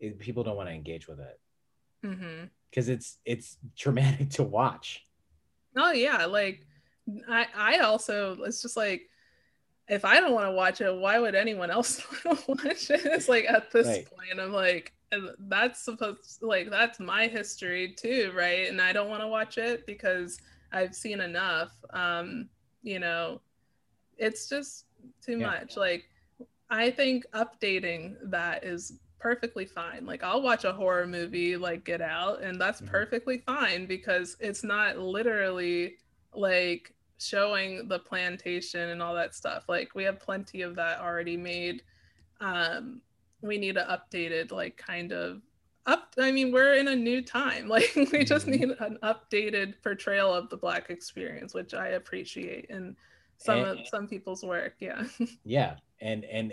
it, 0.00 0.18
people 0.18 0.42
don't 0.42 0.56
want 0.56 0.68
to 0.68 0.74
engage 0.74 1.06
with 1.06 1.20
it 1.20 1.38
because 2.02 2.86
mm-hmm. 2.86 2.92
it's 2.92 3.18
it's 3.24 3.56
traumatic 3.76 4.30
to 4.30 4.42
watch. 4.42 5.04
Oh 5.76 5.92
yeah, 5.92 6.24
like 6.26 6.66
I 7.28 7.46
I 7.54 7.78
also 7.78 8.36
it's 8.42 8.60
just 8.60 8.76
like 8.76 9.08
if 9.88 10.04
I 10.04 10.20
don't 10.20 10.32
want 10.32 10.46
to 10.46 10.52
watch 10.52 10.80
it, 10.80 10.94
why 10.94 11.18
would 11.18 11.34
anyone 11.34 11.70
else 11.70 12.02
want 12.24 12.38
to 12.40 12.44
watch 12.48 12.90
it? 12.90 13.04
It's 13.04 13.28
like 13.28 13.44
at 13.44 13.70
this 13.70 13.86
Right. 13.86 14.06
point, 14.06 14.40
I'm 14.40 14.52
like, 14.52 14.92
and 15.14 15.30
that's 15.50 15.80
supposed 15.80 16.42
like 16.42 16.70
that's 16.70 17.00
my 17.00 17.26
history 17.26 17.94
too, 17.96 18.32
right? 18.34 18.68
And 18.68 18.80
I 18.80 18.92
don't 18.92 19.08
want 19.08 19.22
to 19.22 19.28
watch 19.28 19.58
it 19.58 19.86
because 19.86 20.38
I've 20.72 20.94
seen 20.94 21.20
enough. 21.20 21.72
Um, 21.90 22.48
you 22.82 22.98
know, 22.98 23.40
it's 24.18 24.48
just 24.48 24.86
too 25.24 25.38
Yeah. 25.38 25.46
much. 25.46 25.76
Like 25.76 26.04
I 26.70 26.90
think 26.90 27.24
updating 27.32 28.16
that 28.24 28.64
is 28.64 28.98
perfectly 29.18 29.64
fine. 29.64 30.04
Like 30.04 30.22
I'll 30.22 30.42
watch 30.42 30.64
a 30.64 30.72
horror 30.72 31.06
movie 31.06 31.56
like 31.56 31.84
Get 31.84 32.00
Out 32.02 32.42
and 32.42 32.60
that's 32.60 32.80
Mhm. 32.80 32.86
perfectly 32.86 33.38
fine 33.38 33.86
because 33.86 34.36
it's 34.40 34.62
not 34.64 34.98
literally 34.98 35.96
like 36.34 36.94
showing 37.18 37.88
the 37.88 37.98
plantation 38.00 38.90
and 38.90 39.02
all 39.02 39.14
that 39.14 39.34
stuff. 39.34 39.64
Like 39.68 39.94
we 39.94 40.04
have 40.04 40.20
plenty 40.20 40.62
of 40.62 40.74
that 40.76 41.00
already 41.00 41.36
made. 41.36 41.82
Um 42.40 43.00
we 43.44 43.58
need 43.58 43.76
an 43.76 43.86
updated 43.88 44.50
like 44.50 44.76
kind 44.76 45.12
of 45.12 45.42
up 45.86 46.14
I 46.18 46.32
mean 46.32 46.50
we're 46.50 46.74
in 46.74 46.88
a 46.88 46.96
new 46.96 47.20
time. 47.22 47.68
Like 47.74 47.92
we 47.94 48.24
just 48.24 48.46
Mhm. 48.46 48.58
need 48.60 48.70
an 48.80 48.98
updated 49.02 49.74
portrayal 49.82 50.32
of 50.32 50.48
the 50.48 50.56
black 50.56 50.88
experience, 50.90 51.52
which 51.54 51.74
I 51.74 51.88
appreciate 51.88 52.66
in 52.70 52.96
some 53.36 53.58
And- 53.60 53.80
of 53.80 53.86
some 53.88 54.08
people's 54.08 54.42
work. 54.42 54.74
Yeah. 54.80 55.04
Yeah, 55.44 55.76
and 56.00 56.24
and 56.24 56.52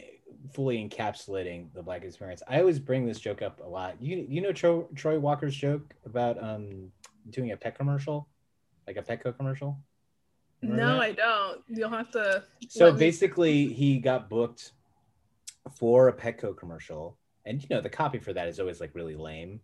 fully 0.53 0.77
encapsulating 0.87 1.71
the 1.73 1.83
black 1.83 2.03
experience. 2.03 2.41
I 2.47 2.59
always 2.59 2.79
bring 2.79 3.05
this 3.05 3.19
joke 3.19 3.41
up 3.41 3.61
a 3.63 3.67
lot. 3.67 3.95
You 4.01 4.25
you 4.27 4.41
know 4.41 4.51
Tro- 4.51 4.89
Troy 4.95 5.17
Walker's 5.19 5.55
joke 5.55 5.93
about 6.05 6.41
um 6.43 6.91
doing 7.29 7.51
a 7.51 7.57
pet 7.57 7.75
commercial, 7.77 8.27
like 8.87 8.97
a 8.97 9.01
Petco 9.01 9.35
commercial. 9.37 9.77
Remember 10.61 10.81
no, 10.83 10.93
that? 10.95 11.01
I 11.01 11.11
don't. 11.13 11.61
You'll 11.69 11.89
have 11.89 12.11
to 12.11 12.43
So 12.67 12.85
let 12.85 12.93
me- 12.95 12.99
basically, 12.99 13.67
he 13.73 13.99
got 13.99 14.29
booked 14.29 14.73
for 15.77 16.07
a 16.07 16.13
Petco 16.13 16.55
commercial, 16.55 17.17
and 17.45 17.61
you 17.61 17.67
know 17.69 17.81
the 17.81 17.89
copy 17.89 18.19
for 18.19 18.33
that 18.33 18.47
is 18.47 18.59
always 18.59 18.79
like 18.79 18.91
really 18.93 19.15
lame. 19.15 19.59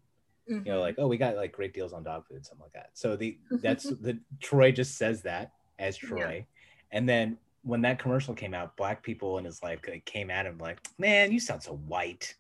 You 0.50 0.62
know, 0.64 0.80
like 0.80 0.96
mm-hmm. 0.96 1.04
oh, 1.04 1.08
we 1.08 1.18
got 1.18 1.36
like 1.36 1.52
great 1.52 1.74
deals 1.74 1.92
on 1.92 2.04
dog 2.04 2.26
food, 2.26 2.46
something 2.46 2.64
like 2.64 2.74
that. 2.74 2.92
So 2.94 3.16
the 3.18 3.38
that's 3.62 3.84
the 3.84 4.18
Troy 4.40 4.72
just 4.72 4.98
says 4.98 5.22
that 5.24 5.52
as 5.78 6.02
Yeah. 6.02 6.10
Troy, 6.10 6.46
and 6.92 7.08
then 7.08 7.38
when 7.64 7.82
that 7.82 8.00
commercial 8.00 8.34
came 8.34 8.54
out, 8.54 8.78
black 8.78 9.04
people 9.04 9.38
in 9.40 9.46
his 9.46 9.62
life 9.62 9.82
came 10.06 10.30
at 10.30 10.46
him 10.46 10.58
like, 10.58 10.80
"Man, 10.98 11.32
you 11.32 11.40
sound 11.40 11.64
so 11.64 11.74
white." 11.74 12.36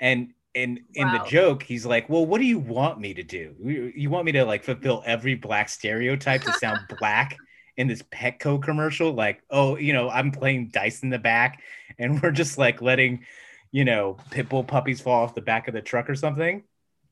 And 0.00 0.32
and 0.54 0.80
in 0.94 1.08
Wow. 1.08 1.18
the 1.24 1.30
joke, 1.30 1.62
he's 1.62 1.84
like, 1.84 2.08
"Well, 2.08 2.24
what 2.24 2.40
do 2.40 2.46
you 2.46 2.58
want 2.58 3.00
me 3.00 3.14
to 3.14 3.22
do? 3.22 3.92
You 3.96 4.10
want 4.10 4.24
me 4.24 4.32
to 4.32 4.44
like 4.44 4.62
fulfill 4.62 5.02
every 5.06 5.34
black 5.34 5.68
stereotype 5.68 6.42
to 6.42 6.52
sound 6.52 6.78
black 7.00 7.36
in 7.78 7.86
this 7.86 8.02
Petco 8.02 8.62
commercial? 8.62 9.12
Like, 9.12 9.42
oh, 9.48 9.76
you 9.76 9.94
know, 9.94 10.10
I'm 10.10 10.30
playing 10.30 10.68
dice 10.68 11.02
in 11.02 11.08
the 11.08 11.18
back, 11.18 11.62
and 11.98 12.20
we're 12.20 12.32
just 12.32 12.58
like 12.58 12.82
letting, 12.82 13.24
you 13.70 13.86
know, 13.86 14.18
pit 14.30 14.50
bull 14.50 14.64
puppies 14.64 15.00
fall 15.00 15.22
off 15.22 15.34
the 15.34 15.40
back 15.40 15.68
of 15.68 15.74
the 15.74 15.80
truck 15.80 16.10
or 16.10 16.14
something." 16.14 16.64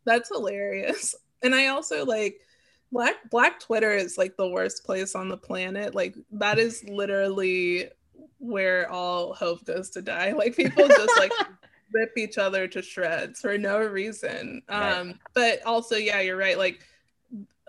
That's 0.04 0.28
hilarious. 0.28 1.14
And 1.42 1.54
I 1.54 1.66
also 1.66 2.04
like 2.06 2.40
black 2.90 3.28
black 3.30 3.60
Twitter 3.60 3.92
is 3.92 4.16
like 4.16 4.36
the 4.36 4.48
worst 4.48 4.84
place 4.84 5.14
on 5.14 5.28
the 5.28 5.36
planet. 5.36 5.94
Like 5.94 6.16
that 6.32 6.58
is 6.58 6.82
literally 6.88 7.90
where 8.38 8.90
all 8.90 9.34
hope 9.34 9.64
goes 9.66 9.90
to 9.90 10.02
die. 10.02 10.32
Like 10.32 10.56
people 10.56 10.88
just 10.88 11.18
like 11.18 11.30
rip 11.92 12.16
each 12.16 12.38
other 12.38 12.66
to 12.68 12.80
shreds 12.80 13.42
for 13.42 13.58
no 13.58 13.78
reason. 13.78 14.62
Right. 14.68 14.92
Um 14.92 15.20
but 15.34 15.64
also 15.66 15.96
yeah, 15.96 16.20
you're 16.20 16.38
right. 16.38 16.58
Like 16.58 16.80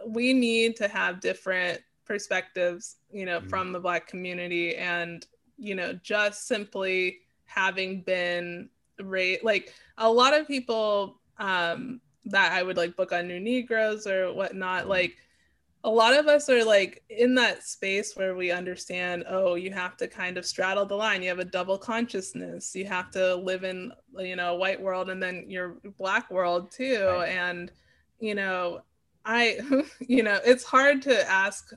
we 0.07 0.33
need 0.33 0.77
to 0.77 0.87
have 0.87 1.19
different 1.19 1.81
perspectives, 2.07 2.97
you 3.11 3.25
know, 3.25 3.39
Mhm. 3.39 3.49
from 3.49 3.71
the 3.71 3.79
black 3.79 4.07
community 4.07 4.75
and 4.75 5.25
you 5.59 5.75
know, 5.75 5.93
just 6.03 6.47
simply 6.47 7.19
having 7.45 8.01
been 8.03 8.69
raised 8.99 9.43
like 9.43 9.73
a 9.97 10.11
lot 10.11 10.33
of 10.33 10.47
people 10.47 11.21
um 11.39 12.01
that 12.25 12.51
I 12.51 12.63
would 12.63 12.77
like 12.77 12.95
book 12.95 13.11
on 13.11 13.27
New 13.27 13.39
Negroes 13.39 14.05
or 14.07 14.33
whatnot, 14.33 14.85
Mhm. 14.85 14.89
like 14.89 15.17
a 15.83 15.89
lot 15.89 16.13
of 16.17 16.27
us 16.27 16.49
are 16.49 16.63
like 16.65 17.03
in 17.09 17.35
that 17.35 17.63
space 17.63 18.15
where 18.15 18.35
we 18.35 18.51
understand, 18.51 19.23
oh, 19.29 19.55
you 19.55 19.71
have 19.71 19.95
to 19.97 20.07
kind 20.07 20.37
of 20.37 20.45
straddle 20.45 20.85
the 20.85 20.95
line. 20.95 21.21
You 21.23 21.29
have 21.29 21.39
a 21.39 21.45
double 21.45 21.77
consciousness. 21.77 22.75
You 22.75 22.85
have 22.85 23.11
to 23.11 23.35
live 23.35 23.63
in, 23.63 23.93
you 24.17 24.35
know, 24.35 24.53
a 24.53 24.57
white 24.57 24.81
world 24.81 25.09
and 25.09 25.21
then 25.23 25.45
your 25.49 25.77
black 25.97 26.29
world 26.31 26.71
too. 26.71 27.05
Right. 27.05 27.29
And, 27.29 27.71
you 28.19 28.35
know, 28.35 28.81
I, 29.25 29.59
you 29.99 30.23
know, 30.23 30.39
it's 30.43 30.63
hard 30.63 31.01
to 31.03 31.29
ask 31.29 31.71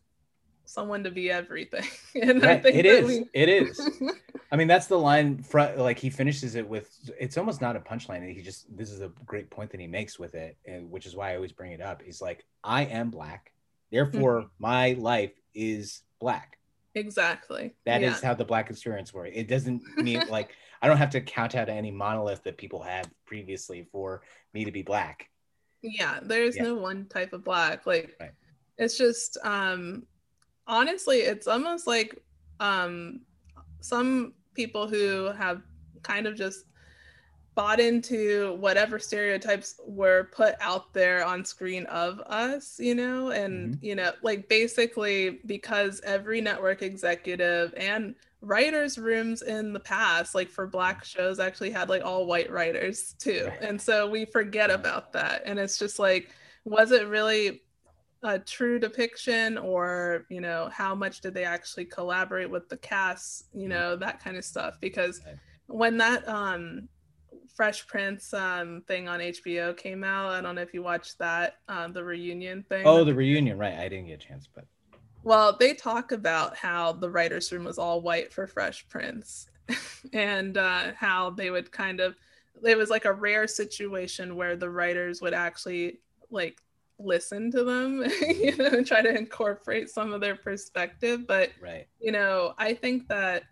someone 0.71 1.05
to 1.05 1.11
be 1.11 1.31
everything. 1.31 1.85
and 2.23 2.45
I 2.45 2.59
think 2.59 2.77
it 2.77 2.87
is. 2.87 3.07
we- 3.07 3.29
It 3.33 3.49
is. 3.49 3.81
I 4.53 4.57
mean, 4.57 4.67
that's 4.69 4.87
the 4.87 4.99
line. 4.99 5.43
Fr- 5.43 5.77
like 5.77 5.99
he 5.99 6.11
finishes 6.11 6.55
it 6.57 6.67
with. 6.69 6.89
It's 7.19 7.39
almost 7.39 7.61
not 7.61 7.77
a 7.77 7.81
punchline. 7.81 8.35
He 8.35 8.43
just. 8.43 8.75
This 8.77 8.91
is 8.91 9.01
a 9.01 9.09
great 9.27 9.49
point 9.51 9.71
that 9.71 9.81
he 9.81 9.87
makes 9.87 10.19
with 10.19 10.35
it, 10.35 10.57
and 10.67 10.91
which 10.91 11.07
is 11.07 11.15
why 11.15 11.33
I 11.33 11.37
always 11.37 11.53
bring 11.53 11.73
it 11.73 11.81
up. 11.81 12.03
He's 12.03 12.21
like, 12.21 12.45
"I 12.65 12.85
am 12.87 13.11
black, 13.11 13.53
therefore 13.93 14.39
Mm-hmm. 14.41 14.49
my 14.59 14.93
life 14.99 15.33
is 15.55 16.03
black." 16.21 16.57
exactly. 16.97 17.73
That 17.87 18.03
is 18.03 18.21
yeah. 18.21 18.29
how 18.29 18.35
the 18.35 18.45
black 18.45 18.69
experience 18.69 19.15
works. 19.15 19.31
It 19.35 19.47
doesn't 19.47 19.83
mean 19.97 20.23
like 20.31 20.51
I 20.83 20.89
don't 20.89 20.97
have 20.97 21.11
to 21.11 21.21
count 21.21 21.55
out 21.55 21.69
any 21.69 21.93
monolith 21.93 22.43
that 22.43 22.57
people 22.59 22.83
had 22.83 23.09
previously 23.27 23.87
for 23.93 24.23
me 24.53 24.65
to 24.65 24.73
be 24.73 24.83
black. 24.83 25.29
yeah 25.83 26.19
there's 26.21 26.57
Yeah. 26.57 26.65
no 26.65 26.75
one 26.75 27.07
type 27.07 27.33
of 27.33 27.45
black 27.45 27.87
like 27.87 28.17
Right. 28.21 28.33
it's 28.77 28.99
just 28.99 29.39
um 29.45 30.03
honestly 30.71 31.19
it's 31.19 31.49
almost 31.49 31.87
like 31.87 32.17
um 32.61 33.21
some 33.81 34.33
people 34.55 34.87
who 34.87 35.27
have 35.33 35.63
kind 36.03 36.27
of 36.27 36.37
just 36.37 36.65
bought 37.57 37.81
into 37.81 38.57
whatever 38.61 38.99
stereotypes 38.99 39.81
were 39.85 40.31
put 40.33 40.55
out 40.61 40.95
there 40.95 41.25
on 41.27 41.45
screen 41.45 41.85
of 41.87 42.21
us 42.21 42.79
you 42.79 42.95
know? 42.95 43.31
And 43.31 43.79
you 43.83 43.97
know 43.97 44.13
like 44.23 44.49
basically 44.49 45.41
because 45.45 46.01
every 46.05 46.41
network 46.41 46.83
executive 46.83 47.75
and 47.77 48.15
writers 48.41 48.97
rooms 48.97 49.43
in 49.43 49.73
the 49.73 49.81
past 49.81 50.35
like 50.35 50.49
for 50.49 50.67
black 50.67 51.05
shows 51.05 51.41
actually 51.41 51.71
had 51.71 51.89
like 51.89 52.05
all 52.05 52.27
white 52.27 52.51
writers 52.51 53.15
too. 53.19 53.51
And 53.61 53.79
so 53.81 54.09
we 54.09 54.25
forget 54.25 54.71
about 54.71 55.13
that. 55.15 55.43
And 55.45 55.59
it's 55.59 55.79
just 55.79 55.99
like 55.99 56.31
was 56.65 56.93
it 56.93 57.09
really 57.09 57.63
a 58.23 58.39
true 58.39 58.79
depiction 58.79 59.57
or 59.59 60.27
you 60.29 60.41
know 60.41 60.69
how 60.73 60.95
much 60.95 61.21
did 61.21 61.33
they 61.35 61.45
actually 61.45 61.87
collaborate 61.87 62.51
with 62.51 62.69
the 62.69 62.77
cast 62.77 63.47
you 63.55 63.69
Mhm. 63.69 63.71
know 63.71 63.97
that 63.97 64.23
kind 64.23 64.37
of 64.37 64.45
stuff 64.45 64.77
because 64.81 65.21
when 65.67 65.97
that 65.97 66.27
um 66.29 66.89
fresh 67.55 67.87
prince 67.87 68.33
um 68.35 68.83
thing 68.87 69.09
on 69.09 69.21
hbo 69.21 69.77
came 69.77 70.05
out 70.05 70.31
i 70.33 70.41
don't 70.41 70.55
know 70.55 70.63
if 70.63 70.75
you 70.75 70.83
watched 70.83 71.19
that 71.19 71.55
um 71.69 71.93
the 71.93 72.05
reunion 72.05 72.63
thing 72.69 72.85
Oh, 72.85 73.05
the 73.05 73.15
reunion, 73.15 73.57
right? 73.59 73.75
I 73.75 73.89
didn't 73.89 74.07
get 74.07 74.23
a 74.23 74.27
chance, 74.27 74.47
but 74.55 74.67
well 75.23 75.57
they 75.59 75.75
talk 75.75 76.13
about 76.13 76.57
how 76.57 76.93
the 76.93 77.11
writers 77.11 77.53
room 77.53 77.65
was 77.65 77.79
all 77.79 78.01
white 78.01 78.33
for 78.33 78.47
fresh 78.47 78.87
prince 78.89 79.49
and 80.13 80.57
uh 80.57 80.93
how 80.97 81.31
they 81.31 81.51
would 81.51 81.71
kind 81.71 82.01
of 82.01 82.15
it 82.65 82.77
was 82.77 82.91
like 82.91 83.05
a 83.05 83.13
rare 83.13 83.47
situation 83.47 84.37
where 84.37 84.57
the 84.57 84.69
writers 84.69 85.21
would 85.21 85.35
actually 85.35 86.01
like 86.31 86.61
listen 87.03 87.51
to 87.51 87.65
them 87.65 88.05
you 88.29 88.57
know 88.57 88.67
and 88.67 88.87
try 88.87 89.01
to 89.03 89.17
incorporate 89.17 89.89
some 89.89 90.13
of 90.13 90.21
their 90.21 90.37
perspective 90.37 91.27
but 91.27 91.51
right. 91.61 91.87
you 92.01 92.13
know 92.13 92.55
i 92.59 92.75
think 92.75 93.09
that 93.09 93.45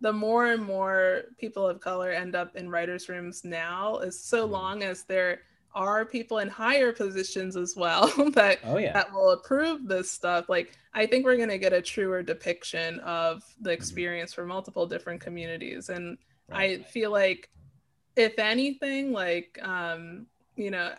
the 0.00 0.12
more 0.12 0.46
and 0.46 0.62
more 0.62 1.22
people 1.38 1.66
of 1.66 1.80
color 1.80 2.10
end 2.10 2.34
up 2.34 2.54
in 2.56 2.68
writers 2.68 3.08
rooms 3.08 3.42
now 3.44 3.98
is 3.98 4.18
so 4.22 4.46
Mhm. 4.46 4.50
long 4.50 4.82
as 4.82 5.04
there 5.04 5.40
are 5.74 6.04
people 6.04 6.38
in 6.38 6.48
higher 6.48 6.92
positions 6.92 7.56
as 7.56 7.74
well 7.76 8.06
that 8.34 8.60
Oh 8.64 8.76
yeah. 8.78 8.92
that 8.92 9.12
will 9.12 9.30
approve 9.30 9.88
this 9.88 10.08
stuff 10.10 10.48
like 10.48 10.72
i 10.94 11.04
think 11.04 11.24
we're 11.24 11.36
going 11.36 11.48
to 11.48 11.58
get 11.58 11.72
a 11.72 11.82
truer 11.82 12.22
depiction 12.22 13.00
of 13.00 13.42
the 13.60 13.70
experience 13.70 14.32
for 14.32 14.46
multiple 14.46 14.86
different 14.86 15.20
communities 15.20 15.88
and 15.88 16.16
right. 16.48 16.80
i 16.80 16.82
feel 16.84 17.10
like 17.10 17.50
if 18.14 18.38
anything 18.38 19.12
like 19.12 19.58
um 19.62 20.26
you 20.54 20.70
know 20.70 20.92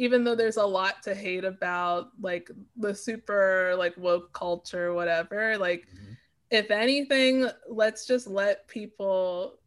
even 0.00 0.24
though 0.24 0.34
there's 0.34 0.56
a 0.56 0.64
lot 0.64 1.02
to 1.02 1.14
hate 1.14 1.44
about 1.44 2.08
like 2.22 2.50
the 2.76 2.94
super 2.94 3.74
like 3.76 3.94
woke 3.98 4.32
culture 4.32 4.94
whatever 4.94 5.58
like 5.58 5.86
Mhm. 5.86 6.16
if 6.50 6.70
anything 6.70 7.46
let's 7.68 8.06
just 8.06 8.26
let 8.26 8.66
people 8.66 9.58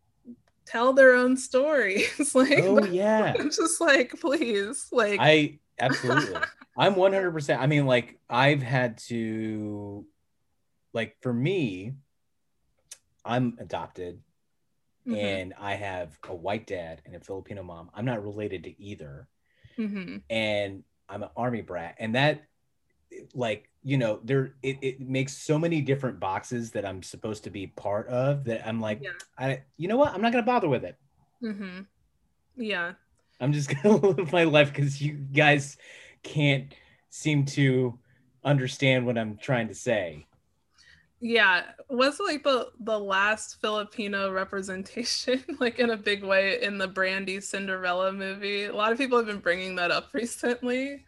tell 0.66 0.92
their 0.92 1.14
own 1.14 1.38
stories 1.38 2.34
like 2.36 2.58
Oh 2.58 2.84
yeah. 2.92 3.34
Just 3.44 3.80
like 3.80 4.20
please 4.20 4.88
like 4.92 5.20
I 5.20 5.60
absolutely. 5.80 6.38
I'm 6.76 6.96
100%. 6.96 7.62
I 7.62 7.68
mean, 7.68 7.86
like, 7.86 8.20
I've 8.28 8.64
had 8.64 8.98
to, 9.10 10.08
like, 10.92 11.16
for 11.22 11.32
me, 11.32 11.94
I'm 13.26 13.58
adopted 13.60 14.22
Mhm, 15.08 15.16
and 15.18 15.54
I 15.60 15.76
have 15.76 16.18
a 16.28 16.36
white 16.36 16.66
dad 16.66 17.02
and 17.06 17.16
a 17.16 17.20
Filipino 17.20 17.62
mom. 17.62 17.92
I'm 17.94 18.06
not 18.06 18.24
related 18.24 18.64
to 18.64 18.82
either. 18.82 19.28
Mhm. 19.78 20.22
And 20.30 20.84
I'm 21.10 21.24
an 21.24 21.30
army 21.36 21.62
brat. 21.62 21.96
And 22.00 22.16
that 22.16 22.44
like 23.36 23.70
you 23.84 23.98
know 23.98 24.20
there 24.24 24.56
it, 24.64 24.78
it 24.82 25.00
makes 25.00 25.38
so 25.38 25.60
many 25.60 25.82
different 25.82 26.20
boxes 26.20 26.72
that 26.72 26.84
i'm 26.84 27.04
supposed 27.04 27.44
to 27.44 27.52
be 27.52 27.68
part 27.68 28.08
of 28.08 28.44
that 28.46 28.68
i'm 28.68 28.82
like 28.82 29.02
Yeah. 29.04 29.12
i 29.38 29.62
you 29.78 29.88
know 29.88 29.98
what 29.98 30.14
i'm 30.14 30.22
not 30.22 30.32
gonna 30.32 30.42
bother 30.44 30.68
with 30.68 30.84
it 30.84 30.98
Mm-hmm. 31.44 31.82
Yeah. 32.56 32.94
i'm 33.40 33.54
just 33.54 33.70
gonna 33.84 33.98
live 33.98 34.32
my 34.32 34.46
life 34.46 34.74
because 34.74 35.00
you 35.00 35.14
guys 35.14 35.78
can't 36.24 36.74
seem 37.12 37.46
to 37.46 38.00
understand 38.44 39.06
what 39.06 39.18
i'm 39.18 39.38
trying 39.38 39.68
to 39.68 39.76
say 39.76 40.26
Yeah. 41.26 41.64
Was 41.90 42.20
like 42.20 42.44
the 42.44 42.70
the 42.80 43.00
last 43.00 43.62
Filipino 43.62 44.32
representation, 44.32 45.44
like 45.60 45.80
in 45.80 45.90
a 45.90 45.98
big 45.98 46.24
way, 46.24 46.62
in 46.62 46.78
the 46.78 46.88
Brandy 46.88 47.40
Cinderella 47.40 48.12
movie. 48.12 48.66
A 48.66 48.76
lot 48.76 48.92
of 48.92 48.98
people 48.98 49.18
have 49.18 49.28
been 49.28 49.40
bringing 49.40 49.76
that 49.76 49.92
up 49.92 50.10
recently 50.14 51.06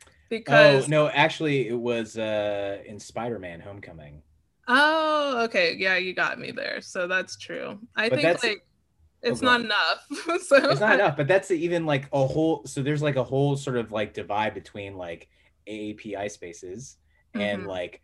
oh 0.47 0.83
because 0.83 0.87
no 0.87 1.07
actually 1.09 1.67
it 1.67 1.73
was 1.79 2.17
uh 2.17 2.77
in 2.85 2.99
spider-man 2.99 3.59
homecoming 3.61 4.21
Oh, 4.67 5.43
okay. 5.45 5.75
Yeah, 5.77 5.97
you 5.97 6.13
got 6.13 6.39
me 6.39 6.51
there. 6.51 6.81
So 6.81 7.07
that's 7.07 7.37
true. 7.37 7.79
I 7.95 8.09
But 8.09 8.19
think 8.19 8.41
like 8.43 8.63
it's 9.23 9.41
go 9.41 9.41
not 9.41 9.61
enough. 9.61 10.05
so 10.47 10.57
it's 10.69 10.79
not 10.79 10.95
enough 10.95 11.15
but 11.15 11.27
that's 11.27 11.51
even 11.51 11.85
like 11.85 12.07
a 12.11 12.25
whole 12.25 12.65
so 12.65 12.81
there's 12.81 13.01
like 13.01 13.15
a 13.15 13.23
whole 13.23 13.55
sort 13.55 13.77
of 13.77 13.91
like 13.91 14.13
divide 14.13 14.53
between 14.53 14.95
like 14.97 15.29
aapi 15.67 16.29
spaces 16.29 16.97
and 17.37 17.65
Mhm. 17.65 17.67
like 17.67 18.01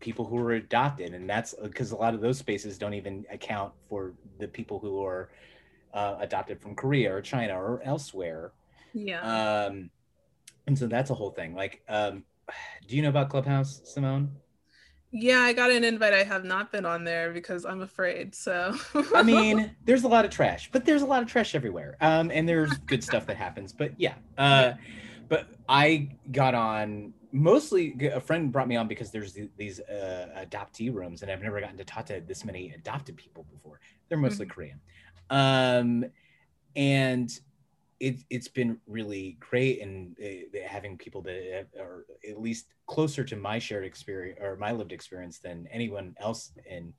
people 0.00 0.24
who 0.24 0.38
are 0.38 0.52
adopted 0.52 1.14
and 1.14 1.28
that's 1.28 1.54
because 1.62 1.92
a 1.92 1.96
lot 1.96 2.14
of 2.14 2.20
those 2.20 2.38
spaces 2.38 2.78
don't 2.78 2.94
even 2.94 3.24
account 3.30 3.72
for 3.88 4.12
the 4.38 4.48
people 4.48 4.78
who 4.78 5.02
are 5.02 5.30
uh, 5.94 6.16
adopted 6.20 6.60
from 6.60 6.74
korea 6.74 7.14
or 7.14 7.20
china 7.22 7.54
or 7.54 7.80
elsewhere 7.84 8.52
Yeah. 8.94 9.66
um 9.66 9.90
and 10.66 10.78
so 10.78 10.86
that's 10.86 11.10
a 11.10 11.14
whole 11.14 11.30
thing 11.30 11.54
like 11.54 11.82
um 11.88 12.24
do 12.86 12.96
you 12.96 13.02
know 13.02 13.08
about 13.08 13.30
clubhouse 13.30 13.80
simone 13.84 14.30
yeah, 15.12 15.38
I 15.40 15.52
got 15.54 15.70
an 15.70 15.84
invite. 15.84 16.12
I 16.12 16.24
have 16.24 16.44
not 16.44 16.72
been 16.72 16.84
on 16.84 17.04
there 17.04 17.32
because 17.32 17.64
I'm 17.64 17.80
afraid. 17.80 18.34
So 18.34 18.76
I 19.14 19.22
mean, 19.22 19.74
there's 19.84 20.04
a 20.04 20.08
lot 20.08 20.24
of 20.24 20.30
trash, 20.30 20.68
but 20.72 20.84
there's 20.84 21.00
a 21.00 21.06
lot 21.06 21.22
of 21.22 21.28
trash 21.28 21.54
everywhere. 21.54 21.96
Um, 22.00 22.30
and 22.30 22.46
there's 22.46 22.76
good 22.78 23.02
stuff 23.02 23.24
that 23.26 23.36
happens, 23.36 23.72
but 23.72 23.92
yeah. 23.98 24.14
Uh, 24.36 24.72
but 25.28 25.46
I 25.68 26.10
got 26.32 26.54
on 26.54 27.14
mostly. 27.36 27.94
A 28.12 28.20
friend 28.20 28.50
brought 28.50 28.68
me 28.68 28.76
on 28.76 28.88
because 28.88 29.10
there's 29.10 29.38
these 29.56 29.80
uh, 29.80 30.28
adoptee 30.36 30.92
rooms, 30.92 31.22
and 31.22 31.30
I've 31.30 31.42
never 31.42 31.60
gotten 31.60 31.76
to 31.76 31.84
talk 31.84 32.06
to 32.06 32.20
this 32.20 32.44
many 32.44 32.72
adopted 32.72 33.16
people 33.16 33.44
before. 33.52 33.80
They're 34.08 34.18
mostly 34.18 34.46
Korean, 34.46 34.80
um, 35.30 36.04
and 36.74 37.30
it, 37.98 38.16
it's 38.28 38.48
been 38.48 38.78
really 38.86 39.38
great 39.40 39.80
and 39.80 40.16
uh, 40.22 40.58
having 40.66 40.98
people 40.98 41.22
that 41.22 41.68
are 41.80 42.04
at 42.28 42.40
least 42.40 42.66
closer 42.86 43.24
to 43.24 43.36
my 43.36 43.58
shared 43.58 43.84
experience 43.84 44.38
or 44.42 44.56
my 44.56 44.72
lived 44.72 44.92
experience 44.92 45.38
than 45.38 45.66
anyone 45.70 46.14
else 46.20 46.52
in 46.68 46.92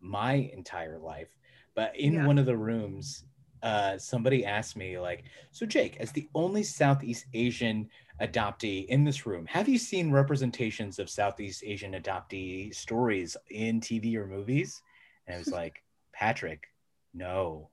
my 0.00 0.50
entire 0.54 0.98
life 0.98 1.28
but 1.74 1.94
in 1.98 2.14
Yeah. 2.14 2.26
one 2.26 2.38
of 2.38 2.46
the 2.46 2.56
rooms 2.56 3.24
uh 3.62 3.98
somebody 3.98 4.44
asked 4.44 4.76
me 4.76 4.98
like 4.98 5.24
so 5.50 5.66
jake 5.66 5.96
as 5.98 6.12
the 6.12 6.28
only 6.34 6.62
southeast 6.62 7.26
asian 7.34 7.88
adoptee 8.20 8.86
in 8.86 9.04
this 9.04 9.26
room 9.26 9.46
have 9.46 9.68
you 9.68 9.78
seen 9.78 10.10
representations 10.10 10.98
of 10.98 11.10
southeast 11.10 11.62
asian 11.64 11.92
adoptee 11.92 12.74
stories 12.74 13.36
in 13.50 13.80
tv 13.80 14.16
or 14.16 14.26
movies? 14.26 14.82
And 15.26 15.36
i 15.36 15.38
was 15.38 15.48
like 15.52 15.82
patrick 16.12 16.68
no. 17.14 17.70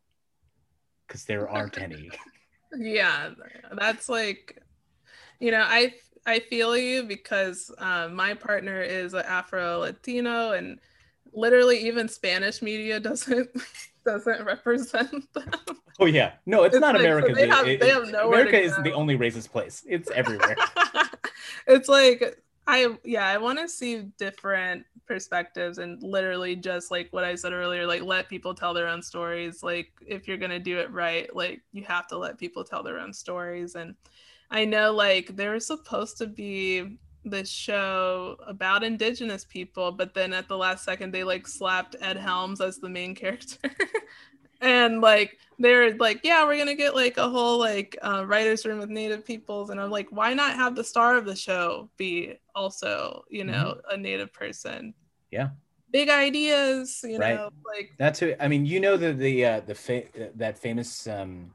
Because 1.07 1.25
there 1.25 1.49
aren't 1.49 1.77
any. 1.81 2.09
Yeah, 2.75 3.31
that's 3.73 4.09
like, 4.09 4.61
you 5.39 5.51
know, 5.51 5.63
I 5.63 5.93
I 6.25 6.39
feel 6.39 6.75
you 6.75 7.03
because 7.03 7.71
um, 7.77 8.15
my 8.15 8.33
partner 8.33 8.81
is 8.81 9.13
an 9.13 9.23
Afro 9.25 9.79
Latino, 9.79 10.51
and 10.51 10.79
literally 11.31 11.77
even 11.85 12.09
Spanish 12.09 12.61
media 12.61 12.99
doesn't 13.09 13.49
doesn't 14.05 14.45
represent 14.45 15.11
them. 15.33 15.51
oh 15.99 16.05
yeah 16.05 16.33
no 16.45 16.63
it's, 16.63 16.75
It's 16.75 16.81
not 16.81 16.93
like, 16.95 17.03
so 17.03 17.07
america 17.07 17.33
they 17.33 17.47
have- 17.47 17.67
it- 17.67 17.79
they 17.79 17.89
have 17.89 18.07
nowhere 18.09 18.41
america 18.41 18.59
isn't 18.61 18.83
the 18.83 18.93
only 18.93 19.17
racist 19.17 19.49
place 19.51 19.83
it's 19.87 20.09
everywhere 20.11 20.55
it's 21.67 21.89
like 21.89 22.41
I 22.67 22.97
yeah, 23.03 23.27
I 23.27 23.37
want 23.37 23.59
to 23.59 23.69
see 23.69 24.05
different 24.17 24.85
perspectives 25.05 25.77
and 25.77 26.01
literally 26.01 26.55
just 26.55 26.89
like 26.89 27.09
what 27.11 27.23
I 27.23 27.35
said 27.35 27.53
earlier, 27.53 27.85
like 27.85 28.01
let 28.01 28.27
people 28.27 28.55
tell 28.55 28.73
their 28.73 28.87
own 28.87 29.03
stories. 29.03 29.61
Like 29.61 29.91
if 30.01 30.27
you're 30.27 30.37
gonna 30.37 30.57
do 30.57 30.79
it 30.79 30.89
right, 30.91 31.29
like 31.35 31.61
you 31.73 31.83
have 31.83 32.07
to 32.07 32.17
let 32.17 32.39
people 32.39 32.63
tell 32.63 32.81
their 32.81 32.97
own 32.99 33.13
stories. 33.13 33.75
And 33.75 33.93
I 34.49 34.65
know 34.65 34.91
like 34.93 35.35
there 35.35 35.51
was 35.51 35.67
supposed 35.67 36.17
to 36.17 36.25
be 36.25 36.97
this 37.25 37.49
show 37.49 38.37
about 38.47 38.83
indigenous 38.83 39.43
people, 39.43 39.91
but 39.91 40.13
then 40.13 40.31
at 40.33 40.47
the 40.47 40.57
last 40.57 40.83
second 40.85 41.11
they 41.13 41.23
like 41.23 41.47
slapped 41.47 41.95
Ed 41.99 42.17
Helms 42.17 42.61
as 42.61 42.77
the 42.77 42.89
main 42.89 43.15
character. 43.21 43.69
and 44.61 45.01
like 45.01 45.37
they're 45.59 45.95
like 45.97 46.21
yeah 46.23 46.45
we're 46.45 46.57
gonna 46.57 46.75
get 46.75 46.95
like 46.95 47.17
a 47.17 47.29
whole 47.29 47.59
like 47.59 47.97
uh, 48.03 48.25
writers 48.25 48.65
room 48.65 48.79
with 48.79 48.89
native 48.89 49.25
peoples 49.25 49.69
and 49.69 49.81
i'm 49.81 49.91
like 49.91 50.07
why 50.11 50.33
not 50.33 50.55
have 50.55 50.75
the 50.75 50.83
star 50.83 51.17
of 51.17 51.25
the 51.25 51.35
show 51.35 51.89
be 51.97 52.33
also 52.55 53.23
you 53.29 53.43
know 53.43 53.75
a 53.91 53.97
native 53.97 54.31
person 54.31 54.93
Yeah. 55.31 55.49
big 55.91 56.09
ideas 56.09 57.01
you 57.03 57.19
Right. 57.19 57.35
know 57.35 57.49
like 57.65 57.91
That's 57.97 58.19
who 58.19 58.33
I 58.39 58.47
mean. 58.47 58.65
You 58.65 58.79
know 58.79 58.95
the 58.97 59.13
the 59.13 59.45
uh, 59.45 59.59
the 59.61 59.75
fa- 59.75 60.03
that 60.35 60.57
famous 60.57 61.07
um, 61.07 61.53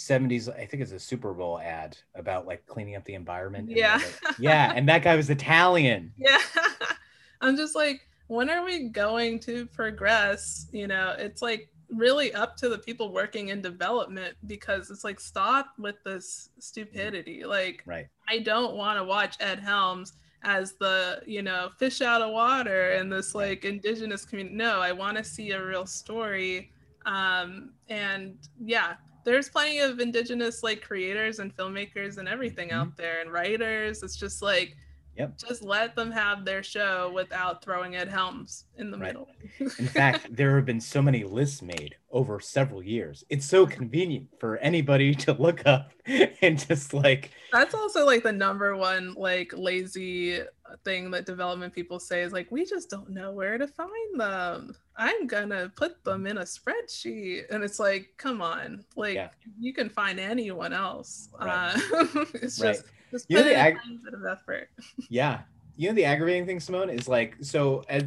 '70s. 0.00 0.48
I 0.54 0.66
think 0.66 0.82
it's 0.82 0.92
a 0.92 0.98
Super 0.98 1.32
Bowl 1.32 1.58
ad 1.60 1.96
about 2.14 2.46
like 2.46 2.66
cleaning 2.66 2.96
up 2.96 3.04
the 3.04 3.14
environment. 3.14 3.70
Yeah. 3.70 4.00
like- 4.24 4.34
yeah, 4.38 4.72
and 4.74 4.88
that 4.88 5.02
guy 5.02 5.16
was 5.16 5.30
Italian. 5.30 6.12
yeah 6.18 6.38
i'm 7.42 7.56
just 7.56 7.74
like 7.74 8.06
when 8.26 8.50
are 8.50 8.62
we 8.64 8.88
going 8.90 9.38
to 9.40 9.64
progress 9.66 10.66
you 10.72 10.86
know 10.86 11.14
it's 11.18 11.40
like 11.40 11.68
really 11.88 12.32
up 12.34 12.54
to 12.56 12.68
the 12.68 12.76
people 12.78 13.12
working 13.12 13.48
in 13.48 13.62
development 13.62 14.36
because 14.46 14.90
it's 14.90 15.04
like 15.04 15.18
stop 15.18 15.68
with 15.78 15.96
this 16.04 16.50
stupidity 16.58 17.44
like 17.44 17.82
Right. 17.86 18.08
I 18.28 18.38
don't 18.40 18.76
want 18.76 18.98
to 18.98 19.04
watch 19.04 19.36
Ed 19.40 19.58
Helms 19.58 20.12
as 20.44 20.74
the, 20.74 21.20
you 21.26 21.42
know, 21.42 21.70
fish 21.78 22.00
out 22.00 22.22
of 22.22 22.30
water 22.32 22.92
in 22.92 23.08
this 23.08 23.34
like 23.34 23.64
indigenous 23.64 24.24
community. 24.24 24.54
No, 24.56 24.80
I 24.80 24.92
want 24.92 25.16
to 25.16 25.24
see 25.24 25.50
a 25.50 25.62
real 25.66 25.84
story. 25.84 26.72
Um, 27.06 27.72
and 27.88 28.36
yeah, 28.62 28.94
there's 29.24 29.48
plenty 29.48 29.78
of 29.80 30.00
indigenous 30.00 30.62
like 30.62 30.82
creators 30.82 31.38
and 31.38 31.54
filmmakers 31.56 32.18
and 32.18 32.28
everything 32.28 32.68
Mhm. 32.70 32.74
out 32.74 32.96
there 32.96 33.20
and 33.20 33.32
writers. 33.32 34.02
It's 34.02 34.16
just 34.16 34.42
like, 34.42 34.76
Yep. 35.16 35.36
just 35.38 35.62
let 35.62 35.96
them 35.96 36.10
have 36.12 36.44
their 36.44 36.62
show 36.62 37.10
without 37.12 37.62
throwing 37.62 37.96
Ed 37.96 38.08
Helms 38.08 38.66
in 38.78 38.90
the 38.90 38.96
Right. 38.96 39.08
middle. 39.08 39.28
In 39.58 39.86
fact, 39.88 40.34
there 40.34 40.54
have 40.56 40.64
been 40.64 40.80
so 40.80 41.02
many 41.02 41.24
lists 41.24 41.60
made 41.62 41.96
over 42.10 42.40
several 42.40 42.82
years. 42.82 43.24
It's 43.28 43.44
so 43.44 43.66
convenient 43.66 44.28
for 44.38 44.56
anybody 44.58 45.14
to 45.26 45.32
look 45.34 45.66
up 45.66 45.90
and 46.06 46.58
just 46.58 46.94
like 46.94 47.32
That's 47.52 47.74
also 47.74 48.06
like 48.06 48.22
the 48.22 48.32
number 48.32 48.76
one 48.76 49.14
like 49.14 49.52
lazy 49.54 50.40
thing 50.84 51.10
that 51.10 51.26
development 51.26 51.74
people 51.74 51.98
say 51.98 52.22
is 52.22 52.32
like 52.32 52.50
we 52.50 52.64
just 52.64 52.88
don't 52.88 53.10
know 53.10 53.32
where 53.32 53.58
to 53.58 53.66
find 53.66 54.18
them. 54.18 54.74
I'm 55.00 55.26
gonna 55.26 55.72
put 55.74 56.04
them 56.04 56.26
in 56.26 56.36
a 56.38 56.42
spreadsheet, 56.42 57.44
and 57.50 57.64
it's 57.64 57.80
like, 57.80 58.10
come 58.18 58.42
on, 58.42 58.84
like 58.96 59.14
Yeah. 59.14 59.30
you 59.58 59.72
can 59.72 59.88
find 59.88 60.20
anyone 60.20 60.72
else. 60.74 61.30
Right. 61.40 61.74
Uh, 61.74 62.24
it's 62.34 62.60
Right. 62.60 62.74
just 62.74 62.84
just 63.10 63.26
You 63.28 63.36
know 63.38 63.42
put 63.42 63.52
in 63.52 63.56
a 63.58 63.60
ag- 63.60 63.76
tiny 63.82 63.96
bit 64.04 64.14
of 64.14 64.24
effort. 64.26 64.68
Yeah. 65.08 65.40
You 65.76 65.88
know 65.88 65.94
the 65.94 66.04
aggravating 66.04 66.44
thing, 66.44 66.60
Simone, 66.60 66.90
is 66.90 67.08
like 67.08 67.36
so. 67.40 67.82
As, 67.88 68.04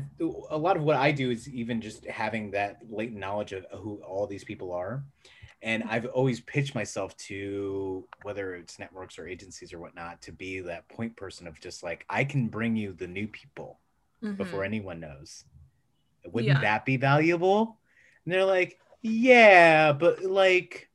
a 0.52 0.58
lot 0.58 0.78
of 0.78 0.84
what 0.84 0.96
I 0.96 1.12
do 1.12 1.32
is 1.32 1.50
even 1.50 1.82
just 1.82 2.06
having 2.06 2.52
that 2.52 2.78
latent 2.88 3.18
knowledge 3.20 3.52
of 3.54 3.66
who 3.80 3.96
all 4.04 4.28
these 4.28 4.44
people 4.44 4.72
are, 4.72 5.04
and 5.64 5.82
I've 5.90 6.06
always 6.06 6.40
pitched 6.42 6.76
myself 6.76 7.18
to 7.30 8.08
whether 8.22 8.54
it's 8.54 8.78
networks 8.78 9.18
or 9.18 9.28
agencies 9.28 9.74
or 9.74 9.80
whatnot 9.80 10.22
to 10.22 10.32
be 10.32 10.60
that 10.60 10.88
point 10.88 11.16
person 11.16 11.48
of 11.48 11.60
just 11.60 11.82
like 11.82 12.06
I 12.12 12.24
can 12.26 12.48
bring 12.48 12.76
you 12.76 12.94
the 12.94 13.08
new 13.08 13.28
people 13.28 13.80
before 14.38 14.62
Mhm. 14.62 14.66
anyone 14.66 15.00
knows. 15.00 15.46
Wouldn't 16.26 16.54
Yeah. 16.56 16.62
that 16.62 16.86
be 16.86 16.98
valuable? 16.98 17.80
And 18.26 18.34
they're 18.34 18.46
like, 18.46 18.80
yeah, 19.02 19.92
but 19.92 20.24
like, 20.24 20.90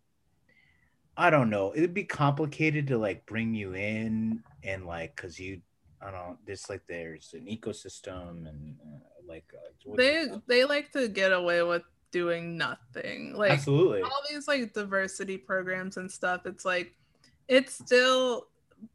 I 1.17 1.31
don't 1.31 1.51
know. 1.51 1.73
It'd 1.75 1.95
be 1.95 2.05
complicated 2.05 2.87
to 2.89 2.99
like 2.99 3.27
bring 3.27 3.55
you 3.55 3.75
in 3.75 4.43
and 4.63 4.87
like, 4.87 5.17
cause 5.17 5.39
you, 5.39 5.61
I 6.01 6.11
don't 6.11 6.39
there's 6.47 6.71
like, 6.71 6.87
there's 6.87 7.35
an 7.35 7.47
ecosystem 7.47 8.49
and 8.49 8.77
uh, 8.81 8.99
like, 9.27 9.53
uh, 9.55 9.95
they 9.97 10.27
they 10.47 10.65
like 10.65 10.93
to 10.93 11.09
get 11.09 11.33
away 11.33 11.63
with 11.63 11.83
doing 12.13 12.57
nothing. 12.57 13.35
Like 13.35 13.51
absolutely. 13.53 14.03
all 14.03 14.23
these 14.31 14.49
like 14.49 14.73
diversity 14.73 15.37
programs 15.37 15.97
and 15.97 16.11
stuff 16.11 16.47
it's 16.47 16.65
like 16.65 16.95
it's 17.49 17.75
still 17.75 18.47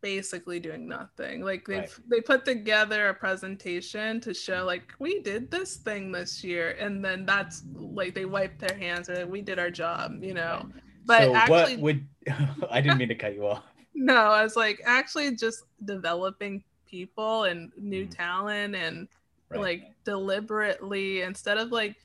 basically 0.02 0.60
doing 0.60 0.88
nothing 0.88 1.42
like 1.42 1.66
they 1.66 1.80
Right. 1.80 1.90
they 2.10 2.22
put 2.22 2.46
together 2.46 3.10
a 3.10 3.14
presentation 3.14 4.20
to 4.22 4.34
show 4.34 4.64
like 4.66 4.94
we 5.00 5.22
did 5.22 5.50
this 5.52 5.78
thing 5.78 6.12
this 6.12 6.44
year 6.44 6.72
and 6.80 7.04
then 7.04 7.26
that's 7.26 7.64
like 7.74 8.14
they 8.16 8.26
wipe 8.26 8.58
their 8.60 8.78
hands 8.78 9.10
or 9.10 9.16
like, 9.16 9.30
we 9.30 9.42
did 9.42 9.60
our 9.60 9.70
job 9.72 10.22
you 10.22 10.34
know 10.34 10.68
but 11.06 11.24
so 11.24 11.34
actually 11.34 11.76
what 11.76 11.84
would, 11.84 12.08
I 12.72 12.82
didn't 12.82 12.98
mean 12.98 13.10
to 13.10 13.16
cut 13.16 13.34
you 13.34 13.48
off. 13.48 13.64
no 13.96 14.16
i 14.16 14.44
was 14.44 14.56
like 14.56 14.82
actually 14.86 15.36
just 15.36 15.64
developing 15.86 16.64
people 16.86 17.46
and 17.46 17.72
new 17.78 18.06
Mhm. 18.06 18.16
talent 18.16 18.76
and 18.76 19.08
Right. 19.50 19.60
like 19.62 19.84
deliberately 20.06 21.22
instead 21.22 21.58
of 21.58 21.72
like 21.72 21.96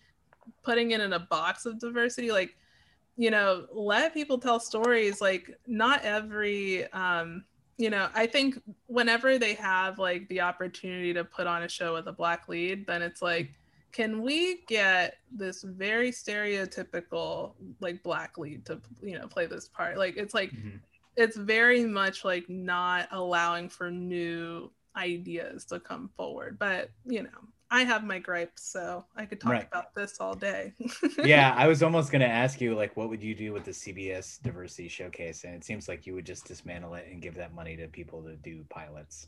putting 0.64 0.90
it 0.92 1.00
in 1.00 1.12
a 1.12 1.18
box 1.18 1.66
of 1.66 1.78
diversity 1.78 2.30
like 2.32 2.56
you 3.16 3.30
know 3.30 3.66
let 3.72 4.14
people 4.14 4.38
tell 4.38 4.60
stories 4.60 5.20
like 5.20 5.50
not 5.66 6.02
every 6.04 6.90
um 6.92 7.44
you 7.78 7.88
know 7.88 8.08
i 8.14 8.26
think 8.26 8.60
whenever 8.86 9.38
they 9.38 9.54
have 9.54 9.98
like 9.98 10.28
the 10.28 10.40
opportunity 10.40 11.14
to 11.14 11.24
put 11.24 11.46
on 11.46 11.62
a 11.62 11.68
show 11.68 11.94
with 11.94 12.06
a 12.08 12.12
black 12.12 12.48
lead 12.48 12.86
then 12.86 13.00
it's 13.00 13.22
like 13.22 13.52
can 13.92 14.20
we 14.20 14.60
get 14.66 15.14
this 15.32 15.62
very 15.62 16.10
stereotypical 16.10 17.54
like 17.80 18.02
black 18.02 18.36
lead 18.36 18.66
to 18.66 18.80
you 19.00 19.18
know 19.18 19.26
play 19.26 19.46
this 19.46 19.68
part 19.68 19.96
like 19.96 20.16
it's 20.16 20.34
like 20.34 20.50
Mhm. 20.50 20.80
it's 21.16 21.36
very 21.36 21.84
much 21.84 22.24
like 22.24 22.48
not 22.48 23.08
allowing 23.12 23.68
for 23.68 23.90
new 23.90 24.70
ideas 24.96 25.64
to 25.66 25.78
come 25.80 26.10
forward 26.16 26.58
but 26.58 26.90
you 27.06 27.22
know 27.22 27.40
i 27.70 27.82
have 27.84 28.04
my 28.04 28.18
gripes 28.18 28.62
so 28.62 29.04
i 29.16 29.24
could 29.26 29.40
talk 29.40 29.52
Right. 29.52 29.68
about 29.68 29.94
this 29.94 30.16
all 30.20 30.34
day 30.34 30.72
yeah, 31.20 31.52
I 31.56 31.66
was 31.66 31.82
almost 31.82 32.12
gonna 32.12 32.24
ask 32.26 32.60
you 32.60 32.74
like, 32.76 32.96
what 32.96 33.08
would 33.08 33.22
you 33.22 33.34
do 33.34 33.52
with 33.52 33.64
the 33.64 33.72
CBS 33.72 34.38
Diversity 34.38 34.88
Showcase? 34.88 35.44
And 35.44 35.54
it 35.54 35.64
seems 35.64 35.88
like 35.88 36.06
you 36.06 36.14
would 36.14 36.26
just 36.26 36.46
dismantle 36.46 36.94
it 36.94 37.06
and 37.10 37.20
give 37.20 37.34
that 37.36 37.54
money 37.54 37.76
to 37.76 37.88
people 37.88 38.22
to 38.24 38.36
do 38.36 38.64
pilots. 38.70 39.26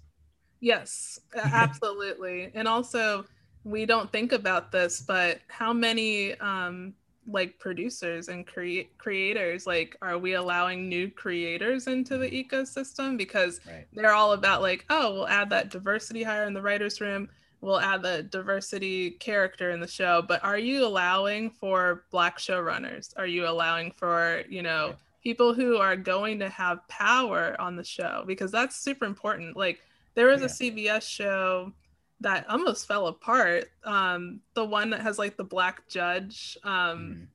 Yes, 0.60 1.18
absolutely. 1.34 2.50
and 2.54 2.68
also, 2.68 3.24
we 3.64 3.84
don't 3.86 4.10
think 4.12 4.32
about 4.32 4.72
this, 4.72 5.00
but 5.00 5.40
how 5.48 5.72
many 5.72 6.34
um 6.40 6.94
like 7.26 7.58
producers 7.58 8.28
and 8.28 8.46
create 8.46 8.96
creators 8.98 9.66
like 9.66 9.94
are 10.00 10.16
we 10.18 10.32
allowing 10.32 10.88
new 10.88 11.08
creators 11.10 11.86
into 11.86 12.16
the 12.16 12.28
ecosystem 12.30 13.16
because 13.18 13.60
Right. 13.64 13.86
they're 13.92 14.12
all 14.14 14.32
about 14.32 14.62
like, 14.62 14.84
oh, 14.90 15.12
we'll 15.14 15.28
add 15.28 15.50
that 15.50 15.70
diversity 15.70 16.22
hire 16.22 16.44
in 16.46 16.54
the 16.54 16.62
writers 16.62 17.00
room, 17.00 17.28
we'll 17.60 17.80
add 17.80 18.02
the 18.02 18.22
diversity 18.22 19.10
character 19.12 19.70
in 19.70 19.80
the 19.80 19.86
show, 19.86 20.22
but 20.22 20.42
are 20.42 20.58
you 20.58 20.84
allowing 20.86 21.50
for 21.50 22.04
black 22.10 22.38
showrunners? 22.38 23.12
Are 23.16 23.26
you 23.26 23.46
allowing 23.46 23.92
for, 23.92 24.42
you 24.48 24.62
know, 24.62 24.94
people 25.22 25.52
who 25.52 25.76
are 25.76 25.96
going 25.96 26.38
to 26.38 26.48
have 26.48 26.86
power 26.88 27.54
on 27.60 27.76
the 27.76 27.84
show 27.84 28.24
because 28.26 28.50
that's 28.50 28.76
super 28.76 29.04
important. 29.04 29.56
Like 29.56 29.80
there 30.14 30.28
was 30.28 30.40
Yeah. 30.40 30.46
a 30.46 30.48
CBS 30.48 31.02
show 31.02 31.72
that 32.20 32.48
almost 32.48 32.86
fell 32.88 33.06
apart. 33.08 33.70
Um, 33.84 34.40
the 34.54 34.64
one 34.64 34.90
that 34.90 35.00
has 35.00 35.18
like 35.18 35.36
the 35.36 35.44
black 35.44 35.86
judge. 35.88 36.56
Um, 36.64 36.72
Mhm. 36.72 37.26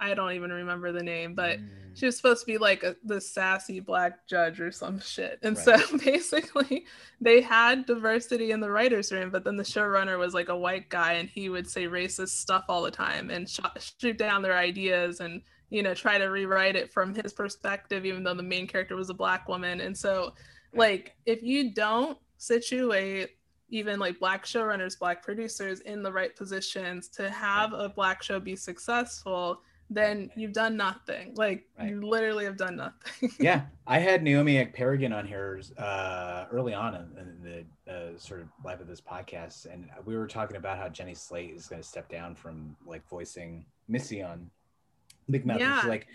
I 0.00 0.14
don't 0.14 0.32
even 0.32 0.50
remember 0.50 0.92
the 0.92 1.02
name, 1.02 1.34
but 1.34 1.58
Mm. 1.58 1.68
she 1.94 2.06
was 2.06 2.16
supposed 2.16 2.40
to 2.40 2.46
be 2.46 2.56
like 2.58 2.82
a, 2.82 2.96
the 3.04 3.20
sassy 3.20 3.80
black 3.80 4.26
judge 4.26 4.60
or 4.60 4.72
some 4.72 4.98
shit. 4.98 5.38
And 5.42 5.56
Right. 5.56 5.78
so 5.78 5.98
basically, 6.04 6.86
they 7.20 7.40
had 7.42 7.84
diversity 7.86 8.50
in 8.52 8.60
the 8.60 8.70
writers' 8.70 9.12
room, 9.12 9.30
but 9.30 9.44
then 9.44 9.56
the 9.56 9.62
showrunner 9.62 10.18
was 10.18 10.32
like 10.34 10.48
a 10.48 10.56
white 10.56 10.88
guy, 10.88 11.14
and 11.14 11.28
he 11.28 11.48
would 11.50 11.68
say 11.68 11.84
racist 11.84 12.30
stuff 12.30 12.64
all 12.68 12.82
the 12.82 12.90
time 12.90 13.30
and 13.30 13.48
sh- 13.48 13.60
shoot 14.00 14.16
down 14.18 14.42
their 14.42 14.56
ideas 14.56 15.20
and 15.20 15.42
you 15.68 15.82
know 15.82 15.94
try 15.94 16.18
to 16.18 16.26
rewrite 16.26 16.76
it 16.76 16.92
from 16.92 17.14
his 17.14 17.32
perspective, 17.32 18.04
even 18.06 18.24
though 18.24 18.34
the 18.34 18.42
main 18.42 18.66
character 18.66 18.96
was 18.96 19.10
a 19.10 19.14
black 19.14 19.48
woman. 19.48 19.80
And 19.82 19.96
so, 19.96 20.34
like, 20.72 21.14
if 21.26 21.42
you 21.42 21.72
don't 21.74 22.16
situate 22.38 23.30
even 23.72 24.00
like 24.00 24.18
black 24.18 24.44
showrunners, 24.44 24.98
black 24.98 25.22
producers 25.22 25.78
in 25.80 26.02
the 26.02 26.10
right 26.12 26.34
positions 26.34 27.06
to 27.08 27.30
have 27.30 27.72
a 27.72 27.88
black 27.88 28.20
show 28.22 28.40
be 28.40 28.56
successful, 28.56 29.62
then 29.90 30.30
you've 30.36 30.52
done 30.52 30.76
nothing. 30.76 31.34
Like 31.34 31.66
Right. 31.78 31.90
you 31.90 32.00
literally 32.06 32.44
have 32.44 32.56
done 32.56 32.76
nothing. 32.76 33.30
yeah, 33.40 33.62
I 33.86 33.98
had 33.98 34.22
Naomi 34.22 34.54
Ekperigan 34.64 35.14
on 35.14 35.26
here 35.26 35.60
uh, 35.76 36.46
early 36.52 36.72
on 36.72 36.94
in, 36.94 37.18
in 37.18 37.66
the 37.86 37.92
uh, 37.92 38.18
sort 38.18 38.40
of 38.40 38.48
life 38.64 38.80
of 38.80 38.86
this 38.86 39.00
podcast, 39.00 39.66
and 39.72 39.88
we 40.04 40.16
were 40.16 40.28
talking 40.28 40.56
about 40.56 40.78
how 40.78 40.88
Jenny 40.88 41.14
Slate 41.14 41.54
is 41.54 41.66
going 41.66 41.82
to 41.82 41.86
step 41.88 42.08
down 42.08 42.34
from 42.36 42.76
like 42.86 43.06
voicing 43.08 43.66
Missy 43.88 44.22
on 44.22 44.48
Big 45.28 45.44
Mouth. 45.44 45.58
Yeah. 45.60 45.82
like, 45.86 46.06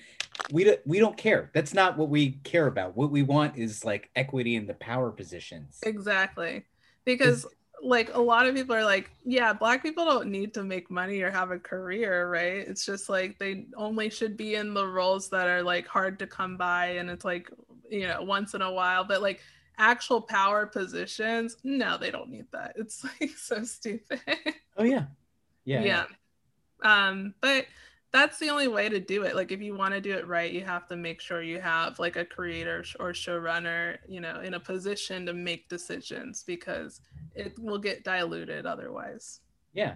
we 0.52 0.64
don't 0.64 0.80
we 0.86 1.00
don't 1.00 1.18
care. 1.18 1.52
That's 1.54 1.74
not 1.74 1.98
what 1.98 2.10
we 2.10 2.32
care 2.44 2.68
about. 2.68 2.96
What 2.96 3.12
we 3.12 3.24
want 3.24 3.58
is 3.58 3.84
like 3.84 4.10
equity 4.16 4.56
in 4.56 4.68
the 4.68 4.74
power 4.76 5.12
positions. 5.12 5.80
exactly. 5.84 6.64
Because 7.04 7.46
like 7.86 8.14
a 8.16 8.20
lot 8.20 8.48
of 8.48 8.56
people 8.56 8.76
are 8.76 8.84
like, 8.84 9.12
yeah, 9.24 9.54
black 9.54 9.84
people 9.84 10.06
don't 10.06 10.30
need 10.30 10.54
to 10.56 10.64
make 10.64 10.90
money 10.90 11.22
or 11.22 11.30
have 11.30 11.52
a 11.52 11.60
career, 11.60 12.30
right? 12.30 12.68
It's 12.68 12.86
just 12.86 13.10
like 13.10 13.38
they 13.38 13.68
only 13.78 14.10
should 14.10 14.36
be 14.36 14.56
in 14.56 14.74
the 14.74 14.88
roles 14.88 15.30
that 15.30 15.48
are 15.48 15.62
like 15.62 15.88
hard 15.88 16.18
to 16.20 16.28
come 16.28 16.58
by 16.58 16.88
and 16.88 17.10
it's 17.10 17.24
like, 17.24 17.50
you 17.90 18.08
know, 18.08 18.24
once 18.24 18.56
in 18.56 18.62
a 18.64 18.72
while, 18.72 19.04
but 19.04 19.22
like 19.22 19.40
actual 19.78 20.20
power 20.20 20.66
positions, 20.66 21.58
no, 21.64 21.98
they 21.98 22.10
don't 22.10 22.30
need 22.30 22.48
that. 22.54 22.74
It's 22.76 23.04
like 23.04 23.30
so 23.38 23.64
stupid. 23.64 24.20
Oh 24.78 24.84
yeah, 24.84 25.06
yeah, 25.64 25.84
yeah. 25.84 26.06
Um, 26.84 27.36
but 27.40 27.66
that's 28.16 28.40
the 28.40 28.50
only 28.50 28.70
way 28.70 28.88
to 28.88 29.00
do 29.00 29.24
it. 29.24 29.36
Like 29.36 29.52
if 29.52 29.62
you 29.62 29.76
want 29.76 29.94
to 29.94 30.00
do 30.00 30.14
it 30.14 30.26
right, 30.26 30.50
you 30.50 30.64
have 30.64 30.88
to 30.88 30.96
make 30.96 31.20
sure 31.20 31.42
you 31.42 31.60
have 31.60 32.00
like 32.00 32.16
a 32.16 32.24
creator 32.24 32.84
or 32.98 33.12
showrunner, 33.12 33.98
you 34.08 34.22
know, 34.22 34.40
in 34.40 34.54
a 34.54 34.60
position 34.60 35.26
to 35.26 35.34
make 35.34 35.68
decisions 35.68 36.42
because 36.42 37.02
it 37.36 37.60
will 37.60 37.78
get 37.78 38.06
diluted 38.06 38.66
otherwise. 38.66 39.42
Yeah. 39.74 39.96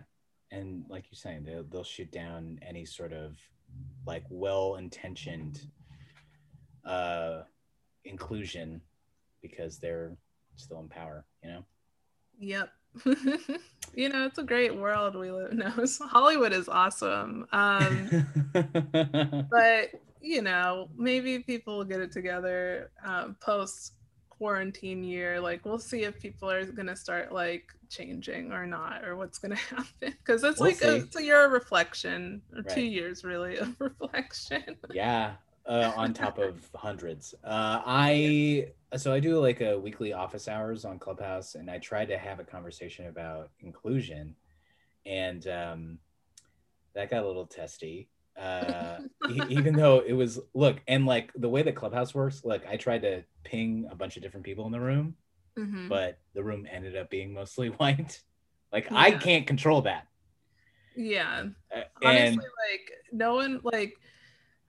And 0.51 0.83
like 0.89 1.05
you're 1.09 1.17
saying, 1.17 1.45
they'll, 1.45 1.63
they'll 1.63 1.83
shoot 1.85 2.11
down 2.11 2.59
any 2.67 2.83
sort 2.83 3.13
of 3.13 3.37
like 4.05 4.25
well 4.29 4.75
intentioned 4.75 5.61
uh, 6.83 7.43
inclusion 8.03 8.81
because 9.41 9.77
they're 9.77 10.17
still 10.57 10.81
in 10.81 10.89
power, 10.89 11.25
you 11.41 11.51
know? 11.51 11.65
Yep. 12.37 12.69
you 13.93 14.09
know, 14.09 14.25
it's 14.25 14.37
a 14.37 14.43
great 14.43 14.75
world 14.75 15.15
we 15.15 15.31
live 15.31 15.51
in. 15.51 15.57
No, 15.59 15.71
Hollywood 16.01 16.53
is 16.53 16.67
awesome. 16.67 17.47
Um, 17.51 18.27
but 19.51 19.91
you 20.21 20.41
know 20.41 20.89
maybe 20.97 21.39
people 21.39 21.77
will 21.77 21.85
get 21.85 21.99
it 21.99 22.11
together 22.11 22.91
um, 23.05 23.35
post 23.39 23.93
quarantine 24.29 25.03
year 25.03 25.39
like 25.39 25.65
we'll 25.65 25.79
see 25.79 26.03
if 26.03 26.19
people 26.19 26.49
are 26.49 26.65
going 26.65 26.87
to 26.87 26.95
start 26.95 27.33
like 27.33 27.73
changing 27.89 28.51
or 28.51 28.65
not 28.65 29.03
or 29.03 29.15
what's 29.17 29.37
going 29.37 29.51
to 29.51 29.57
happen 29.57 29.85
because 30.01 30.43
it's 30.43 30.59
We'll 30.59 30.69
like 30.69 30.81
a, 30.81 30.95
it's 30.97 31.15
a 31.17 31.23
year 31.23 31.45
of 31.45 31.51
reflection 31.51 32.41
or 32.55 32.63
two 32.63 32.81
years 32.81 33.23
really 33.23 33.57
of 33.57 33.75
reflection 33.79 34.77
yeah. 34.91 35.33
Uh, 35.69 35.93
on 35.95 36.15
top 36.15 36.39
of 36.39 36.67
hundreds. 36.75 37.35
Uh, 37.43 37.79
I 37.85 38.69
so 38.97 39.13
I 39.13 39.19
do 39.19 39.37
like 39.39 39.61
a 39.61 39.77
weekly 39.77 40.13
office 40.13 40.47
hours 40.47 40.83
on 40.83 40.97
Clubhouse, 40.97 41.53
and 41.53 41.69
I 41.69 41.77
tried 41.77 42.07
to 42.07 42.17
have 42.17 42.39
a 42.39 42.43
conversation 42.43 43.05
about 43.05 43.51
inclusion, 43.59 44.35
and 45.05 45.47
um, 45.47 45.99
that 46.95 47.11
got 47.11 47.23
a 47.23 47.27
little 47.27 47.45
testy. 47.45 48.09
Uh, 48.35 48.97
e- 49.29 49.43
even 49.49 49.75
though 49.75 49.99
it 49.99 50.13
was 50.13 50.39
look 50.55 50.81
and 50.87 51.05
like 51.05 51.31
the 51.35 51.47
way 51.49 51.61
that 51.61 51.75
Clubhouse 51.75 52.15
works, 52.15 52.43
look, 52.43 52.63
I 52.67 52.75
tried 52.75 53.03
to 53.03 53.23
ping 53.43 53.87
a 53.91 53.95
bunch 53.95 54.17
of 54.17 54.23
different 54.23 54.47
people 54.47 54.65
in 54.65 54.71
the 54.71 54.79
room, 54.79 55.13
Mhm. 55.55 55.87
but 55.87 56.17
the 56.33 56.43
room 56.43 56.65
ended 56.71 56.95
up 56.97 57.11
being 57.11 57.31
mostly 57.31 57.67
white. 57.77 58.19
Like 58.73 58.91
I 58.91 59.11
can't 59.11 59.45
control 59.45 59.83
that. 59.83 60.07
yeah 60.95 61.43
Uh, 61.71 61.81
honestly 62.01 62.27
and 62.27 62.35
like 62.37 62.91
no 63.11 63.35
one 63.35 63.61
like 63.63 63.93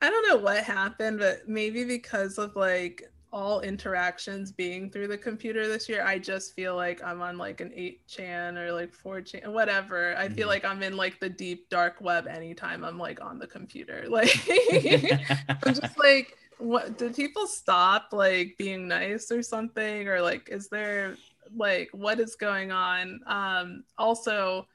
i 0.01 0.09
don't 0.11 0.29
know 0.29 0.37
what 0.37 0.63
happened 0.65 1.19
but 1.19 1.49
maybe 1.49 1.85
because 1.85 2.39
of 2.39 2.55
like 2.57 3.05
all 3.33 3.61
interactions 3.61 4.51
being 4.51 4.91
through 4.91 5.07
the 5.07 5.17
computer 5.17 5.69
this 5.69 5.89
year 5.89 6.05
i 6.05 6.19
just 6.19 6.53
feel 6.55 6.75
like 6.75 7.03
i'm 7.05 7.23
on 7.23 7.39
like 7.39 7.61
an 7.61 7.71
8chan 7.71 8.57
or 8.57 8.73
like 8.73 8.93
4chan 8.93 9.47
whatever. 9.53 10.17
I 10.17 10.29
feel 10.29 10.47
Mhm. 10.47 10.51
like 10.51 10.65
i'm 10.65 10.83
in 10.83 10.97
like 10.97 11.21
the 11.21 11.29
deep 11.29 11.69
dark 11.69 12.01
web 12.01 12.27
anytime 12.27 12.85
i'm 12.85 12.99
like 12.99 13.21
on 13.21 13.39
the 13.39 13.47
computer. 13.47 14.07
Like 14.09 14.35
i'm 15.65 15.75
just 15.75 15.97
like 15.99 16.37
what 16.59 16.99
did 16.99 17.15
people 17.17 17.47
stop 17.47 18.09
like 18.13 18.55
being 18.59 18.87
nice 18.89 19.31
or 19.31 19.43
something? 19.43 20.09
Or 20.09 20.21
like 20.21 20.49
is 20.51 20.69
there 20.69 21.17
like 21.57 21.89
what 21.93 22.21
is 22.21 22.35
going 22.37 22.71
on? 22.73 23.21
Um 23.27 23.85
also 23.97 24.67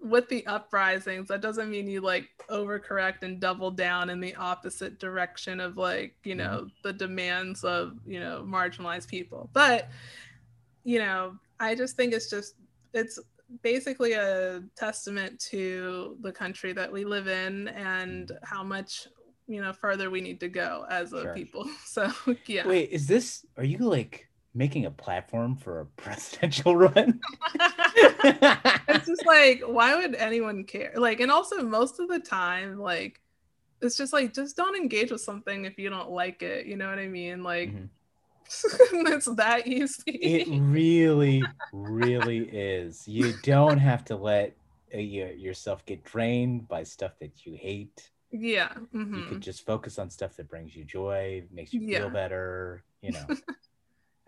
with 0.00 0.28
the 0.28 0.46
uprisings 0.46 1.28
that 1.28 1.40
doesn't 1.40 1.70
mean 1.70 1.88
you 1.88 2.00
like 2.00 2.28
overcorrect 2.50 3.22
and 3.22 3.40
double 3.40 3.70
down 3.70 4.10
in 4.10 4.20
the 4.20 4.34
opposite 4.36 4.98
direction 4.98 5.58
of 5.58 5.76
like 5.76 6.14
you 6.24 6.34
mm-hmm. 6.34 6.38
know 6.38 6.68
the 6.84 6.92
demands 6.92 7.64
of 7.64 7.98
you 8.06 8.20
know 8.20 8.44
marginalized 8.46 9.08
people. 9.08 9.50
But 9.52 9.88
you 10.86 11.00
know 11.00 11.36
i 11.58 11.74
just 11.74 11.96
think 11.96 12.14
it's 12.14 12.30
just 12.30 12.54
it's 12.94 13.18
basically 13.62 14.12
a 14.12 14.62
testament 14.76 15.38
to 15.38 16.16
the 16.20 16.32
country 16.32 16.72
that 16.72 16.90
we 16.90 17.04
live 17.04 17.26
in 17.26 17.68
and 17.68 18.28
mm-hmm. 18.28 18.44
how 18.44 18.62
much 18.62 19.08
you 19.48 19.60
know 19.60 19.72
further 19.72 20.10
we 20.10 20.20
need 20.20 20.40
to 20.40 20.48
go 20.48 20.86
as 20.90 21.12
a 21.12 21.22
Sure. 21.22 21.34
people. 21.34 21.68
So 21.84 22.10
yeah. 22.46 22.66
Wait, 22.66 22.90
is 22.90 23.06
this 23.06 23.44
are 23.56 23.64
you 23.64 23.78
like 23.78 24.25
making 24.56 24.86
a 24.86 24.90
platform 24.90 25.56
for 25.56 25.80
a 25.80 25.86
presidential 25.96 26.76
run? 26.76 27.20
it's 28.88 29.06
just 29.06 29.24
like 29.26 29.62
why 29.66 29.96
would 29.96 30.14
anyone 30.14 30.64
care 30.64 30.92
like 30.96 31.20
and 31.20 31.30
also 31.30 31.62
most 31.62 32.00
of 32.00 32.08
the 32.08 32.18
time 32.18 32.78
like 32.78 33.20
it's 33.82 33.96
just 33.96 34.12
like 34.12 34.34
just 34.34 34.56
don't 34.56 34.76
engage 34.76 35.10
with 35.12 35.20
something 35.20 35.64
if 35.64 35.78
you 35.78 35.90
don't 35.90 36.10
like 36.10 36.42
it 36.42 36.66
you 36.66 36.76
know 36.76 36.88
what 36.88 36.98
i 36.98 37.08
mean 37.08 37.42
like 37.42 37.68
Mhm. 37.70 37.88
it's 39.12 39.26
that 39.36 39.66
easy. 39.66 40.12
It 40.12 40.46
really, 40.50 41.56
really 41.72 42.48
is. 42.48 43.06
You 43.08 43.32
don't 43.32 43.78
have 43.78 44.04
to 44.06 44.16
let 44.16 44.56
uh, 44.94 44.98
your, 44.98 45.30
yourself 45.32 45.84
get 45.84 46.04
drained 46.04 46.68
by 46.68 46.84
stuff 46.84 47.12
that 47.20 47.44
you 47.46 47.54
hate. 47.54 48.10
yeah. 48.30 48.72
You 48.92 48.98
mhm. 49.00 49.28
could 49.28 49.40
just 49.40 49.64
focus 49.66 49.98
on 49.98 50.10
stuff 50.10 50.36
that 50.36 50.48
brings 50.48 50.74
you 50.76 50.84
joy, 50.84 51.44
makes 51.52 51.72
you 51.72 51.80
Yeah. 51.80 51.98
feel 51.98 52.10
better. 52.10 52.84
You 53.02 53.12
know, 53.12 53.26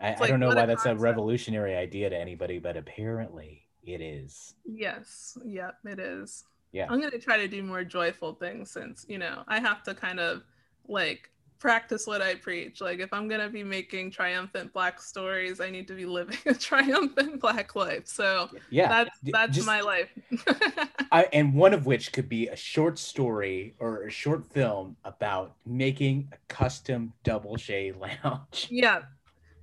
I, 0.01 0.15
I 0.20 0.27
don't 0.29 0.41
know 0.41 0.49
why 0.49 0.62
a 0.62 0.66
that's 0.66 0.87
a 0.87 0.95
revolutionary 0.95 1.75
idea 1.75 2.09
to 2.11 2.16
anybody, 2.16 2.59
but 2.59 2.77
apparently 2.77 3.62
it 3.83 4.01
is. 4.01 4.55
Yes. 4.65 5.37
Yep. 5.45 5.75
It 5.87 5.99
is. 5.99 6.45
Yeah. 6.73 6.87
I'm 6.91 7.01
gonna 7.01 7.19
try 7.19 7.37
to 7.39 7.49
do 7.49 7.62
more 7.62 7.83
joyful 7.85 8.35
things 8.35 8.70
since 8.70 9.07
you 9.09 9.19
know 9.19 9.43
I 9.49 9.59
have 9.61 9.83
to 9.85 9.95
kind 9.95 10.20
of 10.20 10.43
like 10.87 11.31
practice 11.59 12.07
what 12.07 12.23
I 12.23 12.37
preach. 12.37 12.81
Like 12.81 13.01
if 13.01 13.12
I'm 13.12 13.27
gonna 13.27 13.49
be 13.49 13.65
making 13.65 14.11
triumphant 14.12 14.73
black 14.73 15.01
stories, 15.01 15.61
I 15.61 15.70
need 15.70 15.89
to 15.89 15.95
be 15.95 16.07
living 16.07 16.37
a 16.47 16.55
triumphant 16.55 17.41
black 17.41 17.75
life. 17.75 18.07
So 18.07 18.49
Yeah. 18.70 18.89
that's 18.89 19.19
that's 19.25 19.55
just- 19.57 19.66
my 19.66 19.81
life. 19.81 20.11
I, 21.11 21.27
and 21.33 21.55
one 21.55 21.73
of 21.75 21.87
which 21.87 22.12
could 22.12 22.29
be 22.29 22.49
a 22.49 22.57
short 22.57 22.99
story 22.99 23.75
or 23.79 24.03
a 24.05 24.11
short 24.11 24.47
film 24.53 24.97
about 25.05 25.55
making 25.66 26.29
a 26.33 26.37
custom 26.53 27.15
double 27.25 27.57
chaise 27.57 27.95
lounge. 27.97 28.69
yeah. 28.70 29.01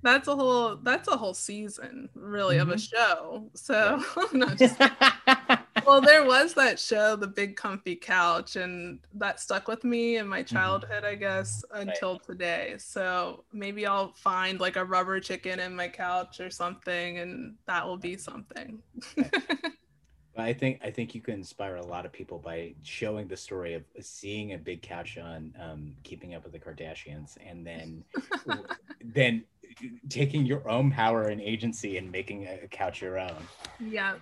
That's 0.06 0.28
a 0.28 0.36
whole 0.36 0.76
that's 0.76 1.08
a 1.08 1.16
whole 1.16 1.34
season 1.34 2.08
really 2.14 2.58
of 2.58 2.68
a 2.68 2.76
Mhm. 2.76 2.90
show. 2.90 3.50
So 3.54 4.00
just 4.56 4.78
well 5.84 6.00
there 6.00 6.24
was 6.24 6.54
that 6.54 6.78
show 6.78 7.16
the 7.16 7.26
big 7.26 7.56
comfy 7.56 7.96
couch 7.96 8.54
and 8.54 9.00
that 9.14 9.40
stuck 9.40 9.66
with 9.66 9.82
me 9.82 10.16
in 10.16 10.26
my 10.26 10.42
childhood 10.42 11.04
i 11.04 11.14
guess 11.14 11.64
until 11.72 12.18
today 12.18 12.74
so 12.78 13.44
maybe 13.52 13.86
i'll 13.86 14.12
find 14.14 14.58
like 14.60 14.76
a 14.76 14.84
rubber 14.84 15.20
chicken 15.20 15.60
in 15.60 15.74
my 15.74 15.88
couch 15.88 16.40
or 16.40 16.50
something 16.50 17.18
and 17.18 17.54
that 17.66 17.84
will 17.86 17.96
be 17.98 18.16
something. 18.16 18.78
I 20.38 20.52
think 20.52 20.80
I 20.84 20.90
think 20.90 21.14
you 21.14 21.22
can 21.22 21.34
inspire 21.34 21.76
a 21.76 21.86
lot 21.86 22.04
of 22.04 22.12
people 22.12 22.38
by 22.38 22.74
showing 22.82 23.26
the 23.26 23.36
story 23.38 23.72
of 23.72 23.84
seeing 24.00 24.52
a 24.52 24.58
big 24.58 24.82
couch 24.82 25.16
on 25.16 25.54
um, 25.58 25.94
Keeping 26.02 26.34
Up 26.34 26.44
with 26.44 26.52
the 26.52 26.58
Kardashians, 26.58 27.38
and 27.44 27.66
then 27.66 28.04
then 29.02 29.44
taking 30.08 30.46
your 30.46 30.68
own 30.68 30.90
power 30.90 31.24
and 31.24 31.40
agency 31.40 31.96
and 31.98 32.10
making 32.10 32.46
a, 32.46 32.66
couch 32.68 33.02
your 33.02 33.18
own. 33.18 33.36
yeah. 33.80 34.14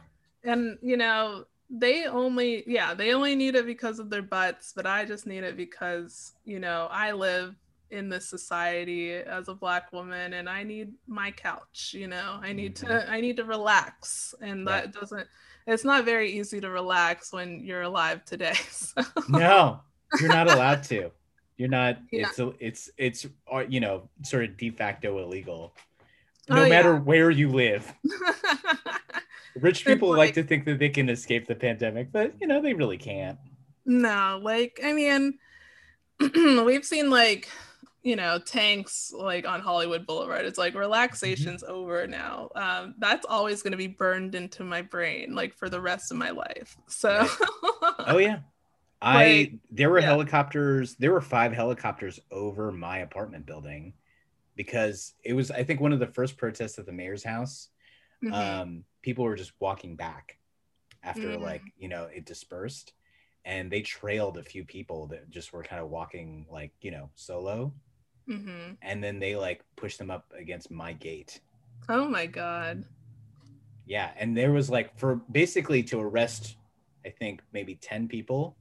And 0.43 0.79
you 0.83 0.97
know 0.97 1.47
they 1.71 2.07
only 2.07 2.63
yeah 2.67 2.95
they 2.95 3.15
only 3.15 3.35
need 3.35 3.55
it 3.55 3.67
because 3.67 3.99
of 3.99 4.11
their 4.11 4.23
butts 4.23 4.73
but 4.75 4.87
i 4.87 5.05
just 5.05 5.27
need 5.27 5.43
it 5.43 5.57
because 5.57 6.33
you 6.45 6.61
know 6.61 6.89
i 6.91 7.11
live 7.11 7.57
in 7.91 8.09
this 8.09 8.29
society 8.29 9.13
as 9.13 9.49
a 9.49 9.55
black 9.55 9.93
woman 9.93 10.35
and 10.35 10.49
i 10.49 10.63
need 10.63 10.93
my 11.07 11.31
couch 11.31 11.95
you 11.97 12.07
know 12.07 12.39
i 12.43 12.53
need 12.53 12.75
to 12.75 12.87
mm-hmm. 12.87 13.11
i 13.11 13.21
need 13.21 13.37
to 13.37 13.45
relax. 13.45 14.35
And 14.41 14.67
that 14.67 14.93
doesn't 14.93 15.27
it's 15.67 15.85
not 15.85 16.05
very 16.05 16.31
easy 16.31 16.61
to 16.61 16.69
relax 16.69 17.33
when 17.33 17.65
you're 17.65 17.83
alive 17.83 18.25
today 18.25 18.55
so. 18.71 19.03
No, 19.29 19.81
you're 20.21 20.29
not 20.29 20.51
allowed 20.51 20.83
to. 20.85 21.11
You're 21.57 21.69
not. 21.69 21.99
It's 22.11 22.39
a, 22.39 22.53
it's 22.59 22.91
it's 22.99 23.27
uh, 23.53 23.65
you 23.69 23.81
know 23.81 24.09
sort 24.23 24.45
of 24.45 24.57
de 24.57 24.71
facto 24.71 25.19
illegal. 25.19 25.75
No 26.49 26.65
Oh, 26.65 26.69
matter 26.69 26.93
yeah. 26.95 26.99
where 27.01 27.31
you 27.31 27.49
live, 27.51 27.91
rich 29.61 29.85
people 29.85 30.11
like, 30.11 30.19
like- 30.19 30.35
to 30.35 30.43
think 30.43 30.65
that 30.67 30.79
they 30.79 30.89
can 30.89 31.09
escape 31.09 31.47
the 31.47 31.55
pandemic, 31.55 32.13
but 32.13 32.35
you 32.41 32.47
know 32.47 32.61
they 32.61 32.75
really 32.75 32.99
can't. 32.99 33.39
No, 33.87 34.41
like 34.43 34.81
I 34.85 34.93
mean, 34.93 35.39
we've 36.21 36.85
seen 36.85 37.11
like 37.11 37.49
you 38.03 38.17
know 38.17 38.39
tanks 38.39 39.13
like 39.17 39.47
on 39.47 39.61
Hollywood 39.61 40.07
Boulevard. 40.07 40.45
It's 40.45 40.59
like 40.59 40.75
relaxation's 40.75 41.63
over 41.63 42.07
now. 42.07 42.51
Um, 42.55 42.95
that's 42.99 43.25
always 43.27 43.63
going 43.63 43.73
to 43.73 43.79
be 43.79 43.87
burned 43.87 44.35
into 44.35 44.65
my 44.65 44.83
brain 44.83 45.35
like 45.35 45.55
for 45.55 45.69
the 45.69 45.81
rest 45.81 46.11
of 46.11 46.19
my 46.19 46.31
life. 46.31 46.77
So 46.89 47.27
Oh 48.01 48.19
yeah. 48.19 48.41
I 49.05 49.25
Like, 49.51 49.53
there 49.71 49.91
were 49.91 50.01
yeah. 50.01 50.07
helicopters, 50.07 50.95
there 50.97 51.13
were 51.13 51.21
five 51.21 51.53
helicopters 51.53 52.19
over 52.31 52.73
my 52.73 52.99
apartment 52.99 53.45
building 53.47 53.93
because 54.57 55.15
it 55.25 55.35
was 55.35 55.51
I 55.51 55.63
think 55.65 55.81
one 55.81 55.93
of 55.93 55.99
the 56.01 56.07
first 56.07 56.37
protests 56.37 56.79
at 56.79 56.87
the 56.87 56.93
mayor's 56.93 57.23
house. 57.25 57.69
Mhm. 58.25 58.33
Um 58.33 58.85
people 59.03 59.25
were 59.25 59.37
just 59.37 59.53
walking 59.61 59.97
back 59.97 60.39
after 61.03 61.29
Mm. 61.29 61.41
like, 61.41 61.63
you 61.77 61.89
know, 61.89 62.05
it 62.05 62.25
dispersed 62.25 62.95
and 63.45 63.71
they 63.71 63.83
trailed 63.83 64.39
a 64.39 64.43
few 64.43 64.65
people 64.65 65.07
that 65.09 65.29
just 65.29 65.53
were 65.53 65.63
kind 65.63 65.83
of 65.83 65.91
walking 65.91 66.47
like, 66.51 66.73
you 66.81 66.91
know, 66.91 67.11
solo 67.15 67.75
Mhm. 68.27 68.79
and 68.81 69.05
then 69.05 69.19
they 69.19 69.37
like 69.37 69.63
pushed 69.77 69.99
them 69.99 70.11
up 70.11 70.33
against 70.39 70.71
my 70.71 70.95
gate. 70.95 71.41
oh 71.91 72.09
my 72.09 72.25
god. 72.27 72.85
Yeah, 73.87 74.13
and 74.17 74.35
there 74.35 74.53
was 74.53 74.71
like 74.71 74.99
for 74.99 75.17
basically 75.31 75.83
to 75.85 76.01
arrest 76.01 76.57
I 77.05 77.11
think 77.11 77.43
maybe 77.53 77.75
10 77.75 78.09
people 78.09 78.57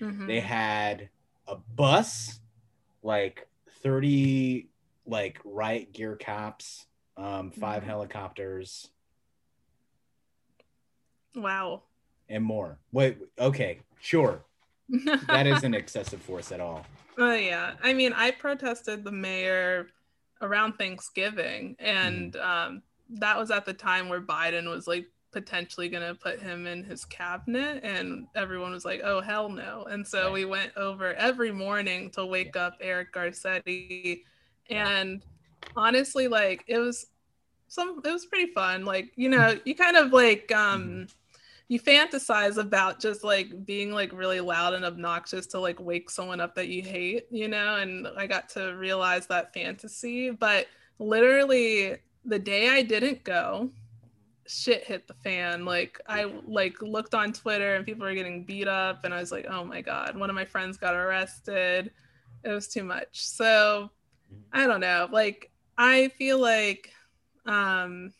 Mhm. 0.00 0.26
they 0.26 0.40
had 0.40 1.08
a 1.46 1.56
bus 1.56 2.40
like 3.02 3.48
30 3.82 4.68
like 5.06 5.40
riot 5.44 5.92
gear 5.92 6.16
cops 6.16 6.86
um 7.16 7.50
5 7.50 7.82
Mhm. 7.82 7.86
helicopters 7.86 8.90
Wow. 11.34 11.82
and 12.28 12.44
more 12.44 12.78
wait 12.92 13.18
okay 13.38 13.78
sure 14.00 14.44
that 15.28 15.46
isn't 15.46 15.74
excessive 15.74 16.20
force 16.22 16.52
at 16.52 16.60
all 16.60 16.84
Oh 17.20 17.34
yeah. 17.34 17.74
I 17.82 17.94
mean, 17.94 18.12
I 18.12 18.30
protested 18.30 19.02
the 19.02 19.10
mayor 19.10 19.88
around 20.40 20.74
Thanksgiving, 20.74 21.74
and 21.80 22.36
um, 22.36 22.82
that 23.18 23.36
was 23.36 23.50
at 23.50 23.64
the 23.66 23.74
time 23.74 24.08
where 24.08 24.20
Biden 24.20 24.70
was 24.70 24.86
like 24.86 25.04
potentially 25.38 25.88
going 25.88 26.06
to 26.06 26.14
put 26.14 26.40
him 26.40 26.66
in 26.66 26.84
his 26.84 27.04
cabinet, 27.04 27.80
and 27.84 28.26
everyone 28.34 28.72
was 28.72 28.84
like, 28.84 29.00
"Oh 29.04 29.20
hell 29.20 29.48
no!" 29.48 29.84
And 29.90 30.06
so 30.06 30.32
Right. 30.32 30.32
we 30.32 30.44
went 30.44 30.72
over 30.76 31.14
every 31.14 31.52
morning 31.52 32.10
to 32.12 32.26
wake 32.26 32.56
up 32.56 32.74
Eric 32.80 33.12
Garcetti, 33.12 34.22
and 34.70 35.24
honestly, 35.76 36.28
like 36.28 36.64
it 36.68 36.78
was 36.78 37.06
some, 37.68 38.00
it 38.04 38.12
was 38.12 38.26
pretty 38.26 38.52
fun. 38.52 38.84
Like 38.84 39.12
you 39.16 39.28
know, 39.28 39.58
you 39.64 39.74
kind 39.74 39.96
of 39.96 40.12
like 40.12 40.50
um 40.52 41.08
you 41.68 41.80
fantasize 41.80 42.56
about 42.58 43.00
just 43.00 43.24
like 43.24 43.66
being 43.66 43.92
like 43.92 44.12
really 44.12 44.40
loud 44.40 44.74
and 44.74 44.84
obnoxious 44.84 45.46
to 45.48 45.60
like 45.60 45.80
wake 45.80 46.10
someone 46.10 46.40
up 46.40 46.54
that 46.54 46.68
you 46.68 46.82
hate, 46.82 47.26
you 47.30 47.48
know? 47.48 47.76
And 47.76 48.08
I 48.16 48.26
got 48.26 48.48
to 48.50 48.72
realize 48.76 49.26
that 49.28 49.52
fantasy. 49.52 50.30
But 50.30 50.66
literally, 50.98 51.96
the 52.24 52.38
day 52.38 52.70
I 52.70 52.82
didn't 52.82 53.24
go, 53.24 53.70
shit 54.48 54.84
hit 54.84 55.06
the 55.06 55.14
fan. 55.14 55.64
Like 55.64 56.00
I 56.08 56.24
like 56.46 56.80
looked 56.82 57.14
on 57.14 57.32
Twitter 57.32 57.74
and 57.76 57.84
people 57.86 58.06
were 58.06 58.14
getting 58.14 58.44
beat 58.44 58.68
up, 58.68 59.04
and 59.04 59.14
I 59.14 59.20
was 59.20 59.32
like, 59.32 59.46
oh 59.48 59.64
my 59.64 59.80
god, 59.82 60.16
one 60.16 60.30
of 60.30 60.36
my 60.36 60.44
friends 60.44 60.76
got 60.78 60.94
arrested. 60.94 61.90
It 62.44 62.48
was 62.50 62.68
too 62.68 62.84
much. 62.84 63.08
So 63.26 63.90
I 64.52 64.66
don't 64.66 64.80
know. 64.80 65.08
Like 65.10 65.50
I 65.76 66.08
feel 66.08 66.38
like 66.40 66.92
um 67.46 68.12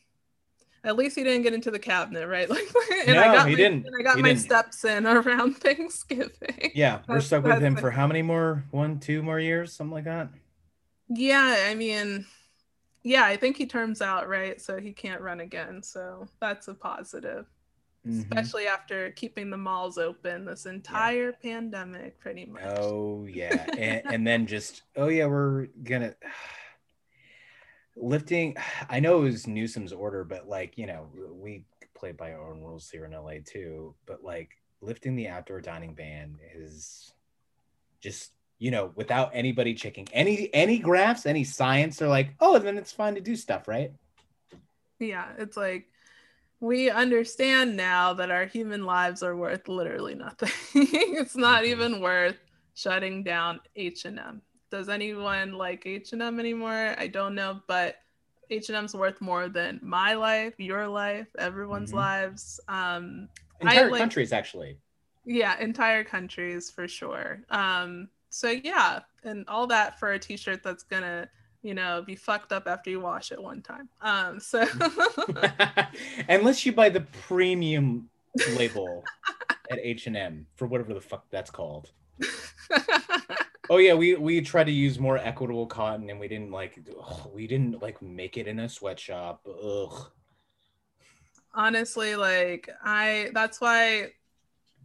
at 0.84 0.96
least 0.96 1.16
he 1.16 1.24
didn't 1.24 1.42
get 1.42 1.54
into 1.54 1.70
the 1.70 1.78
cabinet, 1.78 2.26
right? 2.28 2.48
Like 2.50 2.66
and 3.06 3.16
No, 3.16 3.20
I 3.20 3.28
got 3.32 3.48
he 3.48 3.54
my, 3.54 3.56
didn't. 3.56 3.86
And 3.86 3.94
I 3.98 4.02
got 4.02 4.16
He 4.16 4.22
my 4.22 4.28
didn't. 4.30 4.40
steps 4.42 4.84
in 4.84 5.06
around 5.08 5.54
Thanksgiving. 5.58 6.72
yeah 6.74 7.00
we're 7.08 7.20
stuck 7.20 7.44
with 7.44 7.60
him 7.60 7.76
for 7.76 7.90
how 7.90 8.06
many 8.06 8.22
more 8.22 8.64
one 8.70 8.98
two 9.00 9.22
more 9.22 9.38
years 9.40 9.72
something 9.72 9.92
like 9.94 10.04
that 10.04 10.28
Yeah, 11.08 11.64
I 11.68 11.74
mean, 11.74 12.26
yeah, 13.08 13.24
I 13.24 13.36
think 13.36 13.56
he 13.56 13.64
terms 13.66 14.02
out, 14.02 14.28
right? 14.28 14.60
So 14.60 14.78
he 14.78 14.92
can't 14.92 15.20
run 15.22 15.40
again. 15.40 15.82
So 15.82 16.26
that's 16.40 16.68
a 16.68 16.74
positive, 16.74 17.46
Mhm. 18.06 18.20
especially 18.20 18.66
after 18.66 19.10
keeping 19.12 19.50
the 19.50 19.56
malls 19.56 19.96
open 19.98 20.44
this 20.44 20.66
entire 20.66 21.32
pandemic, 21.32 22.18
pretty 22.20 22.44
much. 22.46 22.62
oh 22.66 23.24
yeah 23.26 23.66
and, 23.76 24.02
and 24.12 24.26
then 24.26 24.46
just 24.46 24.82
oh 24.96 25.08
yeah 25.08 25.26
we're 25.26 25.66
gonna 25.82 26.14
lifting 27.96 28.56
i 28.88 29.00
know 29.00 29.18
it 29.20 29.24
was 29.24 29.46
newsom's 29.46 29.92
order 29.92 30.22
but 30.24 30.48
like 30.48 30.78
you 30.78 30.86
know 30.86 31.08
we 31.32 31.64
play 31.94 32.12
by 32.12 32.32
our 32.32 32.50
own 32.52 32.60
rules 32.60 32.88
here 32.90 33.04
in 33.04 33.12
la 33.12 33.32
too 33.44 33.94
but 34.06 34.22
like 34.22 34.50
lifting 34.80 35.16
the 35.16 35.26
outdoor 35.28 35.60
dining 35.60 35.94
ban 35.94 36.38
is 36.54 37.12
just 38.00 38.32
you 38.58 38.70
know 38.70 38.92
without 38.96 39.30
anybody 39.34 39.72
checking 39.74 40.06
any 40.12 40.52
any 40.52 40.78
graphs 40.78 41.26
any 41.26 41.44
science 41.44 41.96
they're 41.96 42.08
like 42.08 42.30
oh 42.40 42.58
then 42.58 42.76
it's 42.76 42.90
fine 42.92 43.14
to 43.14 43.20
do 43.20 43.36
stuff 43.36 43.68
right 43.68 43.92
Yeah, 45.00 45.28
it's 45.38 45.56
like 45.56 45.86
we 46.60 46.90
understand 46.90 47.76
now 47.76 48.14
that 48.14 48.32
our 48.32 48.46
human 48.46 48.84
lives 48.84 49.22
are 49.22 49.36
worth 49.36 49.68
literally 49.68 50.16
nothing. 50.16 50.50
it's 50.74 51.36
not 51.36 51.62
Mhm. 51.62 51.66
even 51.68 52.00
worth 52.00 52.36
shutting 52.74 53.22
down 53.22 53.60
H&M. 53.76 54.42
Does 54.68 54.88
anyone 54.88 55.52
like 55.52 55.86
H&M 55.86 56.40
anymore? 56.40 56.96
I 56.98 57.06
don't 57.06 57.36
know, 57.36 57.60
but 57.68 57.96
H&M's 58.50 58.92
worth 58.92 59.20
more 59.20 59.48
than 59.48 59.78
my 59.84 60.14
life, 60.14 60.54
your 60.58 60.88
life, 60.88 61.28
everyone's 61.38 61.92
Mhm. 61.92 61.96
lives. 61.96 62.60
Um 62.66 63.28
entire 63.60 63.90
like- 63.92 64.00
countries 64.00 64.32
actually 64.32 64.78
yeah, 65.24 65.58
entire 65.60 66.02
countries 66.02 66.70
for 66.72 66.88
sure. 66.88 67.44
Um 67.50 68.08
so 68.38 68.50
yeah, 68.50 69.00
and 69.24 69.44
all 69.48 69.66
that 69.66 69.98
for 69.98 70.12
a 70.12 70.18
t-shirt 70.18 70.62
that's 70.62 70.84
going 70.84 71.02
to 71.02 71.28
you 71.62 71.74
know, 71.74 72.04
be 72.06 72.14
fucked 72.14 72.52
up 72.52 72.68
after 72.68 72.88
you 72.88 73.00
wash 73.00 73.32
it 73.32 73.42
one 73.42 73.62
time. 73.62 73.88
Um, 74.00 74.38
so 74.38 74.64
unless 76.28 76.64
you 76.64 76.72
buy 76.72 76.88
the 76.88 77.00
premium 77.26 78.08
label 78.56 79.02
at 79.70 79.80
H&M 79.82 80.46
for 80.54 80.68
whatever 80.68 80.94
the 80.94 81.00
fuck 81.00 81.24
that's 81.30 81.50
called. 81.50 81.90
oh 83.70 83.78
yeah, 83.78 83.94
we 83.94 84.14
we 84.14 84.40
tried 84.40 84.64
to 84.64 84.72
use 84.72 85.00
more 85.00 85.18
equitable 85.18 85.66
cotton 85.66 86.08
and 86.08 86.20
we 86.20 86.28
didn't 86.28 86.52
like 86.52 86.78
ugh, 87.00 87.30
we 87.34 87.48
didn't 87.48 87.82
like 87.82 88.00
make 88.00 88.36
it 88.36 88.46
in 88.46 88.60
a 88.60 88.68
sweatshop. 88.68 89.46
Ugh. 89.46 90.10
honestly 91.54 92.14
like 92.14 92.68
i 92.84 93.30
that's 93.34 93.60
why 93.60 94.10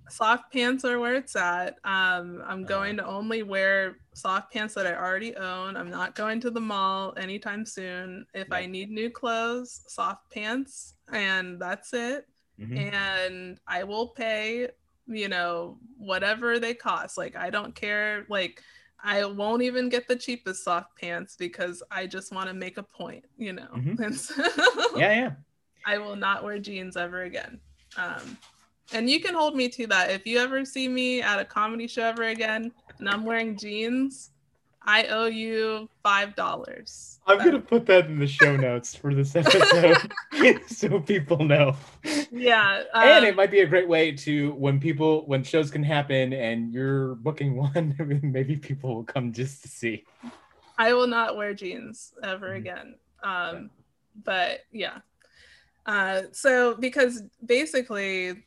soft 0.09 0.51
pants 0.51 0.83
are 0.85 0.99
where 0.99 1.15
it's 1.15 1.35
at 1.35 1.75
um 1.85 2.41
i'm 2.45 2.59
Uh-huh. 2.59 2.63
going 2.65 2.97
to 2.97 3.05
only 3.05 3.41
wear 3.43 3.97
soft 4.13 4.51
pants 4.53 4.73
that 4.73 4.85
i 4.85 4.93
already 4.93 5.35
own 5.35 5.75
i'm 5.77 5.89
not 5.89 6.13
going 6.15 6.39
to 6.41 6.51
the 6.51 6.59
mall 6.59 7.13
anytime 7.17 7.65
soon 7.65 8.25
if 8.33 8.51
i 8.51 8.65
need 8.65 8.89
new 8.91 9.09
clothes 9.09 9.81
soft 9.87 10.29
pants 10.31 10.95
and 11.11 11.59
that's 11.59 11.93
it 11.93 12.27
Mhm. 12.59 12.77
and 12.77 13.59
i 13.67 13.83
will 13.83 14.09
pay 14.09 14.69
you 15.07 15.27
know 15.27 15.77
whatever 15.97 16.59
they 16.59 16.73
cost 16.73 17.17
like 17.17 17.35
i 17.35 17.49
don't 17.49 17.73
care 17.73 18.25
like 18.29 18.61
i 19.03 19.25
won't 19.25 19.61
even 19.63 19.89
get 19.89 20.07
the 20.07 20.15
cheapest 20.15 20.63
soft 20.63 20.95
pants 20.99 21.35
because 21.35 21.81
i 21.91 22.05
just 22.05 22.31
want 22.33 22.47
to 22.47 22.53
make 22.53 22.77
a 22.77 22.83
point 22.83 23.25
you 23.37 23.53
know 23.53 23.67
Mhm. 23.75 23.99
and 23.99 24.15
so 24.15 24.33
Yeah, 24.95 25.13
yeah. 25.13 25.31
I 25.85 25.97
will 25.97 26.15
not 26.15 26.43
wear 26.43 26.59
jeans 26.59 26.95
ever 26.95 27.23
again. 27.23 27.59
Um, 27.97 28.37
and 28.91 29.09
you 29.09 29.19
can 29.21 29.33
hold 29.33 29.55
me 29.55 29.69
to 29.69 29.87
that. 29.87 30.11
If 30.11 30.25
you 30.27 30.39
ever 30.39 30.65
see 30.65 30.87
me 30.87 31.21
at 31.21 31.39
a 31.39 31.45
comedy 31.45 31.87
show 31.87 32.03
ever 32.03 32.23
again 32.23 32.71
and 32.99 33.09
I'm 33.09 33.23
wearing 33.25 33.57
jeans, 33.57 34.31
I 34.85 35.05
owe 35.05 35.27
you 35.27 35.87
five 36.03 36.35
dollars. 36.35 37.19
I'm 37.25 37.37
gonna 37.37 37.59
put 37.59 37.85
that 37.85 38.07
in 38.07 38.19
the 38.19 38.27
show 38.27 38.57
notes 38.57 38.93
for 38.93 39.13
this 39.15 39.33
episode 39.37 40.11
so 40.67 40.99
people 40.99 41.43
know. 41.45 41.75
Yeah. 42.31 42.83
and 42.93 43.23
um, 43.23 43.25
it 43.25 43.35
might 43.35 43.49
be 43.51 43.61
a 43.61 43.65
great 43.65 43.87
way 43.87 44.11
to 44.11 44.51
when 44.55 44.79
people 44.81 45.25
when 45.25 45.43
shows 45.43 45.71
can 45.71 45.83
happen 45.83 46.33
and 46.33 46.73
you're 46.73 47.15
booking 47.15 47.55
one, 47.75 47.95
maybe 48.23 48.57
people 48.57 48.95
will 48.95 49.03
come 49.05 49.31
just 49.31 49.61
to 49.61 49.69
see. 49.69 50.03
I 50.77 50.93
will 50.93 51.07
not 51.07 51.37
wear 51.37 51.53
jeans 51.53 52.13
ever 52.23 52.49
Mhm. 52.49 52.57
again. 52.57 52.95
Um, 53.23 53.69
but 54.25 54.61
yeah. 54.73 54.97
Uh, 55.85 56.23
so 56.31 56.75
because 56.75 57.23
basically, 57.45 58.43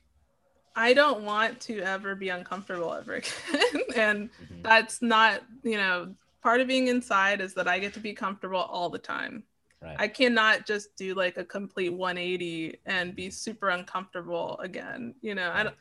I 0.76 0.92
don't 0.92 1.22
want 1.24 1.58
to 1.62 1.80
ever 1.80 2.14
be 2.14 2.28
uncomfortable 2.28 2.92
ever 2.92 3.14
again, 3.14 3.82
and 3.96 4.30
Mhm. 4.30 4.62
that's 4.62 5.00
not 5.02 5.42
you 5.62 5.78
know 5.78 6.14
part 6.42 6.60
of 6.60 6.68
being 6.68 6.88
inside 6.88 7.40
is 7.40 7.54
that 7.54 7.66
I 7.66 7.78
get 7.78 7.94
to 7.94 8.00
be 8.00 8.12
comfortable 8.12 8.58
all 8.60 8.90
the 8.90 8.98
time. 8.98 9.42
Right. 9.82 9.96
I 9.98 10.08
cannot 10.08 10.66
just 10.66 10.94
do 10.96 11.14
like 11.14 11.38
a 11.38 11.44
complete 11.44 11.92
180 11.92 12.78
and 12.86 13.16
be 13.16 13.30
super 13.30 13.70
uncomfortable 13.70 14.58
again. 14.60 15.14
You 15.22 15.34
know, 15.34 15.50
I 15.52 15.62
don't 15.64 15.76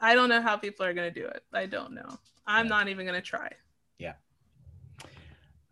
I 0.00 0.14
don't 0.14 0.30
know 0.30 0.40
how 0.40 0.56
people 0.56 0.86
are 0.86 0.94
gonna 0.94 1.10
do 1.10 1.26
it. 1.26 1.44
I 1.52 1.66
don't 1.66 1.92
know. 1.92 2.18
I'm 2.46 2.64
Right. 2.64 2.68
not 2.70 2.88
even 2.88 3.04
gonna 3.06 3.20
try. 3.20 3.52
Yeah. 3.98 4.14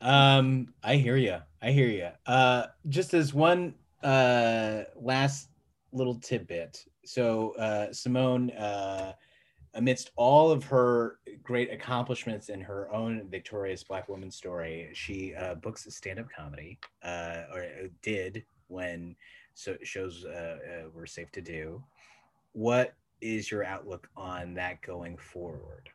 Um, 0.00 0.72
I 0.82 0.96
hear 0.96 1.16
you. 1.16 1.38
I 1.60 1.72
hear 1.72 1.88
you. 1.88 2.10
Uh, 2.26 2.66
just 2.88 3.14
as 3.14 3.32
one 3.32 3.74
uh 4.02 4.84
last 4.94 5.48
little 5.92 6.14
tidbit. 6.16 6.84
So 7.08 7.52
uh, 7.52 7.90
Simone, 7.90 8.50
uh, 8.50 9.14
amidst 9.72 10.10
all 10.16 10.50
of 10.50 10.62
her 10.64 11.20
great 11.42 11.72
accomplishments 11.72 12.50
in 12.50 12.60
her 12.60 12.92
own 12.92 13.26
victorious 13.30 13.82
Black 13.82 14.10
woman 14.10 14.30
story, 14.30 14.90
she 14.92 15.34
uh, 15.34 15.54
books 15.54 15.86
stand-up 15.88 16.26
comedy, 16.30 16.78
uh, 17.02 17.44
or 17.54 17.64
did 18.02 18.44
when 18.66 19.16
so 19.54 19.78
shows 19.82 20.26
uh, 20.26 20.58
uh, 20.58 20.88
were 20.92 21.06
safe 21.06 21.32
to 21.32 21.40
do. 21.40 21.82
What 22.52 22.92
is 23.22 23.50
your 23.50 23.64
outlook 23.64 24.10
on 24.14 24.52
that 24.54 24.82
going 24.82 25.16
forward? 25.16 25.88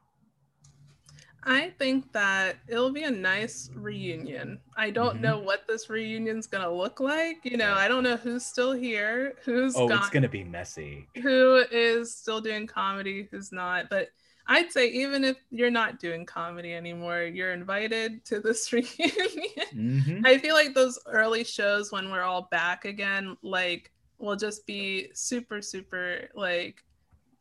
I 1.46 1.72
think 1.78 2.12
that 2.14 2.58
it'll 2.68 2.92
be 2.92 3.04
a 3.04 3.12
nice 3.12 3.70
reunion. 3.76 4.60
I 4.78 4.92
don't 4.92 5.18
Mhm. 5.18 5.22
know 5.22 5.40
what 5.40 5.68
this 5.68 5.90
reunion's 5.90 6.48
gonna 6.48 6.72
look 6.72 7.00
like. 7.00 7.44
You 7.44 7.58
know, 7.58 7.74
I 7.74 7.88
don't 7.88 8.04
know 8.04 8.16
who's 8.18 8.46
still 8.46 8.72
here, 8.72 9.36
who's 9.44 9.76
Oh, 9.76 9.88
gone, 9.88 9.98
it's 10.00 10.10
gonna 10.10 10.30
be 10.30 10.44
messy. 10.44 11.10
who 11.22 11.58
is 11.72 12.16
still 12.16 12.40
doing 12.42 12.66
comedy, 12.68 13.28
who's 13.30 13.52
not. 13.52 13.90
But 13.90 14.10
I'd 14.48 14.72
say 14.72 14.88
even 14.90 15.24
if 15.24 15.38
you're 15.52 15.72
not 15.72 16.00
doing 16.00 16.26
comedy 16.26 16.74
anymore, 16.74 17.24
you're 17.24 17.52
invited 17.54 18.24
to 18.26 18.40
this 18.40 18.72
reunion. 18.74 19.68
Mhm. 19.74 20.26
I 20.26 20.38
feel 20.38 20.54
like 20.56 20.74
those 20.74 21.00
early 21.08 21.44
shows 21.44 21.92
when 21.92 22.10
we're 22.12 22.24
all 22.24 22.44
back 22.52 22.86
again, 22.86 23.38
like, 23.42 23.92
will 24.18 24.36
just 24.38 24.66
be 24.66 25.10
super, 25.14 25.62
super, 25.62 26.30
like, 26.36 26.84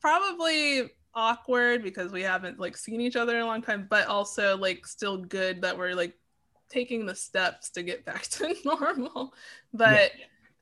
probably 0.01 0.91
awkward 1.15 1.83
because 1.83 2.13
we 2.13 2.23
haven't 2.23 2.59
like 2.59 2.77
seen 2.77 3.01
each 3.01 3.17
other 3.17 3.37
in 3.37 3.43
a 3.43 3.47
long 3.47 3.63
time, 3.63 3.87
but 3.89 4.07
also 4.07 4.57
like 4.57 4.87
still 4.87 5.19
good 5.19 5.63
that 5.63 5.77
we're 5.77 5.95
like 5.95 6.15
taking 6.69 7.05
the 7.05 7.15
steps 7.15 7.71
to 7.71 7.83
get 7.83 8.05
back 8.05 8.23
to 8.31 8.55
normal. 8.65 9.35
But 9.73 10.13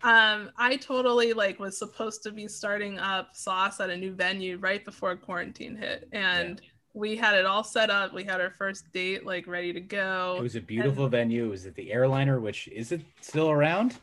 um 0.03 0.51
I 0.57 0.77
totally 0.77 1.33
like 1.33 1.59
was 1.59 1.79
supposed 1.79 2.23
to 2.23 2.33
be 2.33 2.49
starting 2.49 2.99
up 2.99 3.37
sauce 3.37 3.81
at 3.81 3.91
a 3.91 3.97
new 3.97 4.13
venue 4.13 4.57
right 4.59 4.85
before 4.85 5.15
quarantine 5.17 5.77
hit 5.77 6.09
and 6.13 6.61
we 6.93 7.17
had 7.17 7.35
it 7.35 7.47
all 7.47 7.63
set 7.63 7.91
up. 7.91 8.13
We 8.13 8.25
had 8.25 8.41
our 8.41 8.51
first 8.51 8.91
date 8.93 9.25
like 9.25 9.47
ready 9.47 9.73
to 9.73 9.81
go. 9.81 10.37
It 10.39 10.43
was 10.43 10.57
a 10.57 10.61
beautiful 10.61 11.09
venue. 11.09 11.47
It 11.47 11.51
was 11.51 11.67
at 11.67 11.75
the 11.75 11.93
airliner, 11.93 12.41
which 12.41 12.69
is 12.69 12.93
it 12.93 13.03
still 13.21 13.51
around? 13.51 13.99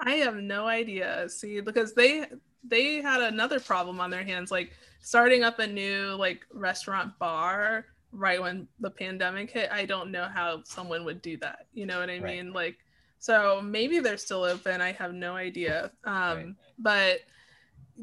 I 0.00 0.14
have 0.14 0.36
no 0.36 0.66
idea. 0.66 1.28
See, 1.28 1.60
because 1.60 1.94
they 1.94 2.26
they 2.64 3.00
had 3.00 3.20
another 3.20 3.60
problem 3.60 4.00
on 4.00 4.10
their 4.10 4.24
hands, 4.24 4.50
like 4.50 4.72
starting 5.00 5.42
up 5.44 5.58
a 5.58 5.66
new 5.66 6.14
like 6.18 6.40
restaurant 6.52 7.18
bar 7.18 7.86
right 8.12 8.40
when 8.40 8.66
the 8.80 8.90
pandemic 8.90 9.50
hit. 9.50 9.70
I 9.70 9.84
don't 9.84 10.10
know 10.10 10.28
how 10.32 10.62
someone 10.64 11.04
would 11.04 11.22
do 11.22 11.36
that. 11.38 11.66
You 11.72 11.86
know 11.86 11.98
what 12.00 12.10
I 12.10 12.18
Right. 12.18 12.36
mean? 12.36 12.52
Like, 12.52 12.78
so 13.18 13.60
maybe 13.62 13.98
they're 14.00 14.16
still 14.16 14.44
open. 14.44 14.80
I 14.80 14.92
have 14.92 15.12
no 15.12 15.34
idea. 15.36 15.90
Um, 16.04 16.36
Right. 16.36 16.54
but 16.78 17.20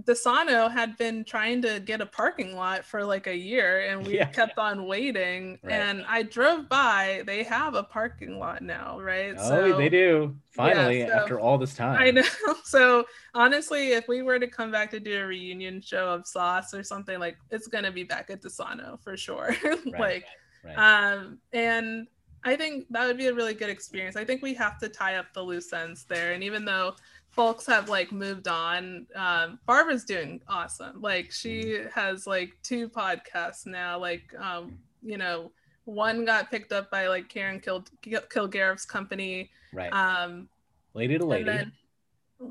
Desano 0.03 0.69
had 0.69 0.97
been 0.97 1.23
trying 1.23 1.61
to 1.61 1.79
get 1.79 2.01
a 2.01 2.05
parking 2.05 2.55
lot 2.55 2.83
for 2.83 3.03
like 3.05 3.27
a 3.27 3.35
year 3.35 3.81
and 3.87 4.05
we 4.05 4.15
Yeah. 4.17 4.25
kept 4.25 4.57
on 4.59 4.85
waiting 4.87 5.57
Right. 5.63 5.71
and 5.73 6.03
I 6.07 6.23
drove 6.23 6.67
by 6.67 7.23
they 7.25 7.43
have 7.43 7.75
a 7.75 7.83
parking 7.83 8.37
lot 8.37 8.61
now 8.61 8.99
right 8.99 9.35
Oh, 9.37 9.77
they 9.77 9.87
do. 9.87 10.35
Finally, 10.51 11.07
so- 11.07 11.13
after 11.13 11.39
all 11.39 11.57
this 11.57 11.75
time. 11.75 11.97
I 12.01 12.11
know. 12.11 12.23
So 12.65 13.05
honestly, 13.33 13.93
if 13.93 14.07
we 14.07 14.21
were 14.21 14.37
to 14.39 14.47
come 14.47 14.69
back 14.71 14.91
to 14.91 14.99
do 14.99 15.21
a 15.21 15.25
reunion 15.25 15.81
show 15.81 16.09
of 16.09 16.27
Sauce 16.27 16.73
or 16.73 16.83
something 16.83 17.17
like, 17.19 17.37
it's 17.49 17.67
gonna 17.67 17.91
be 17.91 18.03
back 18.03 18.29
at 18.29 18.41
Desano 18.41 19.01
for 19.01 19.15
sure. 19.15 19.55
like, 19.97 20.25
Right. 20.63 20.75
um, 20.77 21.39
and 21.53 22.07
I 22.47 22.55
think 22.55 22.85
that 22.91 23.07
would 23.07 23.17
be 23.17 23.25
a 23.27 23.33
really 23.33 23.55
good 23.55 23.69
experience. 23.71 24.15
I 24.15 24.23
think 24.23 24.43
we 24.43 24.53
have 24.53 24.77
to 24.79 24.87
tie 24.87 25.15
up 25.15 25.33
the 25.33 25.41
loose 25.41 25.73
ends 25.73 26.03
there. 26.05 26.33
And 26.33 26.43
even 26.43 26.63
though 26.63 26.95
folks 27.35 27.65
have 27.65 27.89
like 27.89 28.11
moved 28.11 28.47
on, 28.47 29.05
um, 29.15 29.59
Barbara's 29.65 30.05
doing 30.05 30.41
awesome. 30.47 31.01
Like 31.01 31.31
she 31.31 31.61
Mm-hmm. 31.63 31.89
has 31.99 32.25
like 32.25 32.53
two 32.63 32.87
podcasts 32.89 33.65
now. 33.65 33.99
Like, 33.99 34.33
um, 34.39 34.77
you 35.03 35.17
know, 35.17 35.51
one 35.83 36.25
got 36.25 36.49
picked 36.49 36.71
up 36.71 36.89
by 36.89 37.07
like 37.07 37.27
Karen 37.29 37.59
Kil- 37.59 37.85
Kilgariff's 38.03 38.85
company. 38.85 39.51
right. 39.73 39.91
Um, 39.93 40.47
lady 40.93 41.17
to 41.17 41.25
lady. 41.25 41.43
then 41.43 41.71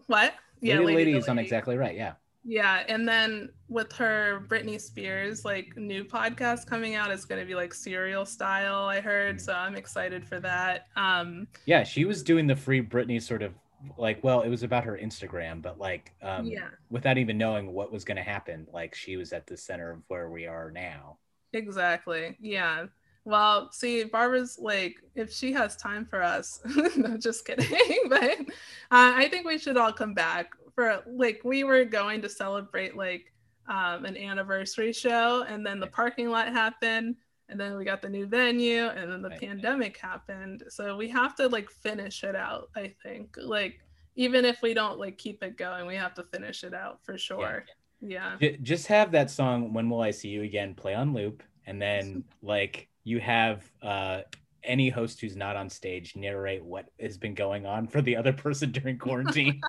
what? 0.07 0.35
lady 0.61 0.77
to 0.79 0.85
lady 0.85 1.13
to 1.13 1.19
is 1.19 1.29
on 1.29 1.39
exactly 1.39 1.77
right. 1.77 1.97
Yeah. 1.97 2.13
Yeah, 2.47 2.85
and 2.89 3.09
then 3.09 3.49
with 3.71 3.91
her 3.95 4.45
Britney 4.49 4.79
Spears 4.79 5.47
like 5.47 5.75
new 5.79 6.05
podcast 6.05 6.67
coming 6.67 6.95
out, 6.95 7.11
it's 7.11 7.25
gonna 7.25 7.47
be 7.47 7.55
like 7.55 7.73
serial 7.73 8.27
style. 8.27 8.85
I 8.85 9.01
heard, 9.01 9.37
Mhm. 9.37 9.41
so 9.41 9.55
I'm 9.55 9.75
excited 9.77 10.27
for 10.27 10.39
that. 10.41 10.89
Um, 10.95 11.49
Yeah. 11.65 11.85
She 11.85 12.05
was 12.05 12.23
doing 12.23 12.47
the 12.47 12.55
free 12.55 12.83
Britney 12.83 13.21
sort 13.23 13.41
of 13.43 13.55
like, 13.97 14.23
well, 14.23 14.43
it 14.43 14.49
was 14.49 14.63
about 14.63 14.85
her 14.85 14.99
Instagram, 15.01 15.63
but 15.63 15.79
like, 15.79 16.13
um, 16.23 16.47
yeah, 16.47 16.69
without 16.91 17.19
even 17.19 17.39
knowing 17.39 17.73
what 17.73 17.93
was 17.93 18.05
going 18.05 18.17
to 18.17 18.23
happen, 18.23 18.67
like 18.73 18.95
she 18.95 19.17
was 19.17 19.33
at 19.33 19.47
the 19.47 19.57
center 19.57 19.91
of 19.93 20.03
where 20.09 20.29
we 20.31 20.47
are 20.47 20.71
now. 20.71 21.19
exactly. 21.53 22.37
Yeah. 22.41 22.87
Well, 23.25 23.73
see, 23.73 24.05
Barbara's 24.05 24.59
like, 24.59 24.97
if 25.15 25.33
she 25.33 25.53
has 25.53 25.77
time 25.77 26.05
for 26.05 26.23
us, 26.23 26.61
no, 26.97 27.17
just 27.17 27.47
kidding. 27.47 27.75
but 28.09 28.41
uh, 28.41 28.45
I 28.91 29.29
think 29.31 29.47
we 29.47 29.59
should 29.59 29.79
all 29.79 29.93
come 29.93 30.13
back 30.13 30.51
for 30.75 31.03
like 31.07 31.41
we 31.45 31.65
were 31.65 31.85
going 31.85 32.21
to 32.23 32.29
celebrate 32.29 32.97
like 32.97 33.33
um, 33.67 34.05
an 34.05 34.17
anniversary 34.17 34.93
show, 34.93 35.45
and 35.49 35.65
then 35.67 35.81
the 35.81 35.87
parking 35.87 36.29
lot 36.29 36.49
happened, 36.49 37.17
and 37.49 37.61
then 37.61 37.77
we 37.77 37.85
got 37.85 38.03
the 38.03 38.09
new 38.09 38.27
venue, 38.27 38.87
and 38.87 39.11
then 39.11 39.23
the 39.23 39.31
Right. 39.31 39.41
pandemic 39.41 39.97
happened. 39.99 40.65
So 40.69 40.97
we 40.97 41.09
have 41.09 41.35
to 41.37 41.49
like 41.49 41.71
finish 41.71 42.25
it 42.25 42.35
out. 42.37 42.71
I 42.75 42.95
think 43.03 43.37
like 43.37 43.81
even 44.17 44.45
if 44.45 44.63
we 44.63 44.75
don't 44.75 44.99
like 44.99 45.19
keep 45.19 45.43
it 45.43 45.57
going, 45.57 45.87
we 45.87 45.97
have 45.97 46.15
to 46.15 46.23
finish 46.25 46.65
it 46.65 46.75
out 46.75 47.05
for 47.05 47.19
sure. 47.19 47.65
Yeah. 48.01 48.37
J- 48.41 48.59
just 48.59 48.87
have 48.87 49.13
that 49.13 49.31
song 49.31 49.73
"When 49.73 49.89
Will 49.91 50.01
I 50.01 50.11
See 50.11 50.29
You 50.29 50.43
Again" 50.43 50.75
play 50.75 50.95
on 50.95 51.13
loop, 51.15 51.43
and 51.67 51.81
then 51.81 52.25
like 52.43 52.89
you 53.03 53.21
have 53.21 53.71
uh, 53.83 54.23
any 54.63 54.89
host 54.89 55.21
who's 55.21 55.37
not 55.37 55.57
on 55.57 55.69
stage 55.69 56.17
narrate 56.17 56.65
what 56.65 56.87
has 56.99 57.19
been 57.19 57.35
going 57.35 57.67
on 57.67 57.87
for 57.87 58.01
the 58.01 58.17
other 58.17 58.33
person 58.33 58.73
during 58.73 58.99
quarantine. 58.99 59.61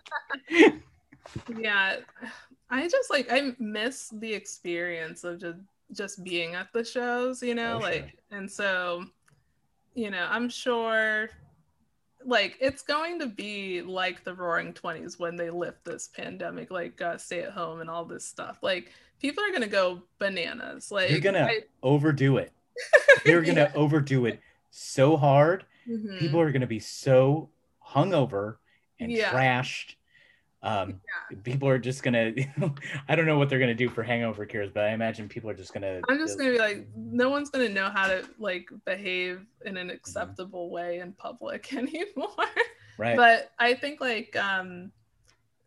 yeah, 1.58 1.98
I 2.70 2.88
just 2.88 3.10
like 3.10 3.32
I 3.32 3.54
miss 3.60 4.10
the 4.10 4.34
experience 4.34 5.24
of 5.24 5.40
just 5.42 5.60
just 5.92 6.24
being 6.24 6.56
at 6.56 6.72
the 6.74 6.84
shows, 6.84 7.42
you 7.42 7.56
know, 7.56 7.76
Oh, 7.76 7.80
sure. 7.82 7.90
like 7.90 8.18
and 8.32 8.50
so 8.52 9.06
you 9.94 10.12
know, 10.12 10.28
I'm 10.30 10.50
sure 10.50 11.30
like 12.26 12.58
it's 12.60 12.82
going 12.82 13.20
to 13.20 13.28
be 13.28 13.82
like 13.82 14.24
the 14.24 14.34
roaring 14.34 14.74
20s 14.74 15.20
when 15.20 15.36
they 15.36 15.50
lift 15.50 15.86
this 15.86 16.08
pandemic 16.10 16.72
like 16.72 17.00
uh, 17.02 17.18
stay 17.18 17.42
at 17.44 17.52
home 17.52 17.82
and 17.82 17.90
all 17.90 18.04
this 18.04 18.26
stuff 18.26 18.58
like 18.64 18.92
people 19.22 19.44
are 19.44 19.50
going 19.52 19.62
to 19.62 19.68
go 19.68 20.02
bananas 20.18 20.92
like 20.92 21.10
You're 21.12 21.20
gonna 21.20 21.52
overdo 21.84 22.38
it. 22.38 22.52
You're 23.26 23.44
gonna 23.44 23.72
overdo 23.76 24.26
it 24.26 24.42
so 24.72 25.16
hard. 25.18 25.66
Mhm. 25.88 26.18
People 26.20 26.40
are 26.42 26.52
gonna 26.52 26.68
be 26.68 26.80
so 26.80 27.50
hungover 27.88 28.58
and 29.00 29.12
Yeah. 29.12 29.32
trashed. 29.32 29.96
Um, 30.66 31.00
people 31.44 31.70
are 31.70 31.78
just 31.78 32.02
gonna. 32.02 32.34
I 33.08 33.16
don't 33.16 33.28
know 33.28 33.38
what 33.38 33.50
they're 33.50 33.60
gonna 33.60 33.76
do 33.76 33.88
for 33.88 34.02
hangover 34.02 34.46
cures, 34.46 34.72
but 34.74 34.84
I 34.84 34.90
imagine 34.90 35.30
people 35.30 35.50
are 35.50 35.54
just 35.54 35.74
gonna. 35.74 36.02
I'm 36.10 36.18
just 36.18 36.38
gonna 36.38 36.52
be 36.52 36.60
like, 36.60 36.88
no 36.96 37.30
one's 37.30 37.50
gonna 37.50 37.70
know 37.70 37.90
how 37.90 38.08
to 38.08 38.28
like 38.40 38.68
behave 38.84 39.46
in 39.66 39.78
an 39.78 39.92
acceptable 39.92 40.72
way 40.72 41.00
in 41.00 41.14
public 41.14 41.72
anymore. 41.74 42.30
right. 42.98 43.16
But 43.16 43.52
I 43.60 43.76
think 43.76 44.02
like 44.02 44.36
um 44.36 44.92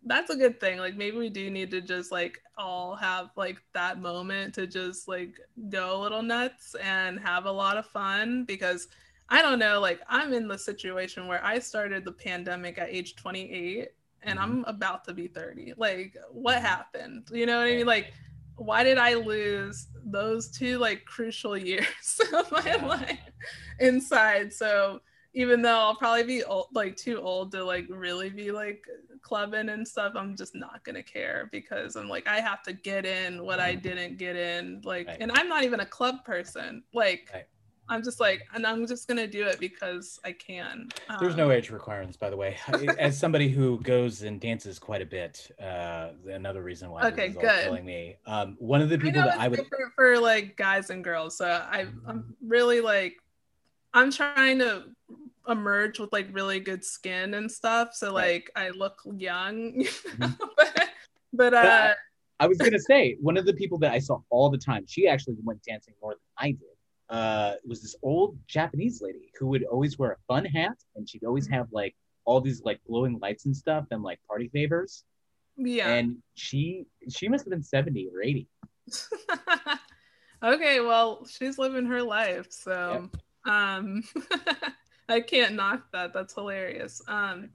that's 0.05 0.31
a 0.31 0.37
good 0.37 0.59
thing. 0.59 0.79
Like 0.79 0.97
maybe 0.97 1.17
we 1.17 1.29
do 1.29 1.49
need 1.49 1.71
to 1.71 1.81
just 1.81 2.11
like 2.11 2.43
all 2.57 2.97
have 2.97 3.31
like 3.37 3.59
that 3.75 4.01
moment 4.01 4.55
to 4.55 4.67
just 4.67 5.07
like 5.07 5.39
go 5.69 6.01
a 6.01 6.03
little 6.03 6.23
nuts 6.23 6.75
and 6.83 7.21
have 7.21 7.47
a 7.47 7.53
lot 7.53 7.77
of 7.77 7.87
fun 7.87 8.45
because 8.45 8.89
I 9.29 9.43
don't 9.43 9.59
know, 9.59 9.79
like 9.81 10.01
I'm 10.09 10.33
in 10.33 10.49
the 10.49 10.59
situation 10.59 11.27
where 11.27 11.45
I 11.45 11.59
started 11.59 12.05
the 12.05 12.13
pandemic 12.13 12.79
at 12.79 12.89
age 12.89 13.15
28 13.17 13.89
and 14.23 14.39
Mhm. 14.39 14.43
I'm 14.43 14.65
about 14.65 15.05
to 15.05 15.15
be 15.15 15.29
30. 15.29 15.75
Like 15.77 16.17
what 16.31 16.59
Mhm. 16.59 16.63
happened? 16.63 17.29
You 17.33 17.47
know 17.47 17.59
what 17.59 17.69
I 17.69 17.77
mean? 17.77 17.87
Like 17.87 18.13
why 18.57 18.83
did 18.83 18.99
I 18.99 19.15
lose 19.15 19.87
those 20.05 20.51
two 20.51 20.79
like 20.79 21.05
crucial 21.05 21.57
years 21.57 21.87
of 22.35 22.51
my 22.51 22.63
Yeah. 22.65 22.85
life 22.87 23.21
inside? 23.79 24.53
So 24.53 25.01
even 25.35 25.63
though 25.63 25.79
I'll 25.79 25.95
probably 25.95 26.25
be 26.25 26.43
old, 26.43 26.67
like 26.73 26.97
too 26.97 27.21
old 27.21 27.53
to 27.53 27.63
like 27.63 27.87
really 27.89 28.31
be 28.31 28.51
like 28.51 28.85
clubbing 29.23 29.69
and 29.69 29.87
stuff, 29.87 30.15
I'm 30.17 30.35
just 30.37 30.55
not 30.57 30.83
gonna 30.85 31.03
care 31.03 31.49
because 31.53 31.95
I'm 31.95 32.09
like 32.09 32.27
I 32.27 32.41
have 32.41 32.63
to 32.65 32.73
get 32.73 33.07
in 33.07 33.45
what 33.45 33.61
I 33.61 33.75
didn't 33.77 34.17
get 34.19 34.35
in. 34.35 34.81
Like, 34.85 35.07
Right. 35.07 35.19
and 35.21 35.31
I'm 35.33 35.49
not 35.49 35.63
even 35.63 35.81
a 35.81 35.87
club 35.87 36.25
person. 36.25 36.83
Like, 36.93 37.31
Right. 37.33 37.47
I'm 37.89 38.03
just 38.03 38.21
like, 38.21 38.47
and 38.55 38.67
I'm 38.67 38.87
just 38.87 39.09
gonna 39.09 39.27
do 39.27 39.47
it 39.47 39.59
because 39.61 40.21
I 40.25 40.33
can. 40.33 40.89
There's 41.21 41.33
Um, 41.35 41.39
no 41.39 41.51
age 41.51 41.71
requirements, 41.71 42.17
by 42.17 42.31
the 42.31 42.37
way. 42.37 42.57
As 42.99 43.19
somebody 43.19 43.49
who 43.49 43.81
goes 43.81 44.23
and 44.23 44.41
dances 44.41 44.79
quite 44.79 45.03
a 45.03 45.07
bit, 45.07 45.51
uh, 45.61 46.11
another 46.31 46.63
reason 46.63 46.91
why 46.91 47.07
Okay, 47.09 47.29
this 47.29 47.31
is 47.33 47.37
all 47.37 47.43
good. 47.43 47.63
killing 47.65 47.85
me. 47.85 48.17
Um, 48.27 48.57
one 48.59 48.83
of 48.83 48.89
the 48.89 48.99
people 48.99 49.23
know 49.23 49.29
that 49.29 49.41
I 49.41 49.49
would 49.49 49.61
for 49.95 50.19
like 50.19 50.57
guys 50.57 50.91
and 50.91 51.03
girls. 51.03 51.37
So 51.37 51.47
I, 51.49 51.87
I'm 52.07 52.35
really 52.47 52.81
like, 52.81 53.17
I'm 53.95 54.11
trying 54.11 54.59
to 54.59 54.85
emerge 55.49 55.99
with 55.99 56.13
like 56.13 56.29
really 56.33 56.61
good 56.61 56.85
skin 56.85 57.35
and 57.35 57.51
stuff. 57.51 57.95
So 57.95 58.09
Right. 58.15 58.43
like 58.45 58.51
I 58.55 58.71
look 58.71 59.01
young? 59.17 59.83
Mhm. 60.17 60.39
but, 60.57 60.89
but 61.33 61.55
uh, 61.55 61.95
I 62.41 62.47
was 62.47 62.59
gonna 62.59 62.79
say 62.79 63.17
one 63.21 63.37
of 63.37 63.47
the 63.47 63.55
people 63.55 63.79
that 63.79 63.93
I 63.93 63.99
saw 63.99 64.21
all 64.31 64.51
the 64.51 64.59
time. 64.59 64.85
She 64.87 65.09
actually 65.09 65.37
went 65.43 65.63
dancing 65.63 65.95
more 66.03 66.13
than 66.13 66.21
I 66.37 66.51
did. 66.53 66.68
Uh, 67.11 67.55
was 67.67 67.81
this 67.81 67.97
old 68.03 68.37
Japanese 68.47 69.01
lady 69.01 69.31
who 69.39 69.47
would 69.47 69.65
always 69.65 69.99
wear 69.99 70.13
a 70.13 70.17
fun 70.27 70.45
hat, 70.45 70.77
and 70.95 71.09
she'd 71.09 71.25
always 71.25 71.47
have 71.49 71.67
like 71.73 71.95
all 72.25 72.41
these 72.41 72.63
like 72.63 72.81
glowing 72.87 73.19
lights 73.21 73.47
and 73.47 73.57
stuff 73.57 73.87
and 73.91 74.03
like 74.03 74.21
party 74.29 74.49
favors. 74.53 75.05
yeah. 75.57 75.89
And 75.89 76.19
she 76.35 76.85
she 77.09 77.29
must 77.29 77.45
have 77.45 77.51
been 77.51 77.63
seventy 77.63 78.09
or 78.13 78.23
eighty. 78.23 78.47
okay, 80.43 80.81
well, 80.81 81.27
she's 81.27 81.59
living 81.59 81.87
her 81.87 82.03
life, 82.03 82.49
so 82.51 83.09
um 83.47 84.03
I 85.09 85.21
can't 85.21 85.55
knock 85.55 85.91
that. 85.93 86.13
That's 86.13 86.35
hilarious. 86.35 87.01
Um 87.09 87.51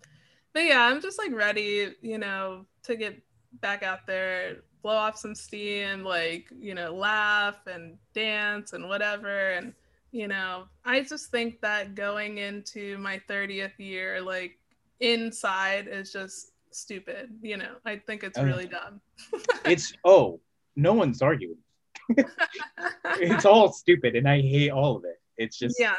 but 0.53 0.65
yeah, 0.65 0.81
I'm 0.81 1.01
just 1.01 1.19
like 1.19 1.33
ready, 1.33 1.93
you 2.01 2.17
know, 2.17 2.65
to 2.83 2.95
get 2.95 3.21
back 3.61 3.83
out 3.83 4.07
there, 4.07 4.57
blow 4.83 4.93
off 4.93 5.17
some 5.17 5.33
steam, 5.33 6.03
like, 6.03 6.45
you 6.59 6.75
know, 6.75 6.93
laugh 6.93 7.55
and 7.65 7.97
dance 8.13 8.73
and 8.73 8.87
whatever 8.87 9.51
and 9.51 9.73
you 10.11 10.27
know, 10.27 10.65
I 10.85 11.01
just 11.01 11.31
think 11.31 11.59
that 11.61 11.95
going 11.95 12.37
into 12.37 12.99
my 12.99 13.19
30th 13.27 13.79
year 13.79 14.21
like 14.21 14.59
inside 14.99 15.87
is 15.87 16.11
just 16.13 16.51
stupid, 16.69 17.31
you 17.41 17.57
know. 17.57 17.75
I 17.83 17.97
think 17.97 18.23
it's 18.23 18.37
Oh, 18.37 18.41
yeah. 18.41 18.47
really 18.47 18.67
dumb. 18.67 19.01
It's 19.65 19.93
oh, 20.05 20.39
no 20.75 20.93
one's 20.93 21.21
arguing. 21.23 21.57
It's 23.19 23.45
all 23.45 23.71
stupid, 23.71 24.15
and 24.15 24.27
I 24.27 24.41
hate 24.41 24.69
all 24.71 24.97
of 24.97 25.05
it. 25.05 25.19
It's 25.37 25.57
just 25.57 25.77
yeah 25.79 25.95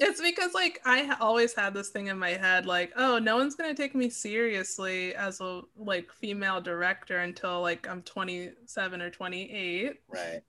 it's 0.00 0.20
because 0.20 0.54
like 0.54 0.80
i 0.84 1.02
ha- 1.04 1.16
always 1.20 1.54
had 1.54 1.72
this 1.72 1.90
thing 1.90 2.08
in 2.08 2.18
my 2.18 2.30
head 2.30 2.66
like 2.66 2.92
oh 2.96 3.18
no 3.18 3.36
one's 3.36 3.54
gonna 3.54 3.74
take 3.74 3.94
me 3.94 4.10
seriously 4.10 5.14
as 5.14 5.40
a 5.40 5.62
like 5.76 6.10
female 6.12 6.60
director 6.60 7.18
until 7.18 7.60
like 7.60 7.88
i'm 7.88 8.02
27 8.02 9.02
or 9.02 9.10
28 9.10 10.00
right. 10.08 10.42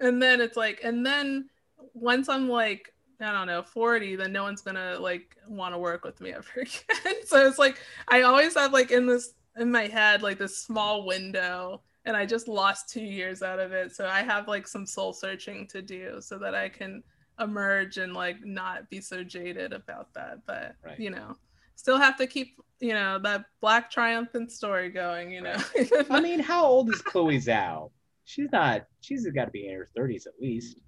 and 0.00 0.22
then 0.22 0.40
it's 0.40 0.56
like 0.56 0.80
and 0.84 1.04
then 1.04 1.48
once 1.94 2.28
i'm 2.28 2.48
like 2.48 2.94
i 3.20 3.32
don't 3.32 3.48
know 3.48 3.62
40 3.62 4.16
then 4.16 4.32
no 4.32 4.44
one's 4.44 4.62
gonna 4.62 4.96
like 5.00 5.36
want 5.48 5.74
to 5.74 5.78
work 5.78 6.04
with 6.04 6.20
me 6.20 6.32
ever 6.32 6.60
again. 6.60 7.14
So 7.26 7.46
it's 7.46 7.58
like 7.58 7.78
i 8.08 8.22
always 8.22 8.54
have 8.54 8.72
like 8.72 8.92
in 8.92 9.06
this 9.06 9.34
in 9.58 9.72
my 9.72 9.88
head 9.88 10.22
like 10.22 10.38
this 10.38 10.56
small 10.56 11.04
window 11.04 11.80
and 12.04 12.16
i 12.16 12.24
just 12.24 12.46
lost 12.46 12.88
two 12.88 13.02
years 13.02 13.42
out 13.42 13.58
of 13.58 13.72
it. 13.72 13.94
So 13.94 14.06
i 14.06 14.22
have 14.22 14.46
like 14.46 14.68
some 14.68 14.86
soul 14.86 15.12
searching 15.12 15.66
to 15.68 15.82
do 15.82 16.20
so 16.20 16.38
that 16.38 16.54
i 16.54 16.68
can 16.68 17.02
emerge 17.40 17.96
and 17.98 18.12
like 18.14 18.44
not 18.44 18.88
be 18.90 19.00
so 19.00 19.22
jaded 19.24 19.72
about 19.72 20.12
that 20.14 20.38
but 20.46 20.74
Right. 20.84 20.98
you 20.98 21.10
know 21.10 21.36
still 21.76 21.98
have 21.98 22.16
to 22.18 22.26
keep 22.26 22.56
you 22.80 22.92
know 22.94 23.18
that 23.20 23.44
black 23.60 23.90
triumphant 23.90 24.50
story 24.52 24.88
going 24.90 25.30
you 25.30 25.40
know 25.42 25.56
I 26.10 26.20
mean, 26.20 26.40
how 26.40 26.64
old 26.66 26.88
is 26.90 27.00
Chloe 27.02 27.38
Zhao? 27.38 27.90
She's 28.24 28.48
not. 28.52 28.86
She's 29.00 29.26
got 29.30 29.46
to 29.46 29.50
be 29.50 29.68
in 29.68 29.74
her 29.76 29.88
thirties 29.96 30.26
at 30.26 30.34
least. 30.40 30.78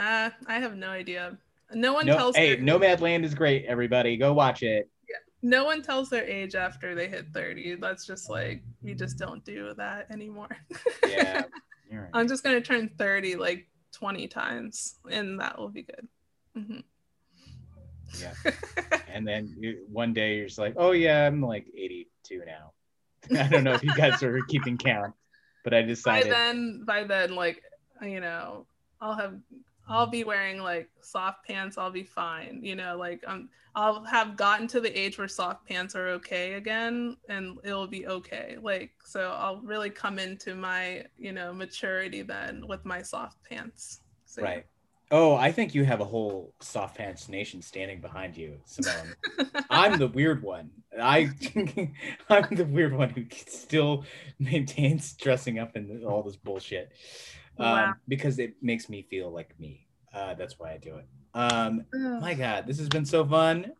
uh, 0.00 0.30
i 0.46 0.54
have 0.58 0.76
no 0.76 0.88
idea 0.88 1.36
no 1.72 1.92
one 1.94 2.06
No, 2.06 2.16
tells 2.16 2.36
hey, 2.36 2.56
Nomadland 2.58 3.24
is 3.24 3.34
great. 3.34 3.64
Everybody, 3.66 4.16
go 4.16 4.32
watch 4.34 4.62
it. 4.62 4.88
no 5.42 5.64
one 5.64 5.82
tells 5.82 6.08
their 6.10 6.24
age 6.24 6.54
after 6.54 6.94
they 6.94 7.08
hit 7.08 7.26
30 7.32 7.76
that's 7.76 8.06
just 8.06 8.28
like 8.30 8.62
we 8.82 8.94
just 8.94 9.18
don't 9.18 9.44
do 9.44 9.72
that 9.74 10.10
anymore 10.10 10.56
Yeah, 11.08 11.42
right. 11.92 12.08
i'm 12.12 12.28
just 12.28 12.42
going 12.44 12.54
to 12.56 12.62
turn 12.62 12.90
30 12.98 13.36
like 13.36 13.66
20 13.94 14.28
times 14.28 14.96
and 15.10 15.40
that 15.40 15.58
will 15.58 15.68
be 15.68 15.82
good 15.82 16.08
mm-hmm. 16.56 16.80
yeah. 18.20 18.52
And 19.08 19.26
then 19.26 19.54
you, 19.56 19.84
one 19.88 20.12
day 20.12 20.38
you're 20.38 20.46
just 20.46 20.58
like, 20.58 20.74
oh 20.76 20.90
yeah, 20.90 21.24
I'm 21.24 21.40
like 21.40 21.66
82 21.72 22.42
now. 22.44 22.72
I 23.40 23.46
don't 23.46 23.62
know 23.62 23.74
if 23.74 23.84
you 23.84 23.94
guys 23.94 24.24
are 24.24 24.40
keeping 24.48 24.76
count, 24.76 25.14
but 25.62 25.72
I 25.72 25.82
decided 25.82 26.24
by 26.24 26.30
then 26.30 26.84
by 26.84 27.04
then 27.04 27.36
like 27.36 27.62
you 28.02 28.20
know 28.20 28.66
i'll 29.00 29.14
have 29.14 29.34
i'll 29.88 30.06
be 30.06 30.24
wearing 30.24 30.62
like 30.62 30.88
soft 31.00 31.46
pants 31.46 31.78
i'll 31.78 31.90
be 31.90 32.04
fine 32.04 32.60
you 32.62 32.74
know 32.74 32.96
like 32.96 33.22
um 33.26 33.48
i'll 33.74 34.04
have 34.04 34.36
gotten 34.36 34.66
to 34.66 34.80
the 34.80 34.98
age 34.98 35.18
where 35.18 35.28
soft 35.28 35.66
pants 35.66 35.94
are 35.94 36.08
okay 36.08 36.54
again 36.54 37.16
and 37.28 37.58
it'll 37.64 37.86
be 37.86 38.06
okay 38.06 38.56
like 38.62 38.92
so 39.04 39.34
i'll 39.38 39.60
really 39.62 39.90
come 39.90 40.18
into 40.18 40.54
my 40.54 41.04
you 41.18 41.32
know 41.32 41.52
maturity 41.52 42.22
then 42.22 42.66
with 42.66 42.84
my 42.84 43.02
soft 43.02 43.42
pants 43.44 44.00
so. 44.34 44.42
Right. 44.42 44.66
Oh, 45.10 45.36
I 45.36 45.52
think 45.52 45.76
you 45.76 45.84
have 45.84 46.00
a 46.00 46.04
whole 46.04 46.54
soft 46.60 46.96
pants 46.96 47.28
nation 47.28 47.62
standing 47.62 48.00
behind 48.00 48.36
you, 48.36 48.58
Simone. 48.64 49.14
I'm 49.70 49.96
the 49.98 50.08
weird 50.08 50.42
one. 50.42 50.70
I 51.00 51.30
I'm 52.28 52.54
the 52.56 52.66
weird 52.68 52.94
one 52.94 53.10
who 53.10 53.24
still 53.46 54.04
maintains 54.40 55.12
dressing 55.12 55.60
up 55.60 55.76
in 55.76 56.02
all 56.04 56.22
this 56.22 56.36
bullshit. 56.36 56.90
Um, 57.58 57.66
Wow. 57.66 57.94
because 58.08 58.38
it 58.38 58.54
makes 58.62 58.88
me 58.88 59.02
feel 59.02 59.30
like 59.30 59.58
me. 59.60 59.86
Uh, 60.12 60.34
that's 60.34 60.58
why 60.58 60.72
I 60.72 60.78
do 60.78 60.96
it. 60.96 61.06
Um, 61.34 61.84
my 62.20 62.34
God, 62.34 62.66
this 62.66 62.78
has 62.78 62.88
been 62.88 63.04
so 63.04 63.24
fun. 63.26 63.72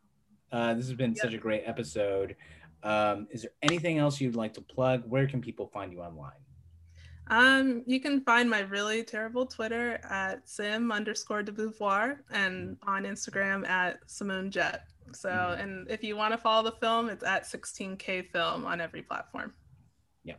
Uh, 0.53 0.75
this 0.75 0.87
has 0.87 0.95
been 0.95 1.15
such 1.15 1.35
a 1.35 1.39
great 1.39 1.63
episode. 1.67 2.37
Um, 2.83 3.27
is 3.31 3.43
there 3.43 3.51
anything 3.63 3.99
else 3.99 4.21
you'd 4.21 4.37
like 4.37 4.55
to 4.55 4.61
plug? 4.61 5.05
Where 5.07 5.27
can 5.27 5.41
people 5.41 5.67
find 5.69 5.93
you 5.93 6.01
online? 6.03 6.33
Um, 7.29 7.83
you 7.87 8.01
can 8.01 8.21
find 8.21 8.51
my 8.51 8.61
really 8.61 9.03
terrible 9.03 9.47
Twitter 9.47 9.99
at 10.05 10.47
sim 10.49 10.93
underscore 10.93 11.43
de 11.43 11.53
Beauvoir 11.53 12.19
and 12.31 12.77
on 12.87 13.05
Instagram 13.05 13.67
at 13.67 13.99
Simone 14.07 14.51
Jet. 14.51 14.83
So, 15.13 15.31
Mhm. 15.31 15.61
and 15.63 15.91
if 15.91 16.03
you 16.05 16.17
want 16.17 16.33
to 16.33 16.39
follow 16.39 16.69
the 16.71 16.77
film, 16.77 17.09
it's 17.09 17.25
at 17.25 17.47
16K 17.47 18.23
Film 18.23 18.67
on 18.67 18.81
every 18.81 19.03
platform. 19.03 19.55
Yeah, 20.25 20.37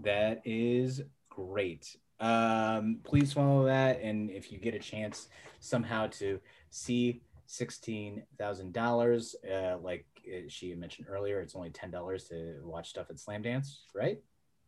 that 0.00 0.42
is 0.44 1.02
great. 1.28 1.96
Um, 2.20 2.98
please 3.04 3.32
follow 3.32 3.66
that, 3.66 4.00
and 4.00 4.30
if 4.30 4.50
you 4.50 4.58
get 4.58 4.74
a 4.74 4.78
chance 4.78 5.28
somehow 5.60 6.06
to 6.08 6.40
see 6.70 7.22
sixteen 7.46 8.22
thousand 8.38 8.76
uh, 8.76 8.80
dollars, 8.80 9.36
like 9.82 10.06
uh, 10.26 10.48
she 10.48 10.74
mentioned 10.74 11.08
earlier, 11.10 11.40
it's 11.40 11.54
only 11.54 11.70
ten 11.70 11.90
dollars 11.90 12.24
to 12.28 12.60
watch 12.64 12.88
stuff 12.90 13.06
at 13.10 13.16
Slamdance, 13.16 13.78
right? 13.94 14.18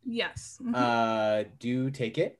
Yes. 0.04 0.58
Mhm. 0.62 0.74
Uh, 0.74 1.48
do 1.58 1.90
take 1.90 2.18
it. 2.18 2.38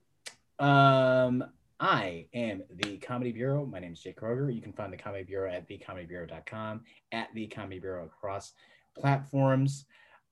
Um, 0.59 1.43
I 1.79 2.27
am 2.33 2.63
the 2.69 2.97
Comedy 2.97 3.31
Bureau. 3.31 3.65
My 3.65 3.79
name 3.79 3.93
is 3.93 4.01
Jake 4.01 4.19
Kroger. 4.19 4.53
You 4.53 4.61
can 4.61 4.73
find 4.73 4.91
the 4.91 4.97
Comedy 4.97 5.23
Bureau 5.23 5.49
at 5.49 5.67
thecomedybureau.com, 5.69 6.81
at 7.11 7.29
the 7.33 7.47
Comedy 7.47 7.79
Bureau 7.79 8.05
across 8.05 8.53
platforms. 8.97 9.85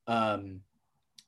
Um, 0.08 0.62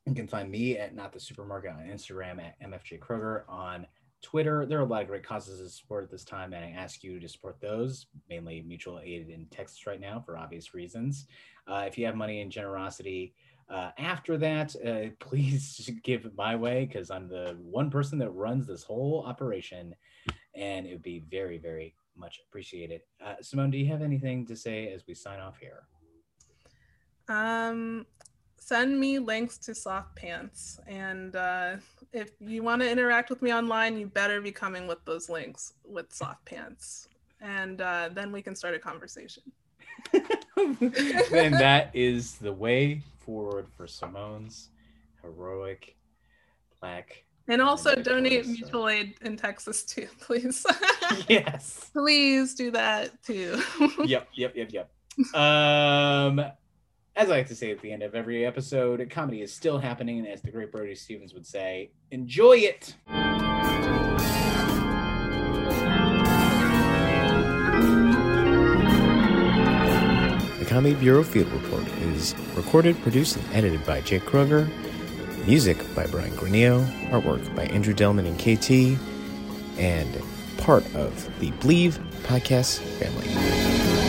you 0.09 0.15
can 0.15 0.27
find 0.27 0.49
me 0.49 0.77
at 0.77 0.95
Not 0.95 1.13
the 1.13 1.19
Supermarket 1.19 1.71
on 1.71 1.87
Instagram, 1.87 2.39
at 2.43 2.59
MFJ 2.61 2.99
Kroger 2.99 3.43
on 3.47 3.85
Twitter. 4.21 4.65
There 4.65 4.79
are 4.79 4.83
a 4.83 4.85
lot 4.85 5.03
of 5.03 5.07
great 5.07 5.23
causes 5.23 5.59
to 5.59 5.69
support 5.69 6.03
at 6.03 6.09
this 6.09 6.25
time, 6.25 6.53
and 6.53 6.65
I 6.65 6.71
ask 6.71 7.03
you 7.03 7.19
to 7.19 7.29
support 7.29 7.61
those, 7.61 8.07
mainly 8.27 8.63
mutual 8.67 8.99
aid 8.99 9.29
in 9.29 9.45
Texas 9.51 9.85
right 9.85 9.99
now 9.99 10.19
for 10.25 10.37
obvious 10.37 10.73
reasons. 10.73 11.27
Uh, 11.67 11.85
if 11.87 11.97
you 11.97 12.05
have 12.07 12.15
money 12.15 12.41
and 12.41 12.51
generosity, 12.51 13.33
uh, 13.69 13.91
after 13.99 14.35
that, 14.37 14.75
uh, 14.85 15.11
please 15.19 15.89
give 16.03 16.25
it 16.25 16.35
my 16.35 16.55
way 16.55 16.85
because 16.85 17.11
I'm 17.11 17.27
the 17.27 17.55
one 17.61 17.91
person 17.91 18.17
that 18.19 18.31
runs 18.31 18.65
this 18.65 18.83
whole 18.83 19.23
operation, 19.27 19.95
and 20.55 20.87
it 20.87 20.91
would 20.91 21.03
be 21.03 21.23
very, 21.29 21.59
very 21.59 21.93
much 22.17 22.41
appreciated. 22.47 23.01
Uh, 23.23 23.35
Simone, 23.41 23.69
do 23.69 23.77
you 23.77 23.87
have 23.87 24.01
anything 24.01 24.45
to 24.47 24.55
say 24.55 24.91
as 24.91 25.05
we 25.07 25.13
sign 25.13 25.39
off 25.39 25.59
here? 25.59 25.83
Um, 27.29 28.07
send 28.69 28.99
me 28.99 29.17
links 29.17 29.57
to 29.57 29.73
soft 29.73 30.15
pants, 30.15 30.79
and 30.85 31.35
uh, 31.35 31.75
if 32.13 32.29
you 32.39 32.61
want 32.61 32.83
to 32.83 32.89
interact 32.89 33.31
with 33.31 33.41
me 33.41 33.51
online, 33.51 33.97
you 33.97 34.05
better 34.05 34.39
be 34.41 34.51
coming 34.51 34.85
with 34.85 35.03
those 35.05 35.27
links 35.27 35.73
with 35.83 36.13
soft 36.13 36.45
pants, 36.45 37.09
and 37.41 37.81
uh, 37.81 38.09
then 38.13 38.31
we 38.31 38.43
can 38.43 38.55
start 38.55 38.75
a 38.75 38.79
conversation. 38.79 39.41
and 40.13 41.55
that 41.55 41.89
is 41.95 42.35
the 42.35 42.53
way 42.53 43.01
forward 43.17 43.65
for 43.75 43.87
Simone's 43.87 44.69
heroic 45.23 45.95
black. 46.79 47.23
And 47.47 47.63
also 47.63 47.95
donate 47.95 48.45
stuff. 48.45 48.55
mutual 48.59 48.89
aid 48.89 49.15
in 49.21 49.35
Texas 49.35 49.83
too, 49.83 50.07
please. 50.19 50.63
Yes. 51.27 51.89
please 51.91 52.53
do 52.53 52.69
that 52.69 53.23
too. 53.23 53.59
yep, 54.05 54.27
yep, 54.35 54.55
yep, 54.55 54.69
yep. 54.71 55.35
Um, 55.35 56.39
as 57.19 57.29
I 57.29 57.33
like 57.33 57.47
to 57.47 57.55
say 57.55 57.69
at 57.69 57.81
the 57.81 57.91
end 57.91 58.01
of 58.01 58.15
every 58.15 58.45
episode, 58.45 59.05
comedy 59.09 59.41
is 59.41 59.51
still 59.51 59.77
happening, 59.77 60.19
and 60.19 60.27
as 60.27 60.41
the 60.41 60.51
great 60.51 60.71
Brody 60.71 60.95
Stevens 60.95 61.33
would 61.33 61.45
say, 61.45 61.91
enjoy 62.11 62.59
it. 62.59 62.95
The 70.59 70.65
Comedy 70.65 70.95
Bureau 70.95 71.23
Field 71.23 71.51
Report 71.51 71.85
is 72.03 72.33
recorded, 72.55 72.97
produced, 73.01 73.35
and 73.35 73.45
edited 73.53 73.85
by 73.85 73.99
Jake 73.99 74.23
Kroger. 74.23 74.69
Music 75.45 75.77
by 75.93 76.07
Brian 76.07 76.31
Granillo. 76.31 76.85
Artwork 77.09 77.53
by 77.53 77.65
Andrew 77.65 77.93
Delman 77.93 78.27
and 78.27 78.39
KT. 78.39 78.97
And 79.77 80.21
part 80.57 80.85
of 80.95 81.37
the 81.41 81.51
Bleav 81.51 81.99
podcast 82.23 82.79
family. 82.97 84.08